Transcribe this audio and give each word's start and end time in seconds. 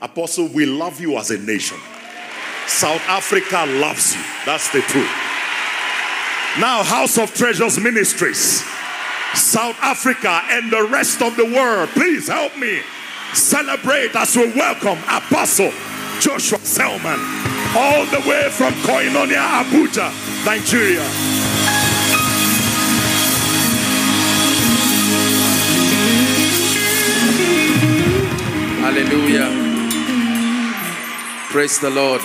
Apostle, 0.00 0.46
we 0.48 0.64
love 0.64 1.00
you 1.00 1.16
as 1.16 1.32
a 1.32 1.38
nation. 1.38 1.76
South 2.68 3.02
Africa 3.08 3.64
loves 3.66 4.14
you. 4.14 4.22
That's 4.46 4.70
the 4.70 4.80
truth. 4.82 5.10
Now, 6.60 6.84
House 6.84 7.18
of 7.18 7.34
Treasures 7.34 7.80
Ministries, 7.80 8.62
South 9.34 9.76
Africa, 9.82 10.42
and 10.50 10.70
the 10.70 10.84
rest 10.84 11.20
of 11.20 11.36
the 11.36 11.44
world, 11.46 11.88
please 11.90 12.28
help 12.28 12.56
me 12.56 12.80
celebrate 13.34 14.14
as 14.14 14.36
we 14.36 14.52
welcome 14.52 14.98
Apostle 15.08 15.72
Joshua 16.20 16.58
Selman, 16.58 17.18
all 17.76 18.06
the 18.06 18.22
way 18.28 18.48
from 18.50 18.72
Koinonia, 18.84 19.62
Abuja, 19.62 20.12
Nigeria. 20.46 21.02
Hallelujah. 28.80 29.67
Praise 31.50 31.78
the 31.78 31.88
Lord. 31.88 32.20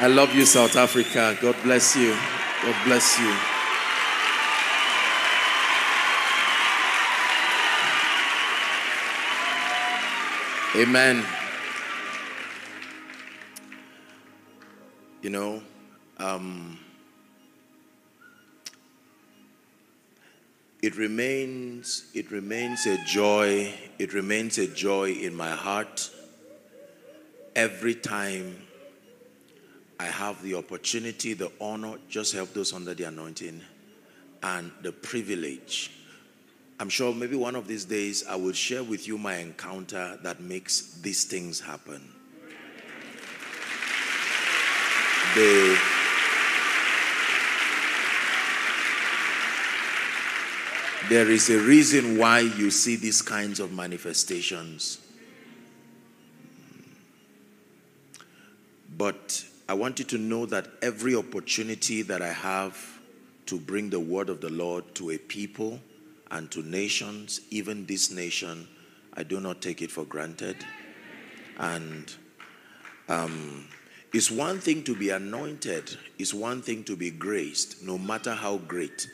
I 0.00 0.08
love 0.08 0.34
you, 0.34 0.44
South 0.44 0.74
Africa. 0.74 1.38
God 1.40 1.54
bless 1.62 1.94
you. 1.94 2.16
God 2.64 2.74
bless 2.84 3.16
you. 3.20 3.32
Amen. 10.82 11.24
You 15.22 15.30
know, 15.30 15.62
um, 16.18 16.76
it 20.82 20.96
remains 20.96 22.10
it 22.14 22.32
remains 22.32 22.84
a 22.86 22.98
joy. 23.04 23.72
It 24.00 24.12
remains 24.12 24.58
a 24.58 24.66
joy 24.66 25.12
in 25.12 25.36
my 25.36 25.50
heart 25.50 26.10
every 27.54 27.94
time 27.94 28.56
I 29.98 30.04
have 30.04 30.42
the 30.42 30.54
opportunity, 30.54 31.34
the 31.34 31.52
honor, 31.60 31.96
just 32.08 32.32
help 32.32 32.54
those 32.54 32.72
under 32.72 32.94
the 32.94 33.04
anointing, 33.04 33.60
and 34.42 34.72
the 34.82 34.92
privilege. 34.92 35.90
I'm 36.78 36.88
sure 36.88 37.14
maybe 37.14 37.36
one 37.36 37.56
of 37.56 37.68
these 37.68 37.84
days 37.84 38.24
I 38.26 38.36
will 38.36 38.54
share 38.54 38.82
with 38.82 39.06
you 39.06 39.18
my 39.18 39.36
encounter 39.36 40.18
that 40.22 40.40
makes 40.40 40.94
these 41.02 41.24
things 41.24 41.60
happen. 41.60 42.00
The 45.34 45.78
there 51.10 51.30
is 51.30 51.50
a 51.50 51.58
reason 51.58 52.16
why 52.16 52.38
you 52.40 52.70
see 52.70 52.96
these 52.96 53.20
kinds 53.20 53.60
of 53.60 53.72
manifestations. 53.72 54.98
But 59.00 59.42
I 59.66 59.72
want 59.72 59.98
you 59.98 60.04
to 60.04 60.18
know 60.18 60.44
that 60.44 60.68
every 60.82 61.16
opportunity 61.16 62.02
that 62.02 62.20
I 62.20 62.34
have 62.34 62.76
to 63.46 63.58
bring 63.58 63.88
the 63.88 63.98
word 63.98 64.28
of 64.28 64.42
the 64.42 64.50
Lord 64.50 64.94
to 64.96 65.12
a 65.12 65.16
people 65.16 65.80
and 66.30 66.50
to 66.50 66.62
nations, 66.62 67.40
even 67.48 67.86
this 67.86 68.10
nation, 68.10 68.68
I 69.14 69.22
do 69.22 69.40
not 69.40 69.62
take 69.62 69.80
it 69.80 69.90
for 69.90 70.04
granted. 70.04 70.56
And 71.56 72.14
um, 73.08 73.68
it's 74.12 74.30
one 74.30 74.58
thing 74.58 74.82
to 74.82 74.94
be 74.94 75.08
anointed, 75.08 75.96
it's 76.18 76.34
one 76.34 76.60
thing 76.60 76.84
to 76.84 76.94
be 76.94 77.10
graced, 77.10 77.82
no 77.82 77.96
matter 77.96 78.34
how 78.34 78.58
great. 78.58 79.08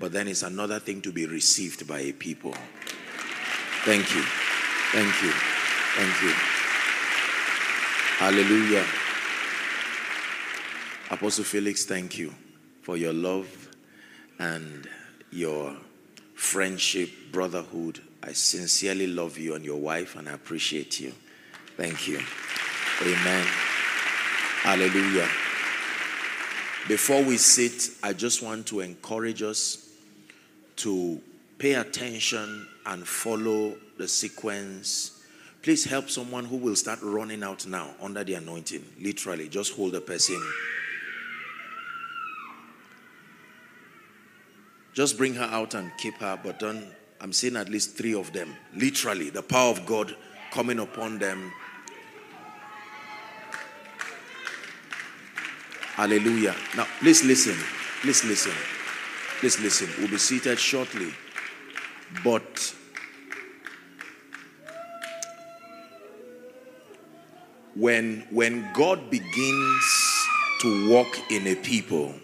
But 0.00 0.10
then 0.10 0.26
it's 0.26 0.42
another 0.42 0.80
thing 0.80 1.00
to 1.02 1.12
be 1.12 1.26
received 1.26 1.86
by 1.86 2.00
a 2.00 2.12
people. 2.12 2.56
Thank 3.84 4.12
you. 4.16 4.22
Thank 4.90 5.22
you. 5.22 5.30
Thank 5.30 6.22
you. 6.24 6.34
Hallelujah. 8.18 8.84
Apostle 11.10 11.44
Felix, 11.44 11.86
thank 11.86 12.18
you 12.18 12.34
for 12.82 12.98
your 12.98 13.14
love 13.14 13.68
and 14.38 14.86
your 15.30 15.74
friendship, 16.34 17.08
brotherhood. 17.32 18.02
I 18.22 18.32
sincerely 18.32 19.06
love 19.06 19.38
you 19.38 19.54
and 19.54 19.64
your 19.64 19.80
wife, 19.80 20.16
and 20.16 20.28
I 20.28 20.32
appreciate 20.32 21.00
you. 21.00 21.14
Thank 21.78 22.08
you. 22.08 22.20
Amen. 23.00 23.46
Hallelujah. 24.60 25.28
Before 26.88 27.22
we 27.22 27.38
sit, 27.38 27.90
I 28.02 28.12
just 28.12 28.42
want 28.42 28.66
to 28.66 28.80
encourage 28.80 29.40
us 29.40 29.88
to 30.76 31.18
pay 31.58 31.74
attention 31.74 32.68
and 32.84 33.08
follow 33.08 33.76
the 33.96 34.08
sequence. 34.08 35.24
Please 35.62 35.84
help 35.84 36.10
someone 36.10 36.44
who 36.44 36.58
will 36.58 36.76
start 36.76 36.98
running 37.00 37.42
out 37.42 37.66
now 37.66 37.94
under 38.02 38.24
the 38.24 38.34
anointing. 38.34 38.84
Literally, 39.00 39.48
just 39.48 39.74
hold 39.74 39.92
the 39.92 40.02
person. 40.02 40.40
Just 44.98 45.16
bring 45.16 45.34
her 45.34 45.44
out 45.44 45.74
and 45.74 45.96
keep 45.96 46.14
her, 46.14 46.36
but 46.42 46.58
don't. 46.58 46.84
I'm 47.20 47.32
seeing 47.32 47.54
at 47.54 47.68
least 47.68 47.96
three 47.96 48.14
of 48.14 48.32
them. 48.32 48.56
Literally, 48.74 49.30
the 49.30 49.42
power 49.44 49.70
of 49.70 49.86
God 49.86 50.16
coming 50.50 50.80
upon 50.80 51.20
them. 51.20 51.52
Hallelujah. 55.94 56.56
Now, 56.76 56.88
please 56.98 57.22
listen. 57.22 57.54
Please 58.02 58.24
listen. 58.24 58.50
Please 59.38 59.60
listen. 59.60 59.88
We'll 59.98 60.08
be 60.08 60.18
seated 60.18 60.58
shortly. 60.58 61.12
But 62.24 62.74
when 67.76 68.26
when 68.32 68.68
God 68.72 69.10
begins 69.10 70.26
to 70.62 70.90
walk 70.90 71.30
in 71.30 71.46
a 71.46 71.54
people, 71.54 72.16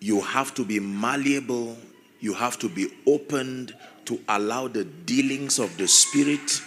you 0.00 0.20
have 0.20 0.54
to 0.54 0.64
be 0.64 0.80
malleable, 0.80 1.76
you 2.20 2.34
have 2.34 2.58
to 2.58 2.68
be 2.68 2.88
opened 3.06 3.74
to 4.06 4.20
allow 4.28 4.68
the 4.68 4.84
dealings 4.84 5.58
of 5.58 5.76
the 5.76 5.88
spirit. 5.88 6.60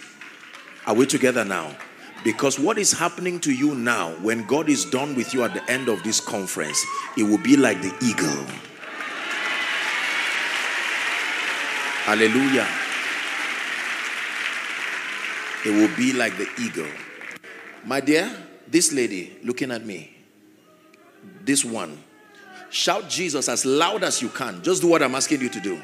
Are 0.86 0.94
we 0.94 1.06
together 1.06 1.44
now? 1.44 1.74
Because 2.22 2.58
what 2.58 2.78
is 2.78 2.92
happening 2.92 3.40
to 3.40 3.52
you 3.52 3.74
now, 3.74 4.10
when 4.20 4.46
God 4.46 4.68
is 4.68 4.84
done 4.84 5.14
with 5.14 5.32
you 5.32 5.42
at 5.42 5.54
the 5.54 5.70
end 5.70 5.88
of 5.88 6.02
this 6.02 6.20
conference, 6.20 6.84
it 7.16 7.22
will 7.22 7.38
be 7.38 7.56
like 7.56 7.80
the 7.80 7.94
eagle. 8.02 8.44
Hallelujah. 12.04 12.66
It 15.64 15.70
will 15.70 15.94
be 15.96 16.12
like 16.12 16.36
the 16.36 16.48
eagle. 16.60 16.88
My 17.84 18.00
dear, 18.00 18.30
this 18.68 18.92
lady 18.92 19.38
looking 19.42 19.70
at 19.70 19.86
me, 19.86 20.14
this 21.44 21.64
one, 21.64 22.02
shout 22.70 23.08
Jesus 23.08 23.48
as 23.48 23.64
loud 23.66 24.02
as 24.02 24.22
you 24.22 24.28
can. 24.28 24.62
Just 24.62 24.82
do 24.82 24.88
what 24.88 25.02
I'm 25.02 25.14
asking 25.14 25.40
you 25.40 25.48
to 25.50 25.60
do. 25.60 25.80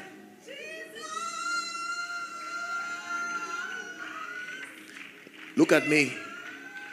Look 5.55 5.71
at 5.71 5.87
me. 5.87 6.13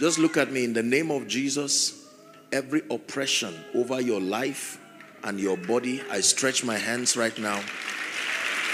Just 0.00 0.19
look 0.19 0.37
at 0.37 0.50
me 0.50 0.65
in 0.65 0.72
the 0.72 0.82
name 0.82 1.10
of 1.10 1.28
Jesus. 1.28 2.06
Every 2.53 2.82
oppression 2.91 3.55
over 3.75 4.00
your 4.00 4.21
life 4.21 4.81
and 5.22 5.38
your 5.38 5.56
body, 5.56 6.03
I 6.11 6.21
stretch 6.21 6.65
my 6.65 6.76
hands 6.76 7.16
right 7.16 7.37
now. 7.38 7.62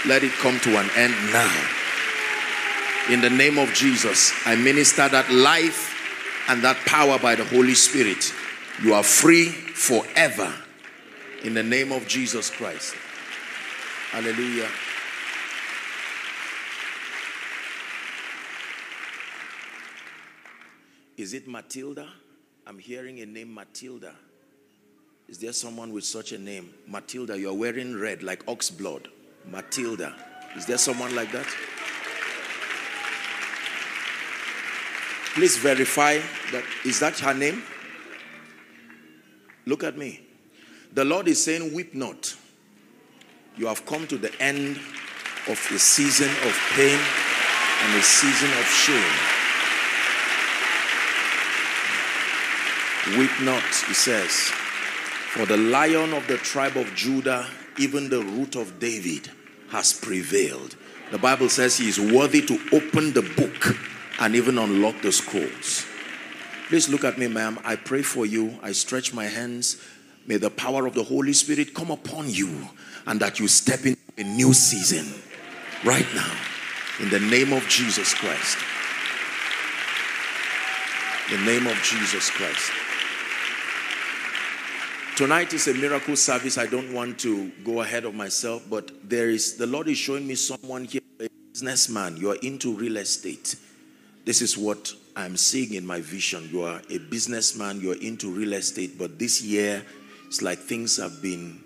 Let 0.05 0.23
it 0.23 0.31
come 0.33 0.59
to 0.61 0.79
an 0.79 0.89
end 0.95 1.13
now. 1.31 1.67
In 3.09 3.21
the 3.21 3.29
name 3.29 3.57
of 3.57 3.73
Jesus, 3.73 4.31
I 4.45 4.55
minister 4.55 5.07
that 5.09 5.29
life 5.31 5.97
and 6.47 6.63
that 6.63 6.77
power 6.85 7.19
by 7.19 7.35
the 7.35 7.45
Holy 7.45 7.73
Spirit. 7.73 8.33
You 8.81 8.93
are 8.93 9.03
free 9.03 9.49
forever. 9.49 10.53
In 11.43 11.55
the 11.55 11.63
name 11.63 11.91
of 11.91 12.07
Jesus 12.07 12.51
Christ. 12.51 12.93
Hallelujah. 14.11 14.69
Is 21.17 21.33
it 21.33 21.47
Matilda? 21.47 22.07
I'm 22.67 22.77
hearing 22.77 23.21
a 23.21 23.25
name 23.25 23.53
Matilda. 23.53 24.13
Is 25.27 25.39
there 25.39 25.53
someone 25.53 25.91
with 25.91 26.03
such 26.03 26.31
a 26.31 26.37
name? 26.37 26.73
Matilda, 26.87 27.39
you're 27.39 27.53
wearing 27.53 27.97
red 27.97 28.21
like 28.21 28.47
ox 28.47 28.69
blood. 28.69 29.07
Matilda. 29.49 30.15
Is 30.55 30.67
there 30.67 30.77
someone 30.77 31.15
like 31.15 31.31
that? 31.31 31.47
Please 35.33 35.57
verify 35.57 36.19
that. 36.51 36.63
Is 36.85 36.99
that 36.99 37.17
her 37.19 37.33
name? 37.33 37.63
Look 39.65 39.83
at 39.83 39.97
me. 39.97 40.27
The 40.93 41.05
Lord 41.05 41.27
is 41.27 41.43
saying, 41.43 41.73
Weep 41.73 41.93
not. 41.93 42.35
You 43.57 43.67
have 43.67 43.85
come 43.85 44.07
to 44.07 44.17
the 44.17 44.33
end 44.41 44.77
of 45.47 45.71
a 45.71 45.79
season 45.79 46.29
of 46.29 46.57
pain 46.75 46.99
and 47.83 47.97
a 47.97 48.01
season 48.01 48.49
of 48.59 48.65
shame. 48.65 49.39
Weep 53.17 53.31
not, 53.41 53.63
he 53.87 53.93
says, 53.93 54.31
for 55.33 55.45
the 55.45 55.57
lion 55.57 56.13
of 56.13 56.27
the 56.27 56.37
tribe 56.37 56.77
of 56.77 56.93
Judah, 56.93 57.47
even 57.77 58.09
the 58.09 58.21
root 58.21 58.55
of 58.55 58.79
David, 58.79 59.29
has 59.69 59.91
prevailed. 59.93 60.75
The 61.11 61.17
Bible 61.17 61.49
says 61.49 61.77
he 61.77 61.89
is 61.89 61.99
worthy 61.99 62.45
to 62.45 62.59
open 62.71 63.13
the 63.13 63.23
book 63.35 63.75
and 64.19 64.35
even 64.35 64.57
unlock 64.57 65.01
the 65.01 65.11
scrolls. 65.11 65.85
Please 66.67 66.87
look 66.87 67.03
at 67.03 67.17
me, 67.17 67.27
ma'am. 67.27 67.59
I 67.65 67.75
pray 67.75 68.01
for 68.01 68.25
you. 68.25 68.59
I 68.61 68.71
stretch 68.71 69.13
my 69.13 69.25
hands. 69.25 69.81
May 70.27 70.37
the 70.37 70.49
power 70.49 70.85
of 70.85 70.93
the 70.93 71.03
Holy 71.03 71.33
Spirit 71.33 71.73
come 71.73 71.91
upon 71.91 72.29
you 72.29 72.67
and 73.07 73.19
that 73.19 73.39
you 73.39 73.47
step 73.47 73.85
into 73.85 73.99
a 74.17 74.23
new 74.23 74.53
season 74.53 75.05
right 75.83 76.07
now 76.13 76.31
in 76.99 77.09
the 77.09 77.19
name 77.19 77.53
of 77.53 77.67
Jesus 77.67 78.13
Christ. 78.13 78.57
The 81.29 81.37
name 81.45 81.65
of 81.67 81.75
Jesus 81.81 82.29
Christ. 82.29 82.71
Tonight 85.15 85.53
is 85.53 85.67
a 85.67 85.73
miracle 85.73 86.15
service. 86.15 86.57
I 86.57 86.67
don't 86.67 86.93
want 86.93 87.19
to 87.19 87.51
go 87.63 87.81
ahead 87.81 88.05
of 88.05 88.15
myself, 88.15 88.63
but 88.69 88.91
there 89.07 89.29
is 89.29 89.55
the 89.55 89.67
Lord 89.67 89.87
is 89.87 89.97
showing 89.97 90.27
me 90.27 90.35
someone 90.35 90.85
here, 90.85 91.01
a 91.19 91.27
businessman. 91.51 92.17
You 92.17 92.31
are 92.31 92.37
into 92.41 92.73
real 92.73 92.97
estate. 92.97 93.55
This 94.25 94.41
is 94.41 94.57
what 94.57 94.93
I'm 95.15 95.37
seeing 95.37 95.73
in 95.73 95.85
my 95.85 96.01
vision. 96.01 96.49
You 96.51 96.63
are 96.63 96.81
a 96.89 96.97
businessman, 96.97 97.81
you're 97.81 98.01
into 98.01 98.31
real 98.31 98.53
estate, 98.53 98.97
but 98.97 99.19
this 99.19 99.41
year 99.41 99.83
it's 100.31 100.41
like 100.41 100.59
things 100.59 100.95
have 100.95 101.21
been 101.21 101.61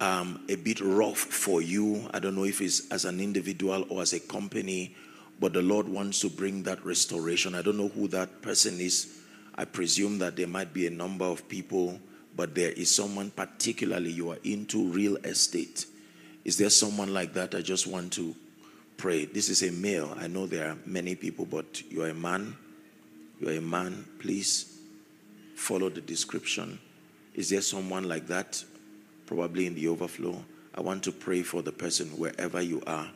um, 0.00 0.40
a 0.48 0.56
bit 0.56 0.80
rough 0.80 1.18
for 1.18 1.60
you. 1.60 2.08
I 2.14 2.18
don't 2.18 2.34
know 2.34 2.44
if 2.44 2.62
it's 2.62 2.90
as 2.90 3.04
an 3.04 3.20
individual 3.20 3.84
or 3.90 4.00
as 4.00 4.14
a 4.14 4.20
company, 4.20 4.96
but 5.38 5.52
the 5.52 5.60
Lord 5.60 5.86
wants 5.86 6.20
to 6.20 6.30
bring 6.30 6.62
that 6.62 6.82
restoration. 6.84 7.54
I 7.54 7.60
don't 7.60 7.76
know 7.76 7.88
who 7.88 8.08
that 8.08 8.40
person 8.40 8.80
is. 8.80 9.18
I 9.54 9.66
presume 9.66 10.18
that 10.20 10.36
there 10.36 10.46
might 10.46 10.72
be 10.72 10.86
a 10.86 10.90
number 10.90 11.26
of 11.26 11.46
people 11.46 12.00
but 12.36 12.54
there 12.54 12.72
is 12.72 12.94
someone 12.94 13.30
particularly 13.30 14.10
you 14.10 14.30
are 14.30 14.38
into 14.44 14.84
real 14.92 15.16
estate. 15.16 15.86
Is 16.44 16.58
there 16.58 16.70
someone 16.70 17.12
like 17.12 17.32
that? 17.32 17.54
I 17.54 17.62
just 17.62 17.86
want 17.86 18.12
to 18.14 18.36
pray. 18.98 19.24
This 19.24 19.48
is 19.48 19.62
a 19.62 19.72
male. 19.72 20.14
I 20.20 20.26
know 20.26 20.46
there 20.46 20.70
are 20.70 20.76
many 20.84 21.14
people, 21.14 21.46
but 21.46 21.82
you 21.90 22.02
are 22.02 22.10
a 22.10 22.14
man. 22.14 22.54
You 23.40 23.48
are 23.48 23.52
a 23.52 23.60
man. 23.60 24.04
Please 24.18 24.78
follow 25.54 25.88
the 25.88 26.02
description. 26.02 26.78
Is 27.36 27.50
there 27.50 27.60
someone 27.60 28.08
like 28.08 28.26
that? 28.26 28.64
Probably 29.26 29.66
in 29.66 29.76
the 29.76 29.86
overflow. 29.86 30.44
I 30.74 30.80
want 30.80 31.04
to 31.04 31.12
pray 31.12 31.42
for 31.42 31.62
the 31.62 31.70
person 31.70 32.08
wherever 32.18 32.60
you 32.60 32.82
are. 32.88 33.08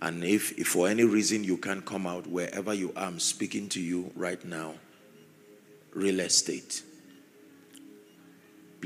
And 0.00 0.22
if, 0.22 0.56
if 0.56 0.68
for 0.68 0.86
any 0.86 1.02
reason 1.02 1.42
you 1.42 1.56
can't 1.56 1.84
come 1.84 2.06
out, 2.06 2.28
wherever 2.28 2.72
you 2.72 2.92
are, 2.94 3.06
I'm 3.06 3.18
speaking 3.18 3.68
to 3.70 3.80
you 3.80 4.12
right 4.14 4.44
now. 4.44 4.74
Real 5.92 6.20
estate 6.20 6.82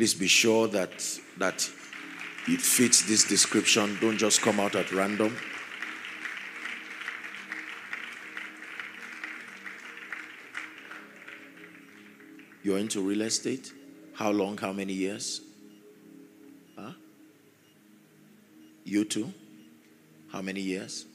Please 0.00 0.14
be 0.14 0.28
sure 0.28 0.66
that 0.68 0.90
that 1.36 1.68
it 2.48 2.60
fits 2.62 3.02
this 3.02 3.24
description. 3.24 3.98
Don't 4.00 4.16
just 4.16 4.40
come 4.40 4.58
out 4.58 4.74
at 4.74 4.90
random. 4.92 5.36
You're 12.62 12.78
into 12.78 13.00
real 13.02 13.20
estate? 13.20 13.72
How 14.20 14.30
long? 14.32 14.58
How 14.58 14.70
many 14.70 14.92
years? 14.92 15.40
Huh? 16.78 16.92
You 18.84 19.06
too? 19.06 19.32
How 20.30 20.42
many 20.42 20.60
years? 20.60 21.06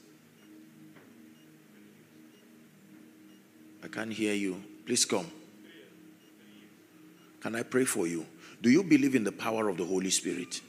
I 3.84 3.86
can't 3.86 4.12
hear 4.12 4.34
you. 4.34 4.60
Please 4.84 5.04
come. 5.04 5.30
Can 7.40 7.54
I 7.54 7.62
pray 7.62 7.84
for 7.84 8.08
you? 8.08 8.26
Do 8.60 8.70
you 8.70 8.82
believe 8.82 9.14
in 9.14 9.22
the 9.22 9.30
power 9.30 9.68
of 9.68 9.76
the 9.76 9.84
Holy 9.84 10.10
Spirit? 10.10 10.60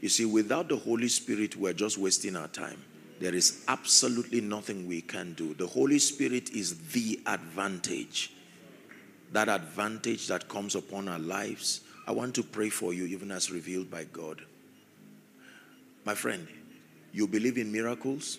You 0.00 0.08
see, 0.08 0.24
without 0.24 0.68
the 0.68 0.76
Holy 0.76 1.06
Spirit, 1.06 1.54
we're 1.54 1.72
just 1.72 1.98
wasting 1.98 2.34
our 2.34 2.48
time. 2.48 2.82
There 3.20 3.32
is 3.32 3.64
absolutely 3.68 4.40
nothing 4.40 4.88
we 4.88 5.02
can 5.02 5.34
do. 5.34 5.54
The 5.54 5.68
Holy 5.68 6.00
Spirit 6.00 6.50
is 6.50 6.76
the 6.88 7.20
advantage. 7.26 8.32
That 9.32 9.48
advantage 9.48 10.28
that 10.28 10.48
comes 10.48 10.74
upon 10.74 11.08
our 11.08 11.18
lives. 11.18 11.80
I 12.06 12.12
want 12.12 12.34
to 12.36 12.42
pray 12.42 12.68
for 12.68 12.92
you, 12.92 13.04
even 13.06 13.30
as 13.30 13.50
revealed 13.50 13.90
by 13.90 14.04
God. 14.04 14.40
My 16.04 16.14
friend, 16.14 16.46
you 17.12 17.26
believe 17.26 17.58
in 17.58 17.72
miracles? 17.72 18.38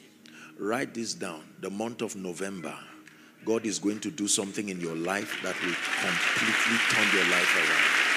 Write 0.58 0.94
this 0.94 1.14
down. 1.14 1.44
The 1.60 1.70
month 1.70 2.02
of 2.02 2.16
November 2.16 2.76
God 3.48 3.66
is 3.66 3.80
going 3.80 4.00
to 4.02 4.12
do 4.12 4.28
something 4.28 4.68
in 4.68 4.82
your 4.82 4.96
life 4.96 5.40
that 5.42 5.56
will 5.62 5.76
completely 6.02 6.78
turn 6.90 7.08
your 7.16 7.24
life 7.32 7.56
around. 7.56 8.08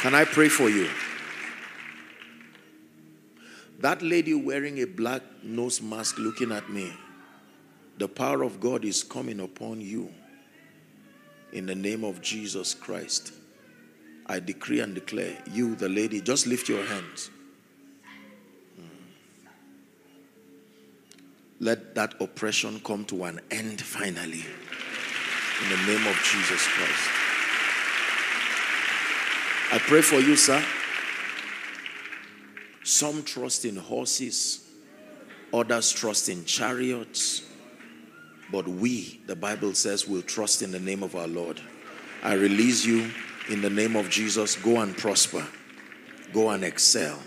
Can 0.00 0.14
I 0.14 0.24
pray 0.24 0.48
for 0.48 0.70
you? 0.70 0.88
That 3.80 4.00
lady 4.00 4.34
wearing 4.34 4.78
a 4.78 4.86
black 4.86 5.22
nose 5.42 5.82
mask 5.82 6.18
looking 6.18 6.50
at 6.50 6.70
me, 6.70 6.92
the 7.98 8.08
power 8.08 8.42
of 8.42 8.60
God 8.60 8.84
is 8.84 9.02
coming 9.02 9.40
upon 9.40 9.80
you. 9.80 10.12
In 11.52 11.66
the 11.66 11.74
name 11.74 12.04
of 12.04 12.20
Jesus 12.20 12.74
Christ, 12.74 13.32
I 14.26 14.40
decree 14.40 14.80
and 14.80 14.94
declare, 14.94 15.36
you, 15.52 15.74
the 15.76 15.88
lady, 15.88 16.20
just 16.20 16.46
lift 16.46 16.68
your 16.68 16.84
hands. 16.84 17.30
Hmm. 18.76 18.82
Let 21.60 21.94
that 21.94 22.20
oppression 22.20 22.80
come 22.80 23.04
to 23.06 23.24
an 23.24 23.40
end 23.50 23.80
finally. 23.80 24.44
In 25.62 25.70
the 25.70 25.86
name 25.86 26.06
of 26.06 26.16
Jesus 26.16 26.66
Christ. 26.66 27.10
I 29.72 29.78
pray 29.78 30.00
for 30.00 30.16
you, 30.16 30.36
sir. 30.36 30.62
Some 32.86 33.24
trust 33.24 33.64
in 33.64 33.74
horses, 33.74 34.64
others 35.52 35.90
trust 35.90 36.28
in 36.28 36.44
chariots. 36.44 37.42
But 38.52 38.68
we, 38.68 39.20
the 39.26 39.34
Bible 39.34 39.74
says, 39.74 40.06
will 40.06 40.22
trust 40.22 40.62
in 40.62 40.70
the 40.70 40.78
name 40.78 41.02
of 41.02 41.16
our 41.16 41.26
Lord. 41.26 41.60
I 42.22 42.34
release 42.34 42.84
you 42.84 43.10
in 43.48 43.60
the 43.60 43.70
name 43.70 43.96
of 43.96 44.08
Jesus. 44.08 44.54
Go 44.54 44.82
and 44.82 44.96
prosper, 44.96 45.44
go 46.32 46.50
and 46.50 46.62
excel. 46.62 47.18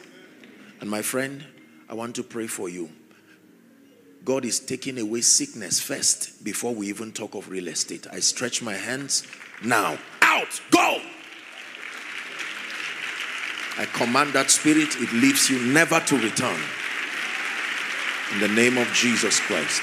And 0.80 0.90
my 0.90 1.02
friend, 1.02 1.44
I 1.90 1.94
want 1.94 2.16
to 2.16 2.24
pray 2.24 2.48
for 2.48 2.70
you. 2.70 2.90
God 4.24 4.46
is 4.46 4.62
taking 4.62 4.98
away 4.98 5.20
sickness 5.20 5.82
first 5.82 6.42
before 6.42 6.74
we 6.74 6.88
even 6.88 7.12
talk 7.12 7.36
of 7.36 7.50
real 7.50 7.68
estate. 7.68 8.08
I 8.10 8.22
stretch 8.22 8.62
my 8.62 8.76
hands 8.76 9.24
now. 9.62 9.98
Out, 10.22 10.62
go. 10.72 11.02
I 13.80 13.86
command 13.86 14.34
that 14.34 14.52
spirit, 14.52 14.96
it 14.98 15.12
leaves 15.14 15.50
you 15.50 15.60
never 15.74 16.00
to 16.00 16.18
return. 16.18 16.60
In 18.34 18.42
the 18.42 18.48
name 18.50 18.78
of 18.78 18.88
Jesus 18.94 19.39
Christ. 19.39 19.82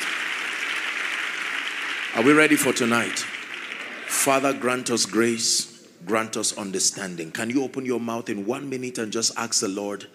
Are 2.15 2.23
we 2.23 2.33
ready 2.33 2.55
for 2.55 2.73
tonight? 2.73 3.19
Father, 4.07 4.53
grant 4.53 4.91
us 4.91 5.05
grace, 5.05 5.89
grant 6.05 6.37
us 6.37 6.57
understanding. 6.57 7.33
Can 7.33 7.51
you 7.51 7.65
open 7.65 7.85
your 7.85 7.99
mouth 7.99 8.29
in 8.29 8.47
one 8.47 8.71
minute 8.71 8.99
and 8.99 9.11
just 9.11 9.37
ask 9.37 9.61
the 9.61 9.69
Lord? 9.69 10.07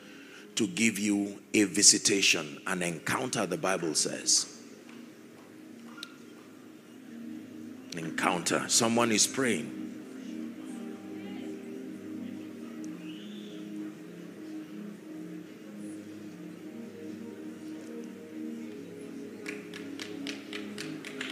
to 0.55 0.67
give 0.67 0.99
you 0.99 1.39
a 1.53 1.63
visitation, 1.63 2.61
an 2.67 2.81
encounter, 2.81 3.45
the 3.45 3.57
Bible 3.57 3.95
says. 3.95 4.47
encounter. 7.97 8.63
Someone 8.67 9.11
is 9.11 9.27
praying. 9.27 9.80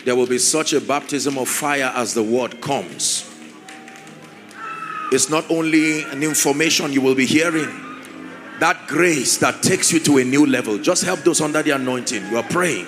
There 0.10 0.16
will 0.16 0.26
be 0.26 0.40
such 0.40 0.74
a 0.74 0.82
baptism 0.82 1.38
of 1.38 1.48
fire 1.48 1.94
as 1.94 2.16
the 2.16 2.24
word 2.24 2.62
comes. 2.62 3.30
It's 5.12 5.30
not 5.30 5.46
only 5.52 6.02
an 6.02 6.24
information 6.24 6.92
you 6.92 7.00
will 7.00 7.14
be 7.14 7.28
hearing 7.28 7.70
that 8.60 8.88
grace 8.88 9.38
that 9.38 9.62
takes 9.62 9.92
you 9.94 10.00
to 10.00 10.18
a 10.18 10.24
new 10.24 10.48
level. 10.48 10.80
Just 10.80 11.04
help 11.04 11.20
those 11.20 11.42
under 11.42 11.62
the 11.62 11.76
anointing. 11.76 12.26
You 12.32 12.38
are 12.38 12.44
praying. 12.50 12.88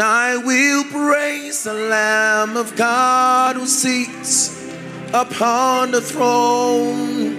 I 0.00 0.36
will 0.36 0.84
praise 0.84 1.64
the 1.64 1.74
Lamb 1.74 2.56
of 2.56 2.76
God 2.76 3.56
who 3.56 3.66
sits 3.66 4.56
upon 5.12 5.90
the 5.90 6.00
throne. 6.00 7.36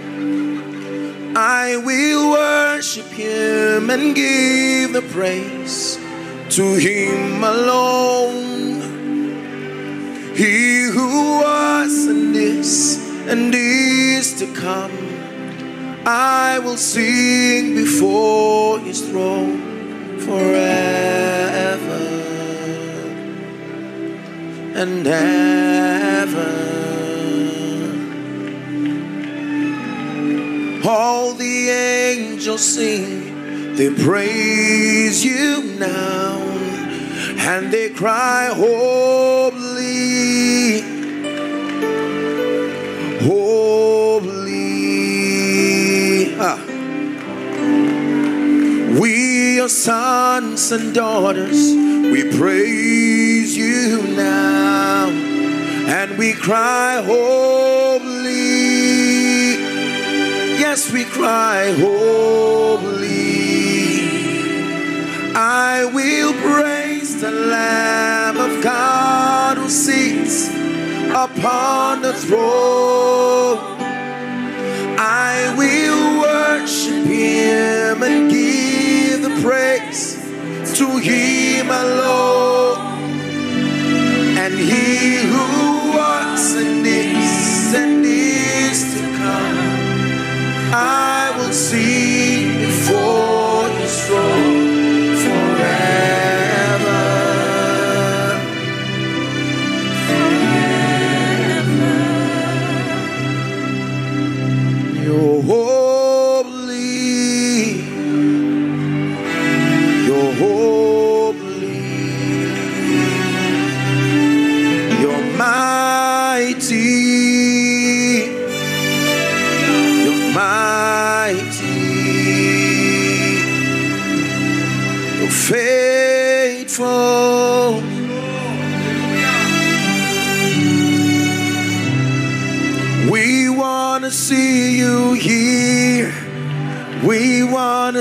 I 1.35 1.77
will 1.77 2.31
worship 2.31 3.07
him 3.07 3.89
and 3.89 4.13
give 4.13 4.93
the 4.93 5.01
praise 5.01 5.97
to 6.49 6.75
him 6.75 7.43
alone. 7.43 8.81
He 10.35 10.83
who 10.83 11.39
was 11.41 12.05
and 12.07 12.35
is 12.35 12.99
and 13.27 13.55
is 13.55 14.33
to 14.39 14.53
come, 14.53 14.91
I 16.05 16.59
will 16.59 16.77
sing 16.77 17.75
before 17.75 18.79
his 18.79 19.01
throne. 19.09 19.69
forever 20.19 22.30
and 24.75 25.05
ever. 25.05 26.71
All 30.87 31.33
the 31.33 31.69
angels 31.69 32.61
sing, 32.61 33.75
they 33.75 33.93
praise 33.93 35.23
you 35.23 35.63
now, 35.77 36.39
and 37.37 37.71
they 37.71 37.89
cry, 37.89 38.49
Holy, 38.53 39.51
Holy. 43.27 44.41
Ah. 46.39 46.59
We 48.99 49.59
are 49.59 49.69
sons 49.69 50.71
and 50.71 50.93
daughters, 50.95 51.73
we 52.11 52.23
praise 52.37 53.00
we 56.21 56.33
cry, 56.33 57.01
Holy. 57.03 58.35
Yes, 60.63 60.91
we 60.93 61.03
cry, 61.03 61.73
Holy. 61.79 62.91
I 65.33 65.89
will 65.91 66.33
praise 66.33 67.19
the 67.19 67.31
Lamb 67.31 68.37
of 68.37 68.63
God 68.63 69.57
who 69.57 69.67
sits 69.67 70.49
upon 71.09 72.03
the 72.03 72.13
throne. 72.13 73.57
I 74.99 75.55
will 75.57 76.21
worship 76.21 77.03
him 77.03 78.03
and 78.03 78.29
give 78.29 79.23
the 79.23 79.41
praise 79.41 80.17
to 80.77 80.99
him 80.99 81.71
alone. 81.71 82.00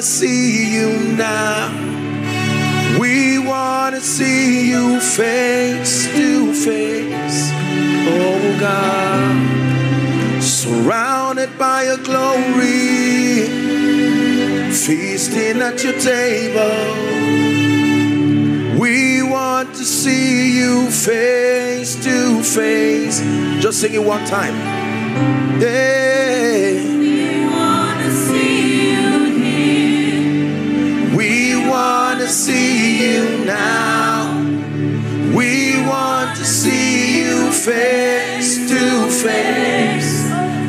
To 0.01 0.07
see 0.07 0.73
you 0.73 1.15
now. 1.15 1.69
We 2.99 3.39
want 3.39 3.95
to 3.95 4.01
see 4.01 4.71
you 4.71 4.99
face 4.99 6.07
to 6.07 6.55
face. 6.55 7.51
Oh 8.09 8.57
God. 8.59 10.43
Surrounded 10.43 11.59
by 11.59 11.85
your 11.85 11.99
glory. 11.99 13.45
Feasting 14.73 15.61
at 15.61 15.85
your 15.85 15.99
table. 16.01 16.81
We 18.81 19.23
want 19.23 19.75
to 19.75 19.85
see 19.85 20.57
you 20.57 20.91
face 20.91 22.03
to 22.05 22.43
face. 22.43 23.21
Just 23.63 23.83
sing 23.83 23.93
it 23.93 24.03
one 24.03 24.25
time. 24.25 24.55
Yeah. 25.61 26.00
Now. 33.51 34.17
We 35.37 35.53
want 35.87 36.37
to 36.37 36.45
see 36.45 37.21
you 37.23 37.51
face 37.53 38.51
to 38.73 38.83
face. 39.27 40.13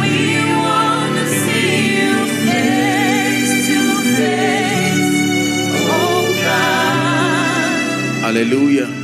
We 0.00 0.16
wanna 0.62 1.26
see 1.42 1.72
you 1.98 2.14
face 2.48 3.54
to 3.68 3.80
face. 4.18 5.12
Oh, 5.92 6.22
God. 6.46 8.20
Hallelujah. 8.24 9.03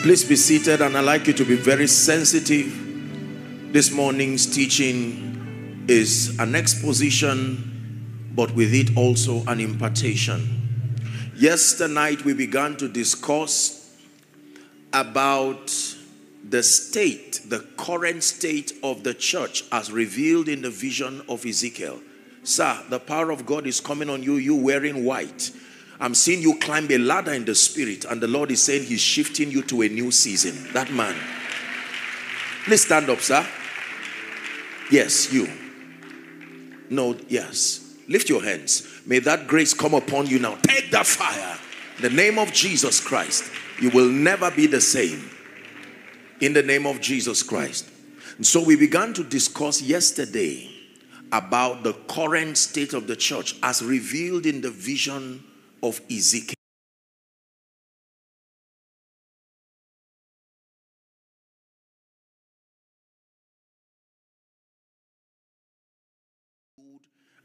Please 0.00 0.22
be 0.22 0.36
seated, 0.36 0.80
and 0.80 0.96
I'd 0.96 1.00
like 1.00 1.26
you 1.26 1.32
to 1.32 1.44
be 1.44 1.56
very 1.56 1.88
sensitive. 1.88 3.72
This 3.72 3.90
morning's 3.90 4.46
teaching 4.46 5.84
is 5.88 6.38
an 6.38 6.54
exposition, 6.54 8.30
but 8.32 8.54
with 8.54 8.72
it 8.74 8.96
also 8.96 9.42
an 9.48 9.58
impartation. 9.58 11.32
Yesterday 11.34 11.92
night, 11.92 12.24
we 12.24 12.32
began 12.32 12.76
to 12.76 12.88
discuss 12.88 13.92
about 14.92 15.66
the 16.48 16.62
state, 16.62 17.40
the 17.48 17.66
current 17.76 18.22
state 18.22 18.74
of 18.84 19.02
the 19.02 19.14
church 19.14 19.64
as 19.72 19.90
revealed 19.90 20.48
in 20.48 20.62
the 20.62 20.70
vision 20.70 21.22
of 21.28 21.44
Ezekiel. 21.44 21.98
Sir, 22.44 22.80
the 22.88 23.00
power 23.00 23.32
of 23.32 23.44
God 23.44 23.66
is 23.66 23.80
coming 23.80 24.10
on 24.10 24.22
you, 24.22 24.36
you 24.36 24.54
wearing 24.54 25.04
white. 25.04 25.50
I'm 26.00 26.14
seeing 26.14 26.40
you 26.40 26.58
climb 26.58 26.90
a 26.90 26.98
ladder 26.98 27.32
in 27.32 27.44
the 27.44 27.54
spirit, 27.54 28.04
and 28.04 28.20
the 28.20 28.28
Lord 28.28 28.50
is 28.50 28.62
saying 28.62 28.84
He's 28.84 29.00
shifting 29.00 29.50
you 29.50 29.62
to 29.64 29.82
a 29.82 29.88
new 29.88 30.10
season. 30.10 30.72
That 30.72 30.92
man. 30.92 31.16
Please 32.64 32.84
stand 32.84 33.10
up, 33.10 33.20
sir. 33.20 33.46
Yes, 34.90 35.32
you. 35.32 35.48
No, 36.90 37.16
yes. 37.28 37.96
Lift 38.08 38.28
your 38.28 38.42
hands. 38.42 38.86
May 39.04 39.18
that 39.20 39.48
grace 39.48 39.74
come 39.74 39.94
upon 39.94 40.26
you 40.26 40.38
now. 40.38 40.56
Take 40.62 40.90
that 40.92 41.06
fire. 41.06 41.58
In 41.96 42.02
the 42.02 42.10
name 42.10 42.38
of 42.38 42.52
Jesus 42.52 43.00
Christ, 43.00 43.50
you 43.80 43.90
will 43.90 44.08
never 44.08 44.50
be 44.50 44.66
the 44.66 44.80
same. 44.80 45.30
In 46.40 46.52
the 46.52 46.62
name 46.62 46.86
of 46.86 47.00
Jesus 47.00 47.42
Christ. 47.42 47.88
And 48.36 48.46
so 48.46 48.62
we 48.62 48.76
began 48.76 49.12
to 49.14 49.24
discuss 49.24 49.82
yesterday 49.82 50.70
about 51.32 51.82
the 51.82 51.92
current 52.08 52.56
state 52.56 52.94
of 52.94 53.06
the 53.06 53.16
church 53.16 53.56
as 53.62 53.82
revealed 53.82 54.46
in 54.46 54.60
the 54.60 54.70
vision 54.70 55.42
of 55.82 56.00
Ezekiel. 56.10 56.54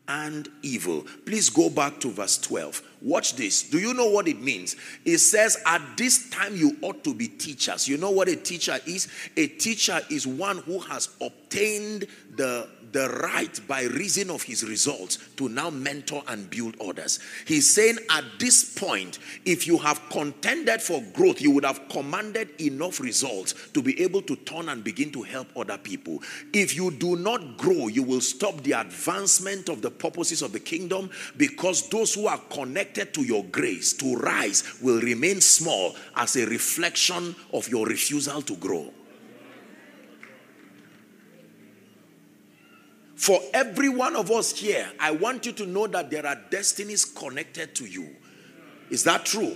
and 0.07 0.49
evil. 0.61 1.05
Please 1.25 1.49
go 1.49 1.69
back 1.69 1.99
to 2.01 2.11
verse 2.11 2.37
12. 2.37 2.81
Watch 3.01 3.35
this. 3.35 3.63
Do 3.63 3.79
you 3.79 3.93
know 3.93 4.09
what 4.09 4.27
it 4.27 4.41
means? 4.41 4.75
It 5.05 5.19
says, 5.19 5.57
At 5.65 5.81
this 5.97 6.29
time 6.29 6.55
you 6.55 6.77
ought 6.81 7.03
to 7.03 7.13
be 7.13 7.27
teachers. 7.27 7.87
You 7.87 7.97
know 7.97 8.11
what 8.11 8.27
a 8.27 8.35
teacher 8.35 8.77
is? 8.85 9.07
A 9.37 9.47
teacher 9.47 9.99
is 10.09 10.27
one 10.27 10.57
who 10.59 10.79
has 10.79 11.09
obtained 11.21 12.07
the 12.35 12.67
the 12.93 13.09
right 13.09 13.59
by 13.67 13.83
reason 13.83 14.29
of 14.29 14.43
his 14.43 14.63
results 14.63 15.17
to 15.35 15.49
now 15.49 15.69
mentor 15.69 16.23
and 16.27 16.49
build 16.49 16.75
others. 16.79 17.19
He's 17.45 17.73
saying 17.73 17.97
at 18.09 18.23
this 18.39 18.77
point, 18.77 19.19
if 19.45 19.67
you 19.67 19.77
have 19.79 20.01
contended 20.09 20.81
for 20.81 21.03
growth, 21.13 21.41
you 21.41 21.51
would 21.51 21.65
have 21.65 21.89
commanded 21.89 22.49
enough 22.61 22.99
results 22.99 23.55
to 23.73 23.81
be 23.81 23.99
able 24.01 24.21
to 24.21 24.35
turn 24.37 24.69
and 24.69 24.83
begin 24.83 25.11
to 25.11 25.23
help 25.23 25.47
other 25.57 25.77
people. 25.77 26.21
If 26.53 26.75
you 26.75 26.91
do 26.91 27.15
not 27.15 27.57
grow, 27.57 27.87
you 27.87 28.03
will 28.03 28.21
stop 28.21 28.61
the 28.61 28.73
advancement 28.73 29.69
of 29.69 29.81
the 29.81 29.91
purposes 29.91 30.41
of 30.41 30.53
the 30.53 30.59
kingdom 30.59 31.09
because 31.35 31.89
those 31.89 32.13
who 32.13 32.27
are 32.27 32.39
connected 32.49 33.13
to 33.15 33.23
your 33.23 33.43
grace 33.45 33.93
to 33.93 34.15
rise 34.15 34.77
will 34.81 35.01
remain 35.01 35.41
small 35.41 35.95
as 36.15 36.35
a 36.35 36.45
reflection 36.45 37.35
of 37.53 37.67
your 37.69 37.85
refusal 37.87 38.41
to 38.43 38.55
grow. 38.57 38.91
For 43.23 43.39
every 43.53 43.87
one 43.87 44.17
of 44.17 44.29
us 44.31 44.51
here, 44.51 44.85
I 44.99 45.11
want 45.11 45.45
you 45.45 45.53
to 45.53 45.65
know 45.65 45.87
that 45.87 46.11
there 46.11 46.25
are 46.25 46.37
destinies 46.49 47.05
connected 47.05 47.73
to 47.75 47.85
you. 47.85 48.09
Is 48.89 49.05
that 49.05 49.25
true? 49.25 49.55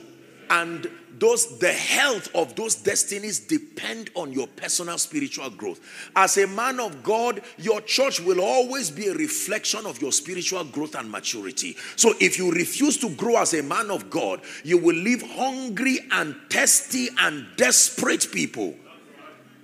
And 0.49 0.89
those 1.19 1.59
the 1.59 1.73
health 1.73 2.33
of 2.33 2.55
those 2.55 2.75
destinies 2.75 3.41
depend 3.41 4.09
on 4.15 4.31
your 4.31 4.47
personal 4.47 4.97
spiritual 4.97 5.49
growth. 5.49 5.81
As 6.15 6.37
a 6.37 6.47
man 6.47 6.79
of 6.79 7.03
God, 7.03 7.41
your 7.57 7.81
church 7.81 8.21
will 8.21 8.39
always 8.39 8.89
be 8.89 9.07
a 9.07 9.13
reflection 9.13 9.85
of 9.85 10.01
your 10.01 10.13
spiritual 10.13 10.63
growth 10.63 10.95
and 10.95 11.11
maturity. 11.11 11.75
So 11.97 12.13
if 12.21 12.37
you 12.37 12.53
refuse 12.53 12.95
to 12.99 13.09
grow 13.09 13.35
as 13.35 13.53
a 13.53 13.63
man 13.63 13.91
of 13.91 14.09
God, 14.09 14.39
you 14.63 14.77
will 14.77 14.95
live 14.95 15.23
hungry 15.23 15.99
and 16.11 16.37
thirsty 16.49 17.09
and 17.19 17.45
desperate 17.57 18.31
people 18.31 18.75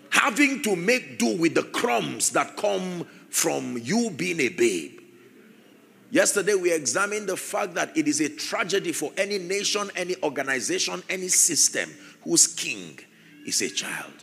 having 0.09 0.61
to 0.61 0.75
make 0.75 1.17
do 1.17 1.35
with 1.37 1.55
the 1.55 1.63
crumbs 1.63 2.29
that 2.31 2.55
come 2.55 3.07
from 3.33 3.79
you 3.81 4.11
being 4.11 4.39
a 4.41 4.49
babe. 4.49 4.99
Yesterday, 6.11 6.53
we 6.53 6.71
examined 6.71 7.27
the 7.27 7.35
fact 7.35 7.73
that 7.73 7.97
it 7.97 8.07
is 8.07 8.21
a 8.21 8.29
tragedy 8.29 8.91
for 8.91 9.11
any 9.17 9.39
nation, 9.39 9.89
any 9.95 10.15
organization, 10.21 11.01
any 11.09 11.29
system 11.29 11.89
whose 12.23 12.45
king 12.45 12.99
is 13.47 13.59
a 13.63 13.69
child. 13.71 14.13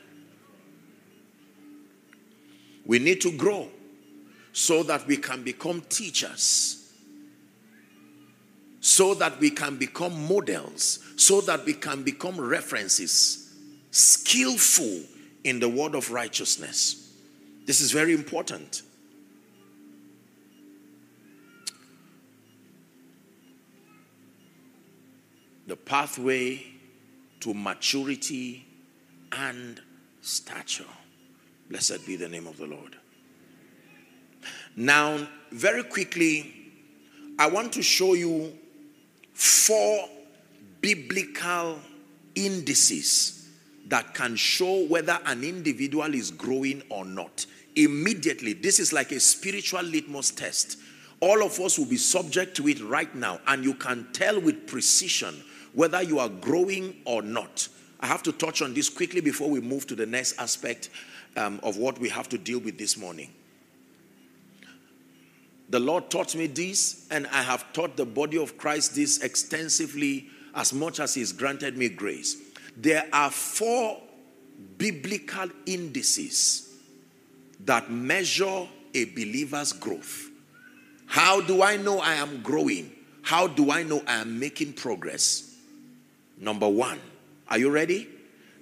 We 2.86 3.00
need 3.00 3.20
to 3.22 3.36
grow 3.36 3.68
so 4.52 4.84
that 4.84 5.08
we 5.08 5.16
can 5.16 5.42
become 5.42 5.82
teachers, 5.88 6.92
so 8.80 9.14
that 9.14 9.40
we 9.40 9.50
can 9.50 9.76
become 9.76 10.28
models, 10.28 11.00
so 11.16 11.40
that 11.40 11.64
we 11.64 11.72
can 11.72 12.04
become 12.04 12.40
references, 12.40 13.52
skillful 13.90 15.00
in 15.42 15.58
the 15.58 15.68
word 15.68 15.96
of 15.96 16.12
righteousness. 16.12 17.12
This 17.66 17.80
is 17.80 17.90
very 17.90 18.14
important. 18.14 18.82
The 25.70 25.76
pathway 25.76 26.66
to 27.38 27.54
maturity 27.54 28.66
and 29.30 29.80
stature. 30.20 30.82
Blessed 31.68 32.04
be 32.08 32.16
the 32.16 32.28
name 32.28 32.48
of 32.48 32.56
the 32.56 32.66
Lord. 32.66 32.96
Now, 34.74 35.28
very 35.52 35.84
quickly, 35.84 36.52
I 37.38 37.46
want 37.46 37.72
to 37.74 37.82
show 37.82 38.14
you 38.14 38.52
four 39.32 40.08
biblical 40.80 41.78
indices 42.34 43.48
that 43.86 44.12
can 44.12 44.34
show 44.34 44.86
whether 44.86 45.20
an 45.24 45.44
individual 45.44 46.12
is 46.16 46.32
growing 46.32 46.82
or 46.88 47.04
not. 47.04 47.46
Immediately, 47.76 48.54
this 48.54 48.80
is 48.80 48.92
like 48.92 49.12
a 49.12 49.20
spiritual 49.20 49.82
litmus 49.82 50.32
test. 50.32 50.78
All 51.20 51.44
of 51.44 51.60
us 51.60 51.78
will 51.78 51.86
be 51.86 51.96
subject 51.96 52.56
to 52.56 52.66
it 52.66 52.82
right 52.82 53.14
now, 53.14 53.38
and 53.46 53.62
you 53.62 53.74
can 53.74 54.08
tell 54.12 54.40
with 54.40 54.66
precision 54.66 55.44
whether 55.74 56.02
you 56.02 56.18
are 56.18 56.28
growing 56.28 56.96
or 57.04 57.22
not. 57.22 57.68
I 58.00 58.06
have 58.06 58.22
to 58.24 58.32
touch 58.32 58.62
on 58.62 58.74
this 58.74 58.88
quickly 58.88 59.20
before 59.20 59.50
we 59.50 59.60
move 59.60 59.86
to 59.88 59.94
the 59.94 60.06
next 60.06 60.38
aspect 60.38 60.90
um, 61.36 61.60
of 61.62 61.76
what 61.76 61.98
we 61.98 62.08
have 62.08 62.28
to 62.30 62.38
deal 62.38 62.58
with 62.58 62.78
this 62.78 62.96
morning. 62.96 63.32
The 65.68 65.78
Lord 65.78 66.10
taught 66.10 66.34
me 66.34 66.48
this, 66.48 67.06
and 67.10 67.26
I 67.28 67.42
have 67.42 67.72
taught 67.72 67.96
the 67.96 68.04
body 68.04 68.38
of 68.38 68.58
Christ 68.58 68.96
this 68.96 69.22
extensively 69.22 70.26
as 70.54 70.72
much 70.72 70.98
as 70.98 71.14
He's 71.14 71.32
granted 71.32 71.76
me 71.76 71.88
grace. 71.88 72.36
There 72.76 73.06
are 73.12 73.30
four 73.30 74.00
biblical 74.78 75.48
indices 75.66 76.74
that 77.64 77.90
measure 77.90 78.66
a 78.94 79.04
believer's 79.04 79.72
growth. 79.72 80.30
How 81.06 81.40
do 81.40 81.62
I 81.62 81.76
know 81.76 81.98
I 82.00 82.14
am 82.14 82.42
growing? 82.42 82.90
How 83.22 83.46
do 83.46 83.70
I 83.70 83.82
know 83.82 84.02
I 84.06 84.16
am 84.16 84.38
making 84.38 84.72
progress? 84.72 85.49
Number 86.40 86.68
one, 86.68 86.98
are 87.48 87.58
you 87.58 87.70
ready? 87.70 88.08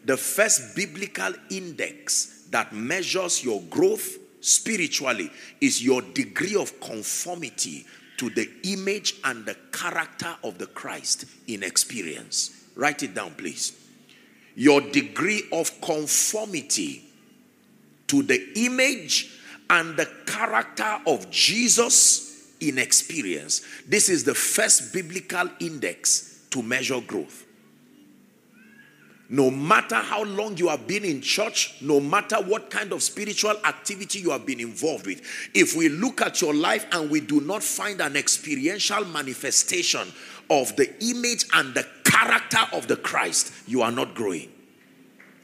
The 0.04 0.16
first 0.16 0.75
biblical 0.75 1.32
index 1.50 2.47
that 2.50 2.73
measures 2.73 3.44
your 3.44 3.62
growth 3.70 4.18
spiritually 4.40 5.30
is 5.60 5.82
your 5.82 6.02
degree 6.02 6.56
of 6.56 6.80
conformity 6.80 7.86
to 8.17 8.30
the 8.30 8.50
image 8.64 9.14
and 9.25 9.47
the 9.47 9.56
character 9.73 10.34
of 10.43 10.58
the 10.58 10.67
Christ 10.67 11.25
in 11.47 11.62
experience. 11.62 12.64
Write 12.75 13.02
it 13.02 13.14
down, 13.14 13.34
please. 13.34 13.73
Your 14.56 14.80
degree 14.80 15.45
of 15.52 15.80
conformity 15.80 17.04
to 18.08 18.23
the 18.23 18.45
image 18.56 19.38
and 19.71 19.97
the 19.97 20.08
character 20.26 20.99
of 21.06 21.30
Jesus 21.30 22.49
in 22.60 22.78
experience. 22.78 23.62
This 23.86 24.08
is 24.08 24.25
the 24.25 24.34
first 24.34 24.93
biblical 24.93 25.49
index 25.60 26.47
to 26.50 26.62
measure 26.62 27.00
growth. 27.00 27.45
No 29.30 29.50
matter 29.50 29.97
how 29.97 30.25
long 30.25 30.56
you 30.56 30.69
have 30.69 30.86
been 30.86 31.04
in 31.04 31.21
church, 31.21 31.76
no 31.82 32.00
matter 32.00 32.36
what 32.36 32.71
kind 32.71 32.93
of 32.93 33.02
spiritual 33.02 33.54
activity 33.64 34.21
you 34.21 34.30
have 34.30 34.47
been 34.47 34.58
involved 34.58 35.06
with, 35.06 35.21
if 35.54 35.76
we 35.76 35.91
look 35.91 36.23
at 36.23 36.41
your 36.41 36.54
life 36.54 36.86
and 36.93 37.10
we 37.10 37.21
do 37.21 37.43
not 37.43 37.62
find 37.62 38.00
an 38.00 38.17
experiential 38.17 39.04
manifestation 39.04 40.08
of 40.49 40.75
the 40.76 40.88
image 41.04 41.45
and 41.52 41.75
the 41.75 41.86
character 42.04 42.60
of 42.73 42.88
the 42.88 42.97
Christ, 42.97 43.52
you 43.67 43.82
are 43.82 43.93
not 43.93 44.14
growing. 44.14 44.50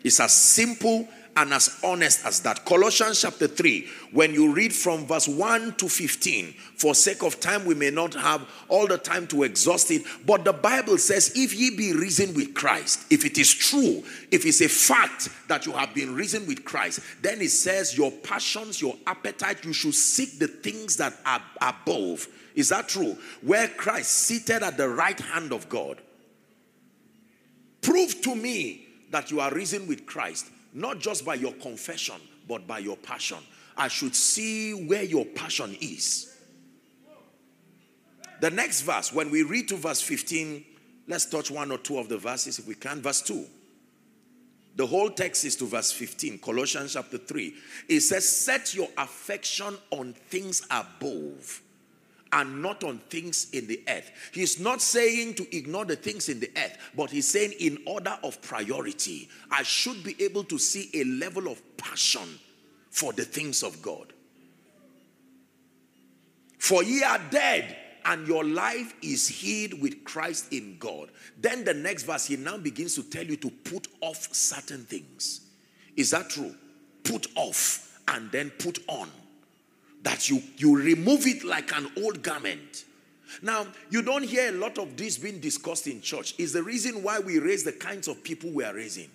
It's 0.02 0.18
as 0.18 0.32
simple 0.32 1.06
and 1.36 1.52
as 1.52 1.80
honest 1.82 2.24
as 2.24 2.40
that. 2.40 2.64
Colossians 2.64 3.20
chapter 3.22 3.48
3, 3.48 3.88
when 4.12 4.32
you 4.32 4.52
read 4.52 4.72
from 4.72 5.06
verse 5.06 5.26
1 5.26 5.74
to 5.76 5.88
15, 5.88 6.52
for 6.76 6.94
sake 6.94 7.22
of 7.22 7.40
time, 7.40 7.64
we 7.64 7.74
may 7.74 7.90
not 7.90 8.14
have 8.14 8.48
all 8.68 8.86
the 8.86 8.98
time 8.98 9.26
to 9.28 9.42
exhaust 9.42 9.90
it, 9.90 10.02
but 10.24 10.44
the 10.44 10.52
Bible 10.52 10.98
says, 10.98 11.32
If 11.34 11.54
ye 11.54 11.76
be 11.76 11.92
risen 11.92 12.34
with 12.34 12.54
Christ, 12.54 13.06
if 13.10 13.24
it 13.24 13.38
is 13.38 13.52
true, 13.52 14.02
if 14.30 14.46
it's 14.46 14.60
a 14.60 14.68
fact 14.68 15.28
that 15.48 15.66
you 15.66 15.72
have 15.72 15.94
been 15.94 16.14
risen 16.14 16.46
with 16.46 16.64
Christ, 16.64 17.00
then 17.22 17.40
it 17.40 17.50
says, 17.50 17.96
Your 17.96 18.12
passions, 18.12 18.80
your 18.80 18.94
appetite, 19.06 19.64
you 19.64 19.72
should 19.72 19.94
seek 19.94 20.38
the 20.38 20.48
things 20.48 20.96
that 20.98 21.14
are 21.26 21.42
above. 21.60 22.28
Is 22.54 22.68
that 22.68 22.88
true? 22.88 23.16
Where 23.42 23.68
Christ 23.68 24.12
seated 24.12 24.62
at 24.62 24.76
the 24.76 24.88
right 24.88 25.18
hand 25.18 25.52
of 25.52 25.68
God. 25.68 26.00
Prove 27.82 28.22
to 28.22 28.34
me 28.34 28.86
that 29.10 29.30
you 29.30 29.40
are 29.40 29.52
risen 29.52 29.86
with 29.86 30.06
Christ 30.06 30.50
not 30.74 30.98
just 30.98 31.24
by 31.24 31.34
your 31.34 31.52
confession, 31.52 32.16
but 32.48 32.66
by 32.66 32.80
your 32.80 32.96
passion. 32.96 33.38
I 33.76 33.88
should 33.88 34.14
see 34.14 34.72
where 34.72 35.04
your 35.04 35.24
passion 35.24 35.76
is. 35.80 36.36
The 38.40 38.50
next 38.50 38.82
verse, 38.82 39.12
when 39.12 39.30
we 39.30 39.42
read 39.42 39.68
to 39.68 39.76
verse 39.76 40.00
15, 40.02 40.64
let's 41.06 41.26
touch 41.26 41.50
one 41.50 41.70
or 41.70 41.78
two 41.78 41.98
of 41.98 42.08
the 42.08 42.18
verses 42.18 42.58
if 42.58 42.66
we 42.66 42.74
can. 42.74 43.00
Verse 43.00 43.22
2. 43.22 43.46
The 44.76 44.86
whole 44.86 45.08
text 45.08 45.44
is 45.44 45.54
to 45.56 45.66
verse 45.66 45.92
15, 45.92 46.38
Colossians 46.40 46.94
chapter 46.94 47.18
3. 47.18 47.54
It 47.88 48.00
says, 48.00 48.28
Set 48.28 48.74
your 48.74 48.88
affection 48.98 49.78
on 49.92 50.12
things 50.12 50.66
above 50.68 51.62
and 52.34 52.60
not 52.60 52.82
on 52.82 52.98
things 53.08 53.48
in 53.52 53.66
the 53.68 53.80
earth. 53.88 54.10
He's 54.32 54.58
not 54.58 54.82
saying 54.82 55.34
to 55.34 55.56
ignore 55.56 55.84
the 55.84 55.96
things 55.96 56.28
in 56.28 56.40
the 56.40 56.50
earth, 56.56 56.76
but 56.96 57.10
he's 57.10 57.28
saying 57.28 57.54
in 57.60 57.78
order 57.86 58.18
of 58.24 58.42
priority, 58.42 59.28
I 59.50 59.62
should 59.62 60.02
be 60.02 60.16
able 60.22 60.42
to 60.44 60.58
see 60.58 60.90
a 60.94 61.04
level 61.04 61.48
of 61.48 61.62
passion 61.76 62.28
for 62.90 63.12
the 63.12 63.24
things 63.24 63.62
of 63.62 63.80
God. 63.80 64.12
For 66.58 66.82
ye 66.82 67.04
are 67.04 67.20
dead, 67.30 67.76
and 68.04 68.26
your 68.26 68.44
life 68.44 68.94
is 69.00 69.28
hid 69.28 69.80
with 69.80 70.04
Christ 70.04 70.52
in 70.52 70.76
God. 70.78 71.10
Then 71.40 71.64
the 71.64 71.72
next 71.72 72.02
verse, 72.02 72.26
he 72.26 72.36
now 72.36 72.58
begins 72.58 72.96
to 72.96 73.02
tell 73.02 73.24
you 73.24 73.36
to 73.36 73.50
put 73.50 73.88
off 74.00 74.28
certain 74.34 74.84
things. 74.84 75.40
Is 75.96 76.10
that 76.10 76.30
true? 76.30 76.54
Put 77.04 77.28
off 77.34 77.98
and 78.08 78.30
then 78.30 78.50
put 78.58 78.78
on 78.88 79.08
that 80.04 80.28
you, 80.28 80.42
you 80.58 80.78
remove 80.78 81.26
it 81.26 81.44
like 81.44 81.76
an 81.76 81.90
old 81.96 82.22
garment. 82.22 82.84
Now, 83.42 83.66
you 83.90 84.02
don't 84.02 84.22
hear 84.22 84.50
a 84.50 84.52
lot 84.52 84.78
of 84.78 84.96
this 84.96 85.18
being 85.18 85.40
discussed 85.40 85.86
in 85.86 86.00
church. 86.00 86.34
Is 86.38 86.52
the 86.52 86.62
reason 86.62 87.02
why 87.02 87.18
we 87.18 87.38
raise 87.38 87.64
the 87.64 87.72
kinds 87.72 88.06
of 88.06 88.22
people 88.22 88.50
we 88.50 88.62
are 88.64 88.74
raising. 88.74 89.08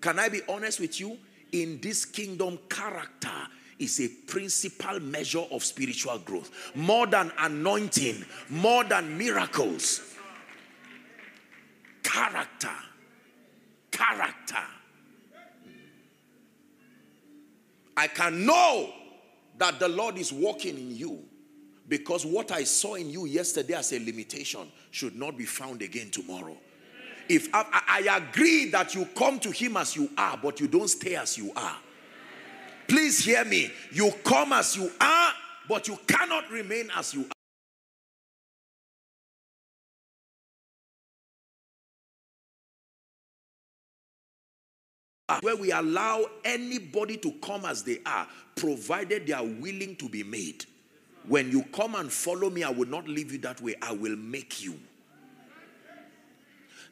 Can 0.00 0.18
I 0.18 0.28
be 0.28 0.40
honest 0.48 0.80
with 0.80 0.98
you? 1.00 1.18
In 1.52 1.80
this 1.80 2.04
kingdom, 2.04 2.58
character 2.70 3.28
is 3.78 4.00
a 4.00 4.08
principal 4.08 5.00
measure 5.00 5.44
of 5.50 5.64
spiritual 5.64 6.18
growth. 6.20 6.50
More 6.74 7.06
than 7.06 7.30
anointing, 7.38 8.24
more 8.48 8.84
than 8.84 9.18
miracles. 9.18 10.14
Character. 12.02 12.70
Character. 13.90 14.62
I 17.96 18.06
can 18.08 18.46
know 18.46 18.92
that 19.58 19.78
the 19.78 19.88
Lord 19.88 20.18
is 20.18 20.32
working 20.32 20.76
in 20.76 20.96
you 20.96 21.24
because 21.88 22.26
what 22.26 22.50
I 22.50 22.64
saw 22.64 22.94
in 22.94 23.10
you 23.10 23.26
yesterday 23.26 23.74
as 23.74 23.92
a 23.92 23.98
limitation 23.98 24.70
should 24.90 25.16
not 25.16 25.36
be 25.36 25.44
found 25.44 25.82
again 25.82 26.10
tomorrow. 26.10 26.56
If 27.28 27.48
I, 27.52 27.64
I, 27.88 28.16
agree 28.18 28.70
that 28.70 28.94
you 28.94 29.04
come 29.16 29.40
to 29.40 29.50
Him 29.50 29.76
as 29.76 29.96
you 29.96 30.08
are, 30.16 30.38
but 30.40 30.60
you 30.60 30.68
don't 30.68 30.88
stay 30.88 31.16
as 31.16 31.36
you 31.36 31.52
are. 31.56 31.76
Please 32.86 33.24
hear 33.24 33.44
me. 33.44 33.70
You 33.92 34.12
come 34.22 34.52
as 34.52 34.76
you 34.76 34.90
are, 35.00 35.32
but 35.68 35.88
you 35.88 35.98
cannot 36.06 36.48
remain 36.50 36.88
as 36.96 37.14
you 37.14 37.26
Ah, 45.28 45.40
where 45.42 45.56
we 45.56 45.72
allow 45.72 46.24
anybody 46.44 47.16
to 47.16 47.32
come 47.32 47.64
as 47.64 47.82
they 47.82 47.98
are, 48.06 48.28
provided 48.54 49.26
they 49.26 49.32
are 49.32 49.44
willing 49.44 49.96
to 49.96 50.08
be 50.08 50.22
made. 50.22 50.64
When 51.26 51.50
you 51.50 51.64
come 51.72 51.96
and 51.96 52.10
follow 52.12 52.48
me, 52.48 52.62
I 52.62 52.70
will 52.70 52.88
not 52.88 53.08
leave 53.08 53.32
you 53.32 53.38
that 53.38 53.60
way. 53.60 53.74
I 53.82 53.92
will 53.92 54.14
make 54.16 54.62
you. 54.62 54.78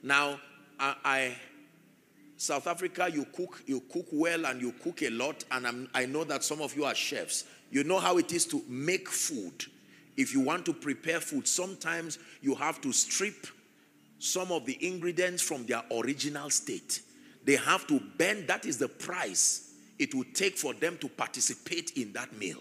Now, 0.02 0.40
I, 0.80 0.96
I 1.04 1.36
South 2.36 2.66
Africa, 2.66 3.08
you 3.12 3.24
cook, 3.26 3.62
you 3.66 3.80
cook 3.80 4.06
well 4.10 4.46
and 4.46 4.60
you 4.60 4.72
cook 4.82 5.02
a 5.02 5.10
lot, 5.10 5.44
and 5.52 5.66
I'm, 5.66 5.88
I 5.94 6.04
know 6.06 6.24
that 6.24 6.42
some 6.42 6.60
of 6.60 6.76
you 6.76 6.84
are 6.84 6.94
chefs. 6.94 7.44
You 7.70 7.84
know 7.84 8.00
how 8.00 8.18
it 8.18 8.32
is 8.32 8.44
to 8.46 8.62
make 8.68 9.08
food. 9.08 9.64
If 10.16 10.34
you 10.34 10.40
want 10.40 10.66
to 10.66 10.72
prepare 10.72 11.20
food, 11.20 11.46
sometimes 11.46 12.18
you 12.42 12.54
have 12.56 12.80
to 12.80 12.92
strip 12.92 13.46
some 14.18 14.50
of 14.50 14.66
the 14.66 14.76
ingredients 14.84 15.42
from 15.42 15.66
their 15.66 15.82
original 15.92 16.50
state. 16.50 17.00
They 17.44 17.56
have 17.56 17.86
to 17.88 18.00
bend, 18.16 18.48
that 18.48 18.64
is 18.64 18.78
the 18.78 18.88
price 18.88 19.72
it 19.98 20.14
will 20.14 20.24
take 20.32 20.56
for 20.56 20.74
them 20.74 20.98
to 20.98 21.08
participate 21.08 21.92
in 21.96 22.12
that 22.14 22.36
meal. 22.36 22.60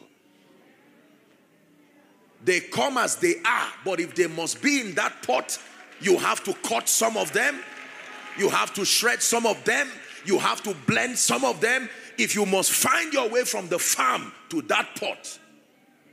They 2.43 2.59
come 2.59 2.97
as 2.97 3.15
they 3.15 3.35
are, 3.45 3.67
but 3.85 3.99
if 3.99 4.15
they 4.15 4.27
must 4.27 4.61
be 4.61 4.81
in 4.81 4.93
that 4.95 5.23
pot, 5.23 5.57
you 6.01 6.17
have 6.17 6.43
to 6.43 6.53
cut 6.55 6.89
some 6.89 7.15
of 7.15 7.31
them, 7.31 7.59
you 8.37 8.49
have 8.49 8.73
to 8.73 8.83
shred 8.83 9.21
some 9.21 9.45
of 9.45 9.63
them, 9.63 9.87
you 10.25 10.37
have 10.39 10.61
to 10.63 10.75
blend 10.85 11.17
some 11.17 11.45
of 11.45 11.61
them. 11.61 11.89
If 12.17 12.35
you 12.35 12.45
must 12.45 12.71
find 12.71 13.13
your 13.13 13.29
way 13.29 13.43
from 13.43 13.69
the 13.69 13.79
farm 13.79 14.31
to 14.49 14.61
that 14.63 14.95
pot, 14.99 15.39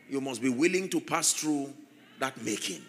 you 0.09 0.21
must 0.21 0.41
be 0.41 0.49
willing 0.49 0.89
to 0.91 1.01
pass 1.01 1.33
through 1.33 1.73
that 2.19 2.41
making. 2.43 2.83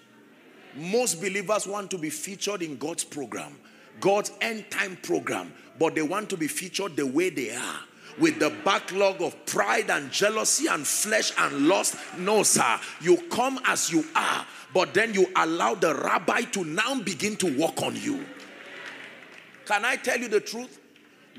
Most 0.75 1.19
believers 1.19 1.67
want 1.67 1.91
to 1.91 1.97
be 1.97 2.09
featured 2.09 2.61
in 2.61 2.77
God's 2.77 3.03
program, 3.03 3.57
God's 4.01 4.31
end 4.41 4.65
time 4.69 4.97
program, 5.01 5.53
but 5.79 5.95
they 5.95 6.01
want 6.01 6.29
to 6.31 6.37
be 6.37 6.47
featured 6.47 6.97
the 6.97 7.07
way 7.07 7.29
they 7.29 7.55
are. 7.55 7.79
With 8.19 8.39
the 8.39 8.49
backlog 8.65 9.21
of 9.21 9.45
pride 9.45 9.89
and 9.89 10.11
jealousy 10.11 10.67
and 10.67 10.85
flesh 10.85 11.31
and 11.37 11.67
lust. 11.67 11.95
No, 12.17 12.43
sir. 12.43 12.77
You 12.99 13.17
come 13.29 13.57
as 13.65 13.89
you 13.89 14.03
are, 14.13 14.45
but 14.73 14.93
then 14.93 15.13
you 15.13 15.27
allow 15.37 15.75
the 15.75 15.95
rabbi 15.95 16.41
to 16.41 16.65
now 16.65 16.99
begin 16.99 17.37
to 17.37 17.57
work 17.57 17.81
on 17.81 17.95
you. 17.95 18.25
Can 19.65 19.85
I 19.85 19.95
tell 19.95 20.19
you 20.19 20.27
the 20.27 20.41
truth? 20.41 20.79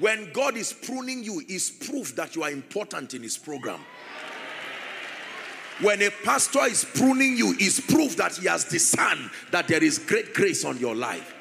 When 0.01 0.33
God 0.33 0.57
is 0.57 0.72
pruning 0.72 1.22
you, 1.22 1.42
is 1.46 1.70
proof 1.70 2.16
that 2.16 2.35
you 2.35 2.42
are 2.42 2.51
important 2.51 3.12
in 3.12 3.22
his 3.22 3.37
program. 3.37 3.81
When 5.83 6.01
a 6.01 6.11
pastor 6.25 6.64
is 6.64 6.85
pruning 6.85 7.37
you, 7.37 7.55
is 7.61 7.81
proof 7.81 8.16
that 8.16 8.37
he 8.37 8.46
has 8.48 8.64
discerned 8.64 9.31
that 9.51 9.68
there 9.68 9.83
is 9.85 9.98
great 9.98 10.33
grace 10.33 10.64
on 10.64 10.79
your 10.79 10.94
life. 10.94 11.35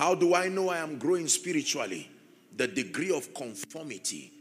How 0.00 0.14
do 0.14 0.34
I 0.34 0.48
know 0.48 0.70
I 0.70 0.78
am 0.78 0.96
growing 0.98 1.28
spiritually? 1.28 2.08
The 2.56 2.66
degree 2.66 3.14
of 3.14 3.34
conformity. 3.34 4.32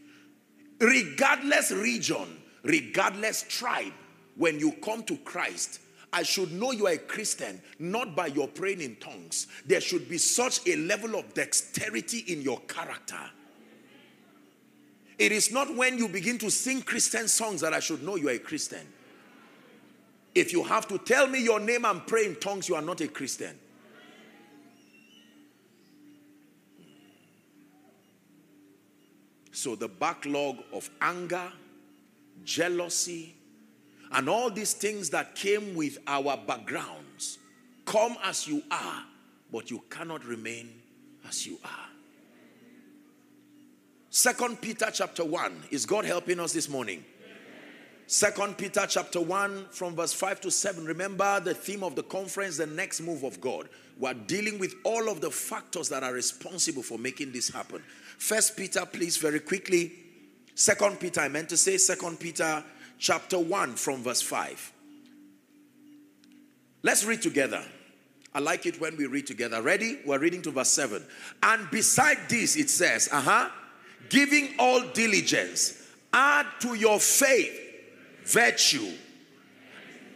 Regardless 0.79 1.71
region, 1.71 2.37
regardless 2.63 3.43
tribe, 3.43 3.91
when 4.37 4.57
you 4.57 4.71
come 4.81 5.03
to 5.03 5.17
Christ, 5.17 5.81
I 6.13 6.23
should 6.23 6.53
know 6.53 6.71
you 6.71 6.87
are 6.87 6.93
a 6.93 6.97
Christian 6.97 7.61
not 7.77 8.15
by 8.15 8.27
your 8.27 8.47
praying 8.47 8.79
in 8.79 8.95
tongues. 9.01 9.47
There 9.65 9.81
should 9.81 10.07
be 10.07 10.17
such 10.17 10.65
a 10.65 10.77
level 10.77 11.19
of 11.19 11.33
dexterity 11.33 12.19
in 12.19 12.41
your 12.41 12.61
character. 12.61 13.19
It 15.17 15.33
is 15.33 15.51
not 15.51 15.75
when 15.75 15.97
you 15.97 16.07
begin 16.07 16.37
to 16.37 16.49
sing 16.49 16.83
Christian 16.83 17.27
songs 17.27 17.59
that 17.59 17.73
I 17.73 17.81
should 17.81 18.01
know 18.01 18.15
you 18.15 18.29
are 18.29 18.31
a 18.31 18.39
Christian. 18.39 18.87
If 20.33 20.53
you 20.53 20.63
have 20.63 20.87
to 20.87 20.97
tell 20.99 21.27
me 21.27 21.43
your 21.43 21.59
name 21.59 21.83
and 21.83 22.07
pray 22.07 22.27
in 22.27 22.35
tongues, 22.37 22.69
you 22.69 22.75
are 22.75 22.81
not 22.81 23.01
a 23.01 23.09
Christian. 23.09 23.59
So 29.59 29.75
the 29.75 29.89
backlog 29.89 30.59
of 30.71 30.89
anger, 31.01 31.51
jealousy, 32.45 33.35
and 34.13 34.29
all 34.29 34.49
these 34.49 34.71
things 34.71 35.09
that 35.09 35.35
came 35.35 35.75
with 35.75 35.97
our 36.07 36.37
backgrounds 36.37 37.39
come 37.83 38.15
as 38.23 38.47
you 38.47 38.63
are, 38.71 39.03
but 39.51 39.69
you 39.69 39.83
cannot 39.89 40.23
remain 40.23 40.69
as 41.27 41.45
you 41.45 41.57
are. 41.65 41.89
Second 44.09 44.61
Peter 44.61 44.89
chapter 44.93 45.25
1. 45.25 45.63
Is 45.71 45.85
God 45.85 46.05
helping 46.05 46.39
us 46.39 46.53
this 46.53 46.69
morning? 46.69 47.03
Second 48.07 48.57
Peter 48.57 48.85
chapter 48.87 49.19
1 49.19 49.67
from 49.71 49.93
verse 49.93 50.13
5 50.13 50.39
to 50.39 50.51
7. 50.51 50.85
Remember 50.85 51.41
the 51.41 51.53
theme 51.53 51.83
of 51.83 51.95
the 51.95 52.03
conference, 52.03 52.55
the 52.55 52.65
next 52.65 53.01
move 53.01 53.23
of 53.23 53.41
God. 53.41 53.67
We're 53.99 54.13
dealing 54.13 54.57
with 54.57 54.75
all 54.85 55.09
of 55.09 55.19
the 55.19 55.29
factors 55.29 55.89
that 55.89 56.01
are 56.01 56.13
responsible 56.13 56.81
for 56.81 56.97
making 56.97 57.33
this 57.33 57.49
happen. 57.49 57.83
First 58.19 58.57
Peter, 58.57 58.85
please, 58.85 59.17
very 59.17 59.39
quickly. 59.39 59.93
Second 60.53 60.99
Peter, 60.99 61.21
I 61.21 61.29
meant 61.29 61.49
to 61.49 61.57
say 61.57 61.77
Second 61.77 62.19
Peter 62.19 62.63
chapter 62.99 63.39
1 63.39 63.75
from 63.75 64.03
verse 64.03 64.21
5. 64.21 64.73
Let's 66.83 67.05
read 67.05 67.21
together. 67.21 67.63
I 68.35 68.39
like 68.39 68.65
it 68.65 68.79
when 68.79 68.97
we 68.97 69.05
read 69.05 69.25
together. 69.25 69.61
Ready? 69.61 69.99
We're 70.05 70.19
reading 70.19 70.41
to 70.43 70.51
verse 70.51 70.69
7. 70.69 71.01
And 71.41 71.71
beside 71.71 72.17
this, 72.27 72.57
it 72.57 72.69
says, 72.69 73.07
uh 73.11 73.21
huh, 73.21 73.49
giving 74.09 74.49
all 74.59 74.81
diligence, 74.93 75.81
add 76.13 76.45
to 76.59 76.75
your 76.75 76.99
faith 76.99 77.57
virtue, 78.25 78.91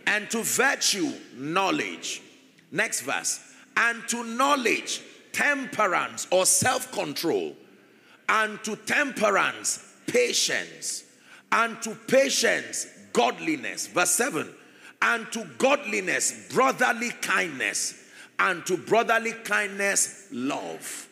and 0.05 0.29
to 0.29 0.43
virtue, 0.43 1.09
knowledge. 1.37 2.21
Next 2.69 3.01
verse. 3.01 3.39
And 3.77 4.05
to 4.09 4.25
knowledge, 4.25 5.01
temperance 5.31 6.27
or 6.31 6.45
self 6.45 6.91
control, 6.91 7.55
and 8.29 8.63
to 8.63 8.75
temperance, 8.75 9.93
patience, 10.07 11.03
and 11.51 11.81
to 11.81 11.95
patience, 12.07 12.87
godliness. 13.11 13.87
Verse 13.87 14.11
7. 14.11 14.49
And 15.01 15.31
to 15.33 15.45
godliness, 15.57 16.47
brotherly 16.53 17.09
kindness, 17.21 18.01
and 18.39 18.65
to 18.65 18.77
brotherly 18.77 19.33
kindness, 19.43 20.29
love. 20.31 21.07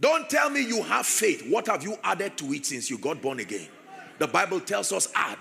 Don't 0.00 0.28
tell 0.28 0.50
me 0.50 0.60
you 0.60 0.82
have 0.82 1.06
faith. 1.06 1.48
What 1.48 1.66
have 1.68 1.82
you 1.82 1.96
added 2.04 2.36
to 2.38 2.52
it 2.52 2.66
since 2.66 2.90
you 2.90 2.98
got 2.98 3.22
born 3.22 3.40
again? 3.40 3.68
The 4.18 4.26
Bible 4.26 4.60
tells 4.60 4.92
us 4.92 5.08
add. 5.14 5.38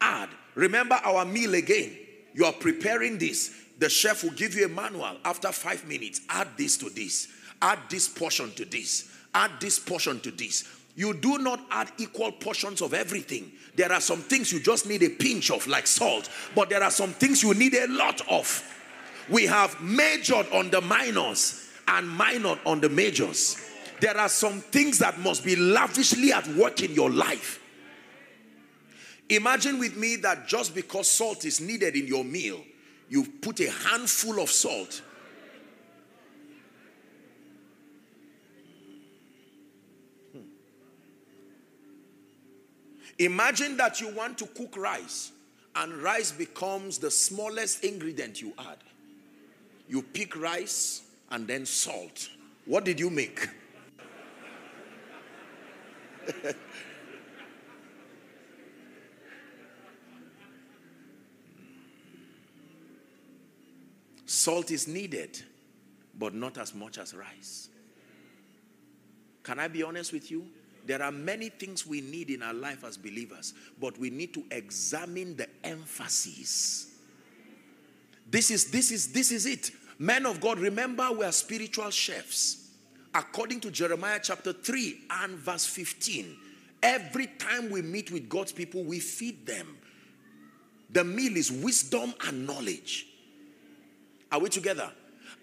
Add. 0.00 0.28
Remember 0.54 0.96
our 1.04 1.24
meal 1.24 1.54
again. 1.54 1.96
You 2.34 2.44
are 2.44 2.52
preparing 2.52 3.18
this. 3.18 3.54
The 3.78 3.88
chef 3.88 4.24
will 4.24 4.30
give 4.32 4.54
you 4.54 4.66
a 4.66 4.68
manual 4.68 5.16
after 5.24 5.52
five 5.52 5.86
minutes. 5.86 6.20
Add 6.28 6.48
this 6.56 6.76
to 6.78 6.90
this. 6.90 7.28
Add 7.60 7.78
this 7.88 8.08
portion 8.08 8.50
to 8.52 8.64
this. 8.64 9.12
Add 9.34 9.52
this 9.60 9.78
portion 9.78 10.20
to 10.20 10.30
this. 10.30 10.64
You 10.96 11.14
do 11.14 11.38
not 11.38 11.60
add 11.70 11.92
equal 11.98 12.32
portions 12.32 12.82
of 12.82 12.92
everything. 12.92 13.52
There 13.76 13.92
are 13.92 14.00
some 14.00 14.18
things 14.18 14.52
you 14.52 14.58
just 14.58 14.86
need 14.88 15.02
a 15.04 15.10
pinch 15.10 15.50
of, 15.50 15.66
like 15.68 15.86
salt, 15.86 16.28
but 16.54 16.68
there 16.68 16.82
are 16.82 16.90
some 16.90 17.10
things 17.10 17.42
you 17.42 17.54
need 17.54 17.74
a 17.74 17.86
lot 17.86 18.20
of. 18.28 18.64
We 19.28 19.46
have 19.46 19.80
majored 19.80 20.46
on 20.52 20.70
the 20.70 20.80
minors 20.80 21.68
and 21.86 22.08
minored 22.08 22.58
on 22.66 22.80
the 22.80 22.88
majors. 22.88 23.64
There 24.00 24.16
are 24.16 24.28
some 24.28 24.60
things 24.60 24.98
that 24.98 25.18
must 25.20 25.44
be 25.44 25.54
lavishly 25.54 26.32
at 26.32 26.46
work 26.48 26.82
in 26.82 26.92
your 26.94 27.10
life. 27.10 27.60
Imagine 29.28 29.78
with 29.78 29.96
me 29.96 30.16
that 30.16 30.48
just 30.48 30.74
because 30.74 31.08
salt 31.08 31.44
is 31.44 31.60
needed 31.60 31.94
in 31.94 32.06
your 32.06 32.24
meal, 32.24 32.60
you 33.08 33.24
put 33.24 33.60
a 33.60 33.70
handful 33.70 34.40
of 34.40 34.50
salt. 34.50 35.02
Imagine 43.18 43.76
that 43.78 44.00
you 44.00 44.08
want 44.14 44.38
to 44.38 44.46
cook 44.46 44.76
rice 44.76 45.32
and 45.74 45.92
rice 45.94 46.30
becomes 46.32 46.98
the 46.98 47.10
smallest 47.10 47.84
ingredient 47.84 48.40
you 48.40 48.52
add. 48.58 48.78
You 49.88 50.02
pick 50.02 50.36
rice 50.36 51.02
and 51.30 51.46
then 51.46 51.66
salt. 51.66 52.28
What 52.64 52.84
did 52.84 53.00
you 53.00 53.10
make? 53.10 53.48
Salt 64.26 64.70
is 64.70 64.86
needed, 64.86 65.42
but 66.18 66.34
not 66.34 66.58
as 66.58 66.74
much 66.74 66.98
as 66.98 67.14
rice. 67.14 67.70
Can 69.42 69.58
I 69.58 69.68
be 69.68 69.82
honest 69.82 70.12
with 70.12 70.30
you? 70.30 70.46
There 70.88 71.02
are 71.02 71.12
many 71.12 71.50
things 71.50 71.86
we 71.86 72.00
need 72.00 72.30
in 72.30 72.42
our 72.42 72.54
life 72.54 72.82
as 72.82 72.96
believers, 72.96 73.52
but 73.78 73.98
we 73.98 74.08
need 74.08 74.32
to 74.32 74.42
examine 74.50 75.36
the 75.36 75.46
emphasis. 75.62 76.92
This 78.30 78.50
is 78.50 78.70
this 78.70 78.90
is 78.90 79.12
this 79.12 79.30
is 79.30 79.44
it. 79.44 79.70
Men 79.98 80.24
of 80.24 80.40
God, 80.40 80.58
remember 80.58 81.06
we 81.12 81.26
are 81.26 81.32
spiritual 81.32 81.90
chefs. 81.90 82.70
According 83.14 83.60
to 83.60 83.70
Jeremiah 83.70 84.18
chapter 84.22 84.54
3 84.54 85.00
and 85.10 85.32
verse 85.32 85.66
15, 85.66 86.34
every 86.82 87.26
time 87.38 87.68
we 87.68 87.82
meet 87.82 88.10
with 88.10 88.26
God's 88.26 88.52
people, 88.52 88.82
we 88.82 88.98
feed 88.98 89.44
them. 89.44 89.76
The 90.88 91.04
meal 91.04 91.36
is 91.36 91.52
wisdom 91.52 92.14
and 92.26 92.46
knowledge. 92.46 93.08
Are 94.32 94.40
we 94.40 94.48
together? 94.48 94.90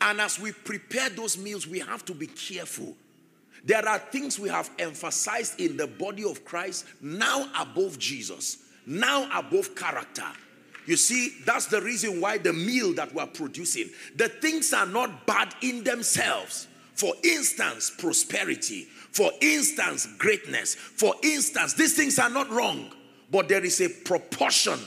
And 0.01 0.19
as 0.19 0.39
we 0.39 0.53
prepare 0.53 1.09
those 1.09 1.37
meals, 1.37 1.67
we 1.67 1.79
have 1.79 2.03
to 2.05 2.15
be 2.15 2.25
careful. 2.25 2.95
There 3.65 3.87
are 3.89 3.97
things 3.97 4.39
we 4.39 4.47
have 4.49 4.69
emphasized 4.77 5.59
in 5.59 5.75
the 5.75 5.87
body 5.87 6.23
of 6.23 6.45
Christ 6.45 6.85
now 7.01 7.49
above 7.59 7.97
Jesus, 7.97 8.59
now 8.85 9.27
above 9.33 9.75
character. 9.75 10.27
You 10.85 10.95
see, 10.95 11.33
that's 11.45 11.65
the 11.65 11.81
reason 11.81 12.21
why 12.21 12.37
the 12.37 12.53
meal 12.53 12.93
that 12.93 13.11
we're 13.11 13.25
producing, 13.25 13.89
the 14.15 14.29
things 14.29 14.71
are 14.71 14.85
not 14.85 15.25
bad 15.25 15.55
in 15.63 15.83
themselves. 15.83 16.67
For 16.93 17.15
instance, 17.23 17.89
prosperity. 17.97 18.83
For 18.83 19.31
instance, 19.41 20.07
greatness. 20.19 20.75
For 20.75 21.15
instance, 21.23 21.73
these 21.73 21.95
things 21.95 22.19
are 22.19 22.29
not 22.29 22.49
wrong, 22.51 22.91
but 23.31 23.49
there 23.49 23.65
is 23.65 23.81
a 23.81 23.89
proportion. 23.89 24.79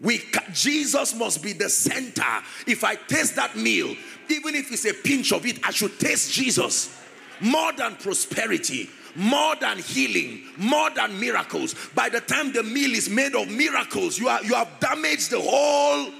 We 0.00 0.20
Jesus 0.52 1.14
must 1.14 1.40
be 1.40 1.52
the 1.52 1.68
center. 1.68 2.42
If 2.66 2.82
I 2.82 2.96
taste 2.96 3.36
that 3.36 3.56
meal, 3.56 3.94
even 4.28 4.56
if 4.56 4.72
it's 4.72 4.84
a 4.86 4.92
pinch 4.92 5.32
of 5.32 5.46
it, 5.46 5.64
I 5.64 5.70
should 5.70 6.00
taste 6.00 6.32
Jesus 6.32 7.01
more 7.42 7.72
than 7.72 7.96
prosperity, 7.96 8.88
more 9.14 9.56
than 9.56 9.78
healing, 9.78 10.42
more 10.56 10.90
than 10.90 11.18
miracles. 11.18 11.74
By 11.94 12.08
the 12.08 12.20
time 12.20 12.52
the 12.52 12.62
meal 12.62 12.92
is 12.92 13.10
made 13.10 13.34
of 13.34 13.50
miracles, 13.50 14.18
you, 14.18 14.28
are, 14.28 14.42
you 14.44 14.54
have 14.54 14.80
damaged 14.80 15.30
the 15.30 15.40
whole. 15.40 16.12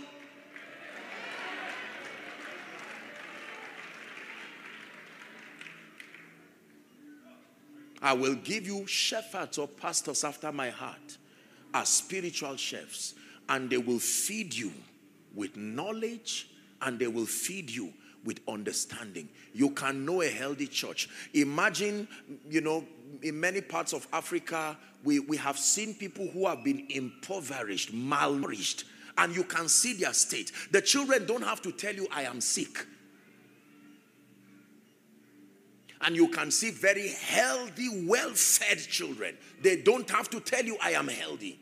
I 8.05 8.15
will 8.15 8.35
give 8.35 8.67
you 8.67 8.85
shepherds 8.87 9.59
or 9.59 9.69
pastors 9.69 10.25
after 10.25 10.51
my 10.51 10.71
heart 10.71 11.19
as 11.73 11.89
spiritual 11.89 12.57
chefs, 12.57 13.15
and 13.49 13.71
they 13.71 13.79
will 13.79 14.01
feed 14.01 14.55
you 14.55 14.73
with 15.35 15.57
knowledge 15.57 16.49
and 16.83 16.99
they 16.99 17.07
will 17.07 17.27
feed 17.27 17.71
you 17.71 17.93
with 18.25 18.41
understanding. 18.49 19.29
You 19.53 19.71
can 19.71 20.05
know 20.05 20.23
a 20.23 20.29
healthy 20.29 20.67
church. 20.67 21.09
Imagine, 21.35 22.09
you 22.49 22.61
know, 22.61 22.85
in 23.23 23.39
many 23.39 23.61
parts 23.61 23.93
of 23.93 24.07
Africa, 24.13 24.77
we, 25.05 25.21
we 25.21 25.37
have 25.37 25.59
seen 25.59 25.95
people 25.95 26.29
who 26.29 26.47
have 26.47 26.65
been 26.65 26.87
impoverished, 26.91 27.95
malnourished, 27.95 28.85
and 29.19 29.35
you 29.35 29.45
can 29.45 29.69
see 29.69 29.95
their 29.95 30.13
state. 30.13 30.53
The 30.71 30.81
children 30.81 31.27
don't 31.27 31.45
have 31.45 31.61
to 31.63 31.73
tell 31.73 31.95
you, 31.95 32.07
I 32.11 32.23
am 32.23 32.41
sick. 32.41 32.87
And 36.01 36.17
you 36.17 36.29
can 36.29 36.51
see 36.51 36.71
very 36.71 37.09
healthy, 37.09 38.07
well 38.07 38.31
fed 38.31 38.79
children. 38.79 39.37
They 39.63 39.77
don't 39.83 40.09
have 40.11 40.29
to 40.31 40.41
tell 40.41 40.65
you, 40.65 40.77
I 40.83 40.93
am 40.93 41.09
healthy. 41.09 41.59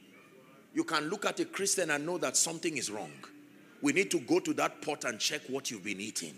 You 0.72 0.84
can 0.84 1.10
look 1.10 1.26
at 1.26 1.40
a 1.40 1.44
Christian 1.44 1.90
and 1.90 2.06
know 2.06 2.16
that 2.18 2.36
something 2.36 2.76
is 2.76 2.90
wrong. 2.90 3.12
We 3.82 3.92
need 3.92 4.10
to 4.12 4.20
go 4.20 4.40
to 4.40 4.54
that 4.54 4.82
pot 4.82 5.04
and 5.04 5.18
check 5.18 5.42
what 5.48 5.70
you've 5.70 5.84
been 5.84 6.00
eating. 6.00 6.34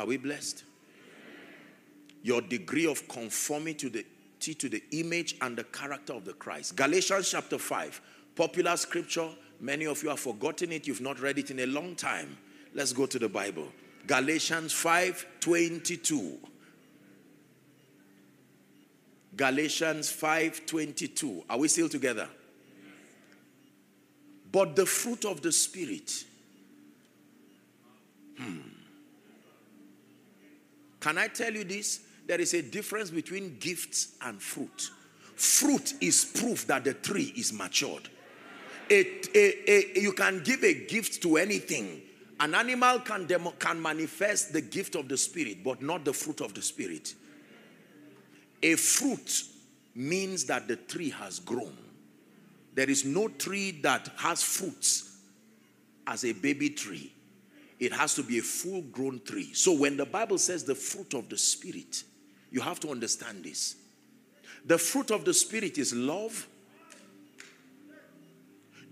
Are 0.00 0.06
we 0.06 0.16
blessed? 0.16 0.64
Your 2.22 2.40
degree 2.40 2.86
of 2.86 3.06
conformity 3.06 3.74
to 3.74 3.90
the 3.90 4.06
to 4.40 4.70
the 4.70 4.82
image 4.92 5.36
and 5.42 5.54
the 5.54 5.64
character 5.64 6.14
of 6.14 6.24
the 6.24 6.32
Christ. 6.32 6.74
Galatians 6.74 7.30
chapter 7.30 7.58
5, 7.58 8.00
popular 8.34 8.74
scripture. 8.78 9.28
Many 9.60 9.84
of 9.84 10.02
you 10.02 10.08
have 10.08 10.20
forgotten 10.20 10.72
it, 10.72 10.86
you've 10.86 11.02
not 11.02 11.20
read 11.20 11.36
it 11.36 11.50
in 11.50 11.60
a 11.60 11.66
long 11.66 11.94
time. 11.94 12.38
Let's 12.72 12.94
go 12.94 13.04
to 13.04 13.18
the 13.18 13.28
Bible. 13.28 13.68
Galatians 14.06 14.72
5 14.72 15.26
22. 15.40 16.38
Galatians 19.36 20.10
5 20.10 20.64
22. 20.64 21.44
Are 21.50 21.58
we 21.58 21.68
still 21.68 21.90
together? 21.90 22.26
But 24.50 24.74
the 24.76 24.86
fruit 24.86 25.26
of 25.26 25.42
the 25.42 25.52
Spirit. 25.52 26.24
Hmm. 28.38 28.60
Can 31.00 31.18
I 31.18 31.28
tell 31.28 31.52
you 31.52 31.64
this? 31.64 32.00
There 32.26 32.40
is 32.40 32.54
a 32.54 32.62
difference 32.62 33.10
between 33.10 33.56
gifts 33.58 34.16
and 34.22 34.40
fruit. 34.40 34.90
Fruit 35.34 35.94
is 36.00 36.24
proof 36.24 36.66
that 36.66 36.84
the 36.84 36.94
tree 36.94 37.32
is 37.36 37.52
matured. 37.52 38.08
A, 38.90 39.06
a, 39.34 39.70
a, 39.70 40.00
you 40.00 40.12
can 40.12 40.42
give 40.42 40.62
a 40.62 40.74
gift 40.86 41.22
to 41.22 41.38
anything. 41.38 42.02
An 42.38 42.54
animal 42.54 43.00
can, 43.00 43.26
demo, 43.26 43.52
can 43.58 43.80
manifest 43.80 44.52
the 44.52 44.60
gift 44.60 44.94
of 44.94 45.08
the 45.08 45.16
Spirit, 45.16 45.64
but 45.64 45.82
not 45.82 46.04
the 46.04 46.12
fruit 46.12 46.40
of 46.40 46.54
the 46.54 46.62
Spirit. 46.62 47.14
A 48.62 48.74
fruit 48.74 49.44
means 49.94 50.44
that 50.46 50.68
the 50.68 50.76
tree 50.76 51.10
has 51.10 51.40
grown. 51.40 51.76
There 52.74 52.88
is 52.88 53.04
no 53.04 53.28
tree 53.28 53.72
that 53.82 54.10
has 54.16 54.42
fruits 54.42 55.16
as 56.06 56.24
a 56.24 56.32
baby 56.32 56.70
tree 56.70 57.12
it 57.80 57.92
has 57.94 58.14
to 58.14 58.22
be 58.22 58.38
a 58.38 58.42
full 58.42 58.82
grown 58.82 59.20
tree. 59.24 59.54
So 59.54 59.72
when 59.72 59.96
the 59.96 60.04
Bible 60.04 60.36
says 60.36 60.64
the 60.64 60.74
fruit 60.74 61.14
of 61.14 61.30
the 61.30 61.38
Spirit, 61.38 62.04
you 62.50 62.60
have 62.60 62.78
to 62.80 62.90
understand 62.90 63.42
this. 63.42 63.76
The 64.66 64.76
fruit 64.76 65.10
of 65.10 65.24
the 65.24 65.32
Spirit 65.32 65.78
is 65.78 65.94
love, 65.94 66.46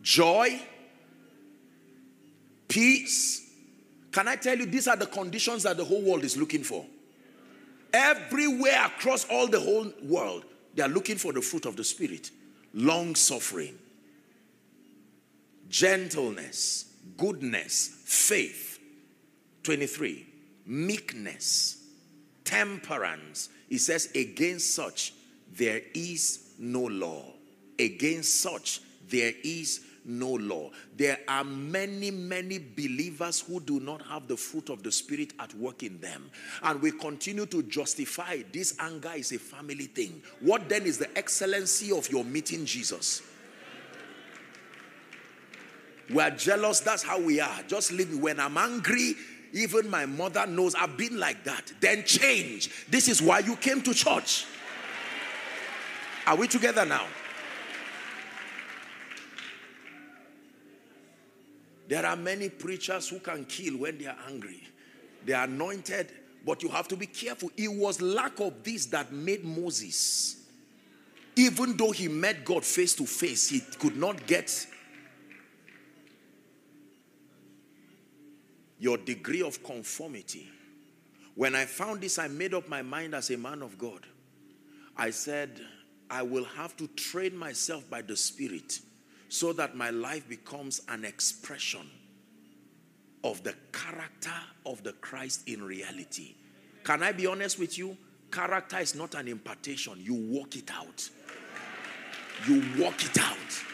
joy, 0.01 0.59
peace. 2.67 3.51
Can 4.11 4.27
I 4.27 4.37
tell 4.37 4.57
you, 4.57 4.65
these 4.65 4.89
are 4.89 4.97
the 4.97 5.07
conditions 5.07 5.65
that 5.65 5.77
the 5.77 5.85
whole 5.85 6.01
world 6.01 6.25
is 6.25 6.39
looking 6.39 6.65
for? 6.65 6.87
Everywhere 7.93 8.87
across 8.87 9.27
all 9.29 9.49
the 9.49 9.61
whole 9.61 9.93
world, 10.03 10.47
they 10.75 10.83
are 10.83 10.89
looking 10.89 11.17
for 11.17 11.35
the 11.35 11.43
fruit 11.43 11.67
of 11.67 11.77
the 11.77 11.85
Spirit 11.85 12.31
long 12.75 13.15
suffering, 13.15 13.79
gentleness, 15.69 16.95
goodness, 17.17 18.03
faith 18.05 18.68
23 19.69 20.27
meekness 20.65 21.85
temperance. 22.43 23.51
He 23.69 23.77
says 23.77 24.09
against 24.15 24.75
such 24.75 25.13
there 25.59 25.83
is 25.93 26.55
no 26.59 26.85
law. 26.85 27.35
Against 27.79 28.41
such 28.41 28.81
there 29.11 29.35
is 29.45 29.85
no 30.07 30.31
law. 30.31 30.71
There 30.97 31.19
are 31.29 31.45
many 31.45 32.11
many 32.11 32.59
believers 32.59 33.41
who 33.41 33.61
do 33.61 33.79
not 33.79 34.01
have 34.07 34.27
the 34.27 34.39
fruit 34.39 34.71
of 34.71 34.83
the 34.83 34.91
spirit 34.91 35.35
at 35.39 35.53
work 35.53 35.83
in 35.83 36.01
them. 36.01 36.31
And 36.63 36.81
we 36.81 36.91
continue 36.93 37.45
to 37.45 37.63
justify 37.65 38.39
this 38.51 38.75
anger 38.79 39.13
is 39.17 39.33
a 39.33 39.39
family 39.39 39.85
thing. 39.85 40.23
What 40.41 40.71
then 40.71 40.85
is 40.85 40.97
the 40.97 41.15
excellency 41.19 41.93
of 41.93 42.11
your 42.11 42.25
meeting 42.25 42.65
jesus? 42.65 43.21
We 46.09 46.23
are 46.23 46.31
jealous. 46.31 46.81
That's 46.81 47.03
how 47.03 47.21
we 47.21 47.39
are. 47.39 47.63
Just 47.67 47.93
leave 47.93 48.11
me. 48.11 48.19
When 48.19 48.41
i'm 48.41 48.57
angry 48.57 49.15
even 49.53 49.89
my 49.91 50.07
mother 50.07 50.47
knows 50.47 50.75
I've 50.75 50.97
been 50.97 51.19
like 51.19 51.45
that. 51.45 51.73
Then 51.81 52.05
change. 52.05 52.87
This 52.89 53.09
is 53.09 53.23
why 53.23 53.41
you 53.41 53.57
came 53.57 53.83
to 53.83 53.95
church. 53.95 54.47
Are 56.27 56.37
we 56.37 56.47
together 56.47 56.85
now? 56.85 57.07
There 61.89 62.05
are 62.05 62.17
many 62.17 62.51
preachers 62.51 63.09
who 63.09 63.19
can 63.19 63.47
kill 63.47 63.79
when 63.79 63.97
they 63.97 64.07
are 64.07 64.17
angry. 64.29 64.63
They 65.25 65.33
are 65.33 65.45
anointed, 65.45 66.13
but 66.45 66.63
you 66.63 66.69
have 66.69 66.87
to 66.89 66.97
be 66.97 67.07
careful. 67.07 67.51
It 67.57 67.73
was 67.73 68.03
lack 68.03 68.41
of 68.41 68.63
this 68.63 68.87
that 68.87 69.11
made 69.11 69.45
Moses, 69.45 70.37
even 71.35 71.77
though 71.77 71.93
he 71.93 72.09
met 72.09 72.45
God 72.45 72.65
face 72.65 72.95
to 72.97 73.07
face, 73.07 73.49
he 73.49 73.61
could 73.79 73.97
not 73.97 74.27
get 74.27 74.67
your 78.79 78.97
degree 78.97 79.43
of 79.43 79.63
conformity. 79.63 80.49
When 81.35 81.55
I 81.55 81.65
found 81.65 82.01
this, 82.01 82.19
I 82.19 82.29
made 82.29 82.55
up 82.55 82.69
my 82.69 82.83
mind 82.83 83.15
as 83.15 83.31
a 83.31 83.39
man 83.39 83.63
of 83.63 83.79
God. 83.79 84.01
I 84.97 85.11
said, 85.11 85.61
I 86.11 86.23
will 86.23 86.45
have 86.45 86.77
to 86.79 86.89
train 86.89 87.37
myself 87.37 87.89
by 87.89 88.03
the 88.03 88.17
Spirit 88.17 88.81
so 89.29 89.53
that 89.53 89.77
my 89.77 89.91
life 89.91 90.29
becomes 90.29 90.81
an 90.89 91.05
expression 91.05 91.89
of 93.25 93.43
the 93.45 93.55
character 93.73 94.33
of 94.65 94.83
the 94.83 94.93
Christ 94.95 95.49
in 95.49 95.63
reality. 95.63 96.35
Can 96.85 97.03
I 97.03 97.13
be 97.13 97.27
honest 97.27 97.59
with 97.59 97.77
you? 97.77 97.97
Character 98.31 98.79
is 98.79 98.95
not 98.95 99.15
an 99.15 99.29
impartation, 99.29 99.95
you 99.99 100.15
walk 100.15 100.57
it 100.57 100.71
out. 100.71 101.09
You 102.47 102.63
walk 102.79 103.05
it 103.05 103.19
out. 103.19 103.65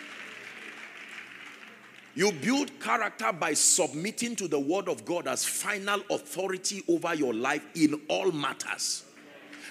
You 2.14 2.31
build 2.31 2.79
character 2.81 3.33
by 3.33 3.55
submitting 3.55 4.37
to 4.37 4.46
the 4.46 4.59
word 4.59 4.88
of 4.88 5.05
God 5.05 5.27
as 5.27 5.44
final 5.44 6.00
authority 6.11 6.83
over 6.88 7.14
your 7.14 7.35
life 7.35 7.64
in 7.74 8.00
all 8.09 8.31
matters. 8.31 9.05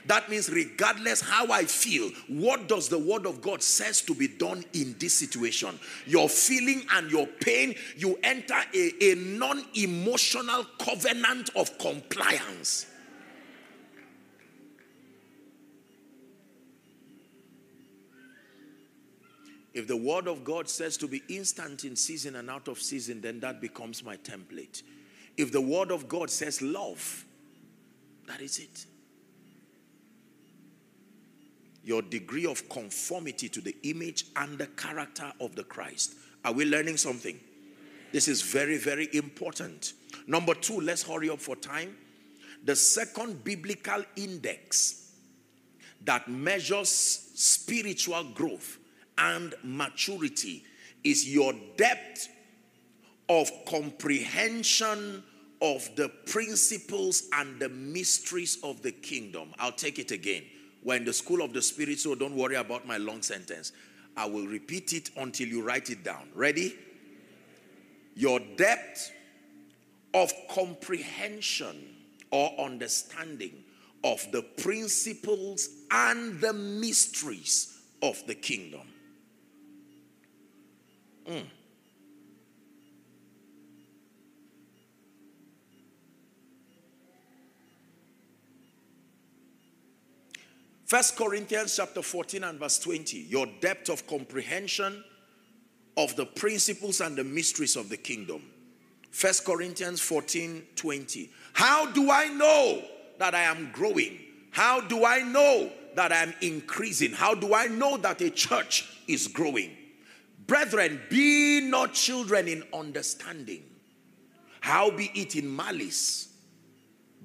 That 0.05 0.29
means 0.29 0.49
regardless 0.49 1.21
how 1.21 1.49
I 1.49 1.63
feel, 1.63 2.09
what 2.27 2.67
does 2.67 2.89
the 2.89 2.99
word 2.99 3.25
of 3.25 3.41
God 3.41 3.63
says 3.63 4.01
to 4.01 4.13
be 4.13 4.27
done 4.27 4.65
in 4.73 4.95
this 4.99 5.13
situation? 5.13 5.79
Your 6.05 6.27
feeling 6.27 6.83
and 6.91 7.09
your 7.09 7.25
pain, 7.27 7.75
you 7.95 8.19
enter 8.21 8.59
a, 8.75 9.11
a 9.11 9.15
non-emotional 9.15 10.65
covenant 10.79 11.51
of 11.55 11.77
compliance. 11.77 12.87
If 19.73 19.87
the 19.87 19.97
word 19.97 20.27
of 20.27 20.43
God 20.43 20.69
says 20.69 20.97
to 20.97 21.07
be 21.07 21.23
instant 21.29 21.83
in 21.83 21.95
season 21.95 22.35
and 22.35 22.49
out 22.49 22.67
of 22.67 22.79
season, 22.79 23.21
then 23.21 23.39
that 23.39 23.59
becomes 23.59 24.03
my 24.03 24.17
template. 24.17 24.83
If 25.35 25.51
the 25.51 25.61
word 25.61 25.91
of 25.91 26.07
God 26.07 26.29
says 26.29 26.61
love, 26.61 27.25
that 28.27 28.39
is 28.39 28.59
it. 28.59 28.85
Your 31.83 32.01
degree 32.01 32.45
of 32.45 32.69
conformity 32.69 33.49
to 33.49 33.61
the 33.61 33.75
image 33.83 34.25
and 34.35 34.57
the 34.57 34.67
character 34.67 35.33
of 35.41 35.55
the 35.55 35.63
Christ. 35.63 36.15
Are 36.45 36.53
we 36.53 36.65
learning 36.65 36.97
something? 36.97 37.39
This 38.11 38.27
is 38.27 38.43
very, 38.43 38.77
very 38.77 39.09
important. 39.13 39.93
Number 40.27 40.53
two, 40.53 40.79
let's 40.79 41.01
hurry 41.01 41.31
up 41.31 41.39
for 41.39 41.55
time. 41.55 41.97
The 42.63 42.75
second 42.75 43.43
biblical 43.43 44.03
index 44.15 45.11
that 46.05 46.27
measures 46.29 46.89
spiritual 46.89 48.23
growth 48.35 48.77
and 49.17 49.53
maturity 49.63 50.63
is 51.03 51.31
your 51.31 51.53
depth 51.77 52.29
of 53.29 53.49
comprehension 53.65 55.23
of 55.61 55.89
the 55.95 56.09
principles 56.25 57.23
and 57.33 57.59
the 57.59 57.69
mysteries 57.69 58.57
of 58.63 58.81
the 58.81 58.91
kingdom. 58.91 59.49
I'll 59.59 59.71
take 59.71 59.97
it 59.97 60.11
again. 60.11 60.43
We're 60.83 60.97
in 60.97 61.05
the 61.05 61.13
school 61.13 61.41
of 61.41 61.53
the 61.53 61.61
spirit, 61.61 61.99
so 61.99 62.15
don't 62.15 62.35
worry 62.35 62.55
about 62.55 62.85
my 62.85 62.97
long 62.97 63.21
sentence. 63.21 63.71
I 64.17 64.25
will 64.25 64.45
repeat 64.45 64.93
it 64.93 65.09
until 65.17 65.47
you 65.47 65.63
write 65.63 65.89
it 65.89 66.03
down. 66.03 66.29
Ready? 66.35 66.75
Your 68.15 68.39
depth 68.57 69.11
of 70.13 70.31
comprehension 70.49 71.95
or 72.31 72.51
understanding 72.59 73.63
of 74.03 74.25
the 74.31 74.41
principles 74.41 75.69
and 75.89 76.39
the 76.41 76.53
mysteries 76.53 77.79
of 78.01 78.21
the 78.27 78.35
kingdom. 78.35 78.81
Mm. 81.27 81.43
First 90.85 91.15
Corinthians 91.15 91.75
chapter 91.75 92.01
14 92.01 92.43
and 92.43 92.59
verse 92.59 92.77
20. 92.79 93.17
Your 93.17 93.47
depth 93.61 93.89
of 93.89 94.05
comprehension 94.05 95.03
of 95.97 96.15
the 96.15 96.25
principles 96.25 97.01
and 97.01 97.15
the 97.15 97.23
mysteries 97.23 97.75
of 97.75 97.89
the 97.89 97.97
kingdom. 97.97 98.43
First 99.09 99.45
Corinthians 99.45 100.01
14 100.01 100.67
20. 100.75 101.29
How 101.53 101.91
do 101.91 102.11
I 102.11 102.27
know 102.27 102.83
that 103.17 103.33
I 103.33 103.43
am 103.43 103.71
growing? 103.71 104.19
How 104.51 104.81
do 104.81 105.05
I 105.05 105.21
know 105.21 105.71
that 105.95 106.11
I 106.11 106.23
am 106.23 106.33
increasing? 106.41 107.11
How 107.11 107.33
do 107.33 107.53
I 107.55 107.67
know 107.67 107.97
that 107.97 108.21
a 108.21 108.29
church 108.29 108.85
is 109.07 109.27
growing? 109.27 109.71
Brethren, 110.45 111.01
be 111.09 111.61
not 111.61 111.93
children 111.93 112.47
in 112.47 112.63
understanding. 112.73 113.63
How 114.59 114.91
be 114.91 115.11
it 115.13 115.35
in 115.35 115.53
malice? 115.53 116.29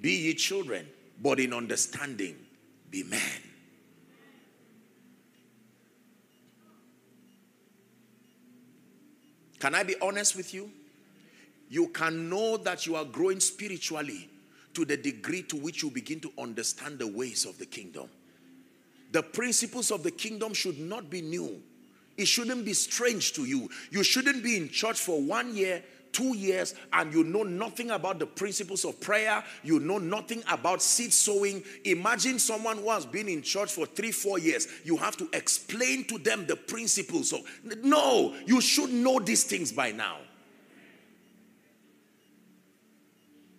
Be 0.01 0.13
ye 0.13 0.35
children, 0.35 0.87
but 1.21 1.41
in 1.41 1.53
understanding, 1.53 2.37
be 2.91 3.03
men. 3.03 3.21
Can 9.59 9.75
I 9.75 9.83
be 9.83 9.97
honest 10.01 10.37
with 10.37 10.55
you? 10.55 10.71
You 11.69 11.89
can 11.89 12.31
know 12.31 12.57
that 12.59 12.87
you 12.87 12.95
are 12.97 13.05
growing 13.05 13.41
spiritually 13.41 14.29
to 14.75 14.85
the 14.85 14.97
degree 14.97 15.43
to 15.43 15.57
which 15.57 15.83
you 15.83 15.91
begin 15.91 16.21
to 16.21 16.33
understand 16.39 16.99
the 16.99 17.07
ways 17.07 17.45
of 17.45 17.59
the 17.59 17.67
kingdom. 17.67 18.09
The 19.11 19.23
principles 19.23 19.91
of 19.91 20.03
the 20.03 20.11
kingdom 20.11 20.55
should 20.55 20.79
not 20.79 21.11
be 21.11 21.21
new. 21.21 21.61
It 22.19 22.27
shouldn't 22.27 22.65
be 22.65 22.75
strange 22.75 23.33
to 23.35 23.45
you. 23.45 23.71
You 23.91 24.03
shouldn't 24.03 24.43
be 24.43 24.57
in 24.57 24.69
church 24.69 24.99
for 24.99 25.23
one 25.23 25.55
year, 25.55 25.85
two 26.11 26.37
years, 26.37 26.75
and 26.93 27.15
you 27.15 27.23
know 27.23 27.45
nothing 27.45 27.93
about 27.93 28.19
the 28.19 28.27
principles 28.27 28.85
of 28.85 29.01
prayer. 29.01 29.43
You 29.63 29.79
know 29.79 29.99
nothing 29.99 30.43
about 30.51 30.83
seed 30.83 31.13
sowing. 31.13 31.63
Imagine 31.85 32.41
someone 32.41 32.79
who 32.79 32.91
has 32.91 33.07
been 33.07 33.29
in 33.29 33.41
church 33.41 33.73
for 33.73 33.87
three, 33.87 34.11
four 34.11 34.41
years. 34.41 34.67
You 34.85 34.97
have 34.97 35.17
to 35.19 35.29
explain 35.33 36.05
to 36.09 36.19
them 36.19 36.45
the 36.45 36.57
principles. 36.57 37.31
So, 37.31 37.39
no, 37.85 38.35
you 38.47 38.61
should 38.61 38.91
know 38.91 39.21
these 39.21 39.45
things 39.45 39.71
by 39.71 39.93
now. 39.93 40.17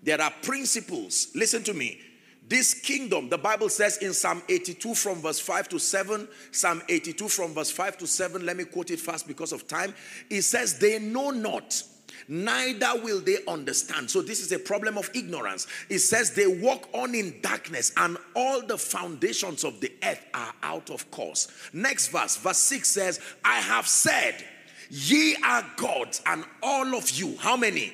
There 0.04 0.22
are 0.22 0.34
principles. 0.41 1.30
Listen 1.34 1.63
to 1.63 1.74
me. 1.74 2.02
This 2.49 2.73
kingdom, 2.73 3.29
the 3.29 3.38
Bible 3.38 3.69
says 3.69 3.97
in 3.97 4.12
Psalm 4.12 4.41
82 4.49 4.95
from 4.95 5.21
verse 5.21 5.39
5 5.39 5.69
to 5.69 5.79
7, 5.79 6.27
Psalm 6.51 6.81
82 6.89 7.29
from 7.29 7.53
verse 7.53 7.69
5 7.69 7.99
to 7.99 8.07
7, 8.07 8.43
let 8.43 8.57
me 8.57 8.63
quote 8.63 8.89
it 8.89 8.99
fast 8.99 9.27
because 9.27 9.51
of 9.51 9.67
time. 9.67 9.93
It 10.31 10.41
says, 10.41 10.79
They 10.79 10.97
know 10.97 11.29
not, 11.29 11.83
neither 12.27 13.03
will 13.03 13.21
they 13.21 13.38
understand. 13.47 14.09
So, 14.09 14.23
this 14.23 14.41
is 14.41 14.51
a 14.51 14.57
problem 14.57 14.97
of 14.97 15.12
ignorance. 15.13 15.67
It 15.89 15.99
says, 15.99 16.33
They 16.33 16.47
walk 16.47 16.89
on 16.91 17.13
in 17.13 17.39
darkness, 17.41 17.93
and 17.95 18.17
all 18.35 18.65
the 18.65 18.79
foundations 18.79 19.63
of 19.63 19.79
the 19.79 19.93
earth 20.03 20.25
are 20.33 20.53
out 20.63 20.89
of 20.89 21.12
course. 21.12 21.49
Next 21.71 22.07
verse, 22.07 22.35
verse 22.35 22.57
6 22.57 22.89
says, 22.89 23.19
I 23.45 23.59
have 23.59 23.88
said, 23.88 24.43
Ye 24.89 25.35
are 25.45 25.63
gods, 25.77 26.23
and 26.25 26.43
all 26.63 26.95
of 26.95 27.12
you, 27.12 27.38
how 27.38 27.55
many? 27.55 27.93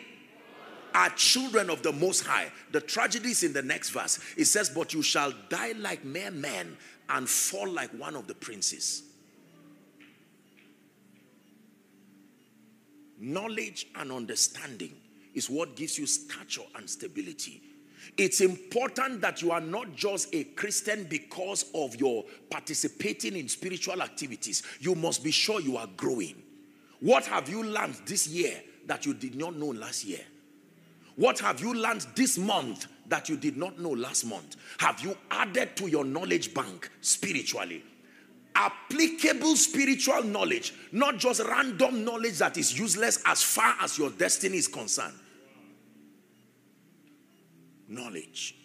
Are 0.96 1.10
children 1.10 1.70
of 1.70 1.84
the 1.84 1.92
Most 1.92 2.26
High. 2.26 2.52
The 2.72 2.80
tragedy 2.80 3.32
is 3.32 3.44
in 3.44 3.54
the 3.54 3.62
next 3.62 3.90
verse. 3.90 4.20
It 4.38 4.46
says, 4.46 4.70
But 4.70 4.94
you 4.94 5.02
shall 5.02 5.34
die 5.50 5.74
like 5.78 6.06
mere 6.06 6.32
men 6.32 6.78
and 7.10 7.30
fall 7.30 7.70
like 7.70 7.92
one 7.92 8.16
of 8.16 8.28
the 8.28 8.34
princes. 8.34 9.04
Knowledge 13.20 13.88
and 13.96 14.12
understanding 14.12 14.94
is 15.34 15.50
what 15.50 15.76
gives 15.76 16.00
you 16.00 16.06
stature 16.06 16.62
and 16.76 16.90
stability. 16.90 17.62
It's 18.18 18.40
important 18.40 19.22
that 19.22 19.42
you 19.42 19.52
are 19.52 19.62
not 19.62 19.96
just 19.96 20.34
a 20.34 20.44
Christian 20.44 21.06
because 21.06 21.66
of 21.74 21.96
your 21.96 22.24
participating 22.50 23.36
in 23.36 23.50
spiritual 23.50 24.02
activities. 24.02 24.64
You 24.80 24.96
must 24.96 25.24
be 25.24 25.32
sure 25.32 25.60
you 25.60 25.76
are 25.76 25.90
growing. 25.98 26.42
What 27.00 27.26
have 27.26 27.50
you 27.50 27.64
learned 27.64 27.96
this 28.06 28.28
year 28.28 28.62
that 28.86 29.06
you 29.06 29.14
did 29.14 29.36
not 29.36 29.56
know 29.56 29.68
last 29.68 30.06
year? 30.06 30.22
What 31.16 31.40
have 31.40 31.62
you 31.62 31.74
learned 31.74 32.06
this 32.16 32.38
month 32.38 32.88
that 33.08 33.30
you 33.30 33.38
did 33.38 33.56
not 33.56 33.80
know 33.80 33.92
last 33.92 34.26
month? 34.26 34.58
Have 34.80 35.00
you 35.02 35.18
added 35.32 35.76
to 35.78 35.88
your 35.88 36.04
knowledge 36.04 36.54
bank 36.54 36.90
spiritually? 37.02 37.84
Applicable 38.56 39.56
spiritual 39.56 40.24
knowledge, 40.24 40.74
not 40.92 41.18
just 41.18 41.42
random 41.42 42.04
knowledge 42.04 42.38
that 42.40 42.58
is 42.58 42.78
useless 42.78 43.22
as 43.26 43.44
far 43.44 43.76
as 43.82 43.98
your 43.98 44.10
destiny 44.12 44.58
is 44.58 44.68
concerned. 44.68 45.14
Knowledge. 47.88 48.56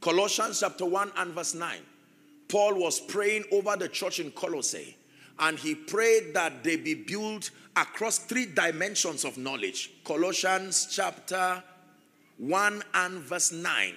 Colossians 0.00 0.60
chapter 0.60 0.84
1 0.84 1.12
and 1.16 1.32
verse 1.32 1.54
9. 1.54 1.78
Paul 2.48 2.74
was 2.74 3.00
praying 3.00 3.44
over 3.52 3.76
the 3.76 3.88
church 3.88 4.20
in 4.20 4.30
Colossae 4.32 4.96
and 5.38 5.58
he 5.58 5.74
prayed 5.74 6.34
that 6.34 6.62
they 6.62 6.76
be 6.76 6.94
built 6.94 7.50
across 7.76 8.18
three 8.18 8.46
dimensions 8.46 9.24
of 9.24 9.36
knowledge. 9.38 9.90
Colossians 10.04 10.88
chapter 10.90 11.62
1 12.38 12.82
and 12.94 13.18
verse 13.20 13.52
9. 13.52 13.94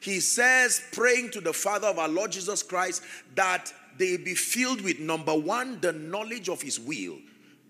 He 0.00 0.20
says, 0.20 0.82
praying 0.92 1.30
to 1.30 1.40
the 1.40 1.52
Father 1.52 1.88
of 1.88 1.98
our 1.98 2.08
Lord 2.08 2.32
Jesus 2.32 2.62
Christ, 2.62 3.02
that 3.34 3.72
they 3.96 4.16
be 4.16 4.34
filled 4.34 4.80
with 4.82 5.00
number 5.00 5.34
one, 5.34 5.80
the 5.80 5.92
knowledge 5.92 6.48
of 6.48 6.62
his 6.62 6.78
will. 6.78 7.16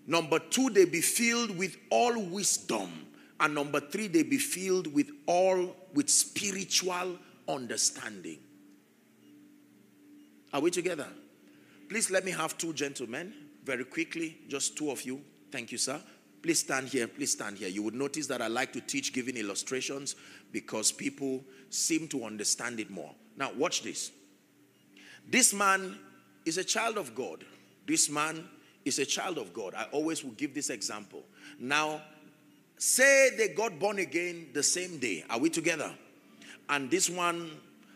Number 0.05 0.39
two, 0.39 0.69
they 0.69 0.85
be 0.85 1.01
filled 1.01 1.57
with 1.57 1.77
all 1.89 2.19
wisdom. 2.21 2.89
And 3.39 3.55
number 3.55 3.79
three, 3.79 4.07
they 4.07 4.23
be 4.23 4.37
filled 4.37 4.93
with 4.93 5.09
all 5.25 5.75
with 5.93 6.09
spiritual 6.09 7.17
understanding. 7.47 8.39
Are 10.53 10.61
we 10.61 10.71
together? 10.71 11.07
Please 11.89 12.11
let 12.11 12.25
me 12.25 12.31
have 12.31 12.57
two 12.57 12.73
gentlemen 12.73 13.33
very 13.63 13.85
quickly, 13.85 14.37
just 14.47 14.77
two 14.77 14.91
of 14.91 15.03
you. 15.03 15.21
Thank 15.51 15.71
you, 15.71 15.77
sir. 15.77 16.01
Please 16.41 16.59
stand 16.59 16.87
here. 16.87 17.07
Please 17.07 17.31
stand 17.31 17.57
here. 17.57 17.67
You 17.67 17.83
would 17.83 17.95
notice 17.95 18.27
that 18.27 18.41
I 18.41 18.47
like 18.47 18.71
to 18.73 18.81
teach 18.81 19.13
giving 19.13 19.35
illustrations 19.35 20.15
because 20.51 20.91
people 20.91 21.43
seem 21.69 22.07
to 22.09 22.23
understand 22.23 22.79
it 22.79 22.89
more. 22.89 23.11
Now, 23.37 23.51
watch 23.57 23.83
this. 23.83 24.11
This 25.29 25.53
man 25.53 25.97
is 26.45 26.57
a 26.57 26.63
child 26.63 26.97
of 26.97 27.13
God. 27.13 27.43
This 27.85 28.09
man 28.09 28.47
is 28.85 28.99
a 28.99 29.05
child 29.05 29.37
of 29.37 29.53
God. 29.53 29.73
I 29.75 29.83
always 29.91 30.23
will 30.23 30.31
give 30.31 30.53
this 30.53 30.69
example. 30.69 31.23
Now, 31.59 32.01
say 32.77 33.31
they 33.37 33.49
got 33.49 33.77
born 33.77 33.99
again 33.99 34.47
the 34.53 34.63
same 34.63 34.97
day. 34.97 35.25
Are 35.29 35.39
we 35.39 35.49
together? 35.49 35.93
And 36.69 36.89
this 36.89 37.09
one 37.09 37.51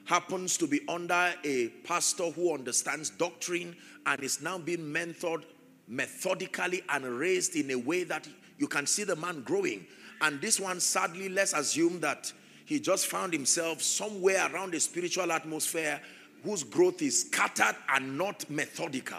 happens 0.06 0.58
to 0.58 0.68
be 0.68 0.82
under 0.90 1.34
a 1.46 1.70
pastor 1.86 2.30
who 2.32 2.54
understands 2.54 3.10
doctrine 3.10 3.76
and 4.06 4.22
is 4.22 4.42
now 4.42 4.58
being 4.58 4.80
mentored 4.80 5.44
methodically 5.88 6.84
and 6.90 7.06
raised 7.06 7.56
in 7.56 7.72
a 7.72 7.76
way 7.76 8.04
that 8.04 8.28
you 8.58 8.68
can 8.68 8.86
see 8.86 9.04
the 9.04 9.16
man 9.16 9.42
growing. 9.42 9.86
And 10.22 10.40
this 10.40 10.60
one, 10.60 10.80
sadly, 10.80 11.30
let's 11.30 11.54
assume 11.54 12.00
that 12.00 12.32
he 12.66 12.80
just 12.80 13.08
found 13.08 13.34
himself 13.34 13.82
somewhere 13.82 14.50
around 14.54 14.74
a 14.74 14.80
spiritual 14.80 15.32
atmosphere 15.32 16.00
whose 16.44 16.64
growth 16.64 17.02
is 17.02 17.22
scattered 17.22 17.76
and 17.94 18.18
not 18.18 18.50
methodical. 18.50 19.18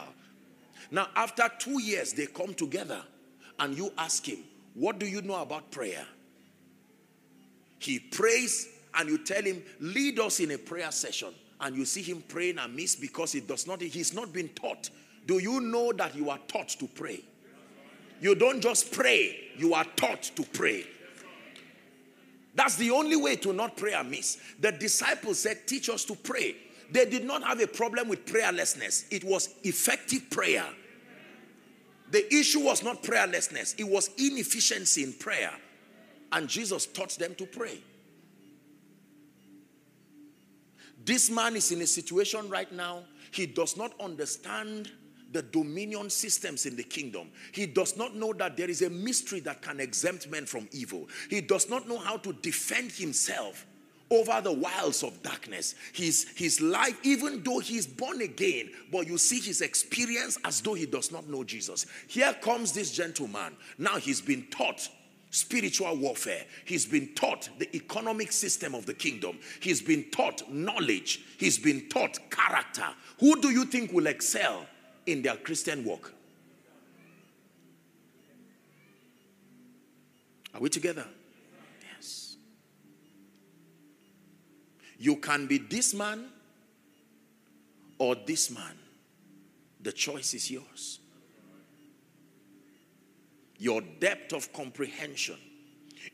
Now, 0.90 1.08
after 1.16 1.50
two 1.58 1.80
years, 1.82 2.12
they 2.12 2.26
come 2.26 2.54
together 2.54 3.02
and 3.58 3.76
you 3.76 3.92
ask 3.98 4.26
him, 4.26 4.38
What 4.74 4.98
do 4.98 5.06
you 5.06 5.22
know 5.22 5.40
about 5.40 5.70
prayer? 5.70 6.06
He 7.78 7.98
prays 7.98 8.68
and 8.94 9.08
you 9.08 9.18
tell 9.18 9.42
him, 9.42 9.62
Lead 9.80 10.18
us 10.20 10.40
in 10.40 10.52
a 10.52 10.58
prayer 10.58 10.90
session. 10.90 11.30
And 11.60 11.76
you 11.76 11.84
see 11.84 12.02
him 12.02 12.22
praying 12.28 12.58
amiss 12.58 12.96
because 12.96 13.32
he 13.32 13.40
does 13.40 13.66
not, 13.66 13.80
he's 13.80 14.12
not 14.12 14.32
been 14.32 14.48
taught. 14.48 14.90
Do 15.26 15.38
you 15.38 15.60
know 15.60 15.92
that 15.92 16.14
you 16.14 16.30
are 16.30 16.38
taught 16.48 16.68
to 16.68 16.86
pray? 16.86 17.22
You 18.20 18.34
don't 18.34 18.60
just 18.60 18.92
pray, 18.92 19.50
you 19.56 19.74
are 19.74 19.84
taught 19.96 20.22
to 20.36 20.42
pray. 20.42 20.86
That's 22.54 22.76
the 22.76 22.90
only 22.90 23.16
way 23.16 23.36
to 23.36 23.52
not 23.52 23.76
pray 23.76 23.94
amiss. 23.94 24.38
The 24.60 24.72
disciples 24.72 25.40
said, 25.40 25.66
Teach 25.66 25.88
us 25.88 26.04
to 26.04 26.14
pray. 26.14 26.56
They 26.90 27.06
did 27.06 27.24
not 27.24 27.42
have 27.42 27.60
a 27.60 27.66
problem 27.66 28.08
with 28.08 28.24
prayerlessness, 28.26 29.06
it 29.10 29.24
was 29.24 29.48
effective 29.64 30.30
prayer. 30.30 30.66
The 32.10 32.32
issue 32.32 32.60
was 32.60 32.82
not 32.82 33.02
prayerlessness, 33.02 33.78
it 33.78 33.84
was 33.84 34.10
inefficiency 34.18 35.02
in 35.02 35.12
prayer. 35.14 35.52
And 36.32 36.48
Jesus 36.48 36.86
taught 36.86 37.10
them 37.10 37.34
to 37.36 37.46
pray. 37.46 37.78
This 41.04 41.30
man 41.30 41.54
is 41.56 41.70
in 41.70 41.80
a 41.82 41.86
situation 41.86 42.48
right 42.48 42.70
now, 42.72 43.02
he 43.30 43.46
does 43.46 43.76
not 43.76 43.92
understand 44.00 44.90
the 45.34 45.42
dominion 45.42 46.08
systems 46.08 46.64
in 46.64 46.76
the 46.76 46.82
kingdom. 46.82 47.28
He 47.52 47.66
does 47.66 47.98
not 47.98 48.16
know 48.16 48.32
that 48.34 48.56
there 48.56 48.70
is 48.70 48.80
a 48.80 48.88
mystery 48.88 49.40
that 49.40 49.60
can 49.60 49.80
exempt 49.80 50.30
men 50.30 50.46
from 50.46 50.68
evil. 50.72 51.08
He 51.28 51.42
does 51.42 51.68
not 51.68 51.86
know 51.86 51.98
how 51.98 52.16
to 52.18 52.32
defend 52.32 52.92
himself 52.92 53.66
over 54.10 54.40
the 54.40 54.52
wiles 54.52 55.02
of 55.02 55.22
darkness. 55.22 55.74
His, 55.92 56.26
his 56.36 56.60
life, 56.60 56.98
even 57.02 57.42
though 57.42 57.58
he 57.58 57.76
is 57.76 57.86
born 57.86 58.22
again, 58.22 58.70
but 58.92 59.06
you 59.06 59.18
see 59.18 59.40
his 59.40 59.60
experience 59.60 60.38
as 60.44 60.60
though 60.60 60.74
he 60.74 60.86
does 60.86 61.10
not 61.10 61.28
know 61.28 61.42
Jesus. 61.42 61.86
Here 62.06 62.32
comes 62.40 62.72
this 62.72 62.92
gentleman. 62.92 63.56
Now 63.76 63.96
he's 63.96 64.20
been 64.20 64.46
taught 64.50 64.88
spiritual 65.30 65.96
warfare. 65.96 66.44
He's 66.64 66.86
been 66.86 67.08
taught 67.14 67.48
the 67.58 67.74
economic 67.74 68.30
system 68.30 68.74
of 68.74 68.86
the 68.86 68.94
kingdom. 68.94 69.38
He's 69.60 69.82
been 69.82 70.04
taught 70.12 70.48
knowledge. 70.48 71.24
He's 71.38 71.58
been 71.58 71.88
taught 71.88 72.18
character. 72.30 72.86
Who 73.18 73.40
do 73.40 73.50
you 73.50 73.64
think 73.64 73.92
will 73.92 74.06
excel 74.06 74.66
in 75.06 75.22
their 75.22 75.36
Christian 75.36 75.84
walk? 75.84 76.12
Are 80.54 80.60
we 80.60 80.68
together? 80.68 81.04
Yes. 81.96 82.36
You 84.98 85.16
can 85.16 85.46
be 85.46 85.58
this 85.58 85.94
man 85.94 86.26
or 87.98 88.14
this 88.14 88.50
man. 88.50 88.78
The 89.80 89.92
choice 89.92 90.34
is 90.34 90.50
yours. 90.50 91.00
Your 93.58 93.82
depth 94.00 94.32
of 94.32 94.52
comprehension. 94.52 95.36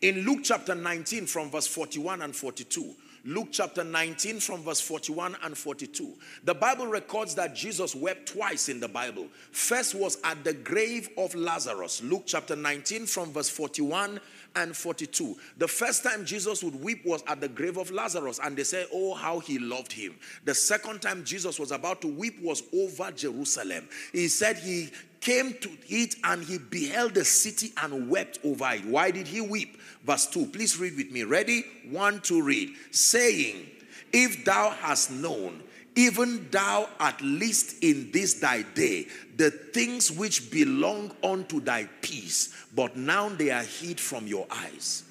In 0.03 0.25
Luke 0.25 0.41
chapter 0.43 0.75
19, 0.75 1.27
from 1.27 1.51
verse 1.51 1.67
41 1.67 2.23
and 2.23 2.35
42, 2.35 2.95
Luke 3.25 3.49
chapter 3.51 3.85
19 3.85 4.41
from 4.41 4.63
verse 4.63 4.81
41 4.81 5.37
and 5.43 5.57
42. 5.57 6.15
The 6.45 6.55
Bible 6.55 6.87
records 6.87 7.35
that 7.35 7.55
Jesus 7.55 7.95
wept 7.95 8.33
twice 8.33 8.69
in 8.69 8.81
the 8.81 8.89
Bible. 8.89 9.29
First 9.53 9.95
was 9.95 10.19
at 10.25 10.43
the 10.43 10.55
grave 10.55 11.11
of 11.19 11.35
Lazarus. 11.35 12.03
Luke 12.03 12.23
chapter 12.27 12.57
19 12.57 13.07
from 13.07 13.33
verse 13.33 13.51
41 13.51 14.21
and 14.57 14.77
42. 14.77 15.37
The 15.59 15.69
first 15.69 16.03
time 16.03 16.25
Jesus 16.25 16.63
would 16.65 16.75
weep 16.75 17.05
was 17.05 17.23
at 17.27 17.41
the 17.41 17.49
grave 17.49 17.77
of 17.77 17.91
Lazarus, 17.91 18.41
and 18.43 18.57
they 18.57 18.65
say, 18.65 18.87
Oh, 18.93 19.15
how 19.15 19.39
he 19.39 19.59
loved 19.59 19.93
him. 19.93 20.15
The 20.45 20.55
second 20.55 21.03
time 21.03 21.25
Jesus 21.25 21.59
was 21.61 21.73
about 21.73 22.01
to 22.03 22.09
weep 22.09 22.41
was 22.41 22.63
over 22.75 23.11
Jerusalem. 23.13 23.89
He 24.13 24.29
said 24.29 24.57
he 24.57 24.91
came 25.21 25.53
to 25.53 25.71
it 25.89 26.17
and 26.25 26.43
he 26.43 26.59
beheld 26.59 27.15
the 27.15 27.25
city 27.25 27.73
and 27.83 28.09
wept 28.09 28.39
over 28.43 28.71
it. 28.73 28.85
Why 28.87 29.11
did 29.11 29.27
he 29.27 29.41
weep? 29.41 29.77
Verse 30.05 30.27
2. 30.27 30.47
Please 30.47 30.79
read 30.79 30.97
with 30.97 31.11
me. 31.11 31.25
Ready? 31.25 31.65
One, 31.89 32.21
two, 32.21 32.43
read. 32.43 32.71
Saying, 32.91 33.67
If 34.13 34.45
thou 34.45 34.71
hast 34.71 35.11
known, 35.11 35.63
even 35.97 36.49
thou 36.51 36.89
at 36.99 37.21
least 37.21 37.83
in 37.83 38.11
this 38.13 38.35
thy 38.35 38.63
day, 38.63 39.07
the 39.37 39.51
things 39.51 40.11
which 40.11 40.51
belong 40.51 41.13
unto 41.23 41.61
thy 41.61 41.89
peace, 42.01 42.55
but 42.75 42.97
now 42.97 43.29
they 43.29 43.51
are 43.51 43.63
hid 43.63 44.01
from 44.01 44.27
your 44.27 44.47
eyes. 44.51 45.05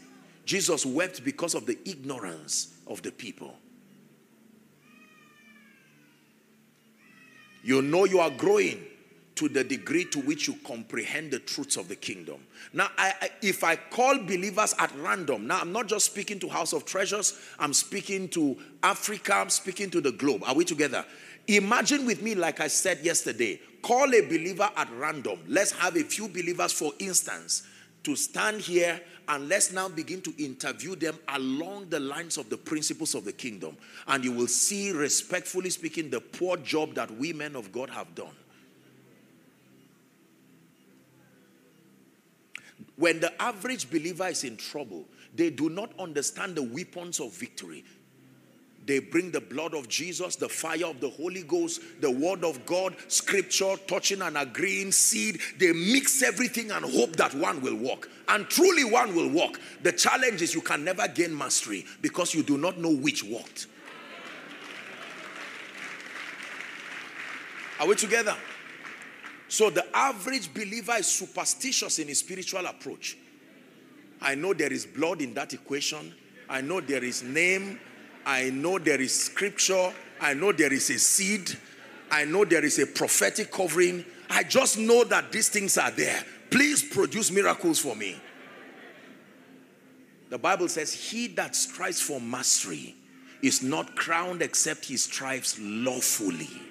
Jesus 0.46 0.86
wept 0.86 1.24
because 1.24 1.54
of 1.54 1.66
the 1.66 1.78
ignorance 1.86 2.76
of 2.88 3.02
the 3.04 3.12
people. 3.12 3.56
You 7.64 7.82
know 7.82 8.06
you 8.06 8.20
are 8.20 8.32
growing 8.32 8.84
to 9.40 9.48
the 9.48 9.64
degree 9.64 10.04
to 10.04 10.20
which 10.20 10.50
you 10.50 10.56
comprehend 10.68 11.32
the 11.32 11.40
truths 11.40 11.78
of 11.78 11.88
the 11.88 11.96
kingdom. 11.96 12.42
Now, 12.74 12.90
I, 12.98 13.14
I, 13.22 13.30
if 13.42 13.64
I 13.64 13.78
call 13.78 14.18
believers 14.18 14.76
at 14.78 14.94
random, 14.98 15.48
now 15.48 15.62
I'm 15.62 15.72
not 15.72 15.88
just 15.88 16.08
speaking 16.08 16.42
to 16.42 16.50
House 16.50 16.74
of 16.74 16.84
Treasures, 16.84 17.40
I'm 17.58 17.72
speaking 17.72 18.28
to 18.30 18.58
Africa, 18.84 19.36
I'm 19.36 19.50
speaking 19.50 19.90
to 19.92 20.02
the 20.02 20.12
globe. 20.12 20.44
Are 20.46 20.54
we 20.54 20.66
together? 20.66 21.06
Imagine 21.48 22.06
with 22.06 22.22
me, 22.22 22.36
like 22.36 22.60
I 22.60 22.68
said 22.68 23.00
yesterday, 23.02 23.62
call 23.82 24.14
a 24.14 24.20
believer 24.20 24.70
at 24.76 24.90
random. 24.98 25.40
Let's 25.48 25.72
have 25.72 25.96
a 25.96 26.04
few 26.04 26.28
believers, 26.28 26.74
for 26.74 26.92
instance, 27.00 27.66
to 28.04 28.18
stand 28.18 28.60
here 28.60 29.00
and 29.30 29.48
let's 29.48 29.72
now 29.72 29.88
begin 29.88 30.22
to 30.24 30.34
interview 30.44 30.98
them 30.98 31.18
along 31.30 31.88
the 31.88 32.02
lines 32.02 32.38
of 32.38 32.50
the 32.50 32.58
principles 32.58 33.16
of 33.16 33.24
the 33.24 33.32
kingdom. 33.32 33.78
And 34.06 34.22
you 34.22 34.34
will 34.34 34.48
see, 34.48 34.92
respectfully 34.92 35.70
speaking, 35.70 36.10
the 36.10 36.20
poor 36.20 36.58
job 36.58 36.96
that 36.96 37.10
we 37.10 37.32
men 37.32 37.56
of 37.56 37.72
God 37.72 37.90
have 37.90 38.14
done. 38.16 38.36
When 43.00 43.22
the 43.22 43.42
average 43.42 43.90
believer 43.90 44.28
is 44.28 44.44
in 44.44 44.58
trouble, 44.58 45.06
they 45.34 45.50
do 45.50 45.70
not 45.70 45.98
understand 45.98 46.56
the 46.56 46.64
weapons 46.64 47.22
of 47.22 47.32
victory. 47.32 47.86
They 48.86 49.00
bring 49.00 49.32
the 49.32 49.40
blood 49.40 49.74
of 49.74 49.88
Jesus, 49.88 50.36
the 50.36 50.50
fire 50.50 50.88
of 50.88 51.00
the 51.00 51.10
Holy 51.10 51.44
Ghost, 51.44 51.82
the 52.02 52.12
word 52.12 52.44
of 52.44 52.66
God, 52.66 52.98
scripture, 53.08 53.76
touching 53.88 54.22
and 54.22 54.38
agreeing, 54.38 54.92
seed. 54.92 55.40
They 55.58 55.72
mix 55.72 56.22
everything 56.24 56.72
and 56.72 56.84
hope 56.84 57.16
that 57.16 57.34
one 57.36 57.62
will 57.62 57.78
walk. 57.78 58.10
And 58.28 58.50
truly, 58.50 58.84
one 58.84 59.16
will 59.16 59.30
walk. 59.30 59.62
The 59.82 59.94
challenge 59.94 60.42
is 60.42 60.54
you 60.54 60.62
can 60.62 60.84
never 60.84 61.08
gain 61.08 61.38
mastery 61.38 61.86
because 62.02 62.34
you 62.34 62.44
do 62.44 62.58
not 62.58 62.80
know 62.80 62.94
which 62.94 63.24
walked. 63.24 63.68
Are 67.80 67.88
we 67.88 67.96
together? 67.96 68.36
So 69.50 69.72
the 69.72 69.86
average 69.96 70.54
believer 70.54 70.94
is 70.94 71.08
superstitious 71.08 71.98
in 72.00 72.08
his 72.08 72.20
spiritual 72.20 72.66
approach. 72.68 73.18
I 74.22 74.36
know 74.36 74.54
there 74.54 74.72
is 74.72 74.86
blood 74.86 75.22
in 75.22 75.34
that 75.34 75.54
equation. 75.54 76.14
I 76.48 76.62
know 76.62 76.82
there 76.82 77.04
is 77.04 77.24
name. 77.24 77.80
I 78.26 78.52
know 78.52 78.78
there 78.78 79.02
is 79.02 79.14
scripture. 79.14 79.92
I 80.22 80.36
know 80.36 80.52
there 80.52 80.72
is 80.72 80.90
a 80.92 81.00
seed. 81.00 81.58
I 82.12 82.26
know 82.26 82.46
there 82.46 82.64
is 82.64 82.78
a 82.78 82.86
prophetic 82.86 83.52
covering. 83.52 84.06
I 84.30 84.44
just 84.44 84.78
know 84.78 85.04
that 85.06 85.32
these 85.32 85.50
things 85.50 85.80
are 85.80 85.92
there. 85.92 86.24
Please 86.52 86.84
produce 86.84 87.32
miracles 87.32 87.80
for 87.80 87.96
me. 87.96 88.22
The 90.30 90.38
Bible 90.38 90.68
says, 90.68 90.94
He 90.94 91.28
that 91.30 91.56
strives 91.56 92.00
for 92.00 92.22
mastery 92.22 92.96
is 93.42 93.64
not 93.64 93.96
crowned 93.96 94.44
except 94.44 94.86
he 94.86 94.98
strives 94.98 95.58
lawfully. 95.60 96.69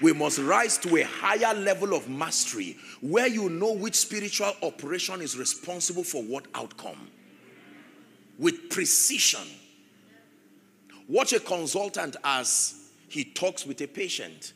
We 0.00 0.12
must 0.12 0.38
rise 0.38 0.78
to 0.78 0.96
a 0.96 1.02
higher 1.02 1.54
level 1.54 1.94
of 1.94 2.08
mastery 2.08 2.76
where 3.00 3.26
you 3.26 3.48
know 3.48 3.72
which 3.72 3.96
spiritual 3.96 4.52
operation 4.62 5.20
is 5.20 5.36
responsible 5.36 6.04
for 6.04 6.22
what 6.22 6.46
outcome 6.54 7.10
with 8.38 8.70
precision. 8.70 9.46
Watch 11.08 11.32
a 11.32 11.40
consultant 11.40 12.16
as 12.22 12.74
he 13.08 13.24
talks 13.24 13.66
with 13.66 13.80
a 13.80 13.88
patient. 13.88 14.52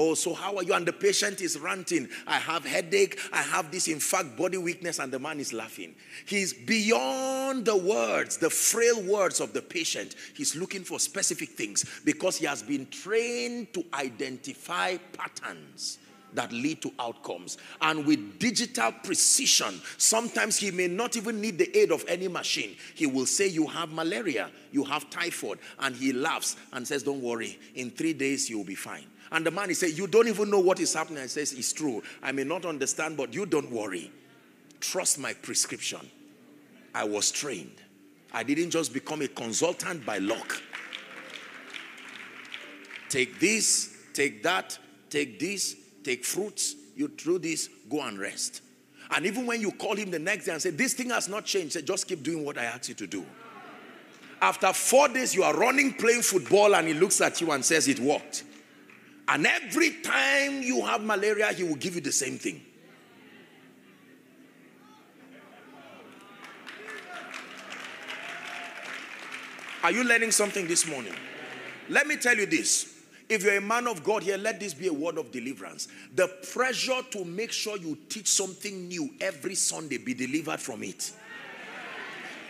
Oh, 0.00 0.14
so 0.14 0.32
how 0.32 0.56
are 0.56 0.62
you? 0.62 0.74
And 0.74 0.86
the 0.86 0.92
patient 0.92 1.40
is 1.40 1.58
ranting. 1.58 2.08
I 2.24 2.36
have 2.36 2.64
headache. 2.64 3.18
I 3.32 3.42
have 3.42 3.72
this, 3.72 3.88
in 3.88 3.98
fact, 3.98 4.36
body 4.36 4.56
weakness, 4.56 5.00
and 5.00 5.12
the 5.12 5.18
man 5.18 5.40
is 5.40 5.52
laughing. 5.52 5.96
He's 6.24 6.52
beyond 6.52 7.64
the 7.64 7.76
words, 7.76 8.36
the 8.36 8.48
frail 8.48 9.02
words 9.02 9.40
of 9.40 9.52
the 9.52 9.60
patient. 9.60 10.14
He's 10.36 10.54
looking 10.54 10.84
for 10.84 11.00
specific 11.00 11.48
things 11.48 11.84
because 12.04 12.36
he 12.36 12.46
has 12.46 12.62
been 12.62 12.86
trained 12.90 13.74
to 13.74 13.84
identify 13.92 14.98
patterns 15.14 15.98
that 16.34 16.52
lead 16.52 16.80
to 16.82 16.92
outcomes. 17.00 17.58
And 17.80 18.06
with 18.06 18.38
digital 18.38 18.92
precision, 18.92 19.80
sometimes 19.96 20.58
he 20.58 20.70
may 20.70 20.86
not 20.86 21.16
even 21.16 21.40
need 21.40 21.58
the 21.58 21.76
aid 21.76 21.90
of 21.90 22.04
any 22.06 22.28
machine. 22.28 22.76
He 22.94 23.06
will 23.06 23.26
say, 23.26 23.48
You 23.48 23.66
have 23.66 23.90
malaria, 23.90 24.50
you 24.70 24.84
have 24.84 25.10
typhoid, 25.10 25.58
and 25.80 25.96
he 25.96 26.12
laughs 26.12 26.54
and 26.72 26.86
says, 26.86 27.02
Don't 27.02 27.20
worry, 27.20 27.58
in 27.74 27.90
three 27.90 28.12
days 28.12 28.48
you'll 28.48 28.62
be 28.62 28.76
fine. 28.76 29.06
And 29.30 29.44
the 29.44 29.50
man, 29.50 29.68
he 29.68 29.74
said, 29.74 29.90
You 29.90 30.06
don't 30.06 30.28
even 30.28 30.50
know 30.50 30.60
what 30.60 30.80
is 30.80 30.94
happening. 30.94 31.22
I 31.22 31.26
says, 31.26 31.52
It's 31.52 31.72
true. 31.72 32.02
I 32.22 32.32
may 32.32 32.44
not 32.44 32.64
understand, 32.64 33.16
but 33.16 33.34
you 33.34 33.46
don't 33.46 33.70
worry. 33.70 34.10
Trust 34.80 35.18
my 35.18 35.34
prescription. 35.34 36.08
I 36.94 37.04
was 37.04 37.30
trained. 37.30 37.76
I 38.32 38.42
didn't 38.42 38.70
just 38.70 38.92
become 38.92 39.22
a 39.22 39.28
consultant 39.28 40.04
by 40.04 40.18
luck. 40.18 40.60
Take 43.08 43.40
this, 43.40 43.96
take 44.12 44.42
that, 44.42 44.78
take 45.08 45.38
this, 45.38 45.76
take 46.04 46.24
fruits. 46.24 46.74
You 46.94 47.08
do 47.08 47.38
this, 47.38 47.68
go 47.88 48.02
and 48.02 48.18
rest. 48.18 48.62
And 49.10 49.24
even 49.24 49.46
when 49.46 49.60
you 49.60 49.72
call 49.72 49.96
him 49.96 50.10
the 50.10 50.18
next 50.18 50.44
day 50.46 50.52
and 50.52 50.60
say, 50.60 50.70
This 50.70 50.94
thing 50.94 51.10
has 51.10 51.28
not 51.28 51.44
changed, 51.44 51.74
say, 51.74 51.82
just 51.82 52.06
keep 52.06 52.22
doing 52.22 52.44
what 52.44 52.58
I 52.58 52.64
asked 52.64 52.88
you 52.88 52.94
to 52.96 53.06
do. 53.06 53.24
After 54.40 54.72
four 54.72 55.08
days, 55.08 55.34
you 55.34 55.42
are 55.42 55.54
running, 55.54 55.94
playing 55.94 56.22
football, 56.22 56.74
and 56.74 56.86
he 56.86 56.94
looks 56.94 57.20
at 57.20 57.40
you 57.40 57.50
and 57.50 57.64
says, 57.64 57.88
It 57.88 57.98
worked. 57.98 58.44
And 59.28 59.46
every 59.46 59.90
time 60.02 60.62
you 60.62 60.84
have 60.86 61.02
malaria, 61.02 61.52
he 61.52 61.62
will 61.62 61.76
give 61.76 61.94
you 61.94 62.00
the 62.00 62.12
same 62.12 62.38
thing. 62.38 62.62
Are 69.84 69.92
you 69.92 70.02
learning 70.02 70.32
something 70.32 70.66
this 70.66 70.86
morning? 70.86 71.14
Let 71.88 72.06
me 72.06 72.16
tell 72.16 72.36
you 72.36 72.46
this. 72.46 72.94
If 73.28 73.44
you're 73.44 73.58
a 73.58 73.60
man 73.60 73.86
of 73.86 74.02
God 74.02 74.22
here, 74.22 74.38
let 74.38 74.58
this 74.58 74.72
be 74.72 74.88
a 74.88 74.92
word 74.92 75.18
of 75.18 75.30
deliverance. 75.30 75.88
The 76.14 76.28
pressure 76.52 77.02
to 77.10 77.24
make 77.24 77.52
sure 77.52 77.76
you 77.76 77.96
teach 78.08 78.26
something 78.26 78.88
new 78.88 79.10
every 79.20 79.54
Sunday, 79.54 79.98
be 79.98 80.14
delivered 80.14 80.60
from 80.60 80.82
it. 80.82 81.12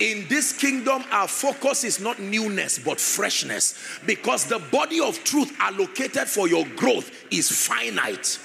In 0.01 0.27
this 0.29 0.53
kingdom, 0.53 1.03
our 1.11 1.27
focus 1.27 1.83
is 1.83 1.99
not 1.99 2.21
newness 2.21 2.79
but 2.79 3.01
freshness 3.01 3.79
because 4.07 4.45
the 4.45 4.61
body 4.71 5.01
of 5.01 5.23
truth 5.25 5.53
allocated 5.59 6.29
for 6.29 6.49
your 6.49 6.65
growth 6.77 7.11
is 7.33 7.51
finite. 7.67 8.39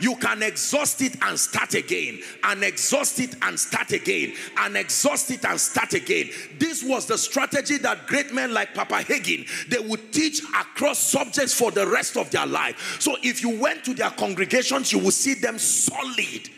You 0.00 0.16
can 0.16 0.42
exhaust 0.42 1.02
it 1.02 1.16
and 1.22 1.38
start 1.38 1.74
again, 1.74 2.20
and 2.44 2.62
exhaust 2.62 3.18
it 3.18 3.34
and 3.42 3.58
start 3.58 3.90
again, 3.90 4.32
and 4.58 4.76
exhaust 4.76 5.30
it 5.30 5.44
and 5.44 5.60
start 5.60 5.92
again. 5.92 6.30
This 6.58 6.84
was 6.84 7.06
the 7.06 7.18
strategy 7.18 7.78
that 7.78 8.06
great 8.06 8.32
men 8.32 8.54
like 8.54 8.74
Papa 8.74 9.02
Hagin 9.02 9.46
they 9.68 9.80
would 9.80 10.12
teach 10.12 10.40
across 10.58 10.98
subjects 10.98 11.52
for 11.52 11.70
the 11.70 11.86
rest 11.86 12.16
of 12.16 12.30
their 12.30 12.46
life. 12.46 12.98
So 13.00 13.16
if 13.22 13.42
you 13.42 13.58
went 13.58 13.84
to 13.84 13.94
their 13.94 14.10
congregations, 14.10 14.92
you 14.92 15.00
would 15.00 15.14
see 15.14 15.34
them 15.34 15.58
solid. 15.58 16.48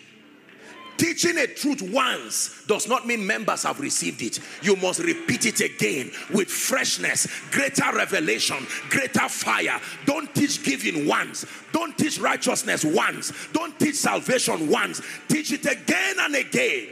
Teaching 1.00 1.38
a 1.38 1.46
truth 1.46 1.80
once 1.80 2.62
does 2.66 2.86
not 2.86 3.06
mean 3.06 3.26
members 3.26 3.62
have 3.62 3.80
received 3.80 4.20
it. 4.20 4.38
You 4.60 4.76
must 4.76 5.00
repeat 5.00 5.46
it 5.46 5.60
again 5.60 6.10
with 6.30 6.48
freshness, 6.48 7.26
greater 7.50 7.90
revelation, 7.90 8.66
greater 8.90 9.26
fire. 9.30 9.80
Don't 10.04 10.34
teach 10.34 10.62
giving 10.62 11.06
once. 11.06 11.46
Don't 11.72 11.96
teach 11.96 12.18
righteousness 12.18 12.84
once. 12.84 13.32
Don't 13.54 13.80
teach 13.80 13.94
salvation 13.94 14.68
once. 14.68 15.00
Teach 15.26 15.52
it 15.52 15.64
again 15.64 16.16
and 16.20 16.34
again. 16.34 16.88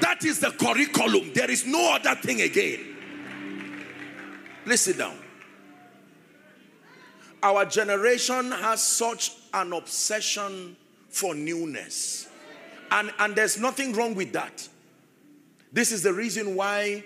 That 0.00 0.24
is 0.24 0.40
the 0.40 0.50
curriculum. 0.52 1.30
There 1.34 1.50
is 1.50 1.66
no 1.66 1.96
other 1.96 2.14
thing 2.14 2.40
again. 2.40 2.96
Listen 4.64 4.96
down. 4.96 5.18
Our 7.42 7.66
generation 7.66 8.52
has 8.52 8.82
such 8.82 9.32
an 9.52 9.74
obsession 9.74 10.78
for 11.10 11.34
newness. 11.34 12.28
And, 12.90 13.12
and 13.18 13.34
there's 13.34 13.58
nothing 13.58 13.92
wrong 13.92 14.14
with 14.14 14.32
that. 14.32 14.68
This 15.72 15.90
is 15.90 16.02
the 16.02 16.12
reason 16.12 16.54
why 16.54 17.04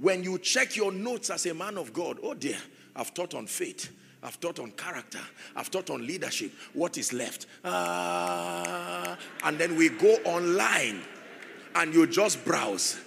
when 0.00 0.24
you 0.24 0.38
check 0.38 0.76
your 0.76 0.92
notes 0.92 1.30
as 1.30 1.44
a 1.46 1.54
man 1.54 1.76
of 1.76 1.92
God, 1.92 2.18
oh 2.22 2.34
dear, 2.34 2.56
I've 2.96 3.12
taught 3.12 3.34
on 3.34 3.46
faith. 3.46 3.90
I've 4.22 4.40
taught 4.40 4.58
on 4.58 4.72
character. 4.72 5.20
I've 5.56 5.70
taught 5.70 5.90
on 5.90 6.06
leadership. 6.06 6.52
What 6.74 6.98
is 6.98 7.12
left? 7.12 7.46
Ah, 7.64 9.16
and 9.44 9.58
then 9.58 9.76
we 9.76 9.88
go 9.90 10.16
online 10.24 11.02
and 11.74 11.94
you 11.94 12.06
just 12.06 12.44
browse, 12.44 12.98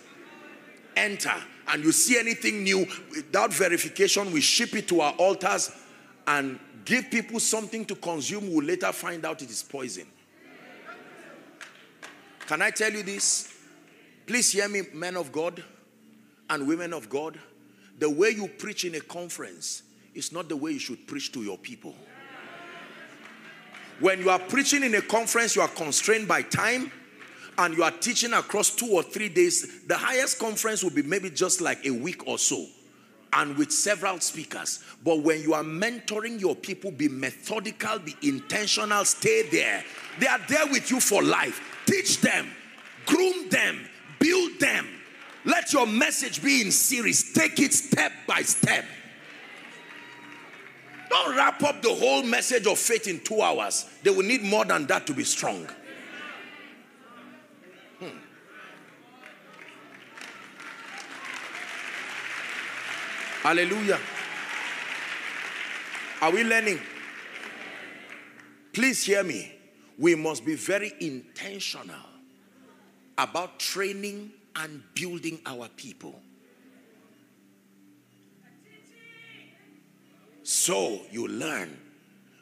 enter, 0.96 1.36
and 1.68 1.84
you 1.84 1.92
see 1.92 2.18
anything 2.18 2.64
new 2.64 2.86
without 3.12 3.54
verification, 3.54 4.32
we 4.32 4.42
ship 4.42 4.76
it 4.76 4.88
to 4.90 5.02
our 5.02 5.14
altars 5.14 5.72
and 6.28 6.60
give 6.86 7.10
people 7.10 7.40
something 7.40 7.86
to 7.86 7.96
consume. 7.96 8.54
We'll 8.54 8.66
later 8.66 8.92
find 8.92 9.26
out 9.26 9.42
it 9.42 9.50
is 9.50 9.64
poison. 9.64 10.08
Can 12.48 12.62
I 12.62 12.72
tell 12.72 12.92
you 12.92 13.04
this? 13.04 13.54
Please 14.26 14.52
hear 14.52 14.68
me, 14.68 14.82
men 14.94 15.18
of 15.18 15.32
God 15.32 15.64
and 16.50 16.68
women 16.68 16.94
of 16.94 17.10
God. 17.10 17.40
The 18.00 18.10
way 18.10 18.32
you 18.32 18.48
preach 18.48 18.86
in 18.86 18.96
a 18.96 19.00
conference 19.00 19.84
is 20.14 20.32
not 20.32 20.50
the 20.50 20.58
way 20.58 20.72
you 20.72 20.80
should 20.80 21.08
preach 21.08 21.32
to 21.34 21.44
your 21.44 21.58
people. 21.58 21.96
When 24.00 24.20
you 24.20 24.30
are 24.30 24.40
preaching 24.40 24.84
in 24.84 24.96
a 24.96 25.02
conference, 25.02 25.56
you 25.56 25.62
are 25.62 25.68
constrained 25.70 26.28
by 26.28 26.42
time 26.42 26.92
and 27.58 27.76
you 27.78 27.84
are 27.84 27.92
teaching 27.92 28.34
across 28.34 28.76
two 28.76 28.90
or 28.92 29.04
three 29.04 29.30
days. 29.30 29.86
The 29.86 29.96
highest 29.96 30.40
conference 30.40 30.84
will 30.84 30.92
be 30.92 31.04
maybe 31.04 31.30
just 31.30 31.62
like 31.62 31.86
a 31.86 31.92
week 31.92 32.28
or 32.28 32.38
so 32.38 32.66
and 33.34 33.58
with 33.58 33.72
several 33.72 34.20
speakers. 34.20 34.84
But 35.04 35.22
when 35.22 35.42
you 35.42 35.54
are 35.54 35.64
mentoring 35.64 36.40
your 36.40 36.56
people, 36.56 36.92
be 36.92 37.08
methodical, 37.08 38.00
be 38.00 38.16
intentional, 38.22 39.06
stay 39.06 39.50
there. 39.50 39.84
They 40.20 40.28
are 40.28 40.40
there 40.48 40.68
with 40.68 40.90
you 40.92 41.00
for 41.00 41.24
life. 41.24 41.73
Teach 41.86 42.22
them, 42.22 42.50
groom 43.06 43.50
them, 43.50 43.88
build 44.20 44.60
them. 44.60 44.88
Let 45.46 45.74
your 45.74 45.86
message 45.86 46.42
be 46.42 46.62
in 46.62 46.72
series. 46.72 47.34
Take 47.34 47.60
it 47.60 47.74
step 47.74 48.14
by 48.26 48.42
step. 48.44 48.86
Don't 51.10 51.36
wrap 51.36 51.62
up 51.64 51.82
the 51.82 51.94
whole 51.94 52.24
message 52.24 52.66
of 52.66 52.80
faith 52.80 53.08
in 53.08 53.20
two 53.20 53.42
hours. 53.42 53.86
They 54.02 54.10
will 54.10 54.24
need 54.24 54.42
more 54.42 54.66
than 54.66 54.88
that 54.88 55.06
to 55.08 55.14
be 55.14 55.24
strong. 55.24 55.68
Hmm. 58.00 58.08
Hallelujah. 63.44 64.00
Are 66.22 66.32
we 66.32 66.44
learning? 66.44 66.80
Please 68.72 69.04
hear 69.06 69.24
me. 69.24 69.53
We 70.04 70.16
must 70.16 70.44
be 70.44 70.56
very 70.56 70.92
intentional 71.00 71.96
about 73.18 73.58
training 73.58 74.32
and 74.54 74.84
building 74.94 75.40
our 75.46 75.70
people. 75.78 76.20
So 80.44 81.00
you 81.10 81.30
learn. 81.30 81.80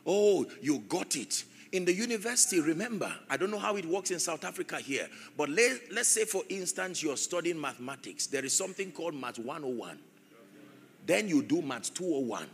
Oh, 0.07 0.47
you 0.59 0.79
got 0.89 1.15
it. 1.15 1.43
In 1.71 1.85
the 1.85 1.93
university, 1.93 2.59
remember, 2.61 3.13
I 3.29 3.37
don't 3.37 3.51
know 3.51 3.59
how 3.59 3.75
it 3.75 3.85
works 3.85 4.09
in 4.09 4.19
South 4.19 4.43
Africa 4.43 4.77
here, 4.77 5.07
but 5.37 5.47
let, 5.49 5.81
let's 5.91 6.09
say, 6.09 6.25
for 6.25 6.41
instance, 6.49 7.03
you're 7.03 7.15
studying 7.15 7.61
mathematics. 7.61 8.25
There 8.25 8.43
is 8.43 8.53
something 8.53 8.91
called 8.91 9.13
Math 9.13 9.37
101. 9.37 9.99
Then 11.05 11.27
you 11.27 11.43
do 11.43 11.61
Math 11.61 11.93
201. 11.93 12.47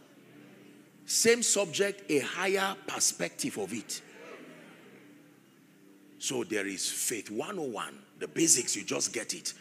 Same 1.06 1.42
subject, 1.42 2.12
a 2.12 2.20
higher 2.20 2.76
perspective 2.86 3.58
of 3.58 3.72
it. 3.72 4.02
So 6.20 6.44
there 6.44 6.66
is 6.66 6.90
faith 6.90 7.30
101, 7.30 7.94
the 8.20 8.28
basics, 8.28 8.76
you 8.76 8.84
just 8.84 9.14
get 9.14 9.34
it. 9.34 9.54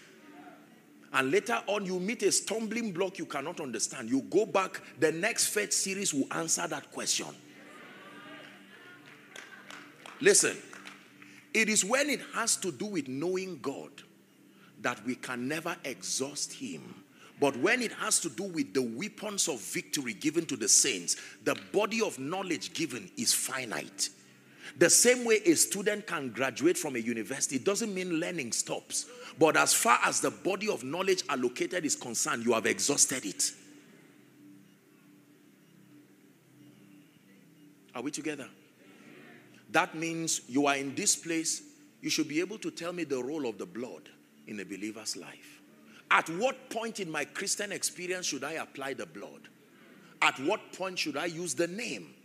And 1.13 1.31
later 1.31 1.59
on, 1.67 1.87
you 1.87 2.01
meet 2.01 2.23
a 2.23 2.33
stumbling 2.33 2.93
block 2.93 3.19
you 3.19 3.27
cannot 3.27 3.61
understand. 3.61 4.11
You 4.11 4.23
go 4.23 4.45
back, 4.45 4.81
the 4.99 5.13
next 5.13 5.49
faith 5.49 5.73
series 5.73 6.13
will 6.13 6.27
answer 6.33 6.67
that 6.67 6.91
question. 6.93 7.29
Listen, 10.21 10.57
it 11.55 11.69
is 11.69 11.85
when 11.85 12.11
it 12.11 12.21
has 12.35 12.57
to 12.57 12.73
do 12.73 12.87
with 12.87 13.09
knowing 13.09 13.59
God 13.63 13.91
that 14.83 15.05
we 15.07 15.15
can 15.15 15.49
never 15.49 15.77
exhaust 15.85 16.53
Him. 16.53 16.95
But 17.39 17.57
when 17.59 17.83
it 17.83 17.93
has 17.93 18.19
to 18.21 18.31
do 18.31 18.45
with 18.45 18.73
the 18.73 18.83
weapons 18.83 19.49
of 19.49 19.61
victory 19.61 20.15
given 20.15 20.47
to 20.47 20.57
the 20.57 20.69
saints, 20.69 21.17
the 21.45 21.57
body 21.73 22.01
of 22.01 22.19
knowledge 22.19 22.73
given 22.73 23.11
is 23.17 23.35
finite. 23.35 24.09
The 24.79 24.91
same 24.91 25.25
way 25.25 25.41
a 25.47 25.55
student 25.55 26.07
can 26.07 26.31
graduate 26.31 26.77
from 26.77 26.97
a 26.97 26.99
university 26.99 27.59
doesn't 27.59 27.95
mean 27.95 28.21
learning 28.21 28.53
stops. 28.53 29.07
But 29.39 29.57
as 29.57 29.73
far 29.73 29.99
as 30.05 30.21
the 30.21 30.31
body 30.31 30.69
of 30.69 30.85
knowledge 30.85 31.23
allocated 31.29 31.85
is 31.87 31.97
concerned, 31.97 32.45
you 32.45 32.53
have 32.53 32.67
exhausted 32.67 33.25
it. 33.25 33.53
Are 37.95 38.03
we 38.03 38.11
together? 38.11 38.49
That 39.71 39.95
means 39.95 40.43
you 40.49 40.67
are 40.67 40.77
in 40.77 40.95
this 40.95 41.17
place, 41.17 41.63
you 42.03 42.11
should 42.11 42.29
be 42.29 42.41
able 42.41 42.59
to 42.59 42.71
tell 42.71 42.93
me 42.93 43.05
the 43.05 43.23
role 43.23 43.49
of 43.49 43.57
the 43.57 43.67
blood 43.67 44.11
in 44.47 44.61
a 44.61 44.65
believer's 44.65 45.17
life. 45.17 45.61
At 46.11 46.29
what 46.31 46.69
point 46.71 47.01
in 47.01 47.11
my 47.11 47.25
Christian 47.25 47.73
experience 47.73 48.27
should 48.27 48.45
I 48.45 48.53
apply 48.53 48.95
the 48.95 49.07
blood? 49.07 49.49
At 50.21 50.39
what 50.41 50.73
point 50.75 50.99
should 50.99 51.17
I 51.17 51.27
use 51.27 51.55
the 51.55 51.67
name? 51.67 52.16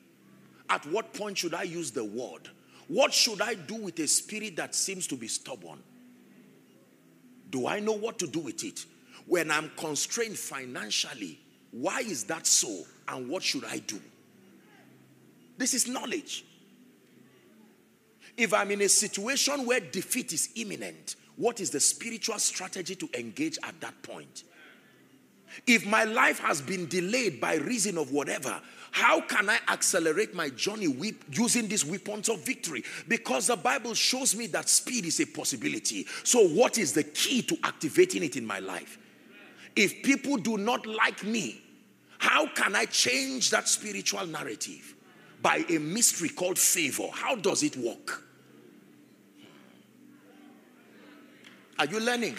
At 0.71 0.85
what 0.85 1.13
point 1.13 1.37
should 1.37 1.53
I 1.53 1.63
use 1.63 1.91
the 1.91 2.05
word? 2.05 2.47
What 2.87 3.13
should 3.13 3.41
I 3.41 3.55
do 3.55 3.75
with 3.75 3.99
a 3.99 4.07
spirit 4.07 4.55
that 4.55 4.73
seems 4.73 5.05
to 5.07 5.17
be 5.17 5.27
stubborn? 5.27 5.79
Do 7.49 7.67
I 7.67 7.81
know 7.81 7.91
what 7.91 8.17
to 8.19 8.27
do 8.27 8.39
with 8.39 8.63
it? 8.63 8.85
When 9.25 9.51
I'm 9.51 9.69
constrained 9.75 10.37
financially, 10.37 11.37
why 11.71 11.99
is 11.99 12.23
that 12.25 12.47
so? 12.47 12.83
And 13.09 13.27
what 13.27 13.43
should 13.43 13.65
I 13.65 13.79
do? 13.79 13.99
This 15.57 15.73
is 15.73 15.89
knowledge. 15.89 16.45
If 18.37 18.53
I'm 18.53 18.71
in 18.71 18.81
a 18.81 18.89
situation 18.89 19.65
where 19.65 19.81
defeat 19.81 20.31
is 20.31 20.49
imminent, 20.55 21.17
what 21.35 21.59
is 21.59 21.69
the 21.69 21.81
spiritual 21.81 22.39
strategy 22.39 22.95
to 22.95 23.09
engage 23.13 23.57
at 23.63 23.79
that 23.81 24.01
point? 24.03 24.45
If 25.67 25.85
my 25.85 26.05
life 26.05 26.39
has 26.39 26.61
been 26.61 26.87
delayed 26.87 27.41
by 27.41 27.55
reason 27.55 27.97
of 27.97 28.11
whatever, 28.11 28.61
how 28.91 29.21
can 29.21 29.49
I 29.49 29.57
accelerate 29.69 30.35
my 30.35 30.49
journey 30.49 30.89
with 30.89 31.15
using 31.31 31.67
these 31.67 31.85
weapons 31.85 32.27
of 32.27 32.45
victory? 32.45 32.83
Because 33.07 33.47
the 33.47 33.55
Bible 33.55 33.93
shows 33.93 34.35
me 34.35 34.47
that 34.47 34.67
speed 34.67 35.05
is 35.05 35.19
a 35.21 35.25
possibility. 35.25 36.05
So, 36.23 36.45
what 36.49 36.77
is 36.77 36.91
the 36.91 37.03
key 37.03 37.41
to 37.43 37.57
activating 37.63 38.23
it 38.23 38.35
in 38.35 38.45
my 38.45 38.59
life? 38.59 38.99
If 39.75 40.03
people 40.03 40.35
do 40.35 40.57
not 40.57 40.85
like 40.85 41.23
me, 41.23 41.61
how 42.17 42.47
can 42.47 42.75
I 42.75 42.85
change 42.85 43.49
that 43.51 43.69
spiritual 43.69 44.27
narrative? 44.27 44.93
By 45.41 45.65
a 45.69 45.79
mystery 45.79 46.29
called 46.29 46.59
favor. 46.59 47.07
How 47.11 47.35
does 47.35 47.63
it 47.63 47.77
work? 47.77 48.23
Are 51.79 51.85
you 51.85 51.99
learning? 51.99 52.35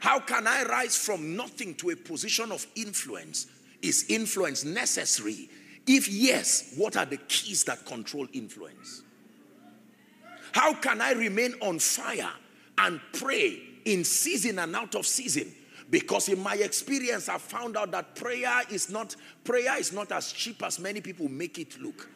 How 0.00 0.20
can 0.20 0.46
I 0.46 0.64
rise 0.64 0.96
from 0.96 1.36
nothing 1.36 1.74
to 1.76 1.90
a 1.90 1.96
position 1.96 2.52
of 2.52 2.66
influence? 2.74 3.46
Is 3.82 4.06
influence 4.08 4.64
necessary? 4.64 5.48
If 5.86 6.08
yes, 6.08 6.74
what 6.76 6.96
are 6.96 7.06
the 7.06 7.16
keys 7.16 7.64
that 7.64 7.86
control 7.86 8.26
influence? 8.32 9.02
How 10.52 10.74
can 10.74 11.00
I 11.00 11.12
remain 11.12 11.54
on 11.60 11.78
fire 11.78 12.30
and 12.78 13.00
pray 13.12 13.60
in 13.84 14.04
season 14.04 14.58
and 14.58 14.74
out 14.74 14.94
of 14.94 15.06
season? 15.06 15.54
Because 15.88 16.28
in 16.28 16.40
my 16.40 16.54
experience, 16.56 17.28
I 17.28 17.38
found 17.38 17.76
out 17.76 17.92
that 17.92 18.16
prayer 18.16 18.62
is 18.70 18.90
not 18.90 19.14
prayer 19.44 19.78
is 19.78 19.92
not 19.92 20.10
as 20.10 20.32
cheap 20.32 20.62
as 20.64 20.80
many 20.80 21.00
people 21.00 21.28
make 21.28 21.58
it 21.58 21.80
look. 21.80 22.08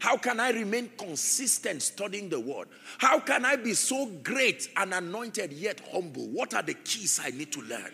How 0.00 0.16
can 0.16 0.38
I 0.38 0.50
remain 0.50 0.90
consistent 0.96 1.82
studying 1.82 2.28
the 2.28 2.38
word? 2.38 2.68
How 2.98 3.18
can 3.18 3.44
I 3.44 3.56
be 3.56 3.74
so 3.74 4.06
great 4.22 4.68
and 4.76 4.94
anointed 4.94 5.52
yet 5.52 5.80
humble? 5.92 6.28
What 6.28 6.54
are 6.54 6.62
the 6.62 6.74
keys 6.74 7.20
I 7.22 7.30
need 7.30 7.52
to 7.52 7.60
learn? 7.62 7.92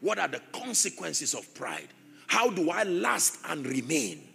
What 0.00 0.18
are 0.18 0.28
the 0.28 0.42
consequences 0.52 1.34
of 1.34 1.54
pride? 1.54 1.88
How 2.26 2.50
do 2.50 2.70
I 2.70 2.82
last 2.82 3.38
and 3.48 3.64
remain? 3.66 4.28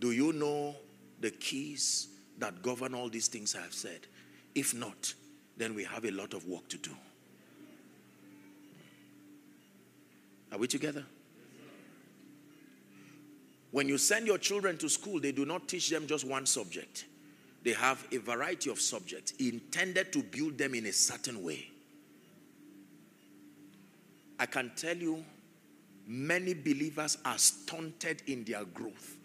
Do 0.00 0.12
you 0.12 0.32
know 0.32 0.76
the 1.20 1.30
keys 1.30 2.08
that 2.38 2.62
govern 2.62 2.94
all 2.94 3.08
these 3.08 3.28
things 3.28 3.54
I 3.54 3.62
have 3.62 3.74
said? 3.74 4.00
If 4.54 4.74
not, 4.74 5.14
then 5.56 5.74
we 5.74 5.84
have 5.84 6.04
a 6.04 6.10
lot 6.10 6.34
of 6.34 6.46
work 6.46 6.68
to 6.68 6.78
do. 6.78 6.92
Are 10.50 10.58
we 10.58 10.66
together? 10.66 11.04
When 13.70 13.88
you 13.88 13.98
send 13.98 14.26
your 14.26 14.38
children 14.38 14.78
to 14.78 14.88
school, 14.88 15.20
they 15.20 15.32
do 15.32 15.44
not 15.44 15.68
teach 15.68 15.90
them 15.90 16.06
just 16.06 16.26
one 16.26 16.46
subject. 16.46 17.04
They 17.64 17.72
have 17.72 18.06
a 18.12 18.18
variety 18.18 18.70
of 18.70 18.80
subjects 18.80 19.32
intended 19.32 20.12
to 20.12 20.22
build 20.22 20.56
them 20.56 20.74
in 20.74 20.86
a 20.86 20.92
certain 20.92 21.42
way. 21.42 21.68
I 24.38 24.46
can 24.46 24.70
tell 24.76 24.96
you, 24.96 25.24
many 26.06 26.54
believers 26.54 27.18
are 27.24 27.36
stunted 27.36 28.22
in 28.26 28.44
their 28.44 28.64
growth. 28.64 29.16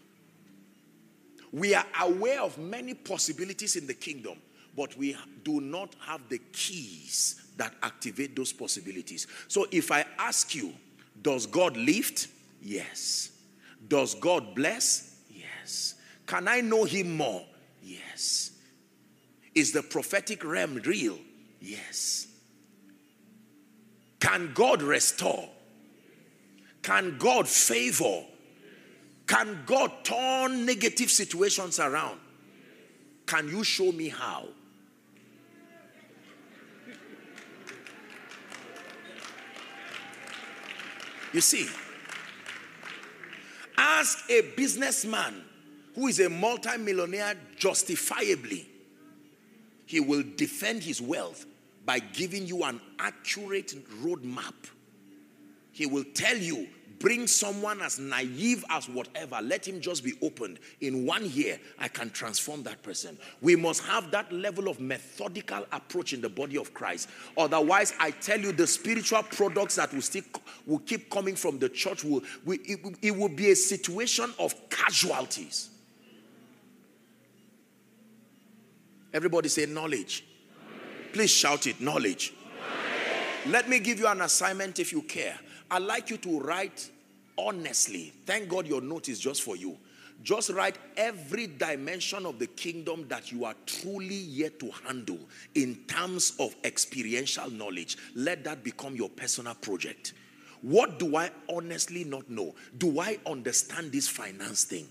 We 1.52 1.74
are 1.74 1.86
aware 2.00 2.42
of 2.42 2.58
many 2.58 2.94
possibilities 2.94 3.76
in 3.76 3.86
the 3.86 3.94
kingdom, 3.94 4.38
but 4.76 4.96
we 4.98 5.16
do 5.44 5.60
not 5.60 5.94
have 6.00 6.28
the 6.28 6.40
keys 6.52 7.40
that 7.56 7.72
activate 7.82 8.34
those 8.34 8.52
possibilities. 8.52 9.28
So 9.46 9.66
if 9.70 9.92
I 9.92 10.04
ask 10.18 10.54
you, 10.54 10.74
does 11.22 11.46
God 11.46 11.76
lift? 11.76 12.26
Yes. 12.60 13.30
Does 13.88 14.14
God 14.14 14.54
bless? 14.54 15.20
Yes. 15.30 15.94
Can 16.26 16.48
I 16.48 16.60
know 16.60 16.84
Him 16.84 17.16
more? 17.16 17.44
Yes. 17.82 18.52
Is 19.54 19.72
the 19.72 19.82
prophetic 19.82 20.44
realm 20.44 20.80
real? 20.84 21.18
Yes. 21.60 22.26
Can 24.20 24.52
God 24.54 24.82
restore? 24.82 25.48
Can 26.82 27.16
God 27.18 27.48
favor? 27.48 28.24
Can 29.26 29.62
God 29.64 29.90
turn 30.02 30.66
negative 30.66 31.10
situations 31.10 31.78
around? 31.80 32.20
Can 33.26 33.48
you 33.48 33.64
show 33.64 33.90
me 33.92 34.08
how? 34.08 34.48
You 41.32 41.40
see, 41.40 41.66
ask 43.76 44.28
a 44.30 44.42
businessman 44.56 45.42
who 45.94 46.08
is 46.08 46.20
a 46.20 46.28
multimillionaire 46.28 47.34
justifiably, 47.56 48.68
he 49.86 50.00
will 50.00 50.24
defend 50.36 50.82
his 50.82 51.00
wealth 51.00 51.46
by 51.84 51.98
giving 51.98 52.46
you 52.46 52.64
an 52.64 52.80
accurate 52.98 53.74
roadmap. 54.02 54.54
He 55.72 55.86
will 55.86 56.04
tell 56.14 56.36
you, 56.36 56.68
bring 57.04 57.26
someone 57.26 57.82
as 57.82 57.98
naive 57.98 58.64
as 58.70 58.88
whatever, 58.88 59.38
let 59.42 59.68
him 59.68 59.78
just 59.78 60.02
be 60.02 60.14
opened. 60.22 60.58
In 60.80 61.04
one 61.04 61.28
year, 61.28 61.60
I 61.78 61.86
can 61.86 62.08
transform 62.08 62.62
that 62.62 62.82
person. 62.82 63.18
We 63.42 63.56
must 63.56 63.84
have 63.84 64.10
that 64.12 64.32
level 64.32 64.68
of 64.68 64.80
methodical 64.80 65.66
approach 65.70 66.14
in 66.14 66.22
the 66.22 66.30
body 66.30 66.56
of 66.56 66.72
Christ. 66.72 67.10
Otherwise, 67.36 67.92
I 68.00 68.10
tell 68.10 68.40
you, 68.40 68.52
the 68.52 68.66
spiritual 68.66 69.22
products 69.22 69.76
that 69.76 69.92
will 69.92 70.00
still 70.00 70.22
will 70.64 70.78
keep 70.78 71.10
coming 71.10 71.36
from 71.36 71.58
the 71.58 71.68
church 71.68 72.04
will, 72.04 72.22
will 72.46 72.56
it, 72.64 72.80
it 73.02 73.14
will 73.14 73.28
be 73.28 73.50
a 73.50 73.56
situation 73.56 74.32
of 74.38 74.54
casualties. 74.70 75.68
Everybody 79.12 79.50
say 79.50 79.66
knowledge. 79.66 80.24
Please 81.12 81.30
shout 81.30 81.66
it 81.66 81.82
knowledge. 81.82 82.32
Let 83.46 83.68
me 83.68 83.78
give 83.78 83.98
you 83.98 84.06
an 84.06 84.22
assignment 84.22 84.78
if 84.78 84.90
you 84.90 85.02
care. 85.02 85.38
I'd 85.70 85.82
like 85.82 86.08
you 86.08 86.16
to 86.18 86.40
write 86.40 86.90
honestly. 87.38 88.12
Thank 88.26 88.48
God 88.48 88.66
your 88.66 88.80
note 88.80 89.08
is 89.08 89.18
just 89.18 89.42
for 89.42 89.56
you. 89.56 89.76
Just 90.22 90.50
write 90.50 90.78
every 90.96 91.46
dimension 91.46 92.24
of 92.24 92.38
the 92.38 92.46
kingdom 92.46 93.06
that 93.08 93.30
you 93.30 93.44
are 93.44 93.54
truly 93.66 94.14
yet 94.14 94.58
to 94.60 94.70
handle 94.86 95.18
in 95.54 95.76
terms 95.86 96.32
of 96.38 96.54
experiential 96.64 97.50
knowledge. 97.50 97.98
Let 98.14 98.44
that 98.44 98.64
become 98.64 98.96
your 98.96 99.10
personal 99.10 99.54
project. 99.54 100.14
What 100.62 100.98
do 100.98 101.16
I 101.16 101.30
honestly 101.52 102.04
not 102.04 102.30
know? 102.30 102.54
Do 102.78 103.00
I 103.00 103.18
understand 103.26 103.92
this 103.92 104.08
finance 104.08 104.64
thing? 104.64 104.88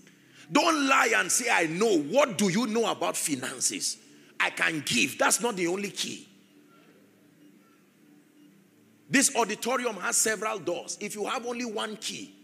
Don't 0.52 0.86
lie 0.86 1.12
and 1.16 1.32
say, 1.32 1.50
I 1.50 1.66
know. 1.66 1.98
What 1.98 2.38
do 2.38 2.48
you 2.48 2.66
know 2.66 2.86
about 2.90 3.16
finances? 3.16 3.96
I 4.38 4.50
can 4.50 4.82
give. 4.86 5.18
That's 5.18 5.40
not 5.40 5.56
the 5.56 5.66
only 5.66 5.90
key. 5.90 6.28
This 9.10 9.34
auditorium 9.36 9.96
has 9.96 10.16
several 10.16 10.58
doors. 10.58 10.96
If 11.00 11.14
you 11.14 11.26
have 11.26 11.46
only 11.46 11.64
one 11.64 11.96
key, 11.96 12.34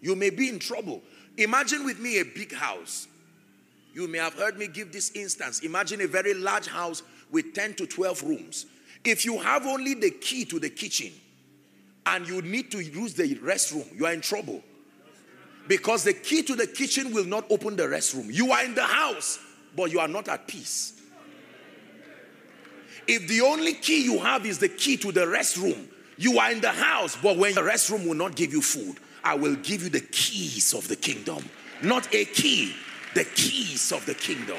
you 0.00 0.14
may 0.14 0.30
be 0.30 0.48
in 0.48 0.58
trouble. 0.58 1.02
Imagine 1.36 1.84
with 1.84 1.98
me 1.98 2.20
a 2.20 2.24
big 2.24 2.52
house. 2.52 3.08
You 3.94 4.06
may 4.06 4.18
have 4.18 4.34
heard 4.34 4.58
me 4.58 4.68
give 4.68 4.92
this 4.92 5.10
instance. 5.12 5.60
Imagine 5.60 6.00
a 6.02 6.06
very 6.06 6.34
large 6.34 6.66
house 6.66 7.02
with 7.30 7.54
10 7.54 7.74
to 7.74 7.86
12 7.86 8.22
rooms. 8.22 8.66
If 9.04 9.24
you 9.24 9.38
have 9.38 9.66
only 9.66 9.94
the 9.94 10.10
key 10.10 10.44
to 10.46 10.58
the 10.58 10.70
kitchen 10.70 11.12
and 12.06 12.26
you 12.26 12.42
need 12.42 12.70
to 12.72 12.80
use 12.80 13.14
the 13.14 13.34
restroom, 13.36 13.98
you 13.98 14.06
are 14.06 14.12
in 14.12 14.20
trouble. 14.20 14.62
Because 15.66 16.04
the 16.04 16.12
key 16.12 16.42
to 16.42 16.54
the 16.54 16.66
kitchen 16.66 17.12
will 17.12 17.24
not 17.24 17.44
open 17.50 17.76
the 17.76 17.84
restroom. 17.84 18.32
You 18.32 18.52
are 18.52 18.64
in 18.64 18.74
the 18.74 18.84
house, 18.84 19.38
but 19.76 19.90
you 19.90 20.00
are 20.00 20.08
not 20.08 20.28
at 20.28 20.46
peace. 20.46 20.99
If 23.06 23.28
the 23.28 23.40
only 23.40 23.74
key 23.74 24.02
you 24.02 24.18
have 24.18 24.46
is 24.46 24.58
the 24.58 24.68
key 24.68 24.96
to 24.98 25.12
the 25.12 25.26
restroom, 25.26 25.86
you 26.16 26.38
are 26.38 26.52
in 26.52 26.60
the 26.60 26.70
house, 26.70 27.16
but 27.22 27.36
when 27.36 27.54
the 27.54 27.62
restroom 27.62 28.06
will 28.06 28.14
not 28.14 28.36
give 28.36 28.52
you 28.52 28.60
food, 28.60 28.98
I 29.24 29.34
will 29.34 29.56
give 29.56 29.82
you 29.82 29.88
the 29.88 30.00
keys 30.00 30.74
of 30.74 30.86
the 30.88 30.96
kingdom. 30.96 31.44
Not 31.82 32.14
a 32.14 32.24
key, 32.26 32.74
the 33.14 33.24
keys 33.24 33.92
of 33.92 34.04
the 34.06 34.14
kingdom. 34.14 34.58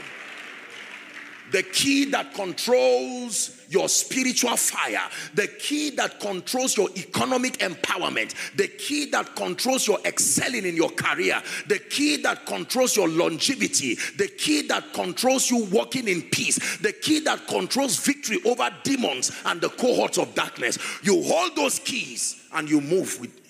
The 1.52 1.64
key 1.64 2.06
that 2.12 2.34
controls 2.34 3.62
your 3.70 3.90
spiritual 3.90 4.56
fire, 4.58 5.10
the 5.34 5.48
key 5.48 5.92
that 5.92 6.20
controls 6.20 6.76
your 6.76 6.90
economic 6.96 7.58
empowerment, 7.60 8.34
the 8.56 8.68
key 8.68 9.10
that 9.12 9.36
controls 9.36 9.88
your 9.88 10.00
excelling 10.06 10.66
in 10.66 10.76
your 10.76 10.90
career, 10.92 11.42
the 11.68 11.80
key 11.80 12.18
that 12.18 12.46
controls 12.46 12.96
your 12.96 13.08
longevity, 13.08 13.96
the 14.18 14.28
key 14.28 14.68
that 14.68 14.94
controls 14.94 15.50
you 15.50 15.66
walking 15.66 16.08
in 16.08 16.22
peace, 16.24 16.78
the 16.78 16.92
key 16.92 17.20
that 17.22 17.48
controls 17.48 17.98
victory 18.06 18.40
over 18.46 18.70
demons 18.84 19.32
and 19.46 19.62
the 19.62 19.70
cohorts 19.70 20.18
of 20.18 20.34
darkness. 20.36 20.78
You 21.04 21.22
hold 21.24 21.56
those 21.56 21.80
keys 21.80 22.48
and 22.54 22.70
you 22.70 22.82
move 22.82 23.20
with 23.20 23.42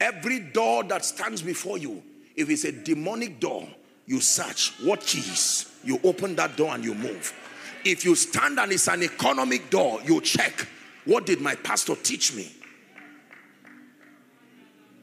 every 0.00 0.40
door 0.40 0.84
that 0.84 1.04
stands 1.04 1.42
before 1.42 1.78
you. 1.78 2.02
If 2.34 2.50
it's 2.50 2.64
a 2.64 2.72
demonic 2.72 3.40
door, 3.40 3.68
you 4.06 4.20
search 4.20 4.72
what 4.82 5.00
keys 5.00 5.72
you 5.86 6.00
open 6.04 6.34
that 6.36 6.56
door 6.56 6.74
and 6.74 6.84
you 6.84 6.94
move 6.94 7.32
if 7.84 8.04
you 8.04 8.14
stand 8.14 8.58
and 8.58 8.72
it's 8.72 8.88
an 8.88 9.02
economic 9.02 9.70
door 9.70 10.00
you 10.04 10.20
check 10.20 10.66
what 11.04 11.24
did 11.24 11.40
my 11.40 11.54
pastor 11.54 11.94
teach 12.02 12.34
me 12.34 12.52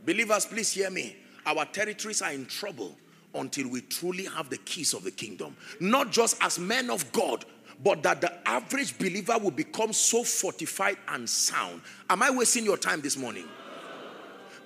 believers 0.06 0.46
please 0.46 0.72
hear 0.72 0.90
me 0.90 1.16
our 1.46 1.66
territories 1.66 2.22
are 2.22 2.32
in 2.32 2.46
trouble 2.46 2.96
until 3.36 3.68
we 3.68 3.82
truly 3.82 4.26
have 4.26 4.50
the 4.50 4.58
keys 4.58 4.94
of 4.94 5.04
the 5.04 5.12
kingdom. 5.12 5.56
Not 5.80 6.12
just 6.12 6.38
as 6.42 6.60
men 6.60 6.90
of 6.90 7.10
God, 7.12 7.46
but 7.84 8.04
that 8.04 8.22
the 8.22 8.32
average 8.48 8.98
believer 8.98 9.38
will 9.38 9.52
become 9.52 9.94
so 9.94 10.24
fortified 10.24 10.98
and 11.10 11.30
sound. 11.30 11.82
Am 12.10 12.22
I 12.22 12.30
wasting 12.30 12.64
your 12.64 12.78
time 12.78 13.02
this 13.02 13.18
morning? 13.18 13.46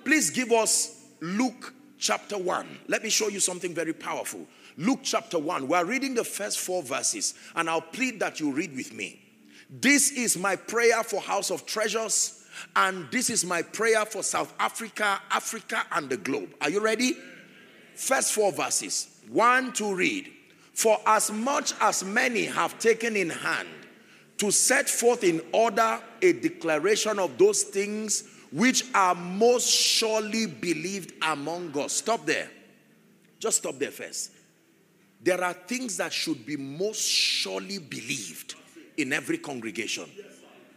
Please 0.04 0.30
give 0.30 0.52
us 0.52 1.06
Luke 1.20 1.74
chapter 1.98 2.38
1. 2.38 2.66
Let 2.86 3.02
me 3.02 3.10
show 3.10 3.28
you 3.28 3.40
something 3.40 3.74
very 3.74 3.92
powerful. 3.92 4.46
Luke 4.78 5.00
chapter 5.02 5.40
1. 5.40 5.66
We 5.66 5.76
are 5.76 5.84
reading 5.84 6.14
the 6.14 6.22
first 6.22 6.60
four 6.60 6.84
verses, 6.84 7.34
and 7.56 7.68
I'll 7.68 7.80
plead 7.80 8.20
that 8.20 8.38
you 8.38 8.52
read 8.52 8.76
with 8.76 8.94
me. 8.94 9.20
This 9.68 10.12
is 10.12 10.38
my 10.38 10.54
prayer 10.54 11.02
for 11.02 11.20
House 11.20 11.50
of 11.50 11.66
Treasures, 11.66 12.44
and 12.76 13.10
this 13.10 13.28
is 13.28 13.44
my 13.44 13.60
prayer 13.60 14.06
for 14.06 14.22
South 14.22 14.54
Africa, 14.60 15.20
Africa, 15.32 15.82
and 15.90 16.08
the 16.08 16.16
globe. 16.16 16.54
Are 16.60 16.70
you 16.70 16.78
ready? 16.78 17.16
First 17.96 18.32
four 18.32 18.52
verses. 18.52 19.20
One 19.28 19.72
to 19.74 19.96
read. 19.96 20.32
For 20.74 20.96
as 21.06 21.32
much 21.32 21.74
as 21.80 22.04
many 22.04 22.44
have 22.44 22.78
taken 22.78 23.16
in 23.16 23.30
hand 23.30 23.68
to 24.36 24.52
set 24.52 24.88
forth 24.88 25.24
in 25.24 25.42
order 25.52 26.00
a 26.22 26.32
declaration 26.34 27.18
of 27.18 27.36
those 27.36 27.64
things 27.64 28.28
which 28.52 28.84
are 28.94 29.16
most 29.16 29.68
surely 29.68 30.46
believed 30.46 31.14
among 31.20 31.76
us. 31.76 31.94
Stop 31.94 32.24
there. 32.24 32.48
Just 33.40 33.58
stop 33.58 33.76
there 33.80 33.90
first. 33.90 34.37
There 35.20 35.42
are 35.42 35.52
things 35.52 35.96
that 35.96 36.12
should 36.12 36.46
be 36.46 36.56
most 36.56 37.02
surely 37.02 37.78
believed 37.78 38.54
in 38.96 39.12
every 39.12 39.38
congregation 39.38 40.08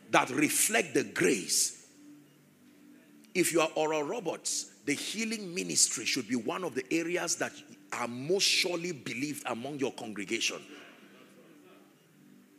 that 0.10 0.30
reflect 0.30 0.94
the 0.94 1.04
grace. 1.04 1.88
If 3.34 3.54
you 3.54 3.62
are 3.62 3.70
Oral 3.76 4.04
Roberts, 4.04 4.72
the 4.86 4.94
healing 4.94 5.54
ministry 5.54 6.06
should 6.06 6.28
be 6.28 6.36
one 6.36 6.64
of 6.64 6.76
the 6.76 6.84
areas 6.92 7.36
that 7.38 7.52
are 7.94 8.08
most 8.08 8.44
surely 8.44 8.92
believed 8.92 9.44
among 9.48 9.80
your 9.80 9.92
congregation. 9.94 10.58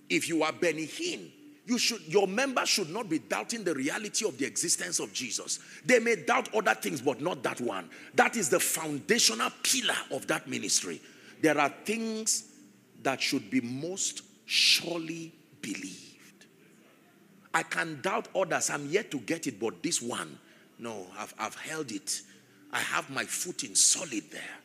If 0.08 0.28
you 0.28 0.42
are 0.42 0.52
Benny 0.52 0.86
Hinn, 0.86 1.30
you 1.66 1.78
should 1.78 2.02
your 2.06 2.26
members 2.26 2.68
should 2.68 2.90
not 2.90 3.08
be 3.08 3.18
doubting 3.20 3.64
the 3.64 3.74
reality 3.74 4.26
of 4.26 4.36
the 4.36 4.44
existence 4.44 4.98
of 4.98 5.12
Jesus. 5.12 5.60
They 5.84 6.00
may 6.00 6.16
doubt 6.16 6.54
other 6.54 6.74
things, 6.74 7.00
but 7.00 7.20
not 7.20 7.42
that 7.44 7.60
one. 7.60 7.88
That 8.14 8.36
is 8.36 8.48
the 8.48 8.60
foundational 8.60 9.50
pillar 9.62 9.96
of 10.10 10.26
that 10.26 10.48
ministry. 10.48 11.00
There 11.42 11.58
are 11.58 11.74
things 11.84 12.44
that 13.02 13.20
should 13.20 13.50
be 13.50 13.60
most 13.60 14.22
surely 14.46 15.32
believed. 15.60 16.46
I 17.52 17.64
can 17.64 18.00
doubt 18.00 18.28
others. 18.34 18.70
I'm 18.70 18.86
yet 18.88 19.10
to 19.10 19.18
get 19.18 19.46
it, 19.48 19.58
but 19.60 19.82
this 19.82 20.00
one, 20.00 20.38
no, 20.78 21.06
I've, 21.18 21.34
I've 21.38 21.56
held 21.56 21.90
it. 21.90 22.22
I 22.72 22.78
have 22.78 23.10
my 23.10 23.24
footing 23.24 23.74
solid 23.74 24.22
there. 24.30 24.56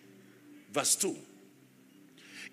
Verse 0.71 0.95
2 0.95 1.15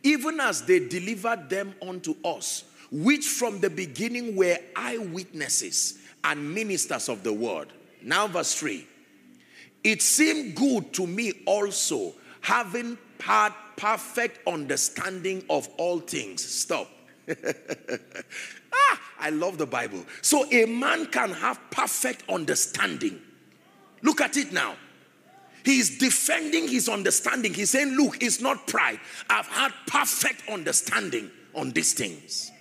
Even 0.03 0.41
as 0.41 0.62
they 0.62 0.89
delivered 0.89 1.51
them 1.51 1.75
unto 1.87 2.16
us, 2.25 2.64
which 2.91 3.27
from 3.27 3.61
the 3.61 3.70
beginning 3.70 4.35
were 4.37 4.57
eyewitnesses 4.75 5.99
and 6.25 6.55
ministers 6.55 7.11
of 7.11 7.22
the 7.22 7.33
word. 7.33 7.68
Now, 8.03 8.27
verse 8.27 8.55
3 8.55 8.87
It 9.85 10.01
seemed 10.01 10.57
good 10.57 10.95
to 10.95 11.07
me 11.07 11.43
also, 11.47 12.14
having 12.41 12.97
had 13.25 13.55
perfect 13.77 14.47
understanding 14.47 15.43
of 15.49 15.66
all 15.79 15.99
things. 15.99 16.45
Stop. 16.45 16.91
ah, 18.72 19.01
I 19.18 19.31
love 19.31 19.57
the 19.57 19.66
Bible. 19.66 20.05
So 20.20 20.45
a 20.53 20.66
man 20.66 21.07
can 21.07 21.31
have 21.31 21.59
perfect 21.70 22.22
understanding. 22.29 23.18
Look 24.03 24.20
at 24.20 24.37
it 24.37 24.53
now. 24.53 24.77
He 25.64 25.79
is 25.79 25.97
defending 25.97 26.68
his 26.68 26.87
understanding. 26.91 27.55
He's 27.55 27.70
saying, 27.70 27.97
Look, 27.97 28.22
it's 28.22 28.43
not 28.43 28.66
pride. 28.66 29.01
I've 29.31 29.47
had 29.47 29.72
perfect 29.87 30.47
understanding 30.51 31.31
on 31.55 31.70
these 31.70 31.95
things. 31.95 32.53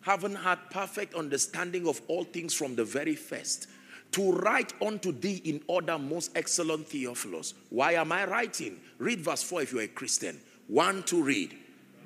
Having 0.00 0.36
had 0.36 0.58
perfect 0.70 1.12
understanding 1.12 1.86
of 1.86 2.00
all 2.08 2.24
things 2.24 2.54
from 2.54 2.74
the 2.74 2.84
very 2.84 3.14
first, 3.14 3.68
to 4.12 4.32
write 4.32 4.72
unto 4.82 5.12
thee 5.12 5.40
in 5.44 5.62
order, 5.66 5.98
most 5.98 6.32
excellent 6.36 6.86
Theophilus. 6.88 7.54
Why 7.68 7.92
am 7.92 8.12
I 8.12 8.24
writing? 8.24 8.80
Read 8.98 9.20
verse 9.20 9.42
4 9.42 9.62
if 9.62 9.72
you're 9.72 9.82
a 9.82 9.88
Christian. 9.88 10.40
One 10.66 11.02
to 11.04 11.22
read, 11.22 11.56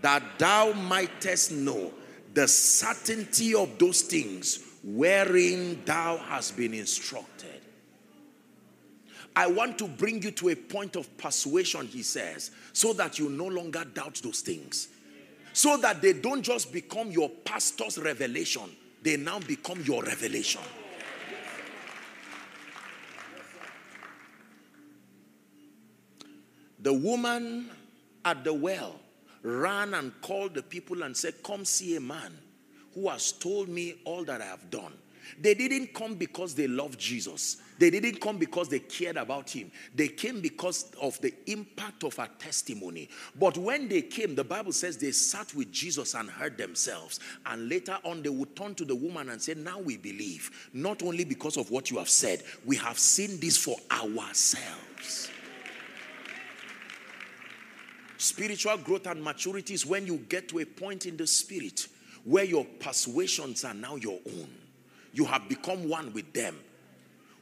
that 0.03 0.23
thou 0.39 0.73
mightest 0.73 1.53
know 1.53 1.93
the 2.35 2.47
certainty 2.49 3.55
of 3.55 3.79
those 3.79 4.03
things 4.03 4.59
wherein 4.83 5.83
thou 5.85 6.19
hast 6.19 6.57
been 6.57 6.75
instructed. 6.75 7.61
I 9.37 9.47
want 9.49 9.79
to 9.79 9.89
bring 9.89 10.23
you 10.23 10.31
to 10.33 10.51
a 10.51 10.55
point 10.55 10.97
of 10.97 11.17
persuasion, 11.17 11.87
he 11.87 12.03
says, 12.03 12.51
so 12.73 12.93
that 12.93 13.19
you 13.19 13.29
no 13.31 13.47
longer 13.47 13.85
doubt 13.85 14.21
those 14.23 14.41
things. 14.41 14.89
So 15.53 15.77
that 15.79 16.03
they 16.03 16.13
don't 16.13 16.43
just 16.43 16.73
become 16.73 17.11
your 17.11 17.29
pastor's 17.29 17.99
revelation, 17.99 18.71
they 19.03 19.17
now 19.17 19.39
become 19.41 19.83
your 19.83 20.03
revelation. 20.03 20.61
The 26.85 26.93
woman 26.93 27.71
at 28.27 28.45
the 28.45 28.53
well 28.53 29.01
ran 29.43 29.95
and 29.95 30.13
called 30.21 30.53
the 30.53 30.63
people 30.63 31.03
and 31.03 31.17
said, 31.17 31.43
Come 31.43 31.65
see 31.65 31.97
a 31.97 32.01
man 32.01 32.37
who 32.95 33.09
has 33.09 33.33
told 33.33 33.71
me 33.71 33.95
all 34.05 34.23
that 34.25 34.43
I 34.43 34.45
have 34.45 34.69
done. 34.69 34.93
They 35.41 35.55
didn't 35.55 35.95
come 35.95 36.17
because 36.17 36.55
they 36.55 36.67
loved 36.67 37.01
Jesus. 37.01 37.57
They 37.79 37.89
didn't 37.89 38.21
come 38.21 38.37
because 38.37 38.69
they 38.69 38.81
cared 38.81 39.17
about 39.17 39.49
him. 39.49 39.73
They 39.95 40.09
came 40.09 40.43
because 40.43 40.93
of 41.01 41.19
the 41.23 41.33
impact 41.47 42.05
of 42.05 42.17
her 42.17 42.29
testimony. 42.39 43.09
But 43.41 43.57
when 43.57 43.89
they 43.89 44.03
came, 44.03 44.35
the 44.35 44.45
Bible 44.45 44.73
says 44.73 44.99
they 44.99 45.13
sat 45.13 45.55
with 45.55 45.73
Jesus 45.73 46.13
and 46.13 46.29
heard 46.29 46.59
themselves. 46.59 47.19
And 47.47 47.71
later 47.71 47.97
on, 48.05 48.23
they 48.23 48.29
would 48.29 48.55
turn 48.55 48.75
to 48.75 48.85
the 48.85 48.95
woman 48.95 49.31
and 49.31 49.41
say, 49.41 49.55
Now 49.55 49.79
we 49.79 49.97
believe, 49.97 50.69
not 50.75 51.03
only 51.03 51.25
because 51.25 51.57
of 51.57 51.71
what 51.71 51.91
you 51.91 51.97
have 51.97 52.11
said, 52.11 52.43
we 52.67 52.77
have 52.77 52.99
seen 52.99 53.41
this 53.41 53.57
for 53.57 53.77
ourselves. 53.91 55.31
Spiritual 58.25 58.79
growth 58.79 59.07
and 59.07 59.23
maturity 59.23 59.75
is 59.75 59.85
when 59.85 60.07
you 60.07 60.17
get 60.17 60.49
to 60.49 60.59
a 60.61 60.65
point 60.65 61.05
in 61.05 61.15
the 61.15 61.27
spirit 61.27 61.89
where 62.25 62.45
your 62.45 62.65
persuasions 62.81 63.67
are 63.67 63.75
now 63.75 63.97
your 63.97 64.19
own. 64.27 64.49
You 65.13 65.27
have 65.27 65.47
become 65.47 65.91
one 65.91 66.11
with 66.15 66.33
them. 66.33 66.59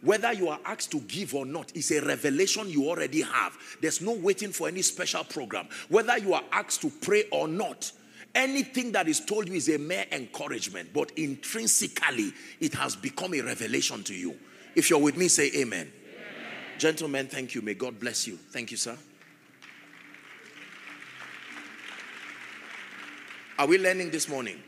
Whether 0.01 0.33
you 0.33 0.49
are 0.49 0.59
asked 0.65 0.91
to 0.91 0.99
give 1.03 1.37
or 1.37 1.47
not 1.47 1.71
is 1.77 1.93
a 1.93 2.05
revelation 2.05 2.69
you 2.69 2.89
already 2.89 3.23
have. 3.23 3.57
There's 3.81 4.01
no 4.01 4.11
waiting 4.11 4.51
for 4.51 4.67
any 4.67 4.83
special 4.83 5.23
program. 5.23 5.69
Whether 5.89 6.19
you 6.19 6.35
are 6.35 6.43
asked 6.51 6.81
to 6.81 6.91
pray 6.91 7.27
or 7.31 7.47
not, 7.47 7.93
anything 8.35 8.91
that 8.91 9.07
is 9.07 9.21
told 9.21 9.49
you 9.49 9.55
is 9.55 9.69
a 9.69 9.79
mere 9.79 10.07
encouragement, 10.11 10.93
but 10.93 11.13
intrinsically 11.13 12.33
it 12.59 12.75
has 12.75 12.97
become 12.97 13.35
a 13.35 13.41
revelation 13.41 14.03
to 14.03 14.15
you. 14.15 14.37
If 14.75 14.91
you're 14.91 14.99
with 14.99 15.17
me, 15.17 15.29
say 15.29 15.49
amen. 15.55 15.93
amen. 15.93 15.93
Gentlemen, 16.77 17.29
thank 17.29 17.55
you. 17.55 17.63
May 17.63 17.75
God 17.75 18.01
bless 18.01 18.27
you. 18.27 18.35
Thank 18.35 18.73
you, 18.73 18.77
sir. 18.77 18.99
Are 23.59 23.67
we 23.67 23.79
learning 23.79 24.11
this 24.11 24.29
morning? 24.29 24.59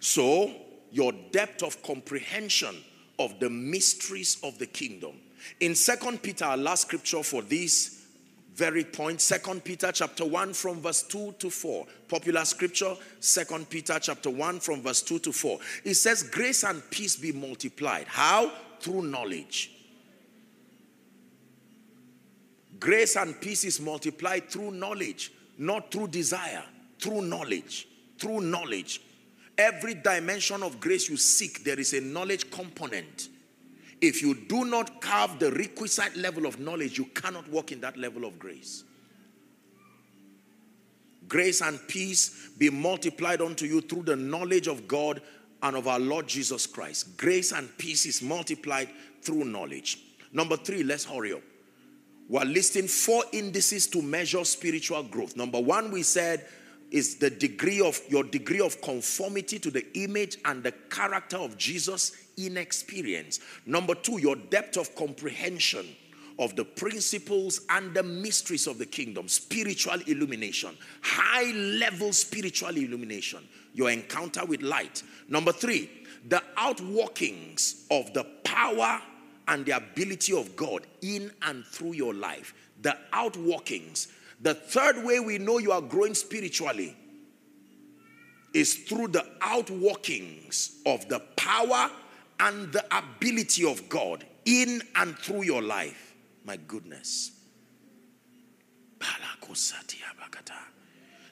So, 0.00 0.50
your 0.90 1.12
depth 1.30 1.62
of 1.62 1.82
comprehension 1.82 2.76
of 3.18 3.38
the 3.40 3.50
mysteries 3.50 4.38
of 4.42 4.58
the 4.58 4.66
kingdom. 4.66 5.12
In 5.60 5.74
Second 5.74 6.22
Peter, 6.22 6.44
our 6.44 6.56
last 6.56 6.82
scripture 6.82 7.22
for 7.22 7.42
this 7.42 8.06
very 8.54 8.84
point, 8.84 9.20
Second 9.20 9.64
Peter 9.64 9.90
chapter 9.92 10.24
1 10.24 10.52
from 10.52 10.80
verse 10.80 11.02
2 11.02 11.34
to 11.38 11.50
4. 11.50 11.86
Popular 12.08 12.44
scripture, 12.44 12.94
Second 13.20 13.70
Peter 13.70 13.98
chapter 13.98 14.28
1 14.28 14.60
from 14.60 14.82
verse 14.82 15.02
2 15.02 15.18
to 15.20 15.32
4. 15.32 15.58
It 15.84 15.94
says, 15.94 16.24
Grace 16.24 16.64
and 16.64 16.82
peace 16.90 17.16
be 17.16 17.32
multiplied. 17.32 18.06
How? 18.06 18.52
Through 18.80 19.02
knowledge. 19.02 19.72
Grace 22.78 23.16
and 23.16 23.38
peace 23.40 23.64
is 23.64 23.80
multiplied 23.80 24.48
through 24.50 24.72
knowledge, 24.72 25.32
not 25.58 25.90
through 25.90 26.08
desire, 26.08 26.64
through 27.00 27.22
knowledge. 27.22 27.88
Through 28.18 28.42
knowledge. 28.42 29.00
Every 29.56 29.94
dimension 29.94 30.62
of 30.62 30.80
grace 30.80 31.08
you 31.08 31.16
seek, 31.16 31.64
there 31.64 31.78
is 31.78 31.92
a 31.92 32.00
knowledge 32.00 32.50
component. 32.50 33.28
If 34.00 34.22
you 34.22 34.34
do 34.34 34.64
not 34.64 35.00
carve 35.00 35.38
the 35.38 35.52
requisite 35.52 36.16
level 36.16 36.46
of 36.46 36.58
knowledge, 36.58 36.96
you 36.96 37.04
cannot 37.06 37.48
walk 37.50 37.70
in 37.70 37.80
that 37.82 37.96
level 37.96 38.24
of 38.24 38.38
grace. 38.38 38.84
Grace 41.28 41.60
and 41.60 41.78
peace 41.86 42.48
be 42.58 42.70
multiplied 42.70 43.40
unto 43.40 43.66
you 43.66 43.80
through 43.80 44.02
the 44.02 44.16
knowledge 44.16 44.66
of 44.66 44.88
God 44.88 45.20
and 45.62 45.76
of 45.76 45.86
our 45.86 46.00
Lord 46.00 46.26
Jesus 46.26 46.66
Christ. 46.66 47.16
Grace 47.16 47.52
and 47.52 47.68
peace 47.76 48.06
is 48.06 48.22
multiplied 48.22 48.88
through 49.22 49.44
knowledge. 49.44 49.98
Number 50.32 50.56
three, 50.56 50.82
let's 50.82 51.04
hurry 51.04 51.34
up. 51.34 51.42
We're 52.28 52.44
listing 52.44 52.86
four 52.86 53.24
indices 53.32 53.86
to 53.88 54.00
measure 54.00 54.44
spiritual 54.44 55.02
growth. 55.02 55.36
Number 55.36 55.60
one, 55.60 55.90
we 55.90 56.02
said 56.02 56.46
is 56.90 57.16
the 57.16 57.30
degree 57.30 57.80
of 57.80 58.00
your 58.08 58.24
degree 58.24 58.60
of 58.60 58.80
conformity 58.80 59.58
to 59.58 59.70
the 59.70 59.86
image 59.96 60.38
and 60.44 60.62
the 60.62 60.72
character 60.90 61.36
of 61.36 61.56
Jesus 61.56 62.12
in 62.36 62.56
experience. 62.56 63.40
Number 63.66 63.94
two, 63.94 64.18
your 64.18 64.36
depth 64.36 64.76
of 64.76 64.94
comprehension 64.96 65.86
of 66.38 66.56
the 66.56 66.64
principles 66.64 67.60
and 67.68 67.92
the 67.94 68.02
mysteries 68.02 68.66
of 68.66 68.78
the 68.78 68.86
kingdom, 68.86 69.28
spiritual 69.28 70.00
illumination, 70.06 70.76
high 71.02 71.52
level 71.52 72.12
spiritual 72.12 72.76
illumination, 72.76 73.46
your 73.74 73.90
encounter 73.90 74.44
with 74.46 74.62
light. 74.62 75.02
Number 75.28 75.52
three, 75.52 75.90
the 76.28 76.42
outworkings 76.56 77.84
of 77.90 78.12
the 78.14 78.24
power 78.44 79.00
and 79.48 79.66
the 79.66 79.76
ability 79.76 80.36
of 80.36 80.56
God 80.56 80.86
in 81.02 81.30
and 81.42 81.64
through 81.66 81.92
your 81.92 82.14
life. 82.14 82.54
The 82.82 82.96
outworkings. 83.12 84.08
The 84.40 84.54
third 84.54 85.04
way 85.04 85.20
we 85.20 85.38
know 85.38 85.58
you 85.58 85.72
are 85.72 85.82
growing 85.82 86.14
spiritually 86.14 86.96
is 88.54 88.74
through 88.74 89.08
the 89.08 89.26
outworkings 89.40 90.76
of 90.86 91.08
the 91.08 91.20
power 91.36 91.90
and 92.40 92.72
the 92.72 92.84
ability 92.96 93.70
of 93.70 93.88
God 93.88 94.24
in 94.44 94.82
and 94.96 95.16
through 95.18 95.42
your 95.42 95.62
life. 95.62 96.14
My 96.44 96.56
goodness. 96.56 97.32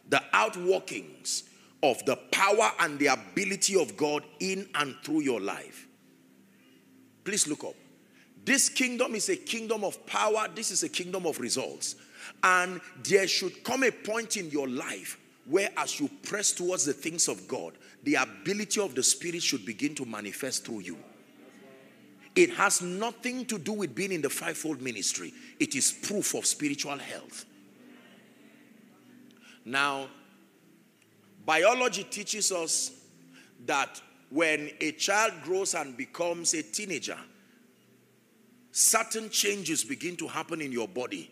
The 0.08 0.22
outworkings 0.32 1.42
of 1.82 2.04
the 2.04 2.16
power 2.30 2.72
and 2.80 2.98
the 2.98 3.06
ability 3.06 3.80
of 3.80 3.96
God 3.96 4.24
in 4.40 4.68
and 4.74 4.94
through 5.02 5.20
your 5.20 5.40
life. 5.40 5.86
Please 7.24 7.46
look 7.46 7.64
up. 7.64 7.74
This 8.44 8.68
kingdom 8.68 9.14
is 9.14 9.28
a 9.28 9.36
kingdom 9.36 9.84
of 9.84 10.04
power, 10.06 10.46
this 10.54 10.70
is 10.70 10.82
a 10.82 10.88
kingdom 10.88 11.26
of 11.26 11.38
results. 11.40 11.96
And 12.42 12.80
there 13.04 13.26
should 13.26 13.64
come 13.64 13.82
a 13.82 13.90
point 13.90 14.36
in 14.36 14.50
your 14.50 14.68
life 14.68 15.18
where, 15.46 15.70
as 15.76 15.98
you 15.98 16.08
press 16.22 16.52
towards 16.52 16.84
the 16.84 16.92
things 16.92 17.28
of 17.28 17.48
God, 17.48 17.72
the 18.02 18.16
ability 18.16 18.80
of 18.80 18.94
the 18.94 19.02
Spirit 19.02 19.42
should 19.42 19.64
begin 19.64 19.94
to 19.96 20.04
manifest 20.04 20.66
through 20.66 20.80
you. 20.80 20.98
It 22.36 22.50
has 22.50 22.82
nothing 22.82 23.46
to 23.46 23.58
do 23.58 23.72
with 23.72 23.94
being 23.94 24.12
in 24.12 24.22
the 24.22 24.30
fivefold 24.30 24.80
ministry, 24.80 25.32
it 25.58 25.74
is 25.74 25.90
proof 25.90 26.34
of 26.34 26.46
spiritual 26.46 26.98
health. 26.98 27.44
Now, 29.64 30.08
biology 31.44 32.04
teaches 32.04 32.52
us 32.52 32.92
that 33.66 34.00
when 34.30 34.70
a 34.80 34.92
child 34.92 35.32
grows 35.42 35.74
and 35.74 35.96
becomes 35.96 36.54
a 36.54 36.62
teenager, 36.62 37.18
certain 38.70 39.30
changes 39.30 39.82
begin 39.82 40.16
to 40.16 40.28
happen 40.28 40.60
in 40.60 40.70
your 40.70 40.86
body 40.88 41.30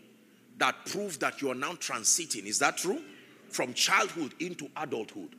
that 0.59 0.87
prove 0.87 1.19
that 1.21 1.43
you 1.43 1.51
are 1.51 1.55
now 1.55 1.73
transiting. 1.73 2.47
Is 2.47 2.59
that 2.61 2.79
true? 2.79 3.01
From 3.51 3.75
childhood 3.75 4.35
into 4.41 4.69
adulthood. 4.77 5.35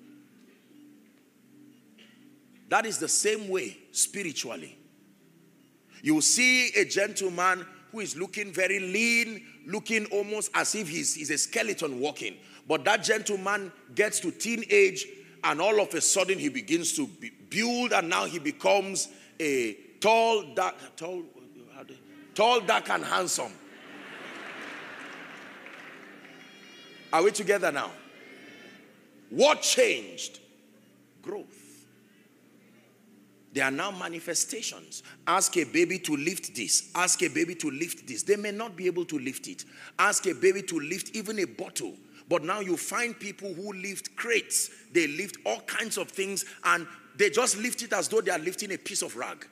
That 2.69 2.85
is 2.85 2.97
the 2.97 3.07
same 3.07 3.49
way 3.49 3.77
spiritually. 3.91 4.77
You 6.01 6.21
see 6.21 6.69
a 6.75 6.85
gentleman 6.85 7.65
who 7.91 8.01
is 8.01 8.15
looking 8.15 8.51
very 8.51 8.79
lean, 8.79 9.43
looking 9.65 10.05
almost 10.07 10.51
as 10.53 10.75
if 10.75 10.89
he's, 10.89 11.15
he's 11.15 11.31
a 11.31 11.37
skeleton 11.37 11.99
walking. 11.99 12.35
But 12.67 12.83
that 12.85 13.03
gentleman 13.03 13.71
gets 13.95 14.19
to 14.21 14.31
teenage 14.31 15.07
and 15.43 15.61
all 15.61 15.79
of 15.79 15.93
a 15.93 16.01
sudden 16.01 16.37
he 16.37 16.49
begins 16.49 16.93
to 16.97 17.09
build 17.49 17.93
and 17.93 18.09
now 18.09 18.25
he 18.25 18.39
becomes 18.39 19.07
a 19.39 19.73
tall, 20.01 20.53
dark, 20.53 20.75
tall, 20.97 21.23
tall, 22.35 22.61
dark 22.61 22.89
and 22.89 23.03
handsome. 23.03 23.51
Are 27.11 27.23
we 27.23 27.31
together 27.31 27.71
now? 27.71 27.91
What 29.29 29.61
changed? 29.61 30.39
Growth. 31.21 31.67
There 33.53 33.65
are 33.65 33.71
now 33.71 33.91
manifestations. 33.91 35.03
Ask 35.25 35.57
a 35.57 35.63
baby 35.63 35.97
to 35.99 36.15
lift 36.15 36.55
this. 36.55 36.91
Ask 36.93 37.23
a 37.23 37.27
baby 37.27 37.55
to 37.55 37.71
lift 37.71 38.07
this. 38.07 38.23
They 38.23 38.35
may 38.35 38.51
not 38.51 38.75
be 38.75 38.85
able 38.85 39.05
to 39.05 39.17
lift 39.17 39.47
it. 39.47 39.65
Ask 39.97 40.27
a 40.27 40.33
baby 40.33 40.61
to 40.63 40.79
lift 40.79 41.15
even 41.15 41.39
a 41.39 41.45
bottle. 41.45 41.95
But 42.29 42.43
now 42.43 42.59
you 42.59 42.77
find 42.77 43.17
people 43.17 43.53
who 43.53 43.73
lift 43.73 44.15
crates. 44.15 44.69
They 44.91 45.07
lift 45.07 45.37
all 45.45 45.61
kinds 45.61 45.97
of 45.97 46.09
things 46.09 46.45
and 46.65 46.85
they 47.15 47.29
just 47.29 47.57
lift 47.57 47.81
it 47.81 47.93
as 47.93 48.09
though 48.09 48.21
they 48.21 48.31
are 48.31 48.39
lifting 48.39 48.73
a 48.73 48.77
piece 48.77 49.01
of 49.01 49.15
rag. 49.15 49.47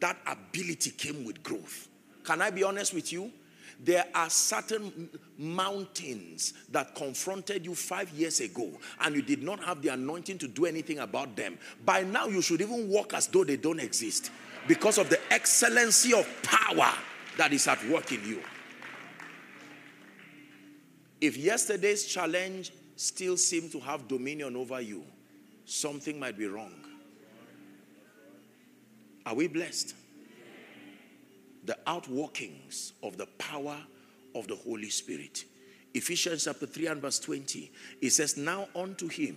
That 0.00 0.18
ability 0.26 0.90
came 0.90 1.24
with 1.24 1.42
growth. 1.42 1.88
Can 2.22 2.42
I 2.42 2.50
be 2.50 2.62
honest 2.62 2.94
with 2.94 3.12
you? 3.12 3.32
There 3.80 4.04
are 4.14 4.28
certain 4.28 5.08
mountains 5.36 6.52
that 6.70 6.94
confronted 6.96 7.64
you 7.64 7.74
five 7.74 8.10
years 8.10 8.40
ago, 8.40 8.70
and 9.00 9.14
you 9.14 9.22
did 9.22 9.42
not 9.42 9.62
have 9.62 9.82
the 9.82 9.90
anointing 9.90 10.38
to 10.38 10.48
do 10.48 10.66
anything 10.66 10.98
about 10.98 11.36
them. 11.36 11.58
By 11.84 12.02
now, 12.02 12.26
you 12.26 12.42
should 12.42 12.60
even 12.60 12.88
walk 12.88 13.14
as 13.14 13.28
though 13.28 13.44
they 13.44 13.56
don't 13.56 13.78
exist 13.78 14.32
because 14.66 14.98
of 14.98 15.08
the 15.08 15.20
excellency 15.32 16.12
of 16.12 16.28
power 16.42 16.92
that 17.36 17.52
is 17.52 17.68
at 17.68 17.82
work 17.88 18.10
in 18.12 18.24
you. 18.26 18.42
If 21.20 21.36
yesterday's 21.36 22.04
challenge 22.04 22.72
still 22.96 23.36
seems 23.36 23.72
to 23.72 23.80
have 23.80 24.08
dominion 24.08 24.56
over 24.56 24.80
you, 24.80 25.04
something 25.64 26.18
might 26.18 26.36
be 26.36 26.46
wrong. 26.46 26.72
Are 29.24 29.34
we 29.34 29.46
blessed? 29.46 29.94
The 31.68 31.76
outworkings 31.86 32.92
of 33.02 33.18
the 33.18 33.26
power 33.38 33.76
of 34.34 34.48
the 34.48 34.56
Holy 34.56 34.88
Spirit. 34.88 35.44
Ephesians 35.92 36.44
chapter 36.44 36.66
3 36.66 36.86
and 36.86 37.02
verse 37.02 37.18
20, 37.18 37.70
it 38.00 38.10
says, 38.10 38.38
Now 38.38 38.68
unto 38.74 39.06
him 39.06 39.36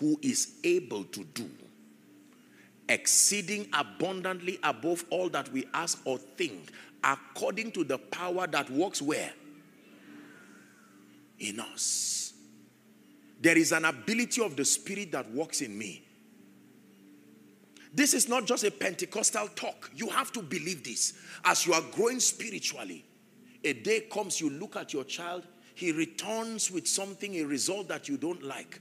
who 0.00 0.18
is 0.22 0.54
able 0.64 1.04
to 1.04 1.22
do 1.22 1.48
exceeding 2.88 3.66
abundantly 3.72 4.58
above 4.62 5.04
all 5.10 5.28
that 5.28 5.50
we 5.52 5.66
ask 5.74 6.00
or 6.04 6.18
think, 6.18 6.70
according 7.04 7.72
to 7.72 7.84
the 7.84 7.98
power 7.98 8.46
that 8.46 8.68
works 8.70 9.00
where? 9.02 9.32
In 11.38 11.60
us. 11.60 12.32
There 13.40 13.58
is 13.58 13.72
an 13.72 13.84
ability 13.84 14.42
of 14.42 14.56
the 14.56 14.64
Spirit 14.64 15.12
that 15.12 15.30
works 15.30 15.60
in 15.60 15.76
me. 15.76 16.04
This 17.94 18.14
is 18.14 18.28
not 18.28 18.46
just 18.46 18.64
a 18.64 18.70
Pentecostal 18.70 19.48
talk. 19.48 19.90
You 19.94 20.08
have 20.08 20.32
to 20.32 20.42
believe 20.42 20.82
this. 20.82 21.14
As 21.44 21.66
you 21.66 21.74
are 21.74 21.82
growing 21.92 22.20
spiritually, 22.20 23.04
a 23.64 23.74
day 23.74 24.00
comes, 24.00 24.40
you 24.40 24.50
look 24.50 24.76
at 24.76 24.92
your 24.92 25.04
child, 25.04 25.46
he 25.74 25.92
returns 25.92 26.70
with 26.70 26.86
something, 26.86 27.34
a 27.36 27.44
result 27.44 27.88
that 27.88 28.08
you 28.08 28.16
don't 28.16 28.42
like. 28.42 28.80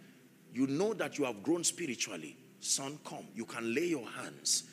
You 0.54 0.68
know 0.68 0.94
that 0.94 1.18
you 1.18 1.26
have 1.26 1.44
grown 1.44 1.64
spiritually. 1.64 2.38
Son, 2.60 3.00
come. 3.04 3.26
You 3.36 3.46
can 3.46 3.74
lay 3.74 3.88
your 3.88 4.08
hands. 4.08 4.64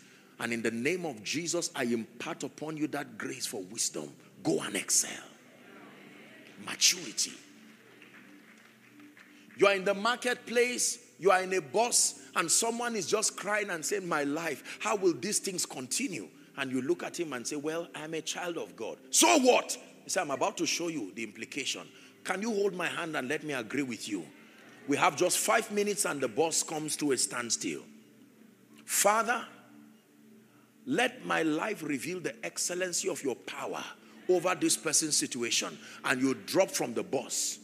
And 0.41 0.53
in 0.53 0.63
the 0.63 0.71
name 0.71 1.05
of 1.05 1.23
Jesus, 1.23 1.71
I 1.75 1.85
impart 1.85 2.45
upon 2.45 2.77
you 2.77 2.87
that 2.89 3.19
grace 3.19 3.47
for 3.47 3.63
wisdom. 3.63 4.13
Go 4.43 4.61
and 4.61 4.77
excel. 4.77 5.11
Maturity. 6.65 7.33
You 9.57 9.67
are 9.67 9.75
in 9.75 9.85
the 9.85 9.95
marketplace, 9.95 10.99
you 11.19 11.33
are 11.33 11.43
in 11.43 11.53
a 11.55 11.61
bus, 11.61 12.21
and 12.39 12.49
someone 12.49 12.95
is 12.95 13.07
just 13.07 13.37
crying 13.37 13.69
and 13.71 13.85
saying, 13.85 14.09
My 14.09 14.23
life, 14.23 14.79
how 14.81 14.95
will 14.95 15.13
these 15.13 15.41
things 15.41 15.67
continue? 15.67 16.29
And 16.57 16.71
you 16.71 16.81
look 16.83 17.03
at 17.03 17.19
him 17.19 17.33
and 17.33 17.45
say, 17.45 17.57
Well, 17.57 17.89
I'm 17.97 18.15
a 18.15 18.21
child 18.21 18.57
of 18.59 18.77
God. 18.77 18.97
So 19.11 19.39
what? 19.41 19.77
He 20.05 20.11
said, 20.11 20.23
I'm 20.23 20.31
about 20.31 20.57
to 20.59 20.67
show 20.67 20.87
you 20.87 21.13
the 21.15 21.25
implication. 21.25 21.83
Can 22.23 22.41
you 22.41 22.55
hold 22.55 22.75
my 22.75 22.87
hand 22.87 23.17
and 23.17 23.29
let 23.29 23.43
me 23.43 23.55
agree 23.55 23.83
with 23.83 24.09
you? 24.09 24.25
We 24.87 24.97
have 24.97 25.17
just 25.17 25.39
five 25.39 25.71
minutes 25.73 26.05
and 26.05 26.21
the 26.21 26.29
bus 26.29 26.63
comes 26.63 26.97
to 26.97 27.11
a 27.13 27.19
standstill. 27.19 27.83
Father, 28.85 29.45
let 30.87 31.27
my 31.27 31.43
life 31.43 31.83
reveal 31.83 32.21
the 32.21 32.35
excellency 32.47 33.09
of 33.09 33.23
your 33.23 33.35
power 33.35 33.83
over 34.29 34.55
this 34.55 34.77
person's 34.77 35.17
situation. 35.17 35.77
And 36.05 36.23
you 36.23 36.35
drop 36.35 36.71
from 36.71 36.95
the 36.95 37.03
bus. 37.03 37.59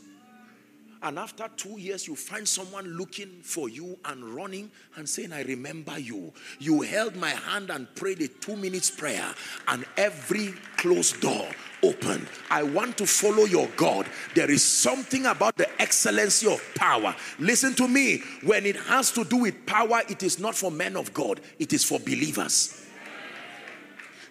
And 1.05 1.19
after 1.19 1.47
two 1.55 1.79
years, 1.79 2.09
you 2.09 2.17
find 2.17 2.49
someone 2.49 2.97
looking 2.97 3.43
for 3.43 3.69
you 3.69 3.99
and 4.07 4.25
running 4.25 4.71
and 4.97 5.07
saying, 5.07 5.35
I 5.35 5.43
remember 5.43 5.99
you. 5.99 6.33
You 6.59 6.81
held 6.81 7.15
my 7.15 7.29
hand 7.29 7.69
and 7.69 7.95
prayed 7.95 8.23
a 8.23 8.29
two 8.29 8.57
minutes 8.57 8.91
prayer, 8.91 9.35
and 9.69 9.85
every 9.99 10.55
closed 10.79 11.21
door 11.21 11.47
opened. 11.83 12.27
I 12.49 12.63
want 12.63 12.97
to 12.97 13.07
follow 13.07 13.45
your 13.45 13.69
God. 13.77 14.07
There 14.35 14.51
is 14.51 14.63
something 14.63 15.27
about 15.27 15.57
the 15.57 15.69
excellency 15.81 16.51
of 16.51 16.63
power. 16.75 17.15
Listen 17.39 17.75
to 17.75 17.87
me. 17.87 18.23
When 18.43 18.65
it 18.65 18.77
has 18.77 19.13
to 19.13 19.25
do 19.25 19.37
with 19.37 19.67
power, 19.67 20.01
it 20.09 20.23
is 20.23 20.39
not 20.39 20.55
for 20.55 20.71
men 20.71 20.97
of 20.97 21.13
God, 21.13 21.43
it 21.59 21.75
is 21.75 21.85
for 21.85 22.01
believers. 22.01 22.83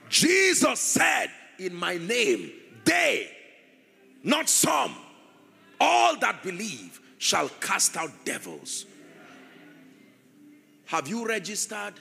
Jesus 0.09 0.79
said, 0.79 1.27
In 1.59 1.75
my 1.75 1.97
name, 1.97 2.51
they, 2.83 3.29
not 4.23 4.49
some, 4.49 4.95
all 5.79 6.17
that 6.19 6.43
believe 6.43 6.99
shall 7.17 7.49
cast 7.59 7.97
out 7.97 8.11
devils. 8.25 8.85
Have 10.85 11.07
you 11.07 11.25
registered 11.27 11.93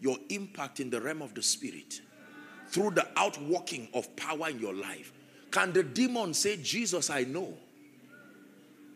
your 0.00 0.16
impact 0.28 0.80
in 0.80 0.90
the 0.90 1.00
realm 1.00 1.22
of 1.22 1.34
the 1.34 1.42
spirit 1.42 2.00
through 2.68 2.90
the 2.90 3.06
outworking 3.16 3.88
of 3.94 4.14
power 4.16 4.48
in 4.48 4.58
your 4.58 4.74
life? 4.74 5.12
Can 5.50 5.72
the 5.72 5.82
demon 5.82 6.34
say, 6.34 6.56
Jesus, 6.56 7.10
I 7.10 7.24
know? 7.24 7.54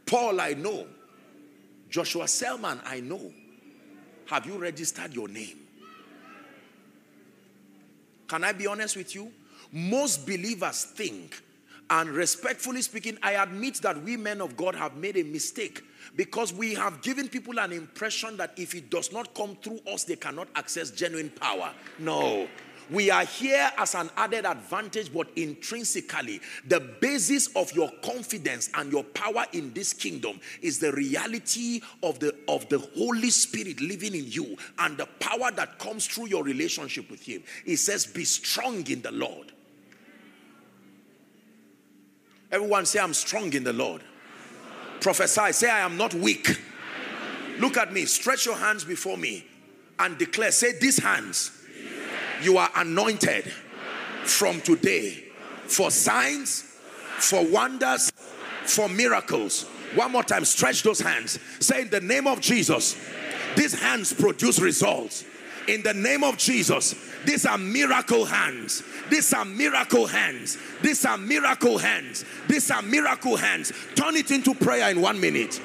Paul, 0.07 0.41
I 0.41 0.55
know. 0.55 0.87
Joshua 1.89 2.29
Selman, 2.29 2.81
I 2.85 3.01
know. 3.01 3.33
Have 4.27 4.47
you 4.47 4.59
registered 4.59 5.13
your 5.13 5.29
name? 5.29 5.59
Can 8.29 8.45
I 8.45 8.53
be 8.53 8.67
honest 8.67 8.97
with 8.97 9.15
you? 9.15 9.33
Most 9.73 10.25
believers 10.25 10.85
think, 10.85 11.43
and 11.91 12.09
respectfully 12.11 12.83
speaking, 12.83 13.19
I 13.23 13.33
admit 13.33 13.77
that 13.83 14.01
we 14.03 14.17
men 14.17 14.41
of 14.41 14.57
God 14.57 14.77
have 14.77 14.97
made 14.97 15.17
a 15.17 15.25
mistake 15.25 15.83
because 16.17 16.53
we 16.53 16.75
have 16.75 17.03
given 17.03 17.29
people 17.29 17.59
an 17.59 17.73
impression 17.73 18.37
that 18.37 18.53
if 18.57 18.75
it 18.75 18.91
does 18.91 19.13
not 19.13 19.35
come 19.35 19.57
through 19.57 19.81
us, 19.93 20.05
they 20.05 20.17
cannot 20.17 20.49
access 20.55 20.93
genuine 20.93 21.31
power. 21.31 21.73
No. 21.99 22.49
We 22.91 23.09
are 23.11 23.25
here 23.25 23.71
as 23.79 23.95
an 23.95 24.11
added 24.17 24.45
advantage, 24.45 25.13
but 25.13 25.29
intrinsically, 25.37 26.41
the 26.67 26.81
basis 27.01 27.49
of 27.55 27.73
your 27.73 27.91
confidence 28.03 28.69
and 28.75 28.91
your 28.91 29.05
power 29.05 29.45
in 29.53 29.73
this 29.73 29.93
kingdom 29.93 30.41
is 30.61 30.81
the 30.81 30.91
reality 30.93 31.83
of 32.03 32.19
the 32.19 32.35
of 32.49 32.69
the 32.69 32.79
Holy 32.97 33.31
Spirit 33.31 33.81
living 33.81 34.15
in 34.15 34.25
you 34.27 34.57
and 34.81 34.97
the 34.97 35.07
power 35.21 35.53
that 35.53 35.79
comes 35.79 36.09
through 36.09 36.27
your 36.27 36.43
relationship 36.43 37.09
with 37.11 37.23
Him. 37.23 37.45
It 37.65 37.77
says, 37.77 38.07
"Be 38.07 38.25
strong 38.25 38.85
in 38.89 39.03
the 39.03 39.13
Lord." 39.13 39.53
Everyone 42.53 42.87
say, 42.87 42.99
"I'm 42.99 43.15
strong 43.15 43.53
in 43.53 43.65
the 43.65 43.73
Lord." 43.73 44.03
Prophesy. 45.01 45.53
Say, 45.53 45.71
"I 45.71 45.81
am 45.81 45.97
not 45.97 46.15
weak." 46.15 46.61
Look 47.59 47.77
at 47.77 47.93
me. 47.93 48.07
Stretch 48.07 48.47
your 48.47 48.57
hands 48.57 48.85
before 48.85 49.17
me 49.17 49.45
and 49.99 50.17
declare. 50.19 50.53
Say, 50.53 50.73
"These 50.73 50.99
hands." 50.99 51.51
You 52.43 52.57
are 52.57 52.71
anointed 52.75 53.53
from 54.25 54.61
today 54.63 55.25
for 55.67 55.91
signs, 55.91 56.65
for 57.19 57.45
wonders, 57.45 58.11
for 58.65 58.89
miracles. 58.89 59.67
One 59.95 60.13
more 60.13 60.23
time, 60.23 60.45
stretch 60.45 60.83
those 60.83 61.01
hands. 61.01 61.39
Say, 61.59 61.83
In 61.83 61.91
the 61.91 62.01
name 62.01 62.27
of 62.27 62.41
Jesus, 62.41 62.97
these 63.57 63.75
hands 63.75 64.13
produce 64.13 64.59
results. 64.61 65.25
In 65.67 65.83
the 65.83 65.95
name 65.95 66.25
of 66.25 66.37
Jesus, 66.37 66.95
these 67.31 67.47
are 67.47 67.59
miracle 67.59 68.25
hands. 68.25 68.83
These 69.09 69.33
are 69.35 69.45
miracle 69.45 70.05
hands. 70.09 70.59
These 70.83 71.05
are 71.05 71.17
miracle 71.17 71.79
hands. 71.79 72.25
These 72.49 72.73
are 72.73 72.83
miracle 72.83 73.37
hands. 73.37 73.73
Turn 73.95 74.17
it 74.17 74.33
into 74.33 74.53
prayer 74.53 74.91
in 74.91 75.01
one 75.01 75.21
minute. 75.21 75.61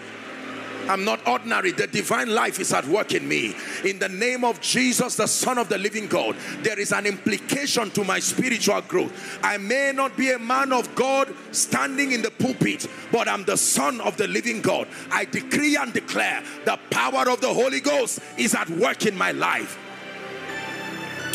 I'm 0.87 1.03
not 1.03 1.27
ordinary. 1.27 1.71
The 1.71 1.87
divine 1.87 2.29
life 2.29 2.59
is 2.59 2.71
at 2.71 2.85
work 2.85 3.15
in 3.15 3.27
me. 3.27 3.55
In 3.83 3.97
the 3.97 4.09
name 4.09 4.43
of 4.43 4.61
Jesus, 4.61 5.15
the 5.15 5.25
Son 5.25 5.57
of 5.57 5.67
the 5.67 5.79
living 5.79 6.05
God, 6.05 6.35
there 6.61 6.79
is 6.79 6.91
an 6.91 7.07
implication 7.07 7.89
to 7.91 8.03
my 8.03 8.19
spiritual 8.19 8.81
growth. 8.81 9.39
I 9.41 9.57
may 9.57 9.91
not 9.91 10.15
be 10.15 10.33
a 10.33 10.37
man 10.37 10.71
of 10.71 10.93
God 10.93 11.33
standing 11.49 12.11
in 12.11 12.21
the 12.21 12.29
pulpit, 12.29 12.85
but 13.11 13.27
I'm 13.27 13.43
the 13.43 13.57
Son 13.57 14.01
of 14.01 14.17
the 14.17 14.27
living 14.27 14.61
God. 14.61 14.87
I 15.11 15.25
decree 15.25 15.77
and 15.77 15.91
declare 15.91 16.43
the 16.63 16.77
power 16.91 17.27
of 17.27 17.41
the 17.41 17.51
Holy 17.51 17.79
Ghost 17.79 18.19
is 18.37 18.53
at 18.53 18.69
work 18.69 19.07
in 19.07 19.17
my 19.17 19.31
life 19.31 19.79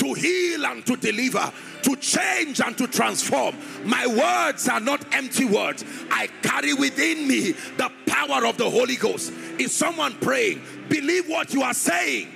to 0.01 0.15
heal 0.15 0.65
and 0.65 0.85
to 0.87 0.97
deliver, 0.97 1.53
to 1.83 1.95
change 1.97 2.61
and 2.61 2.77
to 2.79 2.87
transform. 2.87 3.55
My 3.85 4.07
words 4.07 4.67
are 4.67 4.81
not 4.81 5.05
empty 5.15 5.45
words. 5.45 5.85
I 6.11 6.27
carry 6.43 6.73
within 6.73 7.29
me 7.29 7.53
the 7.77 7.93
power 8.07 8.47
of 8.47 8.57
the 8.57 8.69
Holy 8.69 8.97
Ghost. 8.97 9.31
Is 9.59 9.73
someone 9.73 10.15
praying? 10.15 10.63
Believe 10.89 11.29
what 11.29 11.53
you 11.53 11.63
are 11.63 11.75
saying. 11.75 12.29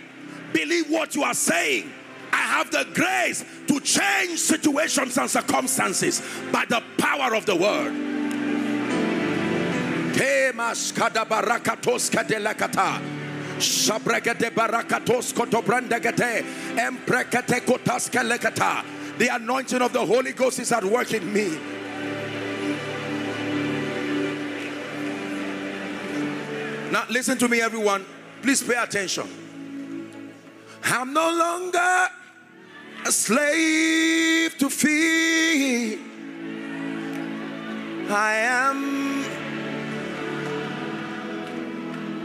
Believe 0.53 0.91
what 0.91 1.17
you 1.17 1.23
are 1.25 1.35
saying. 1.35 1.91
I 2.33 2.37
have 2.37 2.71
the 2.71 2.87
grace 2.93 3.43
to 3.69 3.81
change 3.81 4.39
situations 4.41 5.17
and 5.17 5.31
circumstances 5.31 6.21
by 6.53 6.67
the 6.67 6.83
power 6.99 7.35
of 7.35 7.47
the 7.47 7.57
word. 7.57 7.95
Temas 10.15 10.93
kadabarakatos 10.93 12.11
kadelakata. 12.11 13.24
The 19.17 19.29
anointing 19.29 19.81
of 19.81 19.93
the 19.93 20.05
Holy 20.05 20.33
Ghost 20.33 20.59
is 20.59 20.73
at 20.73 20.83
work 20.83 21.13
in 21.13 21.33
me. 21.33 21.57
Now, 26.91 27.05
listen 27.11 27.39
to 27.39 27.49
me, 27.49 27.61
everyone. 27.61 28.05
Please 28.43 28.63
pay 28.63 28.75
attention. 28.77 29.29
I'm 30.85 31.13
no 31.13 31.33
longer 31.33 32.09
a 33.07 33.13
slave 33.13 34.59
to 34.59 34.69
fear. 34.69 35.99
I 38.11 38.35
am. 38.35 39.34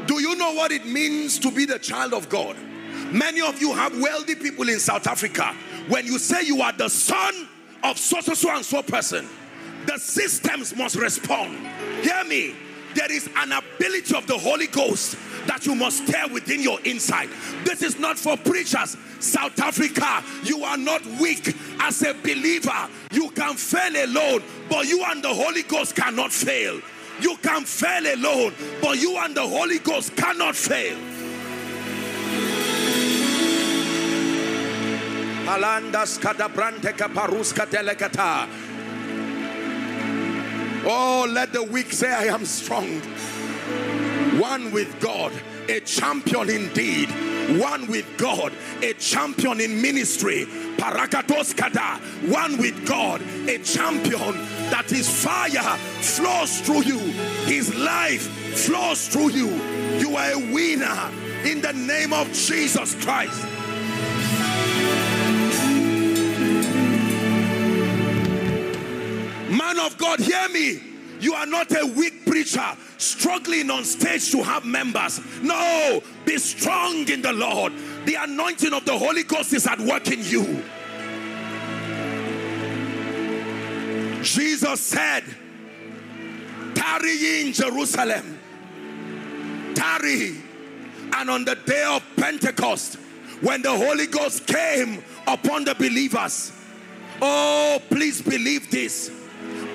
Do 0.10 0.20
you 0.20 0.36
know 0.36 0.53
what 0.53 0.72
it 0.72 0.88
means 0.88 1.38
to 1.38 1.51
be 1.51 1.66
the 1.66 1.78
child 1.78 2.16
of 2.16 2.30
God? 2.30 2.57
Many 3.12 3.41
of 3.41 3.62
you 3.62 3.72
have 3.74 3.95
wealthy 4.01 4.34
people 4.34 4.68
in 4.68 4.80
South 4.80 5.05
Africa. 5.05 5.55
When 5.88 6.07
you 6.07 6.18
say 6.18 6.41
you 6.41 6.64
are 6.64 6.72
the 6.72 6.89
son 6.89 7.47
of 7.84 7.99
so 7.99 8.20
so 8.20 8.34
so 8.34 8.49
and 8.55 8.66
so 8.66 8.82
person, 8.82 9.30
the 9.86 9.99
systems 9.99 10.76
must 10.76 10.95
respond. 10.95 11.60
Hear 12.01 12.24
me. 12.24 12.55
There 12.95 13.12
is 13.12 13.30
an 13.36 13.51
ability 13.51 14.16
of 14.16 14.26
the 14.26 14.36
Holy 14.36 14.66
Ghost 14.66 15.16
that 15.45 15.68
you 15.68 15.76
must 15.76 16.07
stir 16.07 16.28
within 16.34 16.64
your 16.64 16.82
inside. 16.82 17.30
This 17.64 17.84
is 17.84 17.99
not 17.99 18.18
for 18.18 18.36
preachers. 18.36 18.97
South 19.20 19.60
Africa, 19.60 20.24
you 20.43 20.64
are 20.64 20.78
not 20.78 21.05
weak 21.22 21.55
as 21.82 22.01
a 22.01 22.16
believer. 22.16 22.89
You 23.12 23.30
can 23.30 23.53
fail 23.53 24.05
alone, 24.05 24.41
but 24.72 24.88
you 24.88 25.03
and 25.05 25.24
the 25.24 25.32
Holy 25.32 25.62
Ghost 25.62 25.95
cannot 25.95 26.32
fail. 26.32 26.82
You 27.22 27.36
can 27.38 27.65
fail 27.65 28.15
alone, 28.15 28.53
but 28.82 28.99
you 28.99 29.17
and 29.17 29.36
the 29.36 29.47
Holy 29.47 29.80
Ghost 29.80 30.15
cannot 30.15 30.55
fail. 30.55 30.97
Oh, 40.86 41.28
let 41.30 41.51
the 41.51 41.63
weak 41.63 41.91
say, 41.91 42.11
I 42.11 42.26
am 42.26 42.45
strong. 42.45 43.01
One 44.39 44.72
with 44.72 44.99
God, 45.01 45.32
a 45.70 45.80
champion 45.82 46.49
indeed. 46.49 47.09
One 47.59 47.88
with 47.88 48.05
God, 48.17 48.53
a 48.82 48.93
champion 48.93 49.61
in 49.61 49.82
ministry. 49.82 50.45
Parakatos 50.78 51.55
kada. 51.55 52.01
One 52.32 52.57
with 52.57 52.88
God, 52.88 53.22
a 53.47 53.59
champion 53.59 54.34
that 54.72 54.86
his 54.89 55.07
fire 55.24 55.78
flows 56.01 56.61
through 56.61 56.84
you, 56.84 56.99
his 57.45 57.74
life 57.76 58.24
flows 58.57 59.07
through 59.07 59.30
you. 59.30 59.47
You 59.99 60.15
are 60.15 60.32
a 60.34 60.53
winner 60.53 61.11
in 61.45 61.61
the 61.61 61.74
name 61.74 62.13
of 62.13 62.32
Jesus 62.34 62.95
Christ. 63.03 63.43
Man 69.49 69.80
of 69.80 69.97
God, 69.97 70.20
hear 70.20 70.49
me. 70.49 70.89
You 71.20 71.34
are 71.34 71.45
not 71.45 71.72
a 71.72 71.86
weak 71.86 72.26
preacher 72.26 72.65
struggling 72.97 73.70
on 73.70 73.84
stage 73.84 74.32
to 74.32 74.41
have 74.41 74.65
members. 74.65 75.20
No, 75.41 76.01
be 76.26 76.38
strong 76.38 77.07
in 77.09 77.22
the 77.22 77.34
Lord. 77.34 77.74
The 78.05 78.15
anointing 78.15 78.74
of 78.74 78.86
the 78.86 78.97
Holy 78.97 79.24
Ghost 79.24 79.53
is 79.53 79.67
at 79.67 79.80
work 79.80 80.09
in 80.09 80.24
you. 80.24 80.63
Jesus 84.24 84.80
said, 84.82 85.24
Tarry 86.76 87.41
in 87.41 87.53
Jerusalem, 87.53 88.39
tarry. 89.76 90.36
And 91.13 91.30
on 91.30 91.43
the 91.43 91.55
day 91.55 91.84
of 91.84 92.03
Pentecost, 92.15 92.95
when 93.41 93.61
the 93.61 93.76
Holy 93.76 94.07
Ghost 94.07 94.47
came 94.47 95.03
upon 95.28 95.65
the 95.65 95.76
believers, 95.76 96.53
oh, 97.22 97.82
please 97.89 98.22
believe 98.22 98.70
this 98.70 99.18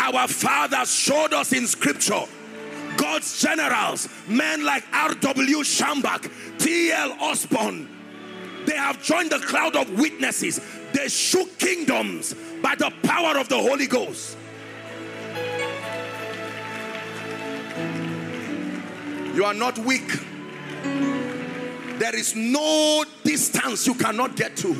our 0.00 0.28
fathers 0.28 0.94
showed 0.94 1.32
us 1.32 1.52
in 1.52 1.66
scripture 1.66 2.24
God's 2.96 3.40
generals, 3.40 4.08
men 4.28 4.64
like 4.64 4.84
R.W. 4.92 5.58
Schambach, 5.58 6.30
T.L. 6.58 7.16
Osborn, 7.20 7.88
they 8.66 8.76
have 8.76 9.02
joined 9.02 9.30
the 9.30 9.38
cloud 9.40 9.76
of 9.76 9.90
witnesses. 9.98 10.60
They 10.92 11.08
shook 11.08 11.58
kingdoms 11.58 12.34
by 12.62 12.74
the 12.76 12.92
power 13.02 13.38
of 13.38 13.48
the 13.48 13.58
Holy 13.58 13.86
Ghost. 13.86 14.36
You 19.34 19.44
are 19.44 19.54
not 19.54 19.76
weak. 19.78 20.08
There 21.98 22.14
is 22.14 22.34
no 22.36 23.04
distance 23.24 23.86
you 23.86 23.94
cannot 23.94 24.36
get 24.36 24.56
to. 24.58 24.76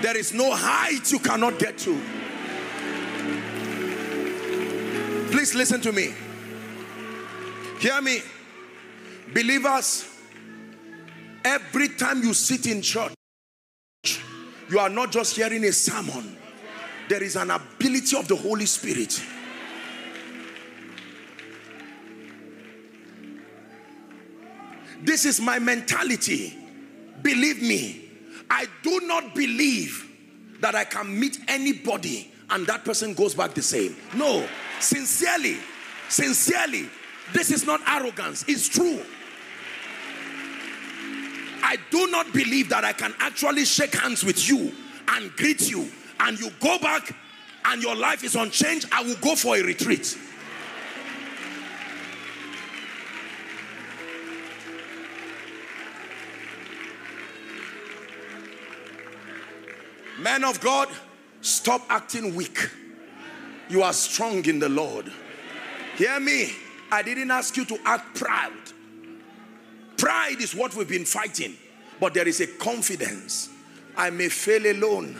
There 0.00 0.16
is 0.16 0.32
no 0.32 0.54
height 0.54 1.12
you 1.12 1.18
cannot 1.18 1.58
get 1.58 1.76
to. 1.78 2.00
Please 5.30 5.54
listen 5.54 5.80
to 5.82 5.92
me. 5.92 6.12
Hear 7.78 8.02
me. 8.02 8.20
Believers, 9.32 10.06
every 11.44 11.88
time 11.88 12.22
you 12.22 12.34
sit 12.34 12.66
in 12.66 12.82
church, 12.82 13.14
you 14.68 14.78
are 14.78 14.88
not 14.88 15.12
just 15.12 15.36
hearing 15.36 15.64
a 15.64 15.72
sermon, 15.72 16.36
there 17.08 17.22
is 17.22 17.36
an 17.36 17.52
ability 17.52 18.16
of 18.16 18.26
the 18.26 18.34
Holy 18.34 18.66
Spirit. 18.66 19.22
This 25.02 25.24
is 25.24 25.40
my 25.40 25.58
mentality. 25.58 26.56
Believe 27.22 27.62
me, 27.62 28.10
I 28.50 28.66
do 28.82 29.00
not 29.04 29.34
believe 29.34 30.08
that 30.60 30.74
I 30.74 30.84
can 30.84 31.18
meet 31.18 31.38
anybody 31.48 32.32
and 32.50 32.66
that 32.66 32.84
person 32.84 33.14
goes 33.14 33.34
back 33.34 33.54
the 33.54 33.62
same. 33.62 33.96
No, 34.14 34.46
sincerely, 34.80 35.58
sincerely, 36.08 36.88
this 37.32 37.50
is 37.50 37.66
not 37.66 37.80
arrogance, 37.86 38.44
it's 38.48 38.68
true. 38.68 39.00
I 41.62 41.76
do 41.90 42.10
not 42.10 42.32
believe 42.32 42.68
that 42.70 42.84
I 42.84 42.92
can 42.92 43.14
actually 43.18 43.64
shake 43.64 43.94
hands 43.94 44.24
with 44.24 44.48
you 44.48 44.72
and 45.08 45.34
greet 45.36 45.70
you, 45.70 45.88
and 46.18 46.38
you 46.38 46.50
go 46.60 46.78
back 46.78 47.14
and 47.66 47.82
your 47.82 47.94
life 47.94 48.24
is 48.24 48.34
unchanged. 48.34 48.88
I 48.90 49.02
will 49.02 49.16
go 49.16 49.36
for 49.36 49.56
a 49.56 49.62
retreat. 49.62 50.16
Men 60.18 60.44
of 60.44 60.60
God, 60.60 60.88
stop 61.40 61.82
acting 61.88 62.34
weak. 62.34 62.58
You 63.70 63.84
are 63.84 63.92
strong 63.92 64.44
in 64.46 64.58
the 64.58 64.68
Lord. 64.68 65.10
Hear 65.96 66.18
me. 66.18 66.52
I 66.90 67.02
didn't 67.02 67.30
ask 67.30 67.56
you 67.56 67.64
to 67.66 67.78
act 67.84 68.18
proud. 68.18 68.52
Pride 69.96 70.40
is 70.40 70.56
what 70.56 70.74
we've 70.74 70.88
been 70.88 71.04
fighting, 71.04 71.54
but 72.00 72.12
there 72.12 72.26
is 72.26 72.40
a 72.40 72.48
confidence. 72.48 73.48
I 73.96 74.10
may 74.10 74.28
fail 74.28 74.66
alone, 74.72 75.14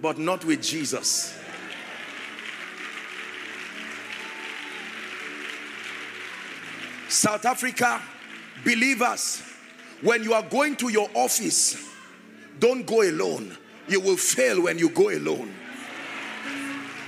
but 0.00 0.18
not 0.18 0.44
with 0.46 0.62
Jesus. 0.62 1.36
South 7.08 7.44
Africa, 7.44 8.00
believers, 8.64 9.42
when 10.00 10.22
you 10.22 10.32
are 10.32 10.44
going 10.44 10.76
to 10.76 10.88
your 10.88 11.10
office, 11.12 11.86
don't 12.58 12.86
go 12.86 13.02
alone. 13.02 13.54
You 13.88 14.00
will 14.00 14.16
fail 14.16 14.62
when 14.62 14.78
you 14.78 14.88
go 14.88 15.10
alone. 15.10 15.52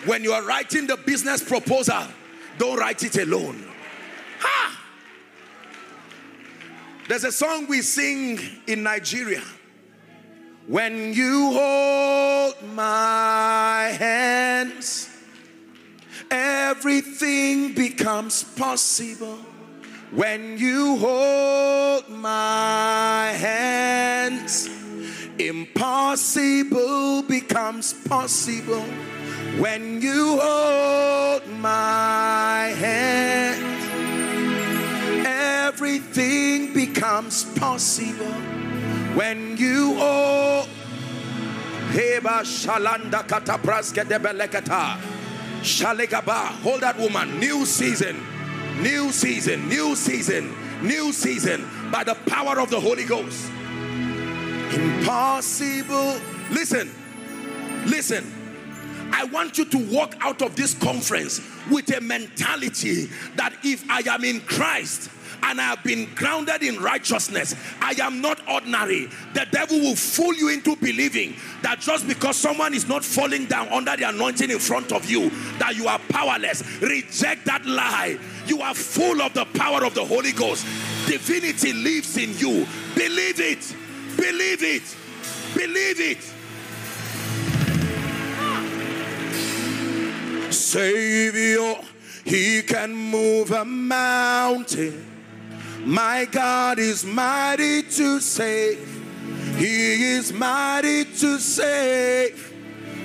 When 0.04 0.24
you 0.24 0.32
are 0.32 0.42
writing 0.42 0.86
the 0.88 0.96
business 0.96 1.42
proposal, 1.42 2.02
don't 2.58 2.78
write 2.78 3.02
it 3.04 3.16
alone. 3.18 3.64
Ha! 4.40 4.80
There's 7.08 7.24
a 7.24 7.32
song 7.32 7.68
we 7.68 7.82
sing 7.82 8.38
in 8.66 8.82
Nigeria. 8.82 9.42
When 10.66 11.12
you 11.12 11.52
hold 11.52 12.54
my 12.74 13.94
hands, 13.98 15.08
everything 16.30 17.74
becomes 17.74 18.42
possible. 18.42 19.38
When 20.10 20.58
you 20.58 20.96
hold 20.98 22.08
my 22.08 23.32
hands, 23.36 24.68
impossible 25.38 27.22
becomes 27.22 27.92
possible. 27.92 28.84
When 29.58 30.00
you 30.00 30.38
hold 30.40 31.46
my 31.48 32.74
hand, 32.76 33.62
everything 35.26 36.72
becomes 36.72 37.44
possible. 37.58 38.32
When 39.14 39.56
you 39.56 39.94
hold 39.96 40.68
Heba 41.92 42.40
shalanda 42.40 43.28
kata 43.28 43.58
praske 43.58 44.08
de 44.08 44.18
belekata. 44.18 44.96
Shalegaba. 45.60 46.46
Hold 46.62 46.80
that 46.80 46.98
woman. 46.98 47.38
New 47.38 47.66
season. 47.66 48.16
New 48.80 49.12
season. 49.12 49.68
New 49.68 49.94
season. 49.94 50.54
New 50.80 51.12
season. 51.12 51.68
By 51.92 52.02
the 52.02 52.14
power 52.26 52.58
of 52.58 52.70
the 52.70 52.80
Holy 52.80 53.04
Ghost. 53.04 53.50
Impossible. 54.72 56.18
Listen. 56.50 56.90
Listen. 57.84 58.41
I 59.22 59.24
want 59.26 59.56
you 59.56 59.64
to 59.66 59.78
walk 59.78 60.16
out 60.20 60.42
of 60.42 60.56
this 60.56 60.74
conference 60.74 61.40
with 61.70 61.96
a 61.96 62.00
mentality 62.00 63.06
that 63.36 63.54
if 63.62 63.88
I 63.88 64.00
am 64.12 64.24
in 64.24 64.40
Christ 64.40 65.10
and 65.44 65.60
I 65.60 65.64
have 65.64 65.84
been 65.84 66.12
grounded 66.16 66.64
in 66.64 66.82
righteousness, 66.82 67.54
I 67.80 67.94
am 68.02 68.20
not 68.20 68.40
ordinary. 68.50 69.08
The 69.34 69.46
devil 69.52 69.78
will 69.78 69.94
fool 69.94 70.34
you 70.34 70.48
into 70.48 70.74
believing 70.74 71.36
that 71.62 71.78
just 71.78 72.08
because 72.08 72.36
someone 72.36 72.74
is 72.74 72.88
not 72.88 73.04
falling 73.04 73.46
down 73.46 73.68
under 73.68 73.96
the 73.96 74.08
anointing 74.08 74.50
in 74.50 74.58
front 74.58 74.90
of 74.90 75.08
you, 75.08 75.30
that 75.60 75.76
you 75.76 75.86
are 75.86 76.00
powerless. 76.08 76.64
Reject 76.82 77.44
that 77.44 77.64
lie. 77.64 78.18
You 78.48 78.60
are 78.60 78.74
full 78.74 79.22
of 79.22 79.34
the 79.34 79.44
power 79.44 79.84
of 79.84 79.94
the 79.94 80.04
Holy 80.04 80.32
Ghost. 80.32 80.66
Divinity 81.06 81.72
lives 81.74 82.16
in 82.16 82.36
you. 82.38 82.66
Believe 82.96 83.38
it. 83.38 83.76
Believe 84.16 84.64
it. 84.64 84.96
Believe 85.54 86.00
it. 86.00 86.31
Savior, 90.52 91.76
He 92.24 92.62
can 92.62 92.94
move 92.94 93.50
a 93.50 93.64
mountain. 93.64 95.06
My 95.84 96.26
God 96.30 96.78
is 96.78 97.04
mighty 97.04 97.82
to 97.82 98.20
save. 98.20 98.88
He 99.56 100.12
is 100.12 100.32
mighty 100.32 101.04
to 101.04 101.38
save 101.38 102.52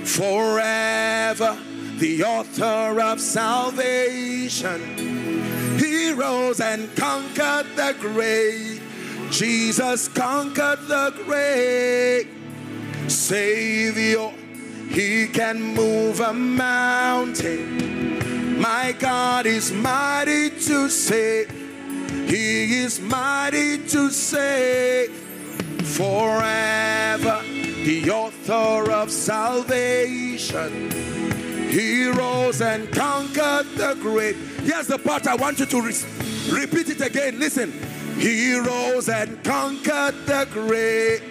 forever. 0.03 1.57
The 1.97 2.23
author 2.23 3.01
of 3.01 3.19
salvation. 3.19 4.79
He 5.79 6.11
rose 6.11 6.59
and 6.59 6.95
conquered 6.95 7.65
the 7.75 7.95
grave. 7.99 8.83
Jesus 9.31 10.07
conquered 10.07 10.87
the 10.87 11.13
grave. 11.25 12.29
Savior, 13.07 14.31
He 14.89 15.27
can 15.27 15.61
move 15.61 16.19
a 16.19 16.33
mountain. 16.33 17.97
My 18.59 18.93
God 18.97 19.45
is 19.45 19.71
mighty 19.71 20.49
to 20.49 20.89
save. 20.89 21.51
He 22.27 22.79
is 22.79 22.99
mighty 22.99 23.77
to 23.89 24.09
save 24.09 25.11
forever. 25.83 27.41
The 27.43 28.09
author 28.11 28.91
of 28.91 29.11
salvation. 29.11 30.91
He 31.69 32.07
rose 32.07 32.61
and 32.61 32.91
conquered 32.91 33.67
the 33.75 33.95
grave. 34.01 34.35
Here's 34.63 34.87
the 34.87 34.97
part 34.97 35.27
I 35.27 35.35
want 35.35 35.59
you 35.59 35.65
to 35.67 35.81
re- 35.81 35.93
repeat 36.49 36.89
it 36.89 37.01
again. 37.01 37.39
Listen. 37.39 37.71
He 38.17 38.57
rose 38.57 39.09
and 39.09 39.43
conquered 39.43 40.15
the 40.25 40.47
grave. 40.51 41.21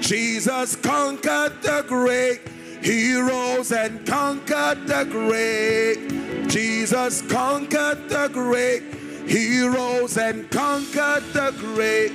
Jesus 0.00 0.76
conquered 0.76 1.60
the 1.60 1.84
grave. 1.86 2.40
He 2.82 3.14
rose 3.14 3.70
and 3.70 4.04
conquered 4.04 4.88
the 4.88 5.04
grave. 5.08 6.48
Jesus 6.48 7.22
conquered 7.22 8.08
the 8.08 8.28
grave. 8.32 9.24
He 9.26 9.64
rose 9.64 10.18
and 10.18 10.50
conquered 10.50 11.22
the 11.32 11.54
grave. 11.58 12.14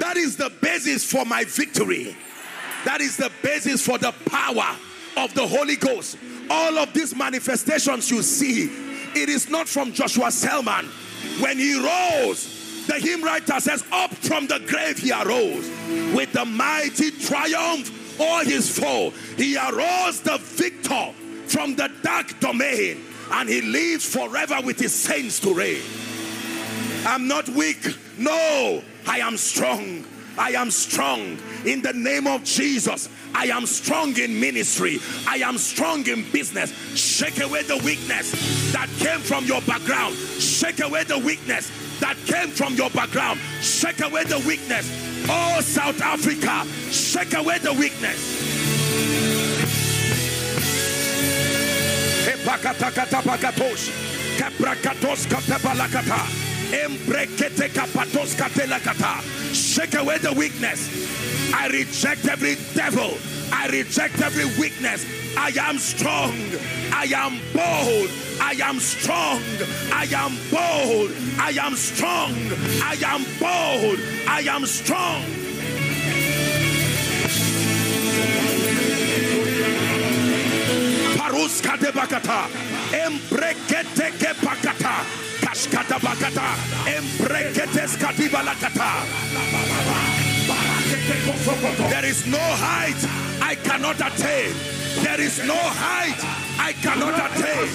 That 0.00 0.16
is 0.16 0.36
the 0.36 0.50
basis 0.62 1.04
for 1.04 1.26
my 1.26 1.44
victory. 1.44 2.16
That 2.86 3.02
is 3.02 3.18
the 3.18 3.30
basis 3.42 3.84
for 3.84 3.98
the 3.98 4.14
power 4.30 4.74
of 5.18 5.34
the 5.34 5.46
Holy 5.46 5.76
Ghost. 5.76 6.16
All 6.48 6.78
of 6.78 6.94
these 6.94 7.14
manifestations 7.14 8.10
you 8.10 8.22
see, 8.22 8.70
it 9.14 9.28
is 9.28 9.50
not 9.50 9.68
from 9.68 9.92
Joshua 9.92 10.30
Selman. 10.30 10.86
When 11.40 11.58
he 11.58 11.78
rose, 11.78 12.57
the 12.88 12.94
hymn 12.94 13.22
writer 13.22 13.60
says, 13.60 13.84
Up 13.92 14.12
from 14.14 14.46
the 14.46 14.58
grave 14.66 14.98
he 14.98 15.12
arose 15.12 15.68
with 16.14 16.32
the 16.32 16.44
mighty 16.44 17.10
triumph 17.10 18.18
o'er 18.18 18.44
his 18.44 18.78
foe. 18.78 19.10
He 19.36 19.56
arose 19.56 20.20
the 20.20 20.38
victor 20.38 21.12
from 21.46 21.76
the 21.76 21.90
dark 22.02 22.40
domain 22.40 23.04
and 23.30 23.48
he 23.48 23.60
lives 23.60 24.12
forever 24.12 24.56
with 24.64 24.80
his 24.80 24.94
saints 24.94 25.38
to 25.40 25.54
reign. 25.54 25.82
I'm 27.06 27.28
not 27.28 27.48
weak. 27.50 27.94
No, 28.16 28.82
I 29.06 29.18
am 29.18 29.36
strong. 29.36 30.04
I 30.38 30.52
am 30.52 30.70
strong 30.70 31.36
in 31.66 31.82
the 31.82 31.92
name 31.92 32.26
of 32.26 32.44
Jesus. 32.44 33.08
I 33.34 33.46
am 33.46 33.66
strong 33.66 34.16
in 34.18 34.40
ministry. 34.40 34.98
I 35.26 35.36
am 35.38 35.58
strong 35.58 36.06
in 36.06 36.24
business. 36.30 36.72
Shake 36.96 37.40
away 37.40 37.64
the 37.64 37.76
weakness 37.84 38.72
that 38.72 38.88
came 38.98 39.20
from 39.20 39.44
your 39.44 39.60
background. 39.62 40.14
Shake 40.14 40.80
away 40.80 41.04
the 41.04 41.18
weakness 41.18 41.70
that 42.00 42.16
came 42.26 42.50
from 42.50 42.74
your 42.74 42.90
background. 42.90 43.40
Shake 43.60 44.00
away 44.00 44.24
the 44.24 44.38
weakness. 44.46 44.90
Oh, 45.28 45.60
South 45.60 46.00
Africa, 46.00 46.64
shake 46.92 47.34
away 47.34 47.58
the 47.58 47.72
weakness. 47.72 48.18
Shake 59.54 59.94
away 59.94 60.18
the 60.18 60.32
weakness. 60.32 61.52
I 61.54 61.68
reject 61.68 62.28
every 62.28 62.56
devil. 62.74 63.16
I 63.52 63.68
reject 63.68 64.20
every 64.20 64.44
weakness. 64.60 65.04
I 65.40 65.52
am 65.68 65.78
strong. 65.78 66.34
I 66.92 67.04
am 67.14 67.38
bold. 67.54 68.10
I 68.40 68.54
am 68.60 68.80
strong. 68.80 69.40
I 69.92 70.04
am 70.12 70.34
bold. 70.50 71.12
I 71.38 71.50
am 71.62 71.74
strong. 71.76 72.34
I 72.82 72.96
am 73.06 73.22
bold. 73.38 74.00
I 74.26 74.40
am 74.50 74.66
strong. 74.66 75.22
Paruska 81.16 81.76
de 81.78 81.92
Bakata. 81.92 82.40
Embrekete 82.92 84.10
ke 84.18 84.34
Bakata. 84.42 85.06
Kashkata 85.40 85.98
Bakata. 86.02 86.48
Embrekete. 86.96 87.78
There 91.90 92.04
is 92.04 92.26
no 92.26 92.38
height 92.38 93.00
I 93.40 93.54
cannot 93.54 94.00
attain. 94.00 94.77
There 95.02 95.20
is 95.20 95.38
no 95.46 95.54
height 95.54 96.18
I 96.58 96.72
cannot 96.72 97.14
attain. 97.14 97.68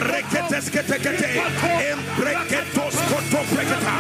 reketeskete 0.08 1.00
kete, 1.00 1.44
embreketos 1.92 2.96
koto 3.10 3.44
preketa, 3.50 3.94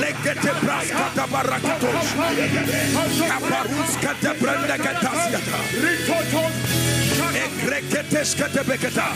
legete 0.00 0.52
praskata 0.60 1.26
barakatos, 1.32 2.06
kaparuska 3.28 4.14
te 4.20 4.34
brenda 4.40 4.78
ketasiata, 4.78 5.58
ekreketeskete 7.34 8.64
beketa. 8.64 9.06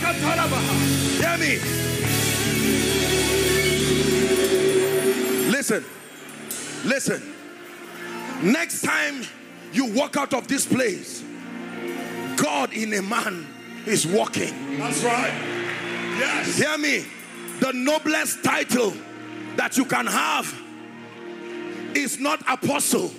Hear 1.19 1.37
me. 1.37 2.04
Listen, 5.49 5.85
listen. 6.83 7.33
Next 8.43 8.83
time 8.83 9.23
you 9.73 9.91
walk 9.93 10.15
out 10.15 10.33
of 10.33 10.47
this 10.47 10.65
place, 10.65 11.23
God 12.35 12.73
in 12.73 12.93
a 12.93 13.01
man 13.01 13.47
is 13.85 14.05
walking. 14.05 14.77
That's 14.77 15.03
right. 15.03 15.33
Yes. 16.19 16.57
Hear 16.57 16.77
me. 16.77 17.05
The 17.59 17.71
noblest 17.71 18.43
title 18.43 18.93
that 19.55 19.77
you 19.77 19.85
can 19.85 20.05
have 20.05 20.53
is 21.95 22.19
not 22.19 22.41
apostle, 22.47 23.11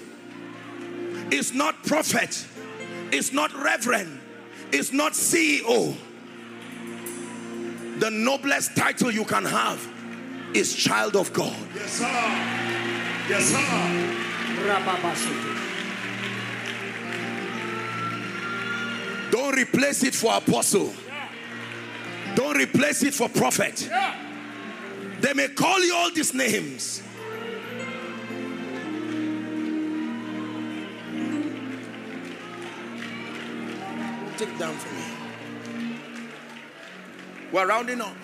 is 1.31 1.53
not 1.55 1.83
prophet, 1.85 2.47
is 3.11 3.33
not 3.33 3.53
reverend, 3.55 4.21
is 4.73 4.93
not 4.93 5.13
CEO. 5.13 5.97
The 7.99 8.11
noblest 8.11 8.77
title 8.77 9.11
you 9.11 9.25
can 9.25 9.45
have 9.45 9.96
is 10.57 10.75
child 10.75 11.17
of 11.17 11.33
God. 11.33 11.55
Yes, 11.75 11.91
sir. 11.93 12.07
Yes, 13.29 13.45
sir. 13.45 13.97
Don't 19.31 19.57
replace 19.57 20.03
it 20.03 20.15
for 20.15 20.35
apostle. 20.35 20.93
Don't 22.35 22.57
replace 22.57 23.03
it 23.03 23.15
for 23.15 23.29
prophet. 23.29 23.89
They 25.21 25.35
may 25.35 25.49
call 25.49 25.85
you 25.85 25.95
all 25.95 26.11
these 26.11 26.33
names. 26.35 27.03
Take 34.39 34.59
down 34.59 34.75
for 34.75 34.95
me. 34.95 35.03
We're 37.53 37.67
rounding 37.67 38.01
up. 38.01 38.17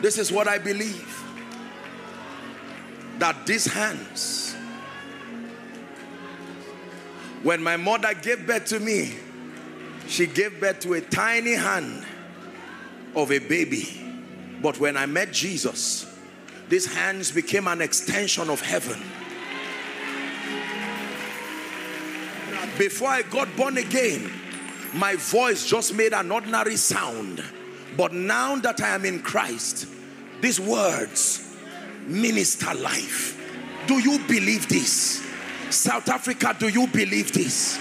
This 0.00 0.18
is 0.18 0.32
what 0.32 0.48
I 0.48 0.58
believe 0.58 1.16
that 3.18 3.46
these 3.46 3.66
hands, 3.66 4.56
when 7.42 7.62
my 7.62 7.76
mother 7.76 8.14
gave 8.14 8.46
birth 8.46 8.64
to 8.66 8.80
me, 8.80 9.14
she 10.08 10.26
gave 10.26 10.58
birth 10.58 10.80
to 10.80 10.94
a 10.94 11.00
tiny 11.00 11.52
hand 11.52 12.04
of 13.14 13.30
a 13.30 13.38
baby. 13.38 14.02
But 14.62 14.80
when 14.80 14.96
I 14.96 15.06
met 15.06 15.32
Jesus, 15.32 16.06
these 16.68 16.86
hands 16.92 17.30
became 17.30 17.68
an 17.68 17.80
extension 17.80 18.48
of 18.48 18.60
heaven. 18.60 19.00
Before 22.78 23.08
I 23.08 23.22
got 23.22 23.54
born 23.56 23.76
again, 23.76 24.32
my 24.94 25.16
voice 25.16 25.66
just 25.66 25.94
made 25.94 26.14
an 26.14 26.30
ordinary 26.30 26.76
sound. 26.76 27.42
But 28.00 28.14
now 28.14 28.56
that 28.56 28.80
I 28.80 28.94
am 28.94 29.04
in 29.04 29.20
Christ, 29.20 29.86
these 30.40 30.58
words 30.58 31.54
minister 32.06 32.72
life. 32.72 33.38
Do 33.86 33.98
you 33.98 34.18
believe 34.20 34.68
this? 34.68 35.22
South 35.68 36.08
Africa, 36.08 36.56
do 36.58 36.68
you 36.68 36.86
believe 36.86 37.30
this? 37.32 37.76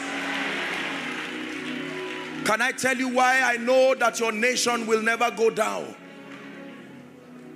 Can 2.44 2.62
I 2.62 2.74
tell 2.74 2.98
you 2.98 3.08
why 3.08 3.44
I 3.44 3.56
know 3.56 3.96
that 3.96 4.20
your 4.20 4.34
nation 4.34 4.88
will 4.88 5.02
never 5.02 5.32
go 5.32 5.52
down? 5.52 5.96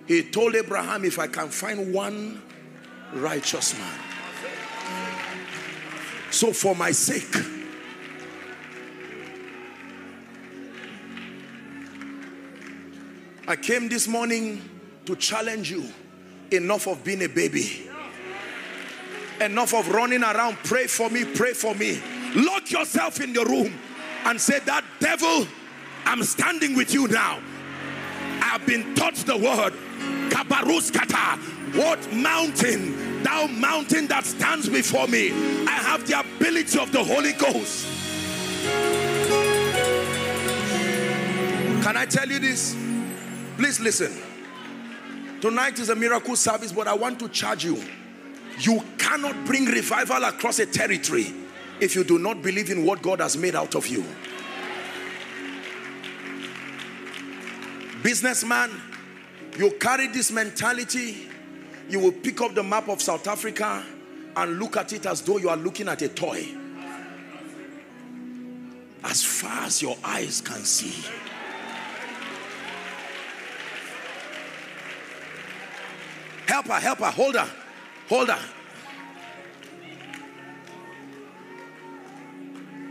He 0.08 0.24
told 0.24 0.56
Abraham, 0.56 1.04
If 1.04 1.20
I 1.20 1.28
can 1.28 1.50
find 1.50 1.94
one 1.94 2.42
righteous 3.12 3.78
man. 3.78 4.00
So, 6.32 6.54
for 6.54 6.78
my 6.78 6.92
sake, 6.92 7.36
I 13.46 13.58
came 13.58 13.90
this 13.90 14.08
morning 14.08 14.62
to 15.06 15.18
challenge 15.18 15.70
you. 15.70 15.84
Enough 16.52 16.88
of 16.88 17.04
being 17.04 17.24
a 17.24 17.28
baby. 17.28 17.90
Enough 19.42 19.74
of 19.74 19.90
running 19.90 20.24
around. 20.24 20.58
Pray 20.64 20.88
for 20.88 21.10
me, 21.10 21.26
pray 21.26 21.52
for 21.52 21.76
me. 21.76 22.02
Lock 22.36 22.72
yourself 22.72 23.20
in 23.20 23.34
the 23.34 23.44
room 23.44 23.74
and 24.26 24.40
say, 24.40 24.60
That 24.60 24.86
devil, 25.00 25.46
I'm 26.06 26.24
standing 26.24 26.76
with 26.78 26.94
you 26.94 27.08
now. 27.10 27.40
I've 28.42 28.66
been 28.66 28.96
taught 28.96 29.16
the 29.16 29.38
word. 29.38 29.74
Kabaruskata. 30.30 31.38
What 31.76 32.14
mountain? 32.14 33.24
Thou 33.24 33.48
mountain 33.48 34.08
that 34.08 34.26
stands 34.26 34.70
before 34.70 35.08
me. 35.08 35.32
I 35.66 35.72
have 35.72 36.08
the 36.08 36.20
ability 36.20 36.80
of 36.80 36.92
the 36.94 37.04
Holy 37.04 37.34
Ghost. 37.34 37.88
Can 41.84 41.98
I 41.98 42.06
tell 42.06 42.30
you 42.30 42.40
this? 42.40 42.76
Please 43.58 43.80
listen. 43.80 44.12
Tonight 45.42 45.78
is 45.80 45.90
a 45.90 45.96
miracle 45.96 46.36
service, 46.36 46.72
but 46.72 46.88
I 46.88 46.94
want 46.94 47.20
to 47.20 47.30
charge 47.30 47.66
you. 47.66 47.84
You 48.60 48.84
cannot 48.98 49.46
bring 49.46 49.66
revival 49.66 50.24
across 50.24 50.60
a 50.60 50.66
territory 50.66 51.34
if 51.80 51.96
you 51.96 52.04
do 52.04 52.18
not 52.18 52.42
believe 52.42 52.70
in 52.70 52.86
what 52.86 53.02
God 53.02 53.20
has 53.20 53.36
made 53.36 53.56
out 53.56 53.76
of 53.76 53.88
you. 53.88 54.04
Businessman, 58.02 58.70
you 59.58 59.72
carry 59.80 60.08
this 60.08 60.32
mentality, 60.32 61.30
you 61.90 62.00
will 62.00 62.12
pick 62.12 62.42
up 62.42 62.54
the 62.54 62.64
map 62.64 62.90
of 62.90 63.02
South 63.02 63.28
Africa 63.28 63.84
and 64.36 64.60
look 64.60 64.78
at 64.78 64.94
it 64.94 65.06
as 65.06 65.22
though 65.22 65.38
you 65.38 65.50
are 65.50 65.58
looking 65.58 65.88
at 65.88 66.02
a 66.02 66.10
toy. 66.10 66.48
As 69.04 69.24
far 69.24 69.64
as 69.64 69.82
your 69.82 69.98
eyes 70.04 70.42
can 70.42 70.64
see. 70.64 71.06
Help 76.66 76.76
her, 76.76 76.80
help 76.80 77.00
her, 77.00 77.12
hold 77.12 77.36
her, 77.36 77.50
hold 78.08 78.30
her. 78.30 78.40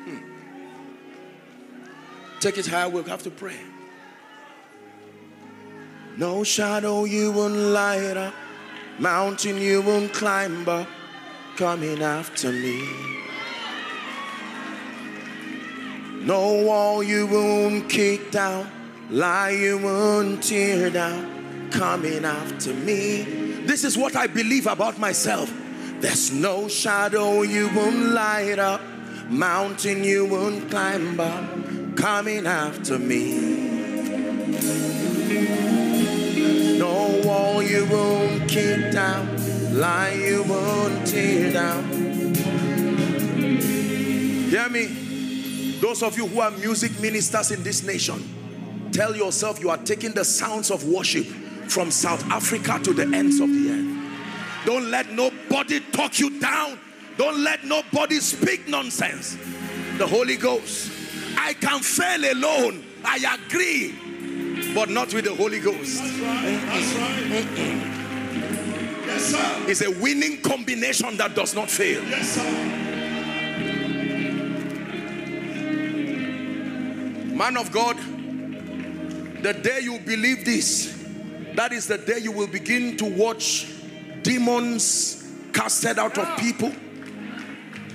Hmm. 0.04 0.18
Take 2.40 2.58
it 2.58 2.66
higher, 2.66 2.90
we'll 2.90 3.04
have 3.04 3.22
to 3.22 3.30
pray. 3.30 3.56
No 6.18 6.44
shadow 6.44 7.04
you 7.04 7.32
won't 7.32 7.54
light 7.54 8.18
up, 8.18 8.34
mountain 8.98 9.56
you 9.56 9.80
won't 9.80 10.12
climb 10.12 10.68
up, 10.68 10.86
coming 11.56 12.02
after 12.02 12.52
me. 12.52 12.86
No 16.20 16.62
wall 16.62 17.02
you 17.02 17.26
won't 17.26 17.88
kick 17.88 18.30
down, 18.30 18.70
lie 19.08 19.50
you 19.50 19.78
won't 19.78 20.42
tear 20.42 20.90
down, 20.90 21.70
coming 21.70 22.26
after 22.26 22.74
me. 22.74 23.41
This 23.64 23.84
is 23.84 23.96
what 23.96 24.16
I 24.16 24.26
believe 24.26 24.66
about 24.66 24.98
myself. 24.98 25.52
There's 26.00 26.32
no 26.32 26.66
shadow 26.66 27.42
you 27.42 27.68
won't 27.74 28.06
light 28.10 28.58
up, 28.58 28.80
mountain 29.28 30.02
you 30.02 30.26
won't 30.26 30.68
climb 30.68 31.20
up, 31.20 31.96
coming 31.96 32.44
after 32.46 32.98
me. 32.98 33.60
No 36.76 37.22
wall 37.24 37.62
you 37.62 37.86
won't 37.86 38.48
kick 38.48 38.90
down, 38.90 39.78
lie 39.78 40.10
you 40.10 40.42
won't 40.42 41.06
tear 41.06 41.52
down. 41.52 41.84
Hear 44.50 44.68
me? 44.68 45.78
Those 45.80 46.02
of 46.02 46.16
you 46.16 46.26
who 46.26 46.40
are 46.40 46.50
music 46.50 46.98
ministers 47.00 47.52
in 47.52 47.62
this 47.62 47.84
nation, 47.84 48.90
tell 48.90 49.14
yourself 49.14 49.60
you 49.60 49.70
are 49.70 49.78
taking 49.78 50.12
the 50.12 50.24
sounds 50.24 50.72
of 50.72 50.84
worship 50.84 51.41
from 51.68 51.90
South 51.90 52.24
Africa 52.30 52.78
to 52.84 52.92
the 52.92 53.04
ends 53.16 53.40
of 53.40 53.48
the 53.48 53.70
earth. 53.70 54.66
Don't 54.66 54.90
let 54.90 55.10
nobody 55.10 55.80
talk 55.80 56.18
you 56.18 56.38
down. 56.38 56.78
Don't 57.16 57.42
let 57.42 57.64
nobody 57.64 58.20
speak 58.20 58.68
nonsense. 58.68 59.36
The 59.98 60.06
Holy 60.06 60.36
Ghost. 60.36 60.90
I 61.36 61.54
can 61.54 61.80
fail 61.80 62.32
alone, 62.32 62.84
I 63.04 63.38
agree, 63.46 63.94
but 64.74 64.88
not 64.90 65.12
with 65.12 65.24
the 65.24 65.34
Holy 65.34 65.60
Ghost. 65.60 65.98
That's 65.98 66.20
right. 66.20 66.60
That's 66.66 66.94
right. 66.94 68.02
Yes, 69.06 69.24
sir. 69.24 69.64
It's 69.68 69.82
a 69.82 69.90
winning 69.90 70.40
combination 70.40 71.16
that 71.16 71.34
does 71.34 71.54
not 71.54 71.70
fail. 71.70 72.02
Yes, 72.04 72.28
sir. 72.28 72.42
Man 77.34 77.56
of 77.56 77.72
God, 77.72 77.96
the 79.42 79.52
day 79.52 79.80
you 79.82 79.98
believe 79.98 80.44
this, 80.44 81.01
that 81.54 81.72
is 81.72 81.86
the 81.86 81.98
day 81.98 82.18
you 82.18 82.32
will 82.32 82.46
begin 82.46 82.96
to 82.98 83.04
watch 83.04 83.70
demons 84.22 85.32
casted 85.52 85.98
out 85.98 86.16
of 86.18 86.38
people, 86.38 86.72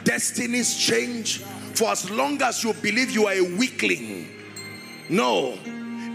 destinies 0.03 0.75
change. 0.77 1.39
For 1.73 1.89
as 1.89 2.09
long 2.09 2.41
as 2.41 2.63
you 2.63 2.73
believe 2.73 3.11
you 3.11 3.27
are 3.27 3.33
a 3.33 3.41
weakling, 3.41 4.29
no, 5.09 5.57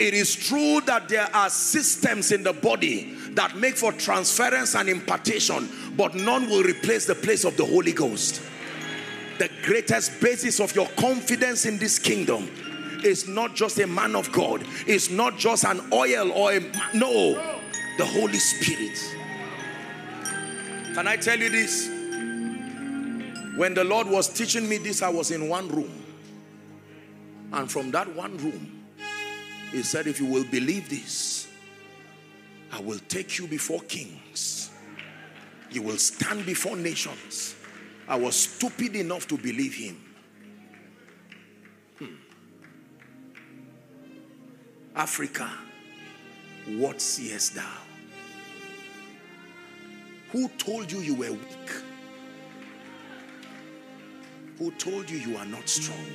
it 0.00 0.14
is 0.14 0.34
true 0.34 0.80
that 0.86 1.08
there 1.08 1.28
are 1.34 1.48
systems 1.48 2.32
in 2.32 2.42
the 2.42 2.52
body 2.52 3.14
that 3.30 3.56
make 3.56 3.76
for 3.76 3.92
transference 3.92 4.74
and 4.74 4.88
impartation, 4.88 5.68
but 5.96 6.14
none 6.14 6.48
will 6.48 6.62
replace 6.62 7.06
the 7.06 7.14
place 7.14 7.44
of 7.44 7.56
the 7.56 7.64
Holy 7.64 7.92
Ghost. 7.92 8.42
The 9.38 9.48
greatest 9.62 10.20
basis 10.20 10.60
of 10.60 10.74
your 10.74 10.86
confidence 10.96 11.64
in 11.64 11.78
this 11.78 11.98
kingdom 11.98 12.48
is 13.04 13.28
not 13.28 13.54
just 13.54 13.78
a 13.78 13.86
man 13.86 14.14
of 14.16 14.30
God, 14.32 14.64
it's 14.86 15.10
not 15.10 15.38
just 15.38 15.64
an 15.64 15.80
oil 15.92 16.32
or 16.32 16.52
a 16.52 16.60
no, 16.94 17.34
the 17.98 18.04
Holy 18.04 18.38
Spirit. 18.38 18.98
Can 20.94 21.06
I 21.06 21.16
tell 21.16 21.38
you 21.38 21.48
this? 21.48 21.88
When 23.56 23.74
the 23.74 23.84
Lord 23.84 24.06
was 24.06 24.28
teaching 24.28 24.68
me 24.68 24.78
this, 24.78 25.02
I 25.02 25.08
was 25.08 25.30
in 25.30 25.48
one 25.48 25.68
room. 25.68 26.02
And 27.52 27.70
from 27.70 27.90
that 27.90 28.14
one 28.14 28.36
room, 28.38 28.84
He 29.70 29.82
said, 29.82 30.06
If 30.06 30.20
you 30.20 30.26
will 30.26 30.44
believe 30.44 30.88
this, 30.88 31.48
I 32.72 32.80
will 32.80 32.98
take 33.08 33.38
you 33.38 33.46
before 33.46 33.80
kings. 33.80 34.70
You 35.70 35.82
will 35.82 35.98
stand 35.98 36.46
before 36.46 36.76
nations. 36.76 37.54
I 38.08 38.16
was 38.16 38.36
stupid 38.36 38.96
enough 38.96 39.28
to 39.28 39.36
believe 39.36 39.74
Him. 39.74 39.98
Africa, 44.94 45.50
what 46.66 47.00
seest 47.00 47.54
thou? 47.54 47.78
Who 50.32 50.48
told 50.58 50.92
you 50.92 51.00
you 51.00 51.14
were 51.14 51.32
weak? 51.32 51.70
Who 54.58 54.70
told 54.72 55.10
you 55.10 55.18
you 55.18 55.36
are 55.36 55.46
not 55.46 55.68
strong? 55.68 56.06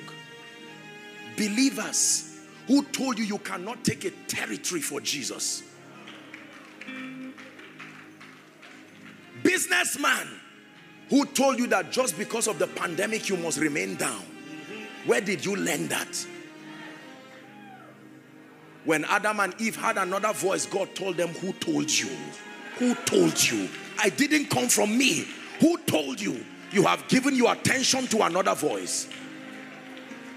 Believers, 1.36 2.40
who 2.68 2.84
told 2.84 3.18
you 3.18 3.26
you 3.26 3.40
cannot 3.40 3.84
take 3.84 4.06
a 4.06 4.12
territory 4.28 4.82
for 4.82 5.02
Jesus? 5.02 5.64
Businessman, 9.44 10.28
who 11.10 11.26
told 11.26 11.58
you 11.58 11.68
that 11.68 11.92
just 11.92 12.18
because 12.18 12.48
of 12.48 12.60
the 12.60 12.68
pandemic 12.68 13.30
you 13.30 13.38
must 13.38 13.60
remain 13.60 13.96
down? 13.96 14.24
Where 15.06 15.22
did 15.22 15.44
you 15.46 15.56
learn 15.56 15.88
that? 15.88 16.28
When 18.88 19.04
Adam 19.04 19.42
and 19.42 19.54
Eve 19.60 19.76
had 19.76 19.98
another 19.98 20.32
voice, 20.32 20.66
God 20.66 20.96
told 20.96 21.18
them, 21.18 21.28
Who 21.28 21.52
told 21.52 21.92
you? 21.92 22.08
Who 22.78 22.96
told 22.96 23.44
you? 23.44 23.68
I 24.00 24.08
didn't 24.08 24.50
come 24.50 24.70
from 24.70 24.98
me. 24.98 25.28
Who 25.60 25.78
told 25.80 26.22
you? 26.22 26.46
You 26.72 26.84
have 26.84 27.06
given 27.10 27.36
your 27.36 27.52
attention 27.52 28.08
to 28.08 28.22
another 28.26 28.56
voice. 28.56 29.10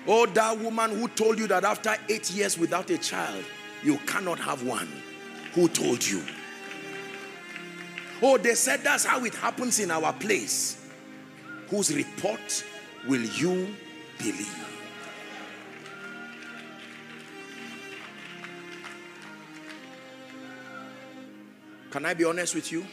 Oh, 0.05 0.27
that 0.27 0.59
woman 0.59 0.98
who 0.98 1.06
told 1.06 1.39
you 1.39 1.47
that 1.47 1.62
after 1.62 1.94
eight 2.09 2.28
years 2.32 2.59
without 2.59 2.90
a 2.90 2.98
child, 2.98 3.44
you 3.85 3.98
cannot 3.98 4.40
have 4.40 4.64
one. 4.64 4.89
Who 5.55 5.68
told 5.68 6.05
you? 6.05 6.20
Oh, 8.20 8.36
they 8.36 8.56
said 8.56 8.81
that's 8.82 9.05
how 9.05 9.24
it 9.24 9.35
happens 9.36 9.78
in 9.78 9.93
our 9.93 10.12
place. 10.14 10.89
Whose 11.68 11.94
report 11.94 12.64
will 13.06 13.22
you 13.22 13.77
believe? 14.18 14.69
Can 21.91 22.07
I 22.07 22.15
be 22.15 22.25
honest 22.25 22.55
with 22.55 22.71
you? 22.71 22.87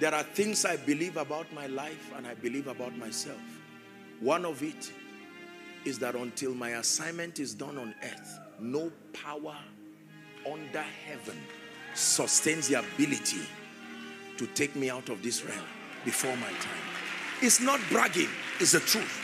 There 0.00 0.12
are 0.12 0.24
things 0.24 0.64
I 0.64 0.76
believe 0.76 1.16
about 1.16 1.52
my 1.52 1.66
life 1.68 2.12
and 2.16 2.26
I 2.26 2.34
believe 2.34 2.66
about 2.66 2.96
myself. 2.96 3.40
One 4.20 4.44
of 4.44 4.62
it 4.62 4.92
is 5.84 5.98
that 6.00 6.14
until 6.14 6.54
my 6.54 6.70
assignment 6.70 7.38
is 7.38 7.54
done 7.54 7.78
on 7.78 7.94
earth, 8.02 8.38
no 8.58 8.90
power 9.12 9.56
under 10.50 10.82
heaven 11.06 11.38
sustains 11.94 12.68
the 12.68 12.80
ability 12.80 13.42
to 14.38 14.46
take 14.48 14.74
me 14.74 14.90
out 14.90 15.08
of 15.08 15.22
this 15.22 15.44
realm 15.44 15.64
before 16.04 16.34
my 16.36 16.48
time. 16.48 16.82
It's 17.40 17.60
not 17.60 17.80
bragging, 17.90 18.28
it's 18.58 18.72
the 18.72 18.80
truth. 18.80 19.20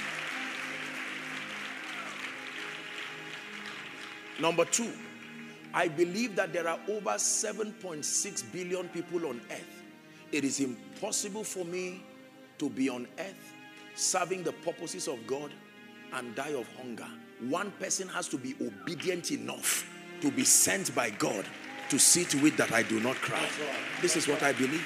Number 4.41 4.65
two, 4.65 4.93
I 5.79 5.87
believe 5.87 6.35
that 6.35 6.53
there 6.53 6.67
are 6.67 6.81
over 6.89 7.11
7.6 7.11 8.53
billion 8.53 8.89
people 8.89 9.25
on 9.27 9.41
earth. 9.49 9.83
It 10.33 10.43
is 10.43 10.59
impossible 10.59 11.45
for 11.45 11.65
me 11.65 12.03
to 12.59 12.69
be 12.69 12.89
on 12.89 13.07
earth 13.17 13.55
serving 13.95 14.43
the 14.43 14.51
purposes 14.51 15.07
of 15.07 15.25
God 15.29 15.53
and 16.15 16.35
die 16.35 16.49
of 16.49 16.67
hunger. 16.79 17.07
One 17.49 17.71
person 17.79 18.09
has 18.09 18.27
to 18.31 18.39
be 18.39 18.57
obedient 18.61 19.31
enough 19.31 19.89
to 20.21 20.33
be 20.33 20.43
sent 20.43 20.93
by 20.97 21.11
God 21.11 21.45
to 21.91 21.99
see 22.01 22.25
to 22.25 22.45
it 22.47 22.57
that 22.57 22.73
I 22.73 22.83
do 22.83 22.99
not 22.99 23.15
cry. 23.15 23.49
This 24.03 24.17
is 24.17 24.27
what 24.27 24.43
I 24.43 24.55
believe. 24.55 24.85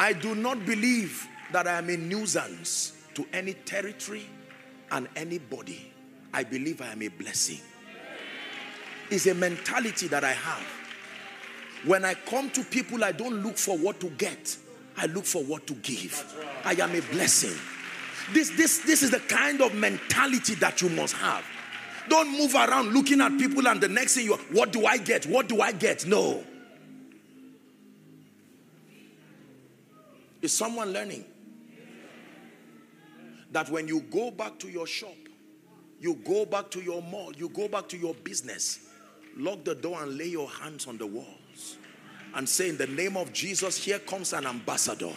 I 0.00 0.14
do 0.14 0.34
not 0.34 0.64
believe 0.64 1.28
that 1.52 1.66
I 1.66 1.76
am 1.76 1.90
a 1.90 1.98
nuisance 1.98 2.94
to 3.12 3.26
any 3.34 3.52
territory 3.52 4.24
and 4.90 5.06
anybody. 5.16 5.91
I 6.32 6.44
believe 6.44 6.80
I 6.80 6.92
am 6.92 7.02
a 7.02 7.08
blessing. 7.08 7.60
It's 9.10 9.26
a 9.26 9.34
mentality 9.34 10.08
that 10.08 10.24
I 10.24 10.32
have. 10.32 10.66
When 11.84 12.04
I 12.04 12.14
come 12.14 12.48
to 12.50 12.64
people, 12.64 13.04
I 13.04 13.12
don't 13.12 13.42
look 13.42 13.58
for 13.58 13.76
what 13.76 14.00
to 14.00 14.08
get. 14.10 14.56
I 14.96 15.06
look 15.06 15.24
for 15.24 15.42
what 15.42 15.66
to 15.66 15.74
give. 15.74 16.24
I 16.64 16.72
am 16.72 16.94
a 16.94 17.00
blessing. 17.12 17.54
This, 18.32 18.50
this, 18.50 18.78
this 18.78 19.02
is 19.02 19.10
the 19.10 19.18
kind 19.20 19.60
of 19.60 19.74
mentality 19.74 20.54
that 20.56 20.80
you 20.80 20.88
must 20.90 21.14
have. 21.16 21.44
Don't 22.08 22.30
move 22.32 22.54
around 22.54 22.92
looking 22.92 23.20
at 23.20 23.36
people 23.38 23.66
and 23.68 23.80
the 23.80 23.88
next 23.88 24.14
thing 24.14 24.24
you, 24.24 24.36
what 24.52 24.72
do 24.72 24.86
I 24.86 24.96
get? 24.96 25.26
What 25.26 25.48
do 25.48 25.60
I 25.60 25.72
get? 25.72 26.06
No. 26.06 26.42
Is 30.40 30.52
someone 30.52 30.92
learning? 30.92 31.24
That 33.52 33.68
when 33.70 33.86
you 33.86 34.00
go 34.00 34.30
back 34.30 34.58
to 34.60 34.68
your 34.68 34.86
shop, 34.86 35.14
you 36.02 36.16
go 36.24 36.44
back 36.44 36.68
to 36.72 36.80
your 36.80 37.00
mall, 37.00 37.32
you 37.36 37.48
go 37.48 37.68
back 37.68 37.88
to 37.90 37.96
your 37.96 38.12
business, 38.12 38.80
lock 39.36 39.62
the 39.62 39.76
door 39.76 40.02
and 40.02 40.18
lay 40.18 40.26
your 40.26 40.50
hands 40.50 40.88
on 40.88 40.98
the 40.98 41.06
walls 41.06 41.76
and 42.34 42.48
say, 42.48 42.68
In 42.68 42.76
the 42.76 42.88
name 42.88 43.16
of 43.16 43.32
Jesus, 43.32 43.82
here 43.82 44.00
comes 44.00 44.32
an 44.32 44.44
ambassador. 44.44 45.12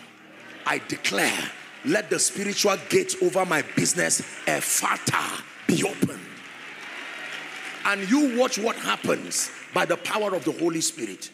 I 0.64 0.80
declare, 0.88 1.52
let 1.86 2.12
the 2.12 2.20
spiritual 2.20 2.78
gates 2.90 3.16
over 3.24 3.46
my 3.46 3.64
business, 3.76 4.22
Ephphatha, 4.46 5.44
be 5.68 5.84
open. 5.84 6.20
And 7.86 8.08
you 8.08 8.38
watch 8.38 8.60
what 8.60 8.76
happens 8.76 9.50
by 9.74 9.86
the 9.86 9.98
power 9.98 10.36
of 10.36 10.46
the 10.46 10.52
Holy 10.52 10.82
Spirit. 10.82 11.32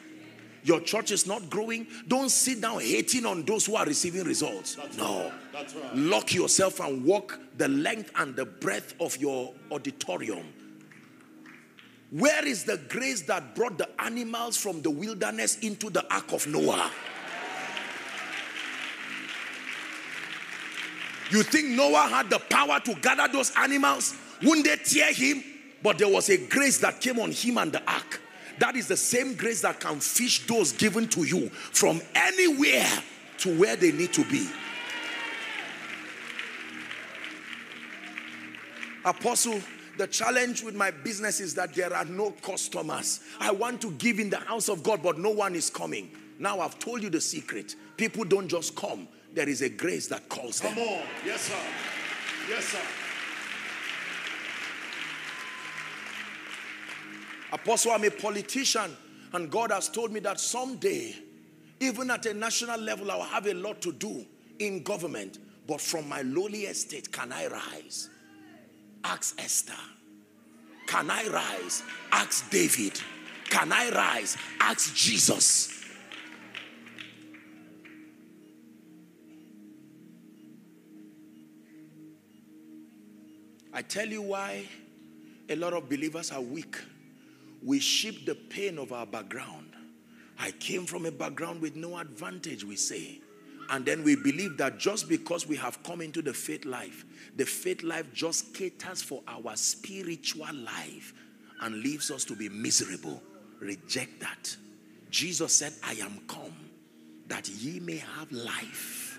Your 0.63 0.79
church 0.79 1.11
is 1.11 1.25
not 1.25 1.49
growing. 1.49 1.87
Don't 2.07 2.29
sit 2.29 2.61
down 2.61 2.79
hating 2.79 3.25
on 3.25 3.43
those 3.43 3.65
who 3.65 3.75
are 3.75 3.85
receiving 3.85 4.23
results. 4.23 4.77
no. 4.97 5.31
That's 5.51 5.75
right. 5.75 5.95
Lock 5.95 6.33
yourself 6.33 6.79
and 6.79 7.03
walk 7.03 7.39
the 7.57 7.67
length 7.67 8.11
and 8.15 8.35
the 8.35 8.45
breadth 8.45 8.95
of 8.99 9.17
your 9.17 9.53
auditorium. 9.71 10.45
Where 12.11 12.45
is 12.45 12.63
the 12.63 12.77
grace 12.89 13.21
that 13.23 13.55
brought 13.55 13.77
the 13.77 13.89
animals 14.01 14.57
from 14.57 14.81
the 14.81 14.89
wilderness 14.89 15.59
into 15.59 15.89
the 15.89 16.05
ark 16.13 16.31
of 16.33 16.45
Noah? 16.47 16.91
You 21.31 21.43
think 21.43 21.69
Noah 21.69 22.07
had 22.09 22.29
the 22.29 22.39
power 22.39 22.79
to 22.81 22.93
gather 22.95 23.31
those 23.31 23.53
animals? 23.57 24.15
Wouldn't 24.43 24.65
they 24.65 24.75
tear 24.75 25.13
him? 25.13 25.43
But 25.81 25.97
there 25.97 26.09
was 26.09 26.29
a 26.29 26.37
grace 26.37 26.77
that 26.79 26.99
came 26.99 27.19
on 27.19 27.31
him 27.31 27.57
and 27.57 27.71
the 27.71 27.81
ark. 27.89 28.20
That 28.61 28.75
is 28.75 28.87
the 28.87 28.95
same 28.95 29.33
grace 29.33 29.61
that 29.61 29.79
can 29.79 29.99
fish 29.99 30.45
those 30.45 30.71
given 30.71 31.07
to 31.09 31.23
you 31.23 31.49
from 31.49 31.99
anywhere 32.13 32.87
to 33.39 33.57
where 33.57 33.75
they 33.75 33.91
need 33.91 34.13
to 34.13 34.23
be. 34.25 34.47
Apostle, 39.03 39.59
the 39.97 40.05
challenge 40.05 40.61
with 40.61 40.75
my 40.75 40.91
business 40.91 41.39
is 41.39 41.55
that 41.55 41.73
there 41.73 41.91
are 41.91 42.05
no 42.05 42.29
customers. 42.43 43.21
I 43.39 43.49
want 43.49 43.81
to 43.81 43.93
give 43.93 44.19
in 44.19 44.29
the 44.29 44.37
house 44.37 44.69
of 44.69 44.83
God, 44.83 45.01
but 45.01 45.17
no 45.17 45.31
one 45.31 45.55
is 45.55 45.71
coming. 45.71 46.11
Now 46.37 46.59
I've 46.59 46.77
told 46.77 47.01
you 47.01 47.09
the 47.09 47.19
secret. 47.19 47.75
People 47.97 48.25
don't 48.25 48.47
just 48.47 48.75
come, 48.75 49.07
there 49.33 49.49
is 49.49 49.63
a 49.63 49.69
grace 49.69 50.05
that 50.09 50.29
calls 50.29 50.59
them. 50.59 50.75
Come 50.75 50.83
on. 50.83 51.01
Yes, 51.25 51.41
sir. 51.41 51.57
Yes, 52.47 52.65
sir. 52.65 53.00
Apostle, 57.51 57.91
I'm 57.91 58.03
a 58.05 58.09
politician, 58.09 58.95
and 59.33 59.51
God 59.51 59.71
has 59.71 59.89
told 59.89 60.11
me 60.11 60.19
that 60.21 60.39
someday, 60.39 61.15
even 61.79 62.09
at 62.11 62.25
a 62.25 62.33
national 62.33 62.79
level, 62.79 63.11
I'll 63.11 63.23
have 63.23 63.47
a 63.47 63.53
lot 63.53 63.81
to 63.81 63.91
do 63.91 64.25
in 64.59 64.83
government. 64.83 65.39
But 65.67 65.81
from 65.81 66.07
my 66.07 66.21
lowly 66.21 66.63
estate, 66.63 67.11
can 67.11 67.31
I 67.31 67.47
rise? 67.47 68.09
Ask 69.03 69.41
Esther. 69.41 69.73
Can 70.87 71.09
I 71.09 71.27
rise? 71.27 71.83
Ask 72.11 72.49
David. 72.49 72.99
Can 73.49 73.71
I 73.71 73.89
rise? 73.91 74.37
Ask 74.59 74.95
Jesus. 74.95 75.85
I 83.73 83.81
tell 83.81 84.07
you 84.07 84.21
why 84.21 84.65
a 85.49 85.55
lot 85.55 85.73
of 85.73 85.89
believers 85.89 86.31
are 86.31 86.41
weak. 86.41 86.75
We 87.63 87.79
ship 87.79 88.25
the 88.25 88.35
pain 88.35 88.77
of 88.77 88.91
our 88.91 89.05
background. 89.05 89.73
I 90.39 90.51
came 90.51 90.85
from 90.85 91.05
a 91.05 91.11
background 91.11 91.61
with 91.61 91.75
no 91.75 91.97
advantage, 91.97 92.63
we 92.63 92.75
say. 92.75 93.21
And 93.69 93.85
then 93.85 94.03
we 94.03 94.15
believe 94.15 94.57
that 94.57 94.79
just 94.79 95.07
because 95.07 95.47
we 95.47 95.55
have 95.57 95.81
come 95.83 96.01
into 96.01 96.21
the 96.21 96.33
faith 96.33 96.65
life, 96.65 97.05
the 97.35 97.45
faith 97.45 97.83
life 97.83 98.11
just 98.13 98.53
caters 98.53 99.01
for 99.01 99.21
our 99.27 99.55
spiritual 99.55 100.53
life 100.53 101.13
and 101.61 101.75
leaves 101.81 102.11
us 102.11 102.25
to 102.25 102.35
be 102.35 102.49
miserable. 102.49 103.21
Reject 103.59 104.19
that. 104.19 104.55
Jesus 105.09 105.53
said, 105.53 105.73
I 105.83 105.93
am 105.93 106.19
come 106.27 106.55
that 107.27 107.47
ye 107.47 107.79
may 107.79 107.97
have 107.97 108.31
life. 108.31 109.10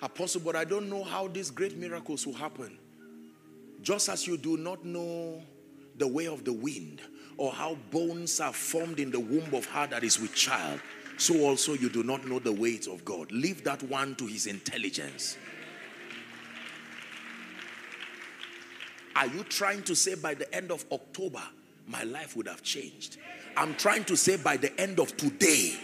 Apostle, 0.00 0.42
but 0.44 0.54
I 0.54 0.64
don't 0.64 0.88
know 0.88 1.02
how 1.02 1.28
these 1.28 1.50
great 1.50 1.76
miracles 1.76 2.26
will 2.26 2.34
happen. 2.34 2.78
Just 3.82 4.08
as 4.08 4.26
you 4.26 4.36
do 4.36 4.56
not 4.56 4.84
know 4.84 5.42
the 5.96 6.06
way 6.06 6.26
of 6.26 6.44
the 6.44 6.52
wind 6.52 7.00
or 7.36 7.52
how 7.52 7.76
bones 7.90 8.40
are 8.40 8.52
formed 8.52 9.00
in 9.00 9.10
the 9.10 9.20
womb 9.20 9.52
of 9.54 9.64
her 9.66 9.86
that 9.88 10.04
is 10.04 10.20
with 10.20 10.34
child, 10.34 10.80
so 11.16 11.40
also 11.42 11.72
you 11.74 11.88
do 11.88 12.02
not 12.02 12.26
know 12.26 12.38
the 12.38 12.52
ways 12.52 12.86
of 12.86 13.04
God. 13.04 13.32
Leave 13.32 13.64
that 13.64 13.82
one 13.84 14.14
to 14.16 14.26
his 14.26 14.46
intelligence. 14.46 15.36
Are 19.16 19.26
you 19.26 19.42
trying 19.44 19.82
to 19.82 19.96
say 19.96 20.14
by 20.14 20.34
the 20.34 20.52
end 20.54 20.70
of 20.70 20.84
October, 20.92 21.42
my 21.88 22.04
life 22.04 22.36
would 22.36 22.46
have 22.46 22.62
changed? 22.62 23.16
I'm 23.56 23.74
trying 23.74 24.04
to 24.04 24.16
say 24.16 24.36
by 24.36 24.56
the 24.56 24.78
end 24.80 25.00
of 25.00 25.16
today, 25.16 25.74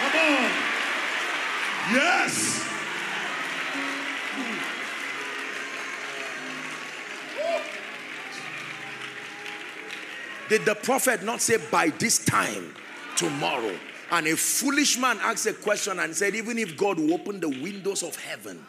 Come 0.00 0.16
on. 0.16 0.50
Yes. 1.92 2.79
Did 10.48 10.64
the 10.64 10.74
prophet 10.74 11.22
not 11.22 11.40
say 11.40 11.58
by 11.70 11.90
this 11.90 12.24
time 12.24 12.74
tomorrow? 13.14 13.78
And 14.10 14.26
a 14.26 14.36
foolish 14.36 14.98
man 14.98 15.18
asked 15.22 15.46
a 15.46 15.52
question 15.52 16.00
and 16.00 16.14
said, 16.14 16.34
even 16.34 16.58
if 16.58 16.76
God 16.76 16.98
will 16.98 17.14
open 17.14 17.38
the 17.38 17.48
windows 17.48 18.02
of 18.02 18.16
heaven, 18.16 18.66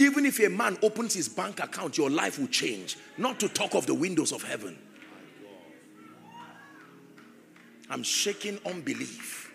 even 0.00 0.26
if 0.26 0.40
a 0.40 0.48
man 0.48 0.76
opens 0.82 1.14
his 1.14 1.28
bank 1.28 1.62
account, 1.62 1.96
your 1.96 2.10
life 2.10 2.40
will 2.40 2.48
change. 2.48 2.96
Not 3.16 3.38
to 3.38 3.48
talk 3.48 3.76
of 3.76 3.86
the 3.86 3.94
windows 3.94 4.32
of 4.32 4.42
heaven. 4.42 4.76
I'm 7.88 8.02
shaking 8.02 8.58
unbelief. 8.66 9.52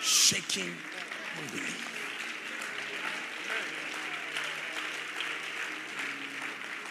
Shaking 0.00 0.72
unbelief. 1.42 1.85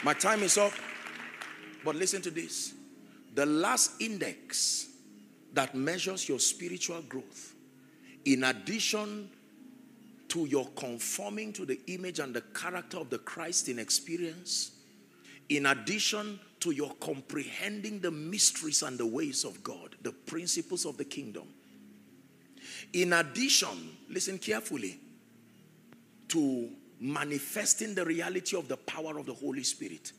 My 0.06 0.14
time 0.14 0.44
is 0.44 0.60
up. 0.60 0.72
But 1.84 1.96
listen 1.96 2.22
to 2.22 2.30
this. 2.30 2.76
The 3.34 3.44
last 3.44 4.00
index 4.00 4.88
that 5.54 5.74
measures 5.74 6.30
your 6.30 6.38
spiritual 6.38 7.02
growth, 7.02 7.56
in 8.24 8.44
addition 8.44 9.32
to 10.28 10.46
your 10.46 10.68
conforming 10.76 11.54
to 11.54 11.66
the 11.66 11.80
image 11.88 12.20
and 12.20 12.36
the 12.36 12.42
character 12.42 12.98
of 12.98 13.10
the 13.10 13.18
Christ 13.18 13.68
in 13.68 13.80
experience, 13.80 14.74
in 15.50 15.66
addition 15.66 16.40
to 16.60 16.70
your 16.70 16.94
comprehending 17.00 18.00
the 18.00 18.12
mysteries 18.12 18.84
and 18.84 19.00
the 19.00 19.08
ways 19.08 19.44
of 19.44 19.64
God, 19.64 19.96
the 20.04 20.12
principles 20.12 20.86
of 20.86 20.98
the 20.98 21.06
kingdom, 21.06 21.48
in 22.94 23.12
addition, 23.12 23.98
listen 24.08 24.38
carefully, 24.38 25.00
to 26.28 26.70
manifesting 27.00 27.96
the 27.96 28.06
reality 28.06 28.56
of 28.56 28.68
the 28.68 28.78
power 28.78 29.18
of 29.18 29.26
the 29.26 29.34
Holy 29.34 29.64
Spirit, 29.64 30.12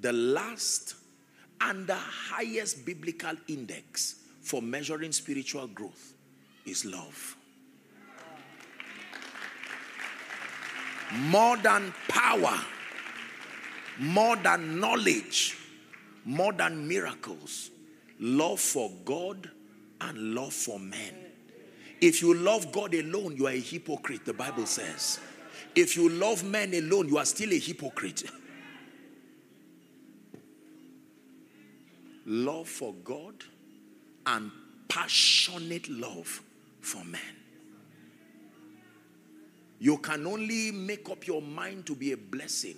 the 0.00 0.12
last 0.12 0.94
and 1.60 1.86
the 1.86 1.94
highest 1.94 2.86
biblical 2.86 3.32
index 3.48 4.16
for 4.40 4.62
measuring 4.62 5.12
spiritual 5.12 5.66
growth 5.68 6.14
is 6.64 6.84
love. 6.84 7.36
More 11.12 11.56
than 11.56 11.92
power, 12.08 12.58
more 13.98 14.36
than 14.36 14.78
knowledge, 14.78 15.56
more 16.24 16.52
than 16.52 16.86
miracles, 16.86 17.70
love 18.20 18.60
for 18.60 18.90
God 19.04 19.50
and 20.00 20.34
love 20.34 20.52
for 20.52 20.78
men. 20.78 21.14
If 22.00 22.22
you 22.22 22.34
love 22.34 22.72
God 22.72 22.94
alone, 22.94 23.36
you 23.36 23.46
are 23.46 23.52
a 23.52 23.60
hypocrite, 23.60 24.24
the 24.24 24.32
Bible 24.32 24.66
says. 24.66 25.20
If 25.74 25.96
you 25.96 26.08
love 26.08 26.44
men 26.44 26.74
alone, 26.74 27.08
you 27.08 27.18
are 27.18 27.24
still 27.24 27.52
a 27.52 27.58
hypocrite. 27.58 28.24
love 32.30 32.68
for 32.68 32.94
God 33.04 33.34
and 34.26 34.50
passionate 34.88 35.88
love 35.88 36.42
for 36.80 37.04
men. 37.04 37.20
You 39.80 39.98
can 39.98 40.26
only 40.26 40.70
make 40.70 41.08
up 41.10 41.26
your 41.26 41.42
mind 41.42 41.86
to 41.86 41.94
be 41.94 42.12
a 42.12 42.16
blessing. 42.16 42.76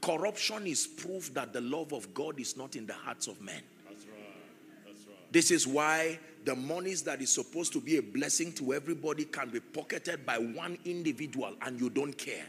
Corruption 0.00 0.66
is 0.66 0.86
proof 0.86 1.34
that 1.34 1.52
the 1.52 1.60
love 1.60 1.92
of 1.92 2.14
God 2.14 2.40
is 2.40 2.56
not 2.56 2.76
in 2.76 2.86
the 2.86 2.92
hearts 2.92 3.26
of 3.26 3.40
men. 3.40 3.62
That's 3.88 4.04
right. 4.06 4.14
That's 4.86 5.06
right. 5.06 5.32
This 5.32 5.50
is 5.50 5.66
why 5.66 6.18
the 6.44 6.54
monies 6.54 7.02
that 7.02 7.22
is 7.22 7.30
supposed 7.30 7.72
to 7.72 7.80
be 7.80 7.96
a 7.96 8.02
blessing 8.02 8.52
to 8.52 8.74
everybody 8.74 9.24
can 9.24 9.48
be 9.48 9.60
pocketed 9.60 10.26
by 10.26 10.36
one 10.36 10.76
individual 10.84 11.54
and 11.62 11.80
you 11.80 11.88
don't 11.88 12.16
care. 12.16 12.44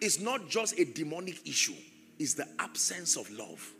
It's 0.00 0.20
not 0.20 0.48
just 0.48 0.78
a 0.78 0.84
demonic 0.84 1.46
issue, 1.46 1.74
it's 2.18 2.34
the 2.34 2.46
absence 2.58 3.16
of 3.16 3.30
love. 3.30 3.72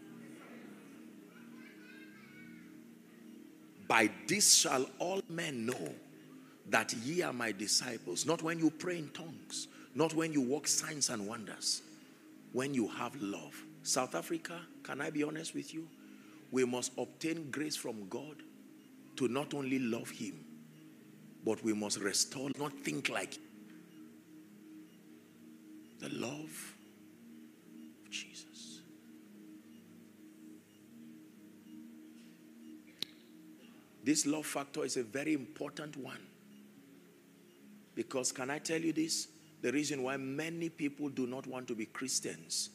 By 3.87 4.11
this 4.29 4.55
shall 4.55 4.87
all 4.99 5.21
men 5.29 5.67
know 5.67 5.93
that 6.69 6.93
ye 6.95 7.23
are 7.23 7.33
my 7.33 7.53
disciples. 7.53 8.25
Not 8.25 8.41
when 8.41 8.59
you 8.59 8.71
pray 8.71 8.99
in 8.99 9.09
tongues, 9.09 9.67
not 9.95 10.15
when 10.15 10.33
you 10.33 10.41
work 10.41 10.69
signs 10.69 11.11
and 11.11 11.27
wonders, 11.27 11.83
when 12.53 12.73
you 12.73 12.87
have 12.87 13.21
love. 13.21 13.61
South 13.83 14.15
Africa, 14.15 14.61
can 14.85 15.01
I 15.01 15.11
be 15.11 15.25
honest 15.25 15.55
with 15.55 15.75
you? 15.75 15.89
We 16.53 16.65
must 16.65 16.93
obtain 16.97 17.51
grace 17.51 17.77
from 17.77 18.09
God 18.09 18.37
to 19.21 19.29
not 19.29 19.53
only 19.53 19.79
love 19.79 20.09
Him, 20.09 20.33
but 21.45 21.63
we 21.63 21.75
must 21.75 22.01
restore, 22.01 22.49
not 22.59 22.73
think 22.73 23.11
like 23.11 23.39
the 25.99 26.09
love 26.09 26.75
of 28.03 28.11
Jesus. 28.11 28.81
This 34.03 34.25
love 34.25 34.47
factor 34.47 34.87
is 34.87 34.97
a 34.97 35.03
very 35.03 35.35
important 35.35 35.99
one. 35.99 36.23
Because, 37.95 38.33
can 38.33 38.49
I 38.49 38.59
tell 38.59 38.81
you 38.81 38.95
this? 38.95 39.29
The 39.61 39.71
reason 39.71 40.03
why 40.03 40.17
many 40.17 40.71
people 40.71 41.11
do 41.11 41.27
not 41.27 41.47
want 41.47 41.69
to 41.69 41.75
be 41.75 41.85
Christians 41.85 42.71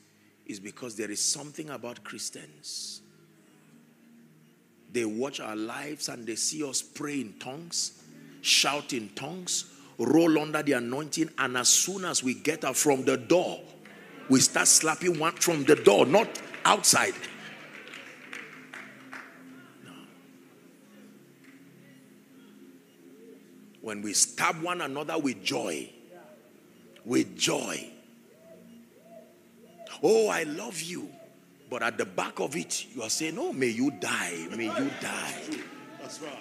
is 0.45 0.59
because 0.59 0.95
there 0.95 1.09
is 1.09 1.23
something 1.23 1.71
about 1.71 2.03
Christians. 2.03 3.01
They 4.95 5.03
watch 5.03 5.41
our 5.41 5.57
lives 5.57 6.07
and 6.07 6.25
they 6.25 6.35
see 6.35 6.63
us 6.63 6.81
pray 6.81 7.19
in 7.19 7.33
tongues, 7.37 8.01
shout 8.39 8.93
in 8.93 9.09
tongues, 9.09 9.65
roll 9.97 10.39
under 10.39 10.63
the 10.63 10.71
anointing, 10.71 11.31
and 11.37 11.57
as 11.57 11.67
soon 11.67 12.05
as 12.05 12.23
we 12.23 12.33
get 12.33 12.63
out 12.63 12.77
from 12.77 13.03
the 13.03 13.17
door, 13.17 13.59
we 14.29 14.39
start 14.39 14.69
slapping 14.69 15.19
one 15.19 15.33
from 15.33 15.65
the 15.65 15.75
door, 15.75 16.05
not 16.05 16.29
outside. 16.63 17.13
No. 19.83 19.91
When 23.81 24.01
we 24.01 24.13
stab 24.13 24.61
one 24.61 24.79
another 24.79 25.19
with 25.19 25.43
joy, 25.43 25.89
with 27.03 27.37
joy. 27.37 27.85
Oh, 30.01 30.29
I 30.29 30.43
love 30.43 30.79
you. 30.79 31.09
But 31.69 31.83
at 31.83 31.97
the 31.97 32.05
back 32.05 32.39
of 32.39 32.55
it, 32.55 32.85
you 32.93 33.01
are 33.01 33.09
saying, 33.09 33.37
Oh, 33.39 33.51
may 33.51 33.69
you 33.69 33.91
die. 33.91 34.47
May 34.55 34.65
you 34.65 34.91
die. 35.01 35.41
That's 35.99 36.21
right. 36.21 36.39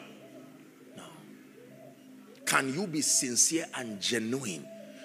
can 2.46 2.72
you 2.72 2.86
be 2.86 3.00
sincere 3.00 3.66
and 3.74 4.00
genuine 4.00 4.64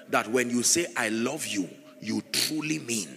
that 0.10 0.28
when 0.28 0.52
you 0.52 0.62
say, 0.62 0.86
I 0.96 1.10
love 1.10 1.48
you, 1.48 1.70
you 2.02 2.22
truly 2.32 2.78
mean, 2.80 3.08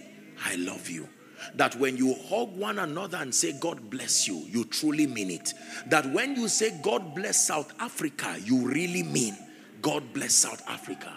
I 0.43 0.55
love 0.55 0.89
you? 0.89 1.07
That 1.55 1.75
when 1.75 1.97
you 1.97 2.15
hug 2.29 2.55
one 2.55 2.79
another 2.79 3.17
and 3.17 3.35
say, 3.35 3.53
God 3.59 3.89
bless 3.89 4.27
you, 4.27 4.37
you 4.49 4.63
truly 4.65 5.05
mean 5.05 5.29
it. 5.29 5.53
That 5.87 6.05
when 6.11 6.35
you 6.35 6.47
say, 6.47 6.79
God 6.81 7.13
bless 7.13 7.45
South 7.45 7.73
Africa, 7.79 8.37
you 8.43 8.67
really 8.67 9.03
mean, 9.03 9.37
God 9.81 10.13
bless 10.13 10.33
South 10.33 10.63
Africa. 10.67 11.13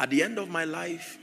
At 0.00 0.10
the 0.10 0.22
end 0.22 0.38
of 0.38 0.48
my 0.48 0.64
life, 0.64 1.18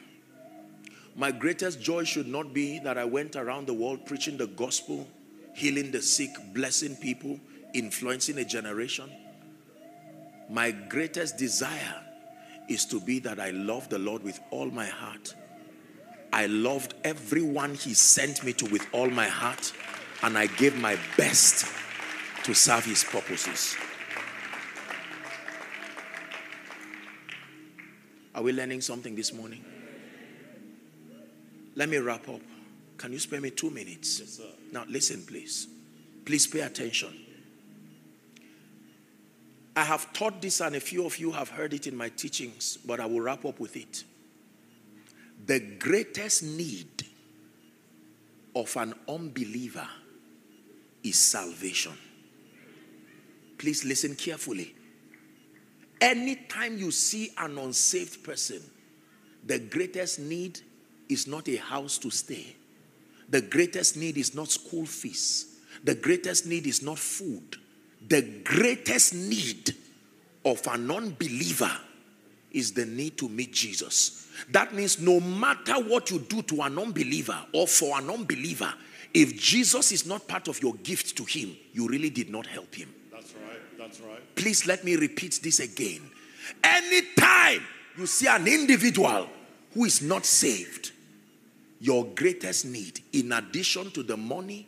my 1.16 1.32
greatest 1.32 1.82
joy 1.82 2.04
should 2.04 2.28
not 2.28 2.54
be 2.54 2.80
that 2.80 2.98
I 2.98 3.06
went 3.06 3.36
around 3.36 3.68
the 3.68 3.74
world 3.74 4.06
preaching 4.06 4.38
the 4.38 4.48
gospel, 4.48 5.08
healing 5.54 5.92
the 5.92 6.02
sick, 6.02 6.32
blessing 6.54 6.96
people, 6.96 7.40
influencing 7.74 8.38
a 8.38 8.46
generation. 8.46 9.10
My 10.50 10.72
greatest 10.72 11.38
desire 11.38 12.02
is 12.68 12.86
to 12.86 13.00
be 13.00 13.20
that 13.20 13.40
I 13.40 13.52
love 13.52 13.90
the 13.90 14.00
Lord 14.00 14.24
with 14.24 14.40
all 14.52 14.68
my 14.68 14.86
heart. 14.86 15.36
I 16.34 16.46
loved 16.46 16.94
everyone 17.04 17.76
He 17.76 17.94
sent 17.94 18.44
me 18.44 18.54
to 18.54 18.66
with 18.70 18.86
all 18.94 19.10
my 19.10 19.28
heart, 19.28 19.74
and 20.24 20.38
I 20.38 20.48
gave 20.48 20.78
my 20.80 20.98
best 21.18 21.66
to 22.44 22.54
serve 22.54 22.86
His 22.86 23.04
purposes. 23.04 23.76
Are 28.34 28.42
we 28.42 28.54
learning 28.54 28.80
something 28.80 29.14
this 29.14 29.34
morning? 29.34 29.64
Let 31.76 31.90
me 31.90 31.98
wrap 31.98 32.28
up. 32.30 32.42
Can 32.98 33.14
you 33.14 33.20
spare 33.20 33.42
me 33.42 33.50
two 33.50 33.70
minutes? 33.70 34.20
Yes, 34.20 34.30
sir. 34.30 34.44
Now, 34.72 34.86
listen, 34.88 35.24
please. 35.26 35.68
Please 36.26 36.48
pay 36.48 36.62
attention. 36.62 37.14
I 39.76 39.84
have 39.84 40.12
taught 40.14 40.42
this, 40.42 40.60
and 40.60 40.76
a 40.76 40.80
few 40.80 41.06
of 41.06 41.18
you 41.18 41.32
have 41.32 41.50
heard 41.50 41.74
it 41.74 41.88
in 41.88 41.96
my 41.96 42.10
teachings, 42.10 42.78
but 42.86 43.00
I 43.00 43.06
will 43.06 43.22
wrap 43.22 43.46
up 43.46 43.60
with 43.60 43.76
it. 43.78 44.04
The 45.46 45.60
greatest 45.60 46.44
need 46.44 47.06
of 48.56 48.76
an 48.76 48.94
unbeliever 49.08 49.88
is 51.04 51.18
salvation. 51.18 51.94
Please 53.58 53.86
listen 53.86 54.16
carefully. 54.16 54.76
Anytime 56.00 56.78
you 56.78 56.92
see 56.92 57.32
an 57.38 57.58
unsaved 57.58 58.24
person, 58.24 58.62
the 59.46 59.60
greatest 59.60 60.20
need 60.20 60.60
is 61.12 61.28
not 61.28 61.48
a 61.48 61.58
house 61.58 61.98
to 62.00 62.10
stay. 62.10 62.56
The 63.30 63.42
greatest 63.42 63.98
need 63.98 64.18
is 64.18 64.36
not 64.36 64.50
school 64.50 64.86
fees. 64.86 65.60
The 65.84 65.96
greatest 65.96 66.46
need 66.46 66.68
is 66.68 66.82
not 66.82 67.00
food. 67.00 67.56
The 68.08 68.22
greatest 68.44 69.14
need 69.14 69.76
of 70.44 70.66
an 70.68 70.90
unbeliever 70.90 71.72
is 72.52 72.74
the 72.74 72.86
need 72.86 73.18
to 73.18 73.30
meet 73.30 73.54
Jesus. 73.54 74.28
That 74.50 74.74
means 74.74 75.00
no 75.00 75.20
matter 75.20 75.74
what 75.74 76.12
you 76.12 76.20
do 76.20 76.42
to 76.44 76.62
an 76.64 76.78
unbeliever 76.78 77.38
or 77.54 77.68
for 77.68 77.98
an 77.98 78.10
unbeliever, 78.10 78.74
if 79.14 79.38
Jesus 79.38 79.92
is 79.92 80.06
not 80.06 80.28
part 80.28 80.48
of 80.48 80.62
your 80.62 80.74
gift 80.76 81.16
to 81.18 81.24
him, 81.24 81.56
you 81.74 81.88
really 81.88 82.10
did 82.10 82.30
not 82.30 82.46
help 82.46 82.74
him. 82.74 82.94
That's 83.12 83.34
right. 83.34 83.78
That's 83.78 84.00
right. 84.02 84.36
Please 84.36 84.66
let 84.66 84.84
me 84.84 84.96
repeat 84.96 85.40
this 85.44 85.60
again. 85.60 86.02
Anytime 86.64 87.66
you 87.98 88.06
see 88.08 88.28
an 88.28 88.48
individual 88.48 89.28
who 89.74 89.86
is 89.86 90.02
not 90.02 90.26
saved, 90.26 90.91
your 91.82 92.06
greatest 92.14 92.66
need, 92.66 93.02
in 93.12 93.32
addition 93.32 93.90
to 93.92 94.04
the 94.04 94.16
money, 94.16 94.68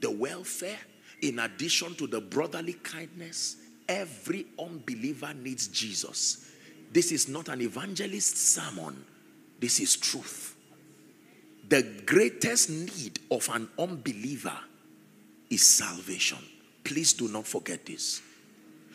the 0.00 0.10
welfare, 0.10 0.78
in 1.22 1.38
addition 1.38 1.94
to 1.94 2.06
the 2.06 2.20
brotherly 2.20 2.74
kindness, 2.74 3.56
every 3.88 4.46
unbeliever 4.58 5.32
needs 5.34 5.68
Jesus. 5.68 6.50
This 6.92 7.12
is 7.12 7.28
not 7.28 7.48
an 7.48 7.62
evangelist 7.62 8.36
sermon, 8.36 9.04
this 9.58 9.80
is 9.80 9.96
truth. 9.96 10.54
The 11.68 11.82
greatest 12.04 12.68
need 12.68 13.20
of 13.30 13.48
an 13.52 13.68
unbeliever 13.78 14.58
is 15.48 15.64
salvation. 15.66 16.38
Please 16.84 17.14
do 17.14 17.28
not 17.28 17.46
forget 17.46 17.86
this. 17.86 18.20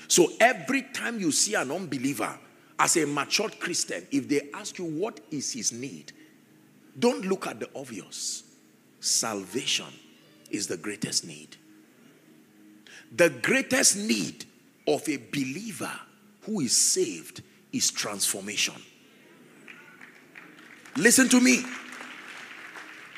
So 0.08 0.28
every 0.40 0.84
time 0.94 1.20
you 1.20 1.32
see 1.32 1.56
an 1.56 1.72
unbeliever, 1.72 2.38
as 2.78 2.98
a 2.98 3.08
matured 3.08 3.60
Christian, 3.60 4.06
if 4.12 4.28
they 4.28 4.50
ask 4.54 4.78
you 4.78 4.86
what 4.86 5.20
is 5.32 5.54
his 5.54 5.72
need, 5.72 6.12
don't 6.98 7.26
look 7.26 7.48
at 7.48 7.60
the 7.60 7.70
obvious. 7.76 8.44
Salvation 9.00 9.86
is 10.50 10.68
the 10.68 10.78
greatest 10.78 11.26
need. 11.26 11.56
The 13.16 13.30
greatest 13.30 13.98
need 13.98 14.46
of 14.88 15.08
a 15.08 15.18
believer 15.18 15.92
who 16.44 16.62
is 16.62 16.76
saved 16.76 17.42
is 17.72 17.92
transformation. 17.92 18.76
Listen 20.98 21.28
to 21.30 21.40
me. 21.42 21.64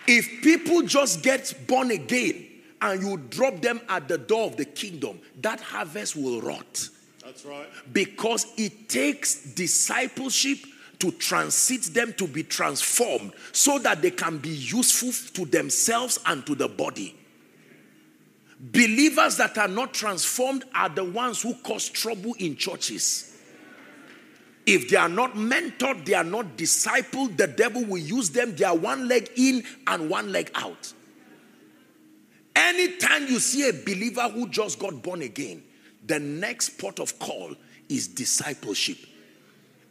If 0.07 0.41
people 0.41 0.81
just 0.83 1.21
get 1.21 1.53
born 1.67 1.91
again 1.91 2.45
and 2.81 3.01
you 3.01 3.17
drop 3.17 3.61
them 3.61 3.81
at 3.89 4.07
the 4.07 4.17
door 4.17 4.45
of 4.47 4.57
the 4.57 4.65
kingdom, 4.65 5.19
that 5.41 5.59
harvest 5.59 6.15
will 6.15 6.41
rot 6.41 6.89
That's 7.23 7.43
right. 7.45 7.67
because 7.91 8.47
it 8.57 8.87
takes 8.87 9.43
discipleship 9.53 10.59
to 10.99 11.11
transit 11.11 11.83
them 11.93 12.13
to 12.13 12.27
be 12.27 12.43
transformed 12.43 13.33
so 13.51 13.77
that 13.79 14.01
they 14.01 14.11
can 14.11 14.37
be 14.37 14.49
useful 14.49 15.11
to 15.33 15.49
themselves 15.49 16.19
and 16.25 16.45
to 16.45 16.55
the 16.55 16.67
body. 16.67 17.15
Believers 18.59 19.37
that 19.37 19.57
are 19.57 19.67
not 19.67 19.93
transformed 19.93 20.65
are 20.73 20.89
the 20.89 21.03
ones 21.03 21.41
who 21.41 21.53
cause 21.55 21.89
trouble 21.89 22.33
in 22.39 22.55
churches. 22.55 23.37
If 24.65 24.89
they 24.89 24.97
are 24.97 25.07
not 25.07 25.35
mentored, 25.35 26.03
they 26.05 26.15
are 26.15 26.23
not 26.23 26.57
discipled, 26.57 27.37
the 27.37 27.47
devil 27.47 27.85
will 27.85 27.99
use 27.99 28.31
them. 28.31 28.55
They 28.55 28.65
are 28.65 28.75
one 28.75 29.07
leg 29.07 29.29
in 29.35 29.63
and 29.85 30.09
one 30.09 30.31
leg 30.31 30.51
out. 30.55 30.93
Anytime 32.55 33.27
you 33.27 33.39
see 33.39 33.69
a 33.69 33.71
believer 33.71 34.27
who 34.29 34.49
just 34.49 34.79
got 34.79 35.03
born 35.03 35.21
again, 35.21 35.63
the 36.05 36.19
next 36.19 36.71
port 36.79 36.99
of 36.99 37.17
call 37.19 37.53
is 37.87 38.07
discipleship. 38.07 38.97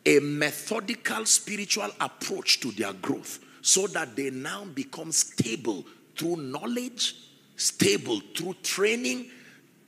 A 0.07 0.20
methodical 0.20 1.27
spiritual 1.27 1.91
approach 2.01 2.61
to 2.61 2.70
their 2.70 2.93
growth 2.95 3.41
so 3.61 3.89
that 3.89 4.15
they 4.15 4.31
now 4.31 4.65
become 4.65 5.11
stable 5.11 5.85
through 6.16 6.37
knowledge, 6.37 7.16
stable 7.57 8.20
through 8.35 8.55
training, 8.62 9.27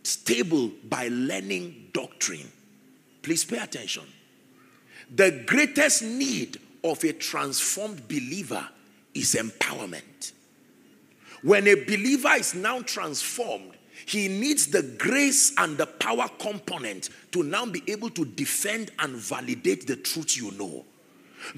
stable 0.03 0.73
by 0.89 1.09
learning 1.09 1.91
doctrine. 1.93 2.51
Please 3.23 3.45
pay 3.45 3.59
attention. 3.59 4.05
The 5.15 5.45
greatest 5.47 6.03
need 6.03 6.59
of 6.83 7.03
a 7.05 7.13
transformed 7.13 8.07
believer 8.09 8.69
is 9.15 9.35
empowerment. 9.35 10.33
When 11.43 11.69
a 11.69 11.75
believer 11.75 12.35
is 12.37 12.55
now 12.55 12.83
transformed, 12.83 13.78
he 14.09 14.27
needs 14.27 14.69
the 14.69 14.81
grace 14.81 15.53
and 15.59 15.77
the 15.77 15.85
power 15.85 16.31
component 16.39 17.11
to 17.31 17.43
now 17.43 17.67
be 17.67 17.83
able 17.89 18.09
to 18.09 18.25
defend 18.25 18.91
and 19.01 19.15
validate 19.15 19.87
the 19.87 19.97
truth 19.97 20.35
you 20.35 20.51
know. 20.53 20.83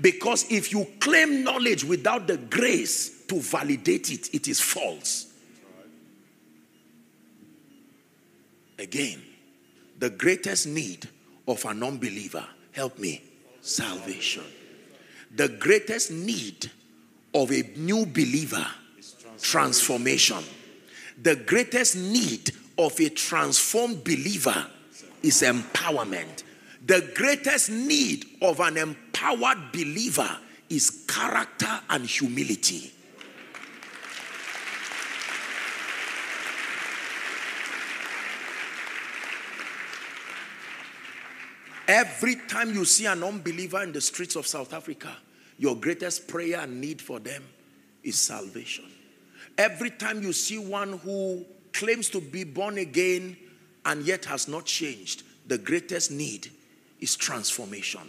Because 0.01 0.51
if 0.51 0.73
you 0.73 0.85
claim 0.99 1.45
knowledge 1.45 1.85
without 1.85 2.27
the 2.27 2.39
grace 2.39 3.25
to 3.29 3.41
validate 3.41 4.11
it, 4.11 4.35
it 4.35 4.49
is 4.49 4.61
false. 4.61 5.33
Again, 8.81 9.23
the 10.01 10.11
greatest 10.11 10.67
need 10.67 11.09
of 11.47 11.65
an 11.67 11.85
unbeliever, 11.85 12.45
help 12.73 12.99
me, 12.99 13.23
salvation. 13.61 14.43
The 15.37 15.51
greatest 15.51 16.11
need 16.11 16.69
of 17.33 17.53
a 17.53 17.63
new 17.77 18.07
believer, 18.07 18.67
transformation. 19.41 20.43
The 21.23 21.37
greatest 21.37 21.97
need 21.97 22.51
of 22.79 22.99
a 22.99 23.11
transformed 23.11 24.05
believer 24.05 24.67
is 25.23 25.43
empowerment. 25.43 26.45
The 26.87 27.13
greatest 27.15 27.71
need 27.71 28.25
of 28.41 28.61
an 28.61 28.79
empowered 28.79 29.71
believer 29.71 30.39
is 30.71 31.05
character 31.07 31.81
and 31.91 32.07
humility. 32.07 32.93
Every 41.87 42.37
time 42.37 42.73
you 42.73 42.85
see 42.85 43.07
an 43.07 43.23
unbeliever 43.25 43.83
in 43.83 43.93
the 43.93 44.01
streets 44.01 44.37
of 44.37 44.47
South 44.47 44.73
Africa, 44.73 45.15
your 45.59 45.77
greatest 45.77 46.29
prayer 46.29 46.61
and 46.61 46.81
need 46.81 47.03
for 47.03 47.19
them 47.19 47.43
is 48.03 48.17
salvation. 48.17 48.85
Every 49.61 49.91
time 49.91 50.23
you 50.23 50.33
see 50.33 50.57
one 50.57 50.95
who 51.01 51.45
claims 51.75 52.09
to 52.11 52.21
be 52.23 52.45
born 52.45 52.79
again 52.79 53.37
and 53.85 54.03
yet 54.07 54.25
has 54.25 54.49
not 54.49 54.65
changed, 54.65 55.23
the 55.49 55.59
greatest 55.59 56.11
need 56.11 56.51
is 56.99 57.15
transformation. 57.15 58.01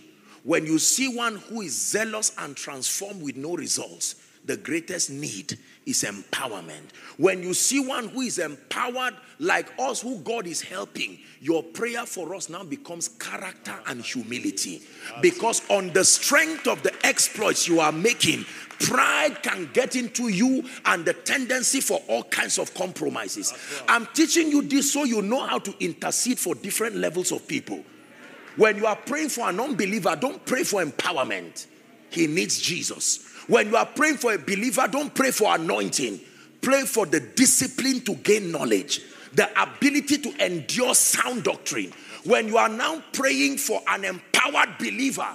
When 0.43 0.65
you 0.65 0.79
see 0.79 1.13
one 1.13 1.35
who 1.35 1.59
is 1.59 1.73
zealous 1.73 2.31
and 2.37 2.55
transformed 2.55 3.21
with 3.21 3.35
no 3.35 3.57
results, 3.57 4.15
the 4.45 4.55
greatest 4.55 5.09
need 5.09 5.59
is 5.85 6.03
empowerment. 6.03 6.95
When 7.17 7.43
you 7.43 7.53
see 7.53 7.85
one 7.85 8.07
who 8.07 8.21
is 8.21 8.39
empowered 8.39 9.15
like 9.39 9.67
us, 9.77 10.01
who 10.01 10.19
God 10.19 10.47
is 10.47 10.61
helping, 10.61 11.19
your 11.41 11.63
prayer 11.63 12.05
for 12.05 12.33
us 12.33 12.47
now 12.47 12.63
becomes 12.63 13.09
character 13.09 13.77
and 13.87 14.01
humility. 14.01 14.83
Because 15.21 15.61
on 15.69 15.91
the 15.91 16.05
strength 16.05 16.67
of 16.67 16.81
the 16.81 16.93
exploits 17.05 17.67
you 17.67 17.81
are 17.81 17.91
making, 17.91 18.45
pride 18.81 19.41
can 19.43 19.69
get 19.73 19.95
into 19.95 20.29
you 20.29 20.63
and 20.85 21.05
the 21.05 21.13
tendency 21.13 21.81
for 21.81 22.01
all 22.07 22.23
kinds 22.23 22.57
of 22.57 22.73
compromises. 22.73 23.53
I'm 23.87 24.07
teaching 24.07 24.49
you 24.49 24.61
this 24.63 24.91
so 24.91 25.03
you 25.03 25.21
know 25.21 25.45
how 25.45 25.59
to 25.59 25.73
intercede 25.83 26.39
for 26.39 26.55
different 26.55 26.95
levels 26.95 27.31
of 27.31 27.47
people. 27.47 27.83
When 28.57 28.77
you 28.77 28.85
are 28.85 28.95
praying 28.95 29.29
for 29.29 29.47
an 29.49 29.59
unbeliever, 29.59 30.15
don't 30.15 30.45
pray 30.45 30.63
for 30.63 30.83
empowerment. 30.83 31.67
He 32.09 32.27
needs 32.27 32.59
Jesus. 32.59 33.25
When 33.47 33.69
you 33.69 33.77
are 33.77 33.85
praying 33.85 34.17
for 34.17 34.33
a 34.33 34.37
believer, 34.37 34.87
don't 34.91 35.13
pray 35.13 35.31
for 35.31 35.55
anointing. 35.55 36.19
Pray 36.61 36.83
for 36.83 37.05
the 37.05 37.19
discipline 37.19 38.01
to 38.01 38.15
gain 38.15 38.51
knowledge, 38.51 39.01
the 39.33 39.49
ability 39.61 40.17
to 40.19 40.45
endure 40.45 40.93
sound 40.93 41.43
doctrine. 41.43 41.91
When 42.23 42.47
you 42.47 42.57
are 42.57 42.69
now 42.69 43.01
praying 43.13 43.57
for 43.57 43.81
an 43.87 44.05
empowered 44.05 44.77
believer, 44.77 45.27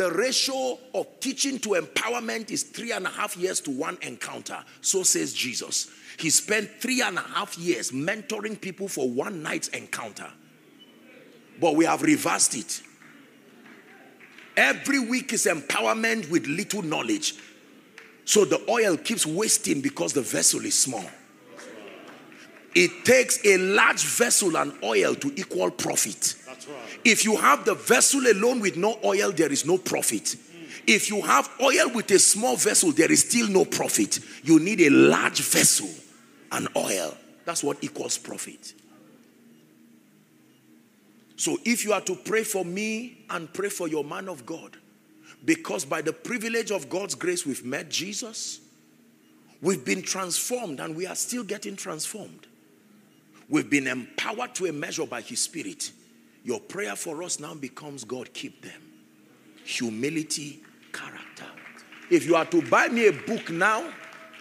the 0.00 0.10
ratio 0.12 0.78
of 0.94 1.20
teaching 1.20 1.58
to 1.58 1.70
empowerment 1.70 2.50
is 2.50 2.62
three 2.62 2.90
and 2.90 3.06
a 3.06 3.10
half 3.10 3.36
years 3.36 3.60
to 3.60 3.70
one 3.70 3.98
encounter. 4.00 4.56
So 4.80 5.02
says 5.02 5.34
Jesus. 5.34 5.90
He 6.18 6.30
spent 6.30 6.70
three 6.80 7.02
and 7.02 7.18
a 7.18 7.20
half 7.20 7.58
years 7.58 7.90
mentoring 7.90 8.58
people 8.58 8.88
for 8.88 9.10
one 9.10 9.42
night's 9.42 9.68
encounter. 9.68 10.32
But 11.60 11.76
we 11.76 11.84
have 11.84 12.00
reversed 12.00 12.54
it. 12.54 12.80
Every 14.56 15.00
week 15.00 15.34
is 15.34 15.44
empowerment 15.44 16.30
with 16.30 16.46
little 16.46 16.80
knowledge. 16.80 17.34
So 18.24 18.46
the 18.46 18.62
oil 18.70 18.96
keeps 18.96 19.26
wasting 19.26 19.82
because 19.82 20.14
the 20.14 20.22
vessel 20.22 20.64
is 20.64 20.78
small. 20.78 21.04
It 22.74 23.04
takes 23.04 23.44
a 23.44 23.58
large 23.58 24.02
vessel 24.02 24.56
and 24.56 24.72
oil 24.82 25.14
to 25.16 25.30
equal 25.38 25.70
profit. 25.70 26.36
If 27.04 27.24
you 27.24 27.36
have 27.36 27.64
the 27.64 27.74
vessel 27.74 28.26
alone 28.26 28.60
with 28.60 28.76
no 28.76 28.98
oil, 29.04 29.32
there 29.32 29.52
is 29.52 29.64
no 29.66 29.78
profit. 29.78 30.36
If 30.86 31.10
you 31.10 31.20
have 31.22 31.50
oil 31.60 31.90
with 31.94 32.10
a 32.10 32.18
small 32.18 32.56
vessel, 32.56 32.92
there 32.92 33.10
is 33.10 33.20
still 33.20 33.48
no 33.48 33.64
profit. 33.64 34.18
You 34.42 34.58
need 34.58 34.80
a 34.80 34.90
large 34.90 35.40
vessel 35.42 35.88
and 36.52 36.68
oil. 36.76 37.16
That's 37.44 37.62
what 37.62 37.82
equals 37.82 38.18
profit. 38.18 38.74
So 41.36 41.56
if 41.64 41.84
you 41.84 41.92
are 41.92 42.02
to 42.02 42.14
pray 42.14 42.44
for 42.44 42.64
me 42.64 43.24
and 43.30 43.52
pray 43.52 43.70
for 43.70 43.88
your 43.88 44.04
man 44.04 44.28
of 44.28 44.44
God, 44.44 44.76
because 45.44 45.84
by 45.84 46.02
the 46.02 46.12
privilege 46.12 46.70
of 46.70 46.88
God's 46.90 47.14
grace, 47.14 47.46
we've 47.46 47.64
met 47.64 47.88
Jesus, 47.88 48.60
we've 49.62 49.84
been 49.84 50.02
transformed, 50.02 50.80
and 50.80 50.94
we 50.94 51.06
are 51.06 51.14
still 51.14 51.42
getting 51.42 51.76
transformed. 51.76 52.46
We've 53.48 53.70
been 53.70 53.86
empowered 53.86 54.54
to 54.56 54.66
a 54.66 54.72
measure 54.72 55.06
by 55.06 55.22
His 55.22 55.40
Spirit. 55.40 55.92
Your 56.44 56.60
prayer 56.60 56.96
for 56.96 57.22
us 57.22 57.38
now 57.38 57.54
becomes 57.54 58.04
God, 58.04 58.32
keep 58.32 58.62
them. 58.62 58.80
Humility, 59.64 60.60
character. 60.92 61.46
If 62.10 62.26
you 62.26 62.34
are 62.34 62.46
to 62.46 62.62
buy 62.62 62.88
me 62.88 63.08
a 63.08 63.12
book 63.12 63.50
now, 63.50 63.92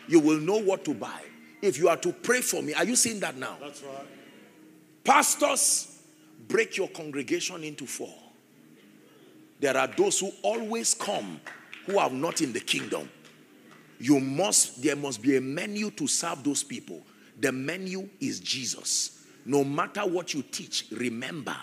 you 0.07 0.19
will 0.19 0.39
know 0.39 0.57
what 0.57 0.85
to 0.85 0.93
buy. 0.93 1.21
If 1.61 1.77
you 1.77 1.89
are 1.89 1.97
to 1.97 2.11
pray 2.11 2.41
for 2.41 2.61
me, 2.61 2.73
are 2.73 2.85
you 2.85 2.95
seeing 2.95 3.19
that 3.19 3.37
now? 3.37 3.57
That's 3.59 3.83
right. 3.83 4.07
Pastors, 5.03 5.99
break 6.47 6.77
your 6.77 6.87
congregation 6.87 7.63
into 7.63 7.85
four. 7.85 8.13
There 9.59 9.75
are 9.77 9.87
those 9.87 10.19
who 10.19 10.31
always 10.41 10.93
come 10.93 11.41
who 11.85 11.99
are 11.99 12.09
not 12.09 12.41
in 12.41 12.53
the 12.53 12.59
kingdom. 12.59 13.09
You 13.99 14.19
must, 14.19 14.81
there 14.81 14.95
must 14.95 15.21
be 15.21 15.35
a 15.35 15.41
menu 15.41 15.91
to 15.91 16.07
serve 16.07 16.43
those 16.43 16.63
people. 16.63 17.01
The 17.39 17.51
menu 17.51 18.09
is 18.19 18.39
Jesus. 18.39 19.25
No 19.45 19.63
matter 19.63 20.01
what 20.01 20.33
you 20.33 20.41
teach, 20.43 20.85
remember. 20.91 21.55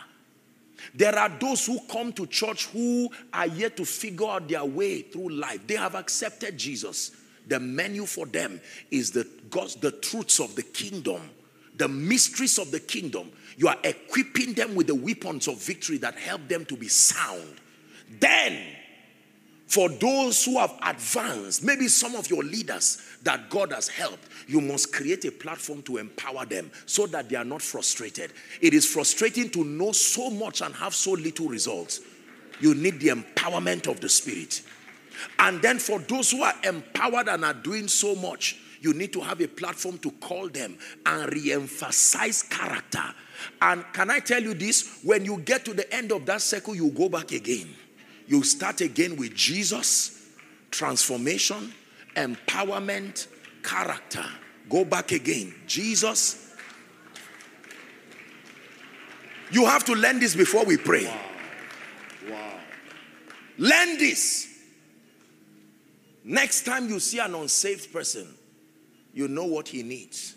There 0.94 1.16
are 1.16 1.28
those 1.28 1.66
who 1.66 1.80
come 1.90 2.12
to 2.14 2.26
church 2.26 2.66
who 2.66 3.08
are 3.32 3.46
yet 3.46 3.76
to 3.76 3.84
figure 3.84 4.26
out 4.26 4.48
their 4.48 4.64
way 4.64 5.02
through 5.02 5.30
life. 5.30 5.66
They 5.66 5.76
have 5.76 5.94
accepted 5.94 6.56
Jesus. 6.56 7.12
The 7.46 7.60
menu 7.60 8.06
for 8.06 8.26
them 8.26 8.60
is 8.90 9.10
the 9.12 9.26
God's 9.50 9.76
the 9.76 9.92
truths 9.92 10.40
of 10.40 10.54
the 10.56 10.62
kingdom, 10.62 11.20
the 11.76 11.88
mysteries 11.88 12.58
of 12.58 12.70
the 12.70 12.80
kingdom. 12.80 13.30
You 13.56 13.68
are 13.68 13.78
equipping 13.84 14.52
them 14.54 14.74
with 14.74 14.88
the 14.88 14.94
weapons 14.94 15.48
of 15.48 15.62
victory 15.62 15.98
that 15.98 16.16
help 16.16 16.48
them 16.48 16.64
to 16.66 16.76
be 16.76 16.88
sound. 16.88 17.54
Then, 18.20 18.75
for 19.66 19.88
those 19.88 20.44
who 20.44 20.58
have 20.58 20.74
advanced, 20.82 21.64
maybe 21.64 21.88
some 21.88 22.14
of 22.14 22.30
your 22.30 22.42
leaders 22.42 23.02
that 23.24 23.50
God 23.50 23.72
has 23.72 23.88
helped, 23.88 24.28
you 24.46 24.60
must 24.60 24.92
create 24.92 25.24
a 25.24 25.32
platform 25.32 25.82
to 25.82 25.96
empower 25.96 26.46
them 26.46 26.70
so 26.86 27.06
that 27.08 27.28
they 27.28 27.36
are 27.36 27.44
not 27.44 27.60
frustrated. 27.60 28.32
It 28.60 28.74
is 28.74 28.86
frustrating 28.86 29.50
to 29.50 29.64
know 29.64 29.90
so 29.90 30.30
much 30.30 30.60
and 30.60 30.74
have 30.76 30.94
so 30.94 31.12
little 31.12 31.48
results. 31.48 32.00
You 32.60 32.74
need 32.74 33.00
the 33.00 33.08
empowerment 33.08 33.90
of 33.90 34.00
the 34.00 34.08
Spirit. 34.08 34.62
And 35.38 35.60
then 35.60 35.78
for 35.78 35.98
those 35.98 36.30
who 36.30 36.42
are 36.42 36.54
empowered 36.62 37.28
and 37.28 37.44
are 37.44 37.54
doing 37.54 37.88
so 37.88 38.14
much, 38.14 38.58
you 38.80 38.92
need 38.92 39.12
to 39.14 39.20
have 39.20 39.40
a 39.40 39.48
platform 39.48 39.98
to 39.98 40.10
call 40.12 40.48
them 40.48 40.78
and 41.04 41.32
re-emphasize 41.32 42.44
character. 42.44 43.02
And 43.60 43.84
can 43.92 44.10
I 44.10 44.20
tell 44.20 44.42
you 44.42 44.54
this? 44.54 45.00
When 45.02 45.24
you 45.24 45.38
get 45.38 45.64
to 45.64 45.74
the 45.74 45.92
end 45.92 46.12
of 46.12 46.24
that 46.26 46.40
circle, 46.40 46.74
you 46.74 46.90
go 46.90 47.08
back 47.08 47.32
again. 47.32 47.68
You 48.26 48.42
start 48.42 48.80
again 48.80 49.16
with 49.16 49.34
Jesus, 49.34 50.28
transformation, 50.70 51.72
empowerment, 52.16 53.28
character. 53.62 54.24
Go 54.68 54.84
back 54.84 55.12
again. 55.12 55.54
Jesus. 55.66 56.54
You 59.50 59.64
have 59.66 59.84
to 59.84 59.94
learn 59.94 60.18
this 60.18 60.34
before 60.34 60.64
we 60.64 60.76
pray. 60.76 61.04
Wow. 61.04 61.20
wow. 62.30 62.52
Learn 63.58 63.98
this. 63.98 64.48
Next 66.24 66.64
time 66.64 66.88
you 66.88 66.98
see 66.98 67.20
an 67.20 67.34
unsaved 67.34 67.92
person, 67.92 68.26
you 69.14 69.28
know 69.28 69.44
what 69.44 69.68
he 69.68 69.84
needs. 69.84 70.34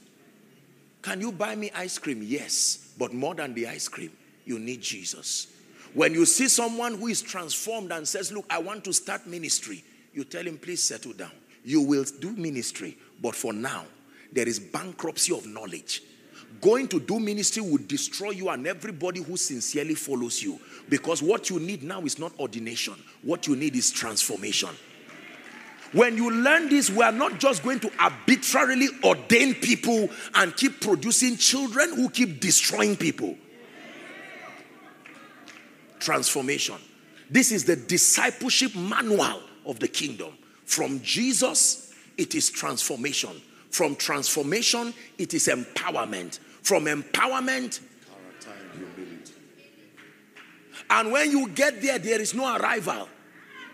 Can 1.01 1.21
you 1.21 1.31
buy 1.31 1.55
me 1.55 1.71
ice 1.73 1.97
cream? 1.97 2.21
Yes. 2.21 2.93
But 2.97 3.13
more 3.13 3.33
than 3.33 3.53
the 3.55 3.67
ice 3.67 3.87
cream, 3.87 4.11
you 4.45 4.59
need 4.59 4.81
Jesus. 4.81 5.47
When 5.93 6.13
you 6.13 6.25
see 6.25 6.47
someone 6.47 6.95
who 6.95 7.07
is 7.07 7.21
transformed 7.21 7.91
and 7.91 8.07
says, 8.07 8.31
Look, 8.31 8.45
I 8.49 8.59
want 8.59 8.83
to 8.85 8.93
start 8.93 9.25
ministry, 9.27 9.83
you 10.13 10.23
tell 10.23 10.45
him, 10.45 10.57
Please 10.57 10.83
settle 10.83 11.13
down. 11.13 11.31
You 11.63 11.81
will 11.81 12.05
do 12.19 12.31
ministry, 12.31 12.97
but 13.21 13.35
for 13.35 13.53
now, 13.53 13.85
there 14.31 14.47
is 14.47 14.59
bankruptcy 14.59 15.35
of 15.35 15.45
knowledge. 15.45 16.03
Going 16.61 16.87
to 16.89 16.99
do 16.99 17.19
ministry 17.19 17.61
will 17.61 17.81
destroy 17.85 18.31
you 18.31 18.49
and 18.49 18.65
everybody 18.67 19.21
who 19.21 19.37
sincerely 19.37 19.95
follows 19.95 20.41
you. 20.41 20.59
Because 20.89 21.21
what 21.21 21.49
you 21.49 21.59
need 21.59 21.83
now 21.83 22.01
is 22.01 22.19
not 22.19 22.37
ordination, 22.39 22.95
what 23.21 23.47
you 23.47 23.55
need 23.55 23.75
is 23.75 23.91
transformation. 23.91 24.69
When 25.91 26.17
you 26.17 26.29
learn 26.29 26.69
this, 26.69 26.89
we 26.89 27.01
are 27.01 27.11
not 27.11 27.39
just 27.39 27.63
going 27.63 27.79
to 27.79 27.91
arbitrarily 27.99 28.89
ordain 29.03 29.55
people 29.55 30.09
and 30.35 30.55
keep 30.55 30.81
producing 30.81 31.35
children 31.37 31.95
who 31.95 32.09
keep 32.09 32.39
destroying 32.39 32.95
people. 32.95 33.35
Transformation. 35.99 36.75
This 37.29 37.51
is 37.51 37.65
the 37.65 37.75
discipleship 37.75 38.75
manual 38.75 39.41
of 39.65 39.79
the 39.79 39.87
kingdom. 39.87 40.33
From 40.65 41.01
Jesus, 41.01 41.93
it 42.17 42.35
is 42.35 42.49
transformation. 42.49 43.41
From 43.69 43.95
transformation, 43.95 44.93
it 45.17 45.33
is 45.33 45.47
empowerment. 45.47 46.39
From 46.63 46.85
empowerment, 46.85 47.79
and 50.89 51.11
when 51.11 51.31
you 51.31 51.47
get 51.49 51.81
there, 51.81 51.99
there 51.99 52.19
is 52.19 52.33
no 52.33 52.57
arrival. 52.57 53.07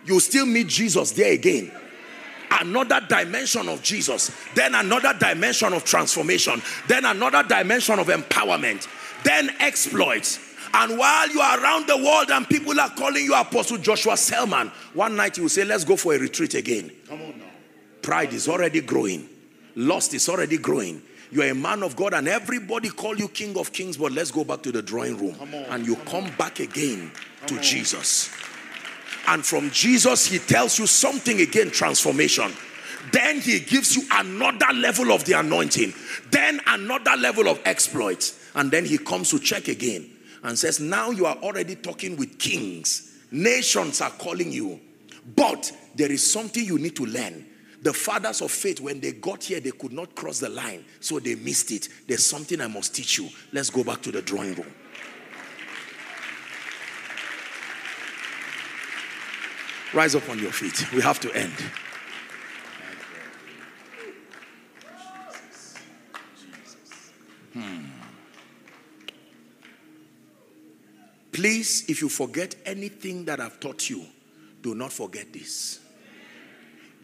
You 0.05 0.19
still 0.19 0.45
meet 0.45 0.67
Jesus 0.67 1.11
there 1.11 1.33
again. 1.33 1.71
Another 2.51 3.01
dimension 3.07 3.67
of 3.69 3.81
Jesus, 3.81 4.31
then 4.53 4.75
another 4.75 5.13
dimension 5.17 5.73
of 5.73 5.83
transformation, 5.83 6.61
then 6.87 7.05
another 7.05 7.43
dimension 7.43 7.99
of 7.99 8.07
empowerment, 8.07 8.87
then 9.23 9.49
exploits. 9.59 10.39
And 10.77 10.97
while 10.97 11.29
you 11.29 11.39
are 11.39 11.57
around 11.63 11.87
the 11.87 11.95
world 11.95 12.29
and 12.31 12.47
people 12.49 12.77
are 12.81 12.89
calling 12.89 13.23
you 13.23 13.33
Apostle 13.33 13.77
Joshua 13.77 14.17
Selman, 14.17 14.67
one 14.93 15.15
night 15.15 15.37
you 15.37 15.43
will 15.43 15.49
say, 15.49 15.63
Let's 15.63 15.85
go 15.85 15.95
for 15.95 16.13
a 16.13 16.19
retreat 16.19 16.53
again. 16.53 16.91
Come 17.07 17.21
on 17.21 17.39
now. 17.39 17.45
Pride 18.01 18.33
is 18.33 18.49
already 18.49 18.81
growing, 18.81 19.29
lust 19.75 20.13
is 20.13 20.27
already 20.27 20.57
growing. 20.57 21.01
You 21.31 21.43
are 21.43 21.47
a 21.47 21.55
man 21.55 21.81
of 21.81 21.95
God, 21.95 22.13
and 22.13 22.27
everybody 22.27 22.89
call 22.89 23.17
you 23.17 23.29
King 23.29 23.57
of 23.57 23.71
Kings, 23.71 23.97
but 23.97 24.11
let's 24.11 24.31
go 24.31 24.43
back 24.43 24.61
to 24.63 24.71
the 24.71 24.81
drawing 24.81 25.17
room. 25.17 25.35
On, 25.39 25.53
and 25.53 25.85
you 25.87 25.95
come 25.95 26.25
come 26.25 26.35
back 26.37 26.59
again 26.59 27.09
to. 27.47 27.59
Jesus. 27.61 28.29
And 29.27 29.45
from 29.45 29.71
Jesus, 29.71 30.27
he 30.27 30.39
tells 30.39 30.77
you 30.77 30.87
something 30.87 31.39
again 31.39 31.71
transformation. 31.71 32.51
Then 33.11 33.39
he 33.39 33.59
gives 33.59 33.95
you 33.95 34.03
another 34.11 34.73
level 34.73 35.11
of 35.13 35.23
the 35.23 35.39
anointing, 35.39 35.93
then 36.31 36.59
another 36.67 37.15
level 37.15 37.47
of 37.47 37.61
exploits. 37.65 38.39
And 38.55 38.71
then 38.71 38.85
he 38.85 38.97
comes 38.97 39.29
to 39.31 39.39
check 39.39 39.67
again 39.67 40.14
and 40.45 40.57
says, 40.57 40.79
Now 40.79 41.11
you 41.11 41.25
are 41.25 41.35
already 41.37 41.75
talking 41.75 42.15
with 42.17 42.37
kings, 42.39 43.19
nations 43.31 44.01
are 44.01 44.11
calling 44.11 44.51
you. 44.51 44.79
But 45.35 45.71
there 45.95 46.11
is 46.11 46.31
something 46.31 46.63
you 46.63 46.77
need 46.77 46.95
to 46.97 47.05
learn. 47.05 47.45
The 47.81 47.93
fathers 47.93 48.41
of 48.41 48.51
faith, 48.51 48.79
when 48.79 48.99
they 48.99 49.11
got 49.11 49.43
here, 49.43 49.59
they 49.59 49.71
could 49.71 49.91
not 49.91 50.15
cross 50.15 50.39
the 50.39 50.49
line, 50.49 50.85
so 50.99 51.19
they 51.19 51.35
missed 51.35 51.71
it. 51.71 51.89
There's 52.07 52.25
something 52.25 52.59
I 52.61 52.67
must 52.67 52.95
teach 52.95 53.17
you. 53.17 53.29
Let's 53.51 53.69
go 53.69 53.83
back 53.83 54.01
to 54.03 54.11
the 54.11 54.21
drawing 54.21 54.55
room. 54.55 54.71
Rise 59.93 60.15
up 60.15 60.27
on 60.29 60.39
your 60.39 60.51
feet. 60.51 60.91
We 60.93 61.01
have 61.01 61.19
to 61.21 61.31
end. 61.35 61.53
Please, 71.35 71.83
if 71.89 71.99
you 71.99 72.07
forget 72.07 72.55
anything 72.65 73.25
that 73.25 73.41
I've 73.41 73.59
taught 73.59 73.89
you, 73.89 74.05
do 74.61 74.73
not 74.73 74.93
forget 74.93 75.33
this. 75.33 75.81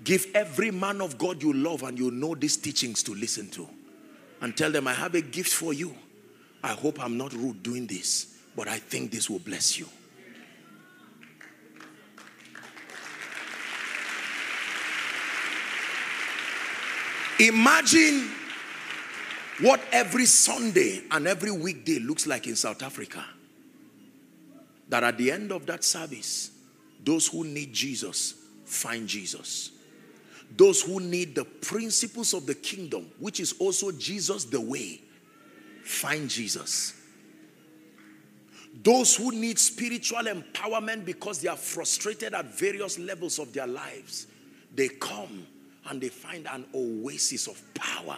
Give 0.05 0.25
every 0.33 0.71
man 0.71 1.01
of 1.01 1.17
God 1.17 1.43
you 1.43 1.51
love 1.51 1.83
and 1.83 1.99
you 1.99 2.11
know 2.11 2.33
these 2.33 2.55
teachings 2.55 3.03
to 3.03 3.13
listen 3.13 3.49
to. 3.49 3.67
And 4.39 4.55
tell 4.55 4.71
them, 4.71 4.87
I 4.87 4.93
have 4.93 5.15
a 5.15 5.21
gift 5.21 5.51
for 5.51 5.73
you. 5.73 5.93
I 6.63 6.69
hope 6.69 7.03
I'm 7.03 7.17
not 7.17 7.33
rude 7.33 7.61
doing 7.61 7.87
this, 7.87 8.37
but 8.55 8.69
I 8.69 8.77
think 8.77 9.11
this 9.11 9.29
will 9.29 9.39
bless 9.39 9.77
you. 9.77 9.89
Imagine 17.37 18.29
what 19.59 19.81
every 19.91 20.25
Sunday 20.25 21.01
and 21.11 21.27
every 21.27 21.51
weekday 21.51 21.99
looks 21.99 22.25
like 22.25 22.47
in 22.47 22.55
South 22.55 22.81
Africa. 22.81 23.25
That 24.91 25.05
at 25.05 25.17
the 25.17 25.31
end 25.31 25.53
of 25.53 25.65
that 25.67 25.85
service, 25.85 26.51
those 27.01 27.25
who 27.25 27.45
need 27.45 27.71
Jesus 27.71 28.35
find 28.65 29.07
Jesus. 29.07 29.71
Those 30.57 30.81
who 30.81 30.99
need 30.99 31.33
the 31.33 31.45
principles 31.45 32.33
of 32.33 32.45
the 32.45 32.55
kingdom, 32.55 33.09
which 33.17 33.39
is 33.39 33.53
also 33.57 33.93
Jesus 33.93 34.43
the 34.43 34.59
way, 34.59 35.01
find 35.81 36.29
Jesus. 36.29 36.93
Those 38.83 39.15
who 39.15 39.31
need 39.31 39.57
spiritual 39.59 40.23
empowerment 40.23 41.05
because 41.05 41.39
they 41.39 41.47
are 41.47 41.55
frustrated 41.55 42.33
at 42.33 42.53
various 42.53 42.99
levels 42.99 43.39
of 43.39 43.53
their 43.53 43.67
lives, 43.67 44.27
they 44.75 44.89
come 44.89 45.47
and 45.89 46.01
they 46.01 46.09
find 46.09 46.47
an 46.47 46.65
oasis 46.75 47.47
of 47.47 47.61
power. 47.73 48.17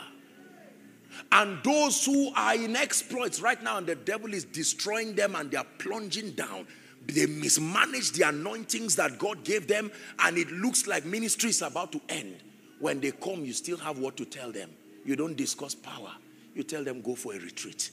And 1.32 1.64
those 1.64 2.06
who 2.06 2.32
are 2.36 2.56
in 2.56 2.76
exploits 2.76 3.42
right 3.42 3.62
now, 3.62 3.78
and 3.78 3.88
the 3.88 3.96
devil 3.96 4.34
is 4.34 4.46
destroying 4.46 5.16
them 5.16 5.36
and 5.36 5.50
they 5.52 5.58
are 5.58 5.66
plunging 5.80 6.32
down, 6.32 6.68
they 7.08 7.26
mismanage 7.26 8.12
the 8.12 8.28
anointings 8.28 8.96
that 8.96 9.20
God 9.20 9.44
gave 9.44 9.68
them, 9.68 9.92
and 10.20 10.38
it 10.38 10.50
looks 10.52 10.88
like 10.88 11.06
ministry 11.06 11.50
is 11.50 11.62
about 11.62 11.92
to 11.92 12.02
end. 12.08 12.38
When 12.80 13.00
they 13.00 13.12
come, 13.12 13.46
you 13.46 13.54
still 13.54 13.78
have 13.78 14.00
what 14.00 14.18
to 14.18 14.26
tell 14.26 14.52
them. 14.52 14.70
You 15.06 15.16
don't 15.16 15.36
discuss 15.36 15.76
power, 15.76 16.12
you 16.56 16.64
tell 16.64 16.84
them, 16.84 17.02
go 17.02 17.16
for 17.16 17.34
a 17.34 17.40
retreat. 17.40 17.92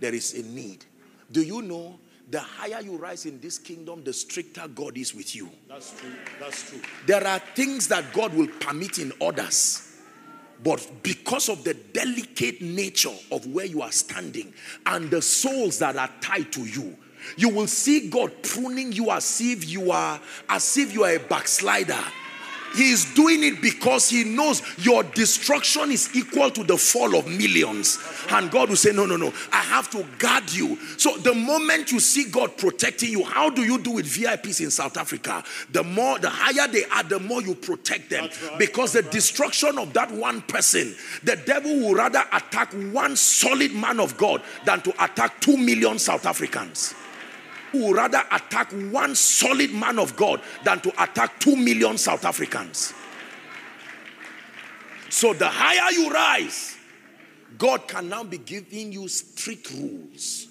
There 0.00 0.14
is 0.14 0.34
a 0.34 0.42
need. 0.42 0.84
Do 1.30 1.42
you 1.42 1.62
know 1.62 1.98
the 2.30 2.40
higher 2.40 2.80
you 2.80 2.96
rise 2.96 3.26
in 3.26 3.40
this 3.40 3.58
kingdom, 3.58 4.04
the 4.04 4.12
stricter 4.12 4.68
God 4.68 4.96
is 4.96 5.14
with 5.14 5.34
you? 5.34 5.50
That's 5.68 5.98
true. 5.98 6.12
That's 6.38 6.70
true. 6.70 6.80
There 7.06 7.26
are 7.26 7.38
things 7.38 7.88
that 7.88 8.12
God 8.12 8.32
will 8.34 8.48
permit 8.60 8.98
in 8.98 9.12
others. 9.20 9.91
But 10.62 11.02
because 11.02 11.48
of 11.48 11.64
the 11.64 11.74
delicate 11.74 12.60
nature 12.60 13.14
of 13.30 13.46
where 13.46 13.66
you 13.66 13.82
are 13.82 13.92
standing 13.92 14.54
and 14.86 15.10
the 15.10 15.20
souls 15.20 15.78
that 15.80 15.96
are 15.96 16.10
tied 16.20 16.52
to 16.52 16.60
you, 16.60 16.96
you 17.36 17.48
will 17.48 17.66
see 17.66 18.08
God 18.08 18.32
pruning 18.42 18.92
you 18.92 19.10
as 19.10 19.40
if 19.40 19.68
you 19.68 19.90
are 19.90 20.20
as 20.48 20.76
if 20.76 20.92
you 20.92 21.04
are 21.04 21.14
a 21.14 21.20
backslider. 21.20 21.98
He 22.74 22.90
is 22.90 23.04
doing 23.14 23.42
it 23.42 23.60
because 23.60 24.08
he 24.08 24.24
knows 24.24 24.62
your 24.78 25.02
destruction 25.02 25.90
is 25.90 26.14
equal 26.14 26.50
to 26.50 26.64
the 26.64 26.76
fall 26.76 27.16
of 27.16 27.26
millions. 27.26 27.98
And 28.30 28.50
God 28.50 28.68
will 28.68 28.76
say, 28.76 28.92
No, 28.92 29.06
no, 29.06 29.16
no, 29.16 29.32
I 29.52 29.60
have 29.60 29.90
to 29.90 30.04
guard 30.18 30.50
you. 30.52 30.76
So 30.96 31.16
the 31.18 31.34
moment 31.34 31.92
you 31.92 32.00
see 32.00 32.24
God 32.24 32.56
protecting 32.56 33.10
you, 33.10 33.24
how 33.24 33.50
do 33.50 33.62
you 33.62 33.78
do 33.78 33.92
with 33.92 34.06
VIPs 34.06 34.60
in 34.60 34.70
South 34.70 34.96
Africa? 34.96 35.44
The 35.70 35.82
more, 35.82 36.18
the 36.18 36.30
higher 36.30 36.68
they 36.68 36.84
are, 36.86 37.02
the 37.02 37.20
more 37.20 37.42
you 37.42 37.54
protect 37.54 38.10
them. 38.10 38.24
Right, 38.24 38.58
Because 38.58 38.92
the 38.92 39.02
destruction 39.02 39.78
of 39.78 39.92
that 39.92 40.10
one 40.10 40.42
person, 40.42 40.94
the 41.24 41.36
devil 41.36 41.74
will 41.80 41.94
rather 41.94 42.22
attack 42.32 42.72
one 42.92 43.16
solid 43.16 43.72
man 43.72 44.00
of 44.00 44.16
God 44.16 44.42
than 44.64 44.80
to 44.82 45.04
attack 45.04 45.40
two 45.40 45.56
million 45.56 45.98
South 45.98 46.26
Africans 46.26 46.94
who 47.72 47.88
would 47.88 47.96
rather 47.96 48.22
attack 48.30 48.70
one 48.90 49.14
solid 49.14 49.72
man 49.72 49.98
of 49.98 50.14
God 50.16 50.40
than 50.62 50.80
to 50.80 51.02
attack 51.02 51.40
two 51.40 51.56
million 51.56 51.98
South 51.98 52.24
Africans. 52.24 52.92
So 55.08 55.32
the 55.32 55.48
higher 55.48 55.92
you 55.92 56.10
rise, 56.10 56.76
God 57.58 57.88
can 57.88 58.08
now 58.08 58.24
be 58.24 58.38
giving 58.38 58.92
you 58.92 59.08
strict 59.08 59.70
rules. 59.72 60.48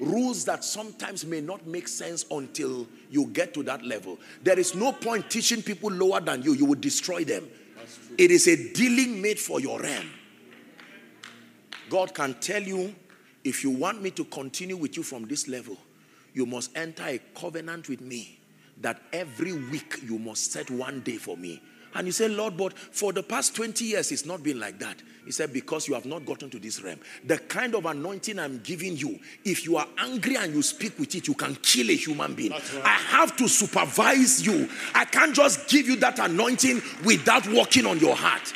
Rules 0.00 0.44
that 0.46 0.64
sometimes 0.64 1.24
may 1.24 1.40
not 1.40 1.66
make 1.66 1.86
sense 1.86 2.24
until 2.30 2.88
you 3.10 3.26
get 3.26 3.54
to 3.54 3.62
that 3.64 3.84
level. 3.84 4.18
There 4.42 4.58
is 4.58 4.74
no 4.74 4.92
point 4.92 5.30
teaching 5.30 5.62
people 5.62 5.90
lower 5.90 6.20
than 6.20 6.42
you, 6.42 6.54
you 6.54 6.64
will 6.64 6.80
destroy 6.80 7.24
them. 7.24 7.48
It 8.18 8.30
is 8.30 8.48
a 8.48 8.72
dealing 8.72 9.20
made 9.22 9.38
for 9.38 9.60
your 9.60 9.80
realm. 9.80 10.10
God 11.88 12.14
can 12.14 12.34
tell 12.34 12.62
you 12.62 12.94
if 13.44 13.62
you 13.62 13.70
want 13.70 14.02
me 14.02 14.10
to 14.12 14.24
continue 14.24 14.76
with 14.76 14.96
you 14.96 15.02
from 15.02 15.26
this 15.26 15.48
level, 15.48 15.76
you 16.34 16.46
must 16.46 16.76
enter 16.76 17.04
a 17.04 17.18
covenant 17.34 17.88
with 17.88 18.00
me 18.00 18.38
that 18.80 19.00
every 19.12 19.52
week 19.52 20.00
you 20.04 20.18
must 20.18 20.52
set 20.52 20.70
one 20.70 21.00
day 21.00 21.16
for 21.16 21.36
me. 21.36 21.62
And 21.94 22.08
you 22.08 22.12
say, 22.12 22.28
Lord, 22.28 22.56
but 22.56 22.76
for 22.76 23.12
the 23.12 23.22
past 23.22 23.54
20 23.54 23.84
years, 23.84 24.10
it's 24.10 24.26
not 24.26 24.42
been 24.42 24.58
like 24.58 24.80
that. 24.80 24.96
He 25.24 25.30
said, 25.30 25.52
Because 25.52 25.86
you 25.86 25.94
have 25.94 26.04
not 26.04 26.26
gotten 26.26 26.50
to 26.50 26.58
this 26.58 26.82
realm. 26.82 26.98
The 27.24 27.38
kind 27.38 27.74
of 27.74 27.86
anointing 27.86 28.38
I'm 28.38 28.58
giving 28.58 28.96
you, 28.96 29.20
if 29.44 29.64
you 29.64 29.76
are 29.76 29.86
angry 29.98 30.36
and 30.36 30.52
you 30.52 30.62
speak 30.62 30.98
with 30.98 31.14
it, 31.14 31.28
you 31.28 31.34
can 31.34 31.54
kill 31.56 31.88
a 31.90 31.94
human 31.94 32.34
being. 32.34 32.50
Right. 32.50 32.62
I 32.84 32.88
have 32.88 33.36
to 33.36 33.48
supervise 33.48 34.44
you. 34.44 34.68
I 34.92 35.04
can't 35.04 35.34
just 35.34 35.68
give 35.68 35.86
you 35.86 35.96
that 35.96 36.18
anointing 36.18 36.82
without 37.04 37.46
working 37.46 37.86
on 37.86 38.00
your 38.00 38.16
heart. 38.16 38.52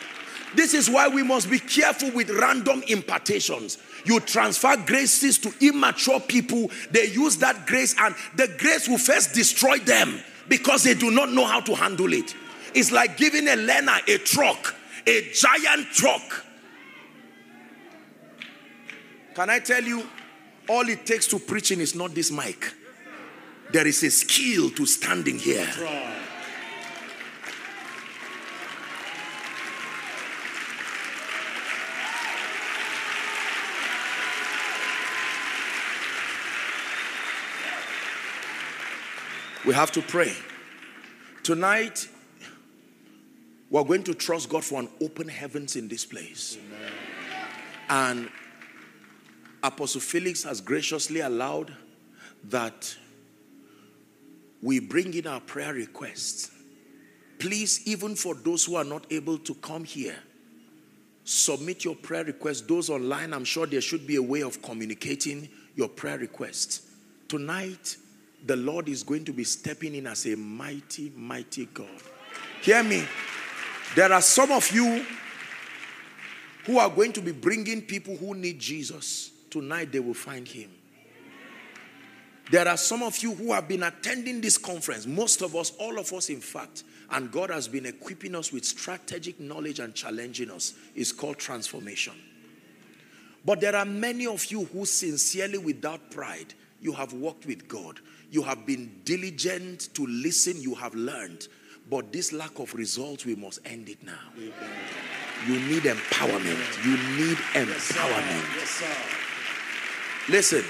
This 0.59 0.75
is 0.75 0.91
why 0.91 1.07
we 1.07 1.23
must 1.23 1.49
be 1.49 1.61
careful 1.61 2.11
with 2.11 2.31
random 2.31 2.83
impartations. 2.89 3.79
You 4.05 4.19
transfer 4.19 4.77
graces 4.77 5.39
to 5.39 5.55
immature 5.61 6.19
people, 6.19 6.73
they 6.91 7.05
use 7.05 7.37
that 7.37 7.65
grace, 7.65 7.95
and 7.97 8.13
the 8.35 8.49
grace 8.59 8.89
will 8.89 8.99
first 8.99 9.35
destroy 9.35 9.79
them 9.79 10.21
because 10.49 10.83
they 10.83 10.95
do 10.95 11.13
not 11.13 11.31
know 11.31 11.45
how 11.45 11.61
to 11.61 11.77
handle 11.77 12.13
it. 12.13 12.35
It's 12.75 12.91
like 12.91 13.17
giving 13.17 13.47
a 13.47 13.55
learner 13.55 13.99
a 14.09 14.19
truck, 14.19 14.75
a 15.07 15.31
giant 15.33 15.93
truck. 15.93 16.45
Can 19.37 19.51
I 19.51 19.61
tell 19.61 19.85
you, 19.85 20.05
all 20.69 20.89
it 20.89 21.07
takes 21.07 21.29
to 21.29 21.39
preaching 21.39 21.79
is 21.79 21.95
not 21.95 22.17
this 22.17 22.33
mic. 22.33 22.75
There 23.73 23.87
is 23.87 24.03
a 24.03 24.11
skill 24.11 24.71
to 24.71 24.87
standing 24.87 25.39
here. 25.39 26.18
We 39.69 39.75
have 39.75 39.93
to 39.93 40.01
pray. 40.01 40.33
Tonight, 41.43 42.09
we're 43.69 43.85
going 43.85 44.03
to 44.05 44.15
trust 44.15 44.49
God 44.49 44.65
for 44.65 44.81
an 44.81 44.89
open 44.99 45.29
heavens 45.29 45.77
in 45.77 45.89
this 45.89 46.07
place. 46.07 46.57
And 47.91 48.31
Apostle 49.63 50.01
Felix 50.01 50.45
has 50.45 50.63
graciously 50.63 51.21
allowed 51.21 51.77
that 52.45 52.97
we 54.63 54.81
bring 54.81 55.13
in 55.13 55.27
our 55.27 55.41
prayer 55.43 55.75
requests. 55.75 56.51
Please, 57.39 57.87
even 57.87 58.17
for 58.17 58.35
those 58.37 58.65
who 58.65 58.77
are 58.77 58.85
not 58.85 59.05
able 59.13 59.37
to 59.37 59.55
come 59.57 59.85
here, 59.85 60.17
submit 61.25 61.85
your 61.85 61.95
prayer 61.95 62.25
requests. 62.25 62.63
Those 62.63 62.89
online, 62.89 63.35
I'm 63.35 63.45
sure 63.45 63.67
there 63.67 63.83
should 63.83 64.07
be 64.07 64.17
a 64.17 64.23
way 64.23 64.41
of 64.41 64.63
communicating 64.63 65.47
your 65.75 65.91
prayer 65.91 66.17
requests. 66.17 66.87
Tonight, 67.29 67.99
the 68.47 68.57
Lord 68.57 68.89
is 68.89 69.03
going 69.03 69.25
to 69.25 69.33
be 69.33 69.45
stepping 69.45 69.95
in 69.95 70.07
as 70.07 70.27
a 70.27 70.37
mighty, 70.37 71.13
mighty 71.15 71.67
God. 71.67 71.89
Hear 72.63 72.83
me. 72.83 73.05
There 73.95 74.13
are 74.13 74.23
some 74.23 74.51
of 74.53 74.71
you 74.71 75.05
who 76.67 76.79
are 76.79 76.91
going 76.91 77.13
to 77.15 77.23
be 77.23 77.33
bringing 77.33 77.83
people 77.83 78.17
who 78.17 78.35
need 78.35 78.59
Jesus. 78.59 79.31
Tonight, 79.51 79.91
they 79.91 80.01
will 80.01 80.15
find 80.15 80.47
him. 80.47 80.71
There 82.51 82.67
are 82.67 82.77
some 82.77 83.03
of 83.03 83.19
you 83.19 83.35
who 83.35 83.53
have 83.53 83.69
been 83.69 83.83
attending 83.83 84.41
this 84.41 84.57
conference, 84.57 85.07
most 85.07 85.43
of 85.43 85.55
us, 85.55 85.73
all 85.79 85.99
of 85.99 86.13
us, 86.13 86.31
in 86.31 86.41
fact, 86.41 86.85
and 87.11 87.31
God 87.31 87.51
has 87.51 87.69
been 87.69 87.87
equipping 87.87 88.35
us 88.35 88.53
with 88.53 88.65
strategic 88.65 89.39
knowledge 89.39 89.81
and 89.81 89.95
challenging 89.95 90.51
us. 90.51 90.75
It's 90.95 91.13
called 91.13 91.39
transformation. 91.39 92.15
But 93.45 93.61
there 93.61 93.77
are 93.77 93.85
many 93.85 94.27
of 94.27 94.45
you 94.47 94.65
who, 94.65 94.85
sincerely, 94.85 95.59
without 95.59 96.11
pride, 96.11 96.55
you 96.81 96.93
have 96.93 97.13
walked 97.13 97.47
with 97.47 97.69
God. 97.69 98.01
You 98.31 98.43
have 98.43 98.67
been 98.67 99.01
diligent 99.05 99.95
to 99.95 100.07
listen, 100.07 100.61
you 100.61 100.75
have 100.75 100.95
learned. 100.95 101.49
But 101.91 102.13
this 102.13 102.33
lack 102.33 102.59
of 102.59 102.75
results, 102.75 103.25
we 103.25 103.35
must 103.35 103.61
end 103.65 103.89
it 103.89 104.03
now. 104.03 104.19
You 105.47 105.59
need 105.61 105.85
empowerment. 105.85 106.85
You 106.85 106.93
need 107.17 107.39
empowerment. 107.55 108.57
Yes, 108.57 108.69
sir. 108.69 108.97
Listen, 110.29 110.65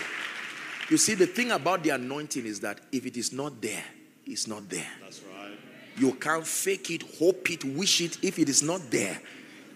you 0.88 0.96
see, 0.96 1.14
the 1.14 1.26
thing 1.26 1.50
about 1.50 1.82
the 1.82 1.90
anointing 1.90 2.46
is 2.46 2.60
that 2.60 2.80
if 2.92 3.04
it 3.04 3.16
is 3.16 3.32
not 3.32 3.60
there, 3.60 3.84
it's 4.24 4.46
not 4.46 4.68
there. 4.68 4.86
That's 5.00 5.22
right. 5.22 5.58
You 5.98 6.12
can't 6.12 6.46
fake 6.46 6.90
it, 6.90 7.02
hope 7.18 7.50
it, 7.50 7.64
wish 7.64 8.00
it. 8.00 8.22
If 8.22 8.38
it 8.38 8.48
is 8.48 8.62
not 8.62 8.88
there, 8.90 9.20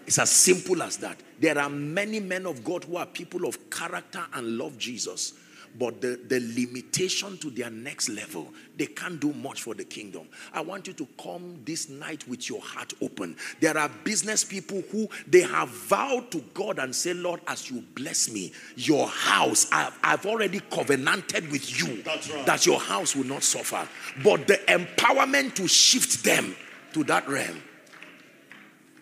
it's 0.07 0.19
as 0.19 0.29
simple 0.29 0.81
as 0.81 0.97
that. 0.97 1.17
There 1.39 1.57
are 1.57 1.69
many 1.69 2.21
men 2.21 2.45
of 2.45 2.63
God 2.63 2.85
who 2.85 2.95
are 2.95 3.05
people 3.05 3.45
of 3.45 3.69
character 3.69 4.23
and 4.33 4.57
love 4.57 4.77
Jesus, 4.77 5.33
but 5.77 6.01
the, 6.01 6.19
the 6.27 6.39
limitation 6.39 7.37
to 7.39 7.49
their 7.49 7.69
next 7.69 8.09
level, 8.09 8.47
they 8.77 8.85
can't 8.85 9.19
do 9.19 9.33
much 9.33 9.63
for 9.63 9.73
the 9.73 9.83
kingdom. 9.83 10.27
I 10.53 10.61
want 10.61 10.87
you 10.87 10.93
to 10.93 11.07
come 11.21 11.61
this 11.65 11.89
night 11.89 12.27
with 12.27 12.49
your 12.49 12.61
heart 12.61 12.93
open. 13.01 13.35
There 13.59 13.77
are 13.77 13.89
business 14.03 14.43
people 14.43 14.81
who 14.91 15.09
they 15.27 15.41
have 15.41 15.69
vowed 15.69 16.31
to 16.31 16.39
God 16.53 16.79
and 16.79 16.95
say, 16.95 17.13
Lord, 17.13 17.41
as 17.47 17.69
you 17.69 17.83
bless 17.95 18.31
me, 18.31 18.51
your 18.75 19.07
house, 19.07 19.67
I've, 19.71 19.97
I've 20.03 20.25
already 20.25 20.59
covenanted 20.59 21.51
with 21.51 21.79
you 21.79 22.03
right. 22.03 22.45
that 22.45 22.65
your 22.65 22.79
house 22.79 23.15
will 23.15 23.25
not 23.25 23.43
suffer. 23.43 23.87
But 24.23 24.47
the 24.47 24.55
empowerment 24.67 25.55
to 25.55 25.67
shift 25.67 26.23
them 26.23 26.55
to 26.93 27.03
that 27.05 27.27
realm. 27.27 27.61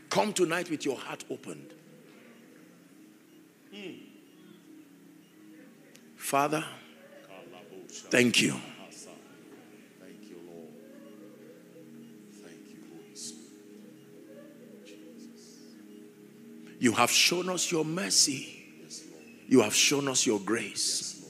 Come 0.10 0.34
tonight 0.34 0.70
with 0.70 0.86
your 0.86 0.98
heart 0.98 1.24
opened. 1.30 1.74
Hmm. 3.74 3.92
Father, 6.22 6.64
thank 7.90 8.42
you. 8.42 8.52
Thank 8.52 8.62
you, 10.30 10.38
Lord. 10.48 10.70
Thank 12.42 12.70
you, 12.70 12.78
Holy 12.94 13.16
Spirit. 13.16 13.50
You 16.80 16.94
have 16.94 17.12
shown 17.12 17.50
us 17.50 17.70
your 17.70 17.84
mercy. 17.84 18.64
You 19.50 19.62
have 19.62 19.76
shown 19.76 20.08
us 20.08 20.26
your 20.26 20.40
grace. 20.40 21.26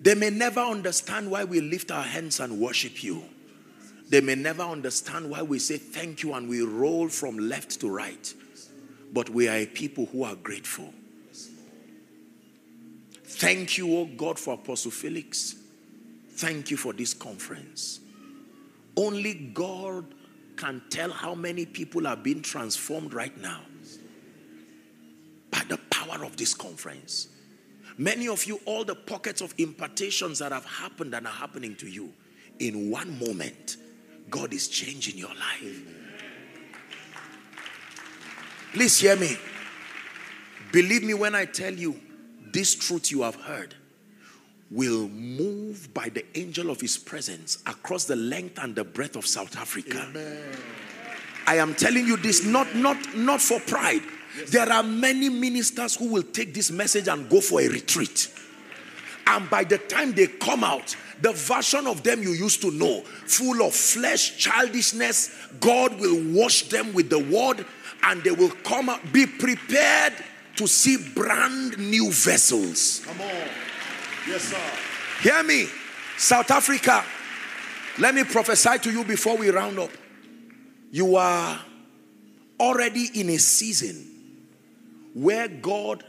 They 0.00 0.14
may 0.14 0.30
never 0.30 0.60
understand 0.60 1.28
why 1.28 1.42
we 1.42 1.60
lift 1.60 1.90
our 1.90 2.04
hands 2.04 2.38
and 2.38 2.60
worship 2.60 3.02
you. 3.02 3.24
They 4.08 4.20
may 4.20 4.36
never 4.36 4.62
understand 4.62 5.30
why 5.30 5.42
we 5.42 5.58
say 5.58 5.78
thank 5.78 6.22
you 6.22 6.34
and 6.34 6.48
we 6.48 6.60
roll 6.60 7.08
from 7.08 7.38
left 7.38 7.80
to 7.80 7.88
right. 7.88 8.32
But 9.12 9.30
we 9.30 9.48
are 9.48 9.56
a 9.56 9.66
people 9.66 10.06
who 10.06 10.22
are 10.22 10.36
grateful. 10.36 10.92
Thank 13.42 13.76
you, 13.76 13.98
oh 13.98 14.04
God, 14.04 14.38
for 14.38 14.54
Apostle 14.54 14.92
Felix. 14.92 15.56
Thank 16.30 16.70
you 16.70 16.76
for 16.76 16.92
this 16.92 17.12
conference. 17.12 17.98
Only 18.96 19.34
God 19.34 20.04
can 20.54 20.80
tell 20.90 21.10
how 21.10 21.34
many 21.34 21.66
people 21.66 22.06
are 22.06 22.14
being 22.14 22.40
transformed 22.40 23.12
right 23.12 23.36
now 23.38 23.62
by 25.50 25.60
the 25.68 25.76
power 25.90 26.24
of 26.24 26.36
this 26.36 26.54
conference. 26.54 27.30
Many 27.98 28.28
of 28.28 28.44
you, 28.44 28.60
all 28.64 28.84
the 28.84 28.94
pockets 28.94 29.40
of 29.40 29.52
impartations 29.58 30.38
that 30.38 30.52
have 30.52 30.64
happened 30.64 31.12
and 31.12 31.26
are 31.26 31.32
happening 31.32 31.74
to 31.78 31.88
you, 31.88 32.12
in 32.60 32.92
one 32.92 33.18
moment, 33.18 33.76
God 34.30 34.54
is 34.54 34.68
changing 34.68 35.18
your 35.18 35.34
life. 35.34 35.82
Please 38.72 39.00
hear 39.00 39.16
me. 39.16 39.36
Believe 40.70 41.02
me 41.02 41.14
when 41.14 41.34
I 41.34 41.44
tell 41.46 41.74
you 41.74 42.00
this 42.52 42.74
truth 42.74 43.10
you 43.10 43.22
have 43.22 43.36
heard 43.36 43.74
will 44.70 45.08
move 45.08 45.92
by 45.92 46.08
the 46.08 46.24
angel 46.36 46.70
of 46.70 46.80
his 46.80 46.96
presence 46.96 47.62
across 47.66 48.04
the 48.04 48.16
length 48.16 48.58
and 48.62 48.74
the 48.74 48.84
breadth 48.84 49.16
of 49.16 49.26
South 49.26 49.56
Africa. 49.56 50.08
I 51.46 51.56
am 51.56 51.74
telling 51.74 52.06
you 52.06 52.16
this 52.16 52.44
not 52.44 52.74
not 52.74 52.96
not 53.14 53.40
for 53.40 53.60
pride. 53.60 54.02
There 54.48 54.70
are 54.70 54.82
many 54.82 55.28
ministers 55.28 55.96
who 55.96 56.10
will 56.10 56.22
take 56.22 56.54
this 56.54 56.70
message 56.70 57.08
and 57.08 57.28
go 57.28 57.40
for 57.40 57.60
a 57.60 57.68
retreat. 57.68 58.32
And 59.26 59.48
by 59.50 59.64
the 59.64 59.78
time 59.78 60.12
they 60.12 60.26
come 60.26 60.64
out, 60.64 60.96
the 61.20 61.32
version 61.32 61.86
of 61.86 62.02
them 62.02 62.22
you 62.22 62.30
used 62.30 62.62
to 62.62 62.70
know, 62.70 63.02
full 63.02 63.62
of 63.62 63.74
flesh, 63.74 64.38
childishness, 64.38 65.36
God 65.60 66.00
will 66.00 66.20
wash 66.32 66.68
them 66.68 66.92
with 66.94 67.10
the 67.10 67.18
word 67.18 67.64
and 68.02 68.22
they 68.24 68.30
will 68.30 68.50
come 68.64 68.88
out. 68.88 69.12
Be 69.12 69.26
prepared 69.26 70.14
to 70.56 70.66
see 70.66 70.96
brand 71.14 71.78
new 71.78 72.10
vessels. 72.10 73.02
Come 73.04 73.20
on. 73.20 73.48
Yes, 74.28 74.42
sir. 74.42 74.58
Hear 75.20 75.42
me, 75.42 75.66
South 76.16 76.50
Africa. 76.50 77.04
Let 77.98 78.14
me 78.14 78.24
prophesy 78.24 78.78
to 78.78 78.90
you 78.90 79.04
before 79.04 79.36
we 79.36 79.50
round 79.50 79.78
up. 79.78 79.90
You 80.90 81.16
are 81.16 81.60
already 82.58 83.08
in 83.14 83.30
a 83.30 83.38
season 83.38 84.08
where 85.14 85.48
God 85.48 86.04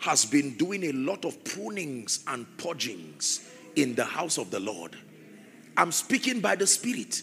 has 0.00 0.24
been 0.24 0.56
doing 0.56 0.84
a 0.84 0.92
lot 0.92 1.24
of 1.24 1.42
prunings 1.44 2.24
and 2.26 2.46
purgings 2.58 3.48
in 3.76 3.94
the 3.94 4.04
house 4.04 4.36
of 4.36 4.50
the 4.50 4.60
Lord. 4.60 4.96
I'm 5.76 5.92
speaking 5.92 6.40
by 6.40 6.56
the 6.56 6.66
Spirit. 6.66 7.22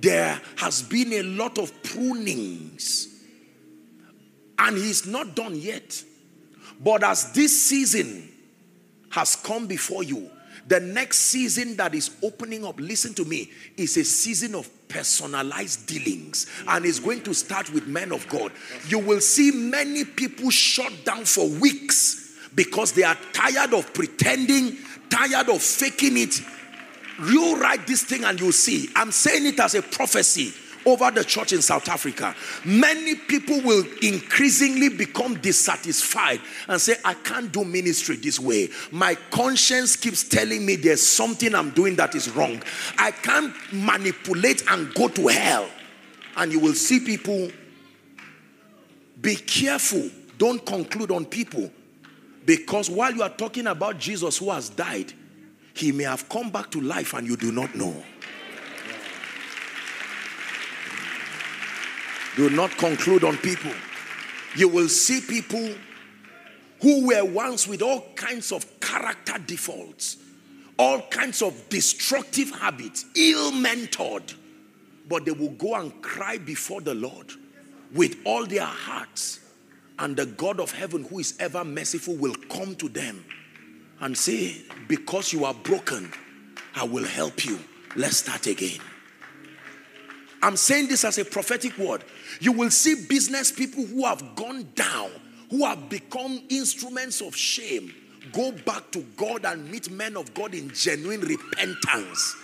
There 0.00 0.40
has 0.56 0.82
been 0.82 1.12
a 1.14 1.22
lot 1.22 1.58
of 1.58 1.72
prunings, 1.82 3.08
and 4.58 4.76
He's 4.76 5.06
not 5.06 5.34
done 5.34 5.54
yet. 5.54 6.02
But 6.80 7.02
as 7.02 7.32
this 7.32 7.64
season 7.64 8.28
has 9.10 9.36
come 9.36 9.66
before 9.66 10.02
you, 10.02 10.30
the 10.66 10.80
next 10.80 11.18
season 11.18 11.76
that 11.76 11.94
is 11.94 12.16
opening 12.22 12.64
up, 12.64 12.80
listen 12.80 13.14
to 13.14 13.24
me, 13.24 13.50
is 13.76 13.96
a 13.96 14.04
season 14.04 14.54
of 14.54 14.68
personalized 14.88 15.86
dealings 15.86 16.46
and 16.68 16.84
is 16.84 16.98
going 16.98 17.22
to 17.22 17.34
start 17.34 17.72
with 17.72 17.86
men 17.86 18.12
of 18.12 18.28
God. 18.28 18.52
You 18.88 18.98
will 18.98 19.20
see 19.20 19.52
many 19.52 20.04
people 20.04 20.50
shut 20.50 20.92
down 21.04 21.24
for 21.24 21.48
weeks 21.48 22.36
because 22.54 22.92
they 22.92 23.04
are 23.04 23.16
tired 23.32 23.74
of 23.74 23.94
pretending, 23.94 24.76
tired 25.08 25.48
of 25.48 25.62
faking 25.62 26.16
it. 26.16 26.40
You 27.24 27.60
write 27.60 27.86
this 27.86 28.02
thing 28.02 28.24
and 28.24 28.38
you'll 28.40 28.52
see. 28.52 28.88
I'm 28.96 29.12
saying 29.12 29.46
it 29.46 29.60
as 29.60 29.74
a 29.74 29.82
prophecy 29.82 30.52
over 30.86 31.10
the 31.10 31.24
church 31.24 31.52
in 31.52 31.60
South 31.60 31.88
Africa. 31.88 32.34
Many 32.64 33.16
people 33.16 33.60
will 33.60 33.84
increasingly 34.00 34.88
become 34.88 35.34
dissatisfied 35.40 36.40
and 36.68 36.80
say, 36.80 36.94
I 37.04 37.14
can't 37.14 37.50
do 37.52 37.64
ministry 37.64 38.16
this 38.16 38.38
way. 38.38 38.68
My 38.92 39.16
conscience 39.30 39.96
keeps 39.96 40.26
telling 40.26 40.64
me 40.64 40.76
there's 40.76 41.04
something 41.04 41.54
I'm 41.54 41.70
doing 41.70 41.96
that 41.96 42.14
is 42.14 42.30
wrong. 42.30 42.62
I 42.96 43.10
can't 43.10 43.52
manipulate 43.72 44.62
and 44.70 44.94
go 44.94 45.08
to 45.08 45.26
hell. 45.26 45.68
And 46.36 46.52
you 46.52 46.60
will 46.60 46.74
see 46.74 47.00
people 47.00 47.50
be 49.20 49.34
careful. 49.34 50.08
Don't 50.38 50.64
conclude 50.64 51.10
on 51.10 51.24
people. 51.24 51.70
Because 52.44 52.88
while 52.88 53.12
you 53.12 53.22
are 53.22 53.30
talking 53.30 53.66
about 53.66 53.98
Jesus 53.98 54.38
who 54.38 54.50
has 54.52 54.68
died, 54.68 55.12
he 55.74 55.90
may 55.90 56.04
have 56.04 56.28
come 56.28 56.50
back 56.50 56.70
to 56.70 56.80
life 56.80 57.12
and 57.12 57.26
you 57.26 57.36
do 57.36 57.50
not 57.50 57.74
know. 57.74 58.04
Do 62.36 62.50
not 62.50 62.70
conclude 62.76 63.24
on 63.24 63.38
people. 63.38 63.72
You 64.56 64.68
will 64.68 64.88
see 64.88 65.20
people 65.20 65.74
who 66.82 67.06
were 67.06 67.24
once 67.24 67.66
with 67.66 67.80
all 67.80 68.06
kinds 68.14 68.52
of 68.52 68.78
character 68.78 69.38
defaults, 69.44 70.18
all 70.78 71.00
kinds 71.08 71.40
of 71.40 71.68
destructive 71.70 72.50
habits, 72.50 73.06
ill 73.14 73.52
mentored, 73.52 74.34
but 75.08 75.24
they 75.24 75.30
will 75.32 75.50
go 75.52 75.74
and 75.74 76.02
cry 76.02 76.36
before 76.36 76.82
the 76.82 76.94
Lord 76.94 77.32
with 77.94 78.16
all 78.24 78.44
their 78.44 78.64
hearts. 78.64 79.40
And 79.98 80.14
the 80.14 80.26
God 80.26 80.60
of 80.60 80.72
heaven, 80.72 81.04
who 81.04 81.20
is 81.20 81.34
ever 81.40 81.64
merciful, 81.64 82.16
will 82.16 82.34
come 82.50 82.74
to 82.76 82.88
them 82.90 83.24
and 84.00 84.16
say, 84.16 84.60
Because 84.88 85.32
you 85.32 85.46
are 85.46 85.54
broken, 85.54 86.12
I 86.74 86.84
will 86.84 87.04
help 87.04 87.46
you. 87.46 87.58
Let's 87.94 88.18
start 88.18 88.46
again. 88.46 88.80
I'm 90.42 90.56
saying 90.56 90.88
this 90.88 91.04
as 91.04 91.16
a 91.16 91.24
prophetic 91.24 91.78
word. 91.78 92.04
You 92.40 92.52
will 92.52 92.70
see 92.70 93.06
business 93.08 93.52
people 93.52 93.84
who 93.84 94.04
have 94.04 94.36
gone 94.36 94.68
down, 94.74 95.10
who 95.50 95.64
have 95.64 95.88
become 95.88 96.42
instruments 96.48 97.20
of 97.20 97.36
shame, 97.36 97.94
go 98.32 98.52
back 98.52 98.90
to 98.92 99.00
God 99.16 99.44
and 99.44 99.70
meet 99.70 99.90
men 99.90 100.16
of 100.16 100.32
God 100.34 100.54
in 100.54 100.70
genuine 100.70 101.20
repentance. 101.20 102.36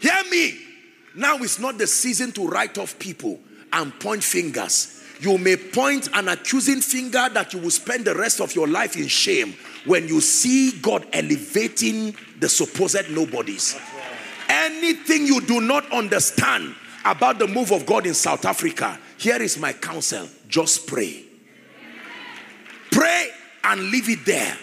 Hear 0.00 0.22
me. 0.30 0.58
Now 1.14 1.36
is 1.38 1.60
not 1.60 1.78
the 1.78 1.86
season 1.86 2.32
to 2.32 2.48
write 2.48 2.76
off 2.76 2.98
people 2.98 3.38
and 3.72 3.98
point 4.00 4.24
fingers. 4.24 5.02
You 5.20 5.38
may 5.38 5.56
point 5.56 6.08
an 6.12 6.28
accusing 6.28 6.80
finger 6.80 7.28
that 7.32 7.52
you 7.52 7.60
will 7.60 7.70
spend 7.70 8.04
the 8.04 8.14
rest 8.14 8.40
of 8.40 8.54
your 8.54 8.66
life 8.66 8.96
in 8.96 9.06
shame 9.06 9.54
when 9.84 10.08
you 10.08 10.20
see 10.20 10.72
God 10.80 11.06
elevating 11.12 12.16
the 12.40 12.48
supposed 12.48 13.10
nobodies. 13.10 13.78
Anything 14.48 15.26
you 15.26 15.40
do 15.40 15.60
not 15.60 15.90
understand 15.92 16.74
about 17.04 17.38
the 17.38 17.46
move 17.46 17.70
of 17.70 17.86
God 17.86 18.06
in 18.06 18.14
South 18.14 18.44
Africa, 18.44 18.98
here 19.18 19.40
is 19.40 19.58
my 19.58 19.72
counsel 19.72 20.28
just 20.48 20.86
pray. 20.86 21.24
Pray 22.90 23.30
and 23.64 23.90
leave 23.90 24.08
it 24.08 24.24
there. 24.24 24.56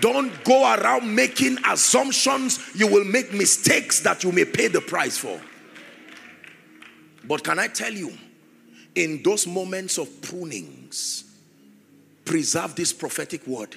Don't 0.00 0.44
go 0.44 0.74
around 0.74 1.14
making 1.14 1.56
assumptions. 1.66 2.58
You 2.74 2.86
will 2.86 3.04
make 3.04 3.32
mistakes 3.32 4.00
that 4.00 4.24
you 4.24 4.32
may 4.32 4.44
pay 4.44 4.68
the 4.68 4.80
price 4.80 5.16
for. 5.16 5.40
But 7.24 7.44
can 7.44 7.58
I 7.58 7.68
tell 7.68 7.92
you, 7.92 8.12
in 8.94 9.22
those 9.22 9.46
moments 9.46 9.96
of 9.96 10.08
prunings, 10.20 11.24
preserve 12.24 12.74
this 12.74 12.92
prophetic 12.92 13.46
word. 13.46 13.74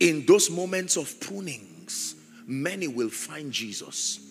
In 0.00 0.24
those 0.26 0.48
moments 0.48 0.96
of 0.96 1.20
prunings, 1.20 2.14
many 2.46 2.88
will 2.88 3.10
find 3.10 3.52
Jesus. 3.52 4.27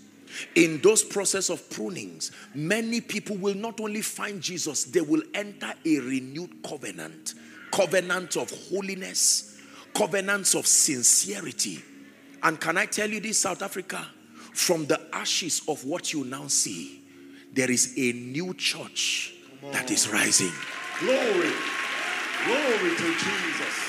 In 0.55 0.79
those 0.81 1.03
process 1.03 1.49
of 1.49 1.69
prunings, 1.69 2.31
many 2.53 3.01
people 3.01 3.37
will 3.37 3.55
not 3.55 3.79
only 3.79 4.01
find 4.01 4.41
Jesus, 4.41 4.85
they 4.85 5.01
will 5.01 5.23
enter 5.33 5.73
a 5.85 5.99
renewed 5.99 6.63
covenant, 6.63 7.35
covenant 7.71 8.37
of 8.37 8.51
holiness, 8.69 9.59
covenants 9.93 10.55
of 10.55 10.67
sincerity. 10.67 11.83
And 12.43 12.59
can 12.59 12.77
I 12.77 12.85
tell 12.85 13.09
you 13.09 13.19
this, 13.19 13.39
South 13.39 13.61
Africa? 13.61 14.05
From 14.53 14.85
the 14.85 14.99
ashes 15.13 15.61
of 15.67 15.85
what 15.85 16.13
you 16.13 16.23
now 16.23 16.47
see, 16.47 17.01
there 17.53 17.69
is 17.69 17.93
a 17.97 18.13
new 18.13 18.53
church 18.53 19.33
that 19.71 19.91
is 19.91 20.09
rising. 20.09 20.51
Glory. 20.99 21.53
Glory 22.45 22.95
to 22.95 23.13
Jesus. 23.13 23.87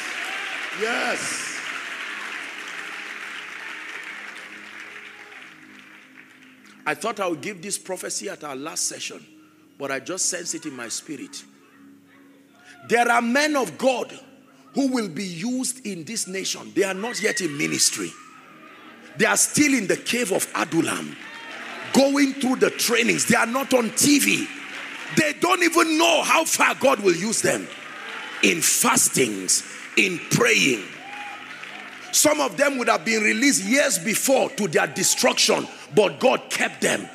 Yes. 0.80 1.47
I 6.88 6.94
thought 6.94 7.20
I 7.20 7.28
would 7.28 7.42
give 7.42 7.60
this 7.60 7.76
prophecy 7.76 8.30
at 8.30 8.42
our 8.44 8.56
last 8.56 8.86
session, 8.86 9.22
but 9.78 9.90
I 9.90 10.00
just 10.00 10.24
sense 10.24 10.54
it 10.54 10.64
in 10.64 10.74
my 10.74 10.88
spirit. 10.88 11.44
There 12.88 13.06
are 13.12 13.20
men 13.20 13.56
of 13.56 13.76
God 13.76 14.18
who 14.72 14.90
will 14.90 15.10
be 15.10 15.26
used 15.26 15.84
in 15.86 16.04
this 16.04 16.26
nation. 16.26 16.72
They 16.74 16.84
are 16.84 16.94
not 16.94 17.20
yet 17.20 17.42
in 17.42 17.58
ministry. 17.58 18.10
They 19.18 19.26
are 19.26 19.36
still 19.36 19.74
in 19.74 19.86
the 19.86 19.98
cave 19.98 20.32
of 20.32 20.50
Adullam, 20.54 21.14
going 21.92 22.32
through 22.32 22.56
the 22.56 22.70
trainings. 22.70 23.26
They 23.26 23.36
are 23.36 23.44
not 23.44 23.74
on 23.74 23.90
TV. 23.90 24.48
They 25.14 25.34
don't 25.40 25.62
even 25.62 25.98
know 25.98 26.22
how 26.22 26.46
far 26.46 26.74
God 26.74 27.00
will 27.00 27.14
use 27.14 27.42
them 27.42 27.68
in 28.42 28.62
fastings, 28.62 29.62
in 29.98 30.18
praying. 30.30 30.84
Some 32.12 32.40
of 32.40 32.56
them 32.56 32.78
would 32.78 32.88
have 32.88 33.04
been 33.04 33.22
released 33.22 33.62
years 33.62 33.98
before 33.98 34.48
to 34.52 34.68
their 34.68 34.86
destruction, 34.86 35.68
but 35.94 36.20
God 36.20 36.50
kept 36.50 36.80
them. 36.80 37.08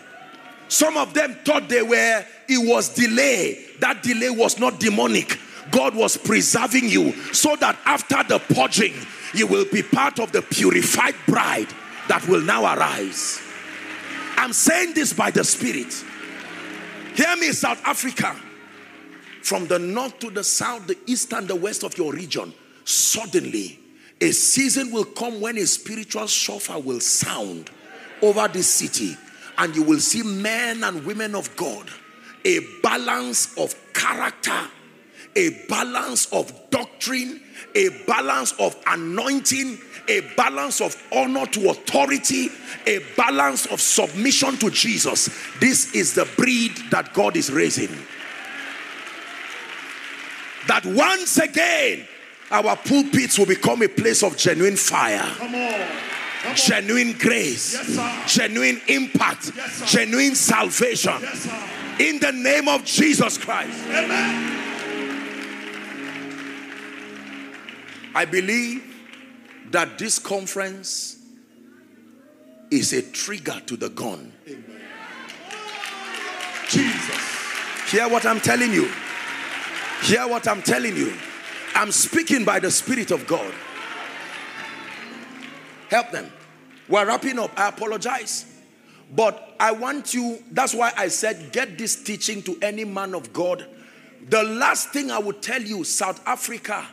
Some 0.67 0.97
of 0.97 1.13
them 1.13 1.35
thought 1.45 1.69
they 1.69 1.81
were, 1.81 2.25
it 2.47 2.67
was 2.67 2.89
delay. 2.89 3.63
That 3.79 4.01
delay 4.01 4.29
was 4.29 4.59
not 4.59 4.79
demonic. 4.79 5.37
God 5.71 5.95
was 5.95 6.17
preserving 6.17 6.89
you 6.89 7.11
so 7.33 7.55
that 7.57 7.77
after 7.85 8.23
the 8.23 8.39
purging, 8.39 8.93
you 9.33 9.47
will 9.47 9.65
be 9.65 9.83
part 9.83 10.19
of 10.19 10.31
the 10.31 10.41
purified 10.41 11.15
bride 11.27 11.67
that 12.07 12.27
will 12.27 12.41
now 12.41 12.63
arise. 12.75 13.41
I'm 14.37 14.53
saying 14.53 14.93
this 14.93 15.13
by 15.13 15.31
the 15.31 15.43
Spirit. 15.43 15.93
Hear 17.15 17.35
me, 17.37 17.51
South 17.51 17.81
Africa. 17.85 18.35
From 19.41 19.67
the 19.67 19.77
north 19.77 20.19
to 20.19 20.29
the 20.29 20.43
south, 20.43 20.87
the 20.87 20.97
east 21.05 21.33
and 21.33 21.47
the 21.47 21.55
west 21.55 21.83
of 21.83 21.97
your 21.97 22.13
region, 22.13 22.53
suddenly 22.85 23.79
a 24.21 24.31
season 24.31 24.91
will 24.91 25.05
come 25.05 25.41
when 25.41 25.57
a 25.57 25.65
spiritual 25.65 26.27
shofar 26.27 26.79
will 26.79 26.99
sound 26.99 27.69
over 28.23 28.47
this 28.47 28.73
city, 28.73 29.17
and 29.57 29.75
you 29.75 29.83
will 29.83 29.99
see 29.99 30.23
men 30.23 30.83
and 30.83 31.05
women 31.05 31.35
of 31.35 31.55
God, 31.55 31.87
a 32.45 32.59
balance 32.81 33.55
of 33.57 33.75
character, 33.93 34.59
a 35.35 35.49
balance 35.67 36.31
of 36.31 36.51
doctrine, 36.69 37.41
a 37.75 37.89
balance 38.07 38.53
of 38.59 38.75
anointing, 38.87 39.77
a 40.07 40.21
balance 40.35 40.79
of 40.81 40.95
honor 41.11 41.45
to 41.47 41.69
authority, 41.69 42.49
a 42.87 42.99
balance 43.17 43.65
of 43.67 43.81
submission 43.81 44.57
to 44.57 44.69
Jesus. 44.69 45.29
This 45.59 45.93
is 45.93 46.13
the 46.13 46.27
breed 46.37 46.71
that 46.91 47.13
God 47.13 47.35
is 47.35 47.51
raising. 47.51 47.89
That 50.67 50.85
once 50.85 51.37
again, 51.39 52.07
our 52.51 52.77
pulpits 52.77 53.37
will 53.37 53.47
become 53.47 53.81
a 53.81 53.89
place 53.89 54.23
of 54.23 54.37
genuine 54.37 54.77
fire, 54.77 55.25
Come 55.37 55.55
on. 55.55 55.87
Genuine 56.55 57.13
grace, 57.13 57.73
Yes, 57.73 58.33
genuine 58.35 58.81
impact, 58.87 59.51
Yes, 59.55 59.91
genuine 59.91 60.35
salvation. 60.35 61.13
Yes. 61.21 61.47
In 61.99 62.19
the 62.19 62.31
name 62.31 62.67
of 62.67 62.83
Jesus 62.83 63.37
Christ. 63.37 63.79
Amen. 63.87 64.59
I 68.15 68.25
believe 68.25 68.83
that 69.71 69.97
this 69.97 70.19
conference 70.19 71.17
is 72.69 72.93
a 72.93 73.01
trigger 73.01 73.59
to 73.65 73.77
the 73.77 73.89
gun. 73.89 74.31
Jesus. 76.67 77.91
Hear 77.91 78.09
what 78.09 78.25
I'm 78.25 78.39
telling 78.39 78.73
you. 78.73 78.89
Hear 80.01 80.27
what 80.27 80.47
I'm 80.47 80.61
telling 80.61 80.95
you. 80.95 81.13
I'm 81.75 81.91
speaking 81.91 82.43
by 82.43 82.59
the 82.59 82.69
Spirit 82.69 83.11
of 83.11 83.25
God. 83.27 83.53
Help 85.93 86.09
them. 86.09 86.31
We're 86.89 87.05
wrapping 87.05 87.37
up. 87.37 87.51
I 87.55 87.69
apologize. 87.69 88.47
But 89.15 89.55
I 89.59 89.73
want 89.73 90.11
you, 90.11 90.43
that's 90.49 90.73
why 90.73 90.91
I 90.97 91.07
said, 91.07 91.51
get 91.51 91.77
this 91.77 92.01
teaching 92.01 92.41
to 92.43 92.57
any 92.63 92.83
man 92.83 93.13
of 93.13 93.31
God. 93.31 93.67
The 94.27 94.41
last 94.41 94.89
thing 94.89 95.11
I 95.11 95.19
would 95.19 95.43
tell 95.43 95.61
you, 95.61 95.83
South 95.83 96.19
Africa, 96.25 96.83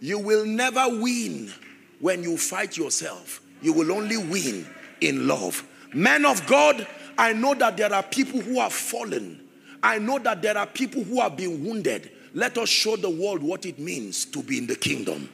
you 0.00 0.18
will 0.18 0.44
never 0.44 0.84
win 0.88 1.52
when 2.00 2.24
you 2.24 2.36
fight 2.36 2.76
yourself. 2.76 3.40
You 3.60 3.74
will 3.74 3.92
only 3.92 4.16
win 4.16 4.66
in 5.00 5.28
love. 5.28 5.64
Men 5.94 6.26
of 6.26 6.44
God, 6.48 6.84
I 7.16 7.34
know 7.34 7.54
that 7.54 7.76
there 7.76 7.94
are 7.94 8.02
people 8.02 8.40
who 8.40 8.58
have 8.58 8.72
fallen. 8.72 9.40
I 9.84 10.00
know 10.00 10.18
that 10.18 10.42
there 10.42 10.58
are 10.58 10.66
people 10.66 11.04
who 11.04 11.20
have 11.20 11.36
been 11.36 11.64
wounded. 11.64 12.10
Let 12.34 12.58
us 12.58 12.68
show 12.68 12.96
the 12.96 13.10
world 13.10 13.40
what 13.40 13.66
it 13.66 13.78
means 13.78 14.24
to 14.24 14.42
be 14.42 14.58
in 14.58 14.66
the 14.66 14.74
kingdom. 14.74 15.28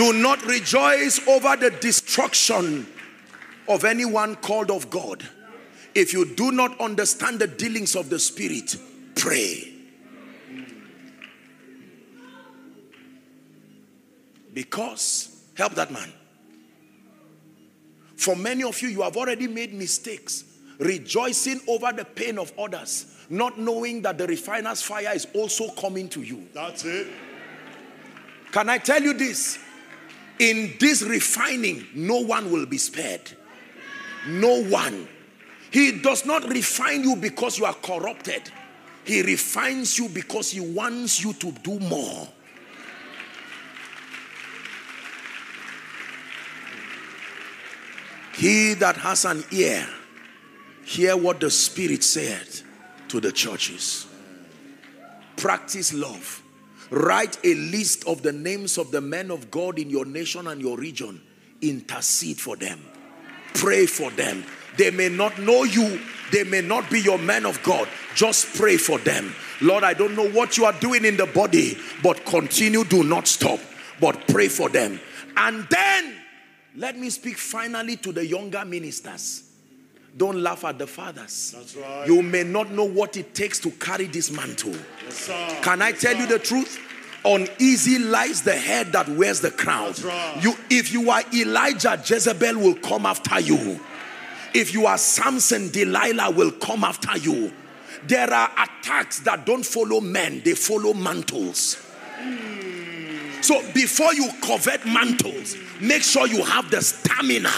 Do 0.00 0.14
not 0.14 0.42
rejoice 0.46 1.20
over 1.28 1.56
the 1.56 1.70
destruction 1.70 2.86
of 3.68 3.84
anyone 3.84 4.34
called 4.36 4.70
of 4.70 4.88
God. 4.88 5.28
If 5.94 6.14
you 6.14 6.24
do 6.24 6.52
not 6.52 6.80
understand 6.80 7.38
the 7.38 7.46
dealings 7.46 7.94
of 7.94 8.08
the 8.08 8.18
Spirit, 8.18 8.76
pray. 9.14 9.74
Because, 14.54 15.44
help 15.54 15.74
that 15.74 15.92
man. 15.92 16.10
For 18.16 18.34
many 18.34 18.62
of 18.62 18.80
you, 18.80 18.88
you 18.88 19.02
have 19.02 19.18
already 19.18 19.48
made 19.48 19.74
mistakes, 19.74 20.44
rejoicing 20.78 21.60
over 21.68 21.92
the 21.92 22.06
pain 22.06 22.38
of 22.38 22.54
others, 22.58 23.04
not 23.28 23.58
knowing 23.58 24.00
that 24.00 24.16
the 24.16 24.26
refiner's 24.26 24.80
fire 24.80 25.14
is 25.14 25.26
also 25.34 25.68
coming 25.72 26.08
to 26.08 26.22
you. 26.22 26.48
That's 26.54 26.86
it. 26.86 27.06
Can 28.50 28.70
I 28.70 28.78
tell 28.78 29.02
you 29.02 29.12
this? 29.12 29.58
In 30.40 30.72
this 30.80 31.02
refining, 31.02 31.86
no 31.94 32.20
one 32.20 32.50
will 32.50 32.64
be 32.64 32.78
spared. 32.78 33.20
No 34.26 34.64
one. 34.64 35.06
He 35.70 36.00
does 36.00 36.24
not 36.24 36.48
refine 36.48 37.04
you 37.04 37.14
because 37.14 37.58
you 37.58 37.66
are 37.66 37.74
corrupted. 37.74 38.50
He 39.04 39.20
refines 39.20 39.98
you 39.98 40.08
because 40.08 40.50
he 40.50 40.60
wants 40.60 41.22
you 41.22 41.34
to 41.34 41.52
do 41.52 41.78
more. 41.78 42.26
He 48.32 48.72
that 48.74 48.96
has 48.96 49.26
an 49.26 49.44
ear, 49.52 49.86
hear 50.86 51.18
what 51.18 51.40
the 51.40 51.50
Spirit 51.50 52.02
said 52.02 52.48
to 53.08 53.20
the 53.20 53.30
churches. 53.30 54.06
Practice 55.36 55.92
love. 55.92 56.42
Write 56.90 57.38
a 57.44 57.54
list 57.54 58.06
of 58.06 58.22
the 58.22 58.32
names 58.32 58.76
of 58.76 58.90
the 58.90 59.00
men 59.00 59.30
of 59.30 59.50
God 59.50 59.78
in 59.78 59.90
your 59.90 60.04
nation 60.04 60.48
and 60.48 60.60
your 60.60 60.76
region. 60.76 61.20
Intercede 61.62 62.40
for 62.40 62.56
them. 62.56 62.80
Pray 63.54 63.86
for 63.86 64.10
them. 64.10 64.44
They 64.76 64.90
may 64.90 65.08
not 65.08 65.38
know 65.38 65.64
you, 65.64 66.00
they 66.32 66.44
may 66.44 66.60
not 66.60 66.88
be 66.90 67.00
your 67.00 67.18
men 67.18 67.44
of 67.44 67.62
God. 67.62 67.88
Just 68.14 68.54
pray 68.56 68.76
for 68.76 68.98
them. 68.98 69.34
Lord, 69.60 69.84
I 69.84 69.94
don't 69.94 70.16
know 70.16 70.28
what 70.30 70.56
you 70.56 70.64
are 70.64 70.72
doing 70.72 71.04
in 71.04 71.16
the 71.16 71.26
body, 71.26 71.76
but 72.02 72.24
continue, 72.24 72.84
do 72.84 73.02
not 73.02 73.26
stop, 73.26 73.60
but 74.00 74.26
pray 74.28 74.48
for 74.48 74.68
them. 74.68 75.00
And 75.36 75.66
then 75.68 76.16
let 76.76 76.96
me 76.96 77.10
speak 77.10 77.36
finally 77.36 77.96
to 77.96 78.12
the 78.12 78.26
younger 78.26 78.64
ministers. 78.64 79.49
Don't 80.16 80.42
laugh 80.42 80.64
at 80.64 80.78
the 80.78 80.86
fathers. 80.86 81.54
That's 81.56 81.76
right. 81.76 82.06
You 82.06 82.22
may 82.22 82.42
not 82.42 82.70
know 82.72 82.84
what 82.84 83.16
it 83.16 83.34
takes 83.34 83.58
to 83.60 83.70
carry 83.70 84.06
this 84.06 84.30
mantle. 84.30 84.74
Yes. 85.04 85.30
Can 85.62 85.82
I 85.82 85.92
tell 85.92 86.16
you 86.16 86.26
the 86.26 86.38
truth? 86.38 86.78
Uneasy 87.24 87.98
lies 87.98 88.42
the 88.42 88.56
head 88.56 88.92
that 88.92 89.08
wears 89.08 89.40
the 89.40 89.50
crown. 89.50 89.86
That's 89.86 90.02
right. 90.02 90.42
You, 90.42 90.54
if 90.70 90.92
you 90.92 91.10
are 91.10 91.22
Elijah, 91.34 92.00
Jezebel 92.04 92.58
will 92.58 92.74
come 92.76 93.06
after 93.06 93.38
you. 93.40 93.78
If 94.54 94.72
you 94.72 94.86
are 94.86 94.98
Samson, 94.98 95.68
Delilah 95.70 96.30
will 96.30 96.50
come 96.50 96.82
after 96.82 97.16
you. 97.18 97.52
There 98.04 98.32
are 98.32 98.50
attacks 98.52 99.20
that 99.20 99.44
don't 99.44 99.64
follow 99.64 100.00
men, 100.00 100.40
they 100.44 100.54
follow 100.54 100.94
mantles. 100.94 101.74
Hmm. 102.18 103.42
So 103.42 103.60
before 103.72 104.14
you 104.14 104.28
covet 104.42 104.84
mantles, 104.86 105.56
make 105.80 106.02
sure 106.02 106.26
you 106.26 106.42
have 106.42 106.70
the 106.70 106.80
stamina. 106.80 107.50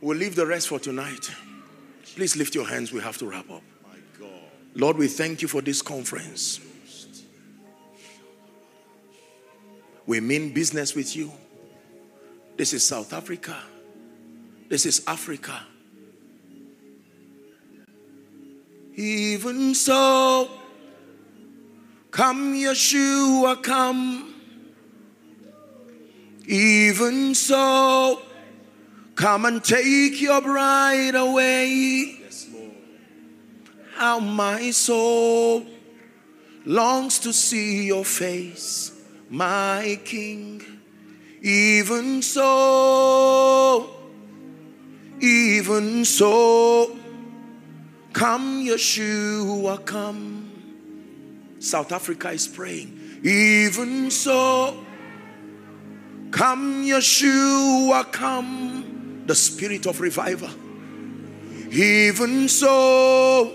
We'll 0.00 0.18
leave 0.18 0.34
the 0.34 0.46
rest 0.46 0.68
for 0.68 0.80
tonight. 0.80 1.30
Please 2.16 2.34
lift 2.34 2.54
your 2.54 2.66
hands. 2.66 2.92
We 2.92 3.00
have 3.00 3.18
to 3.18 3.26
wrap 3.26 3.50
up. 3.50 3.62
Lord, 4.74 4.96
we 4.96 5.08
thank 5.08 5.42
you 5.42 5.48
for 5.48 5.60
this 5.60 5.82
conference. 5.82 6.60
We 10.06 10.20
mean 10.20 10.52
business 10.52 10.94
with 10.94 11.14
you. 11.14 11.30
This 12.56 12.72
is 12.72 12.82
South 12.82 13.12
Africa. 13.12 13.56
This 14.68 14.86
is 14.86 15.04
Africa. 15.06 15.60
Even 18.96 19.74
so, 19.74 20.50
come, 22.10 22.54
Yeshua, 22.54 23.62
come. 23.62 24.34
Even 26.46 27.34
so, 27.34 28.20
come 29.14 29.44
and 29.44 29.62
take 29.62 30.20
your 30.20 30.40
bride 30.40 31.14
away 31.14 32.18
Yes, 32.20 32.48
Lord. 32.52 32.72
how 33.94 34.18
my 34.18 34.70
soul 34.72 35.64
longs 36.64 37.20
to 37.20 37.32
see 37.32 37.86
your 37.86 38.04
face, 38.04 38.92
my 39.28 40.00
King. 40.04 40.62
Even 41.42 42.20
so, 42.20 43.88
even 45.20 46.04
so, 46.04 46.98
come, 48.12 48.64
Yeshua, 48.64 49.84
come. 49.84 50.50
South 51.58 51.92
Africa 51.92 52.30
is 52.30 52.48
praying. 52.48 53.20
Even 53.22 54.10
so, 54.10 54.84
come, 56.30 56.84
Yeshua, 56.84 58.10
come. 58.10 59.24
The 59.26 59.34
spirit 59.34 59.86
of 59.86 60.00
revival. 60.00 60.50
Even 61.70 62.48
so, 62.48 63.52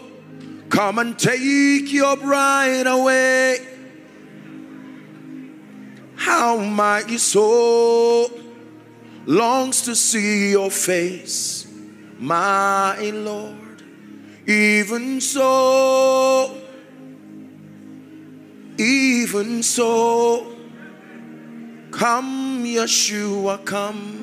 come 0.69 0.99
and 0.99 1.17
take 1.17 1.91
your 1.91 2.15
bride 2.15 2.87
away. 2.87 3.57
How 6.15 6.57
my 6.57 7.01
soul 7.17 8.29
longs 9.25 9.81
to 9.81 9.95
see 9.95 10.51
your 10.51 10.71
face, 10.71 11.67
my 12.19 12.97
Lord. 13.09 13.64
Even 14.47 15.19
so, 15.21 16.55
even 18.77 19.63
so, 19.63 20.55
come, 21.89 22.63
Yeshua, 22.63 23.65
come. 23.65 24.21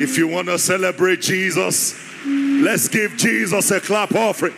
If 0.00 0.18
you 0.18 0.28
want 0.28 0.48
to 0.48 0.58
celebrate 0.58 1.22
Jesus, 1.22 2.07
let's 2.28 2.88
give 2.88 3.16
Jesus 3.16 3.70
a 3.70 3.80
clap 3.80 4.14
offering. 4.14 4.54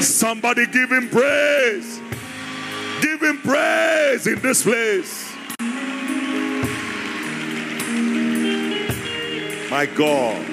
Somebody 0.00 0.66
give 0.66 0.92
him 0.92 1.08
praise. 1.08 2.00
Give 3.00 3.22
him 3.22 3.38
praise 3.38 4.26
in 4.26 4.40
this 4.40 4.62
place. 4.62 5.32
My 9.70 9.86
God. 9.86 10.46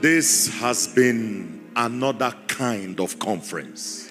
This 0.00 0.48
has 0.60 0.88
been 0.88 1.70
another 1.76 2.34
kind 2.46 3.00
of 3.00 3.18
conference. 3.18 4.09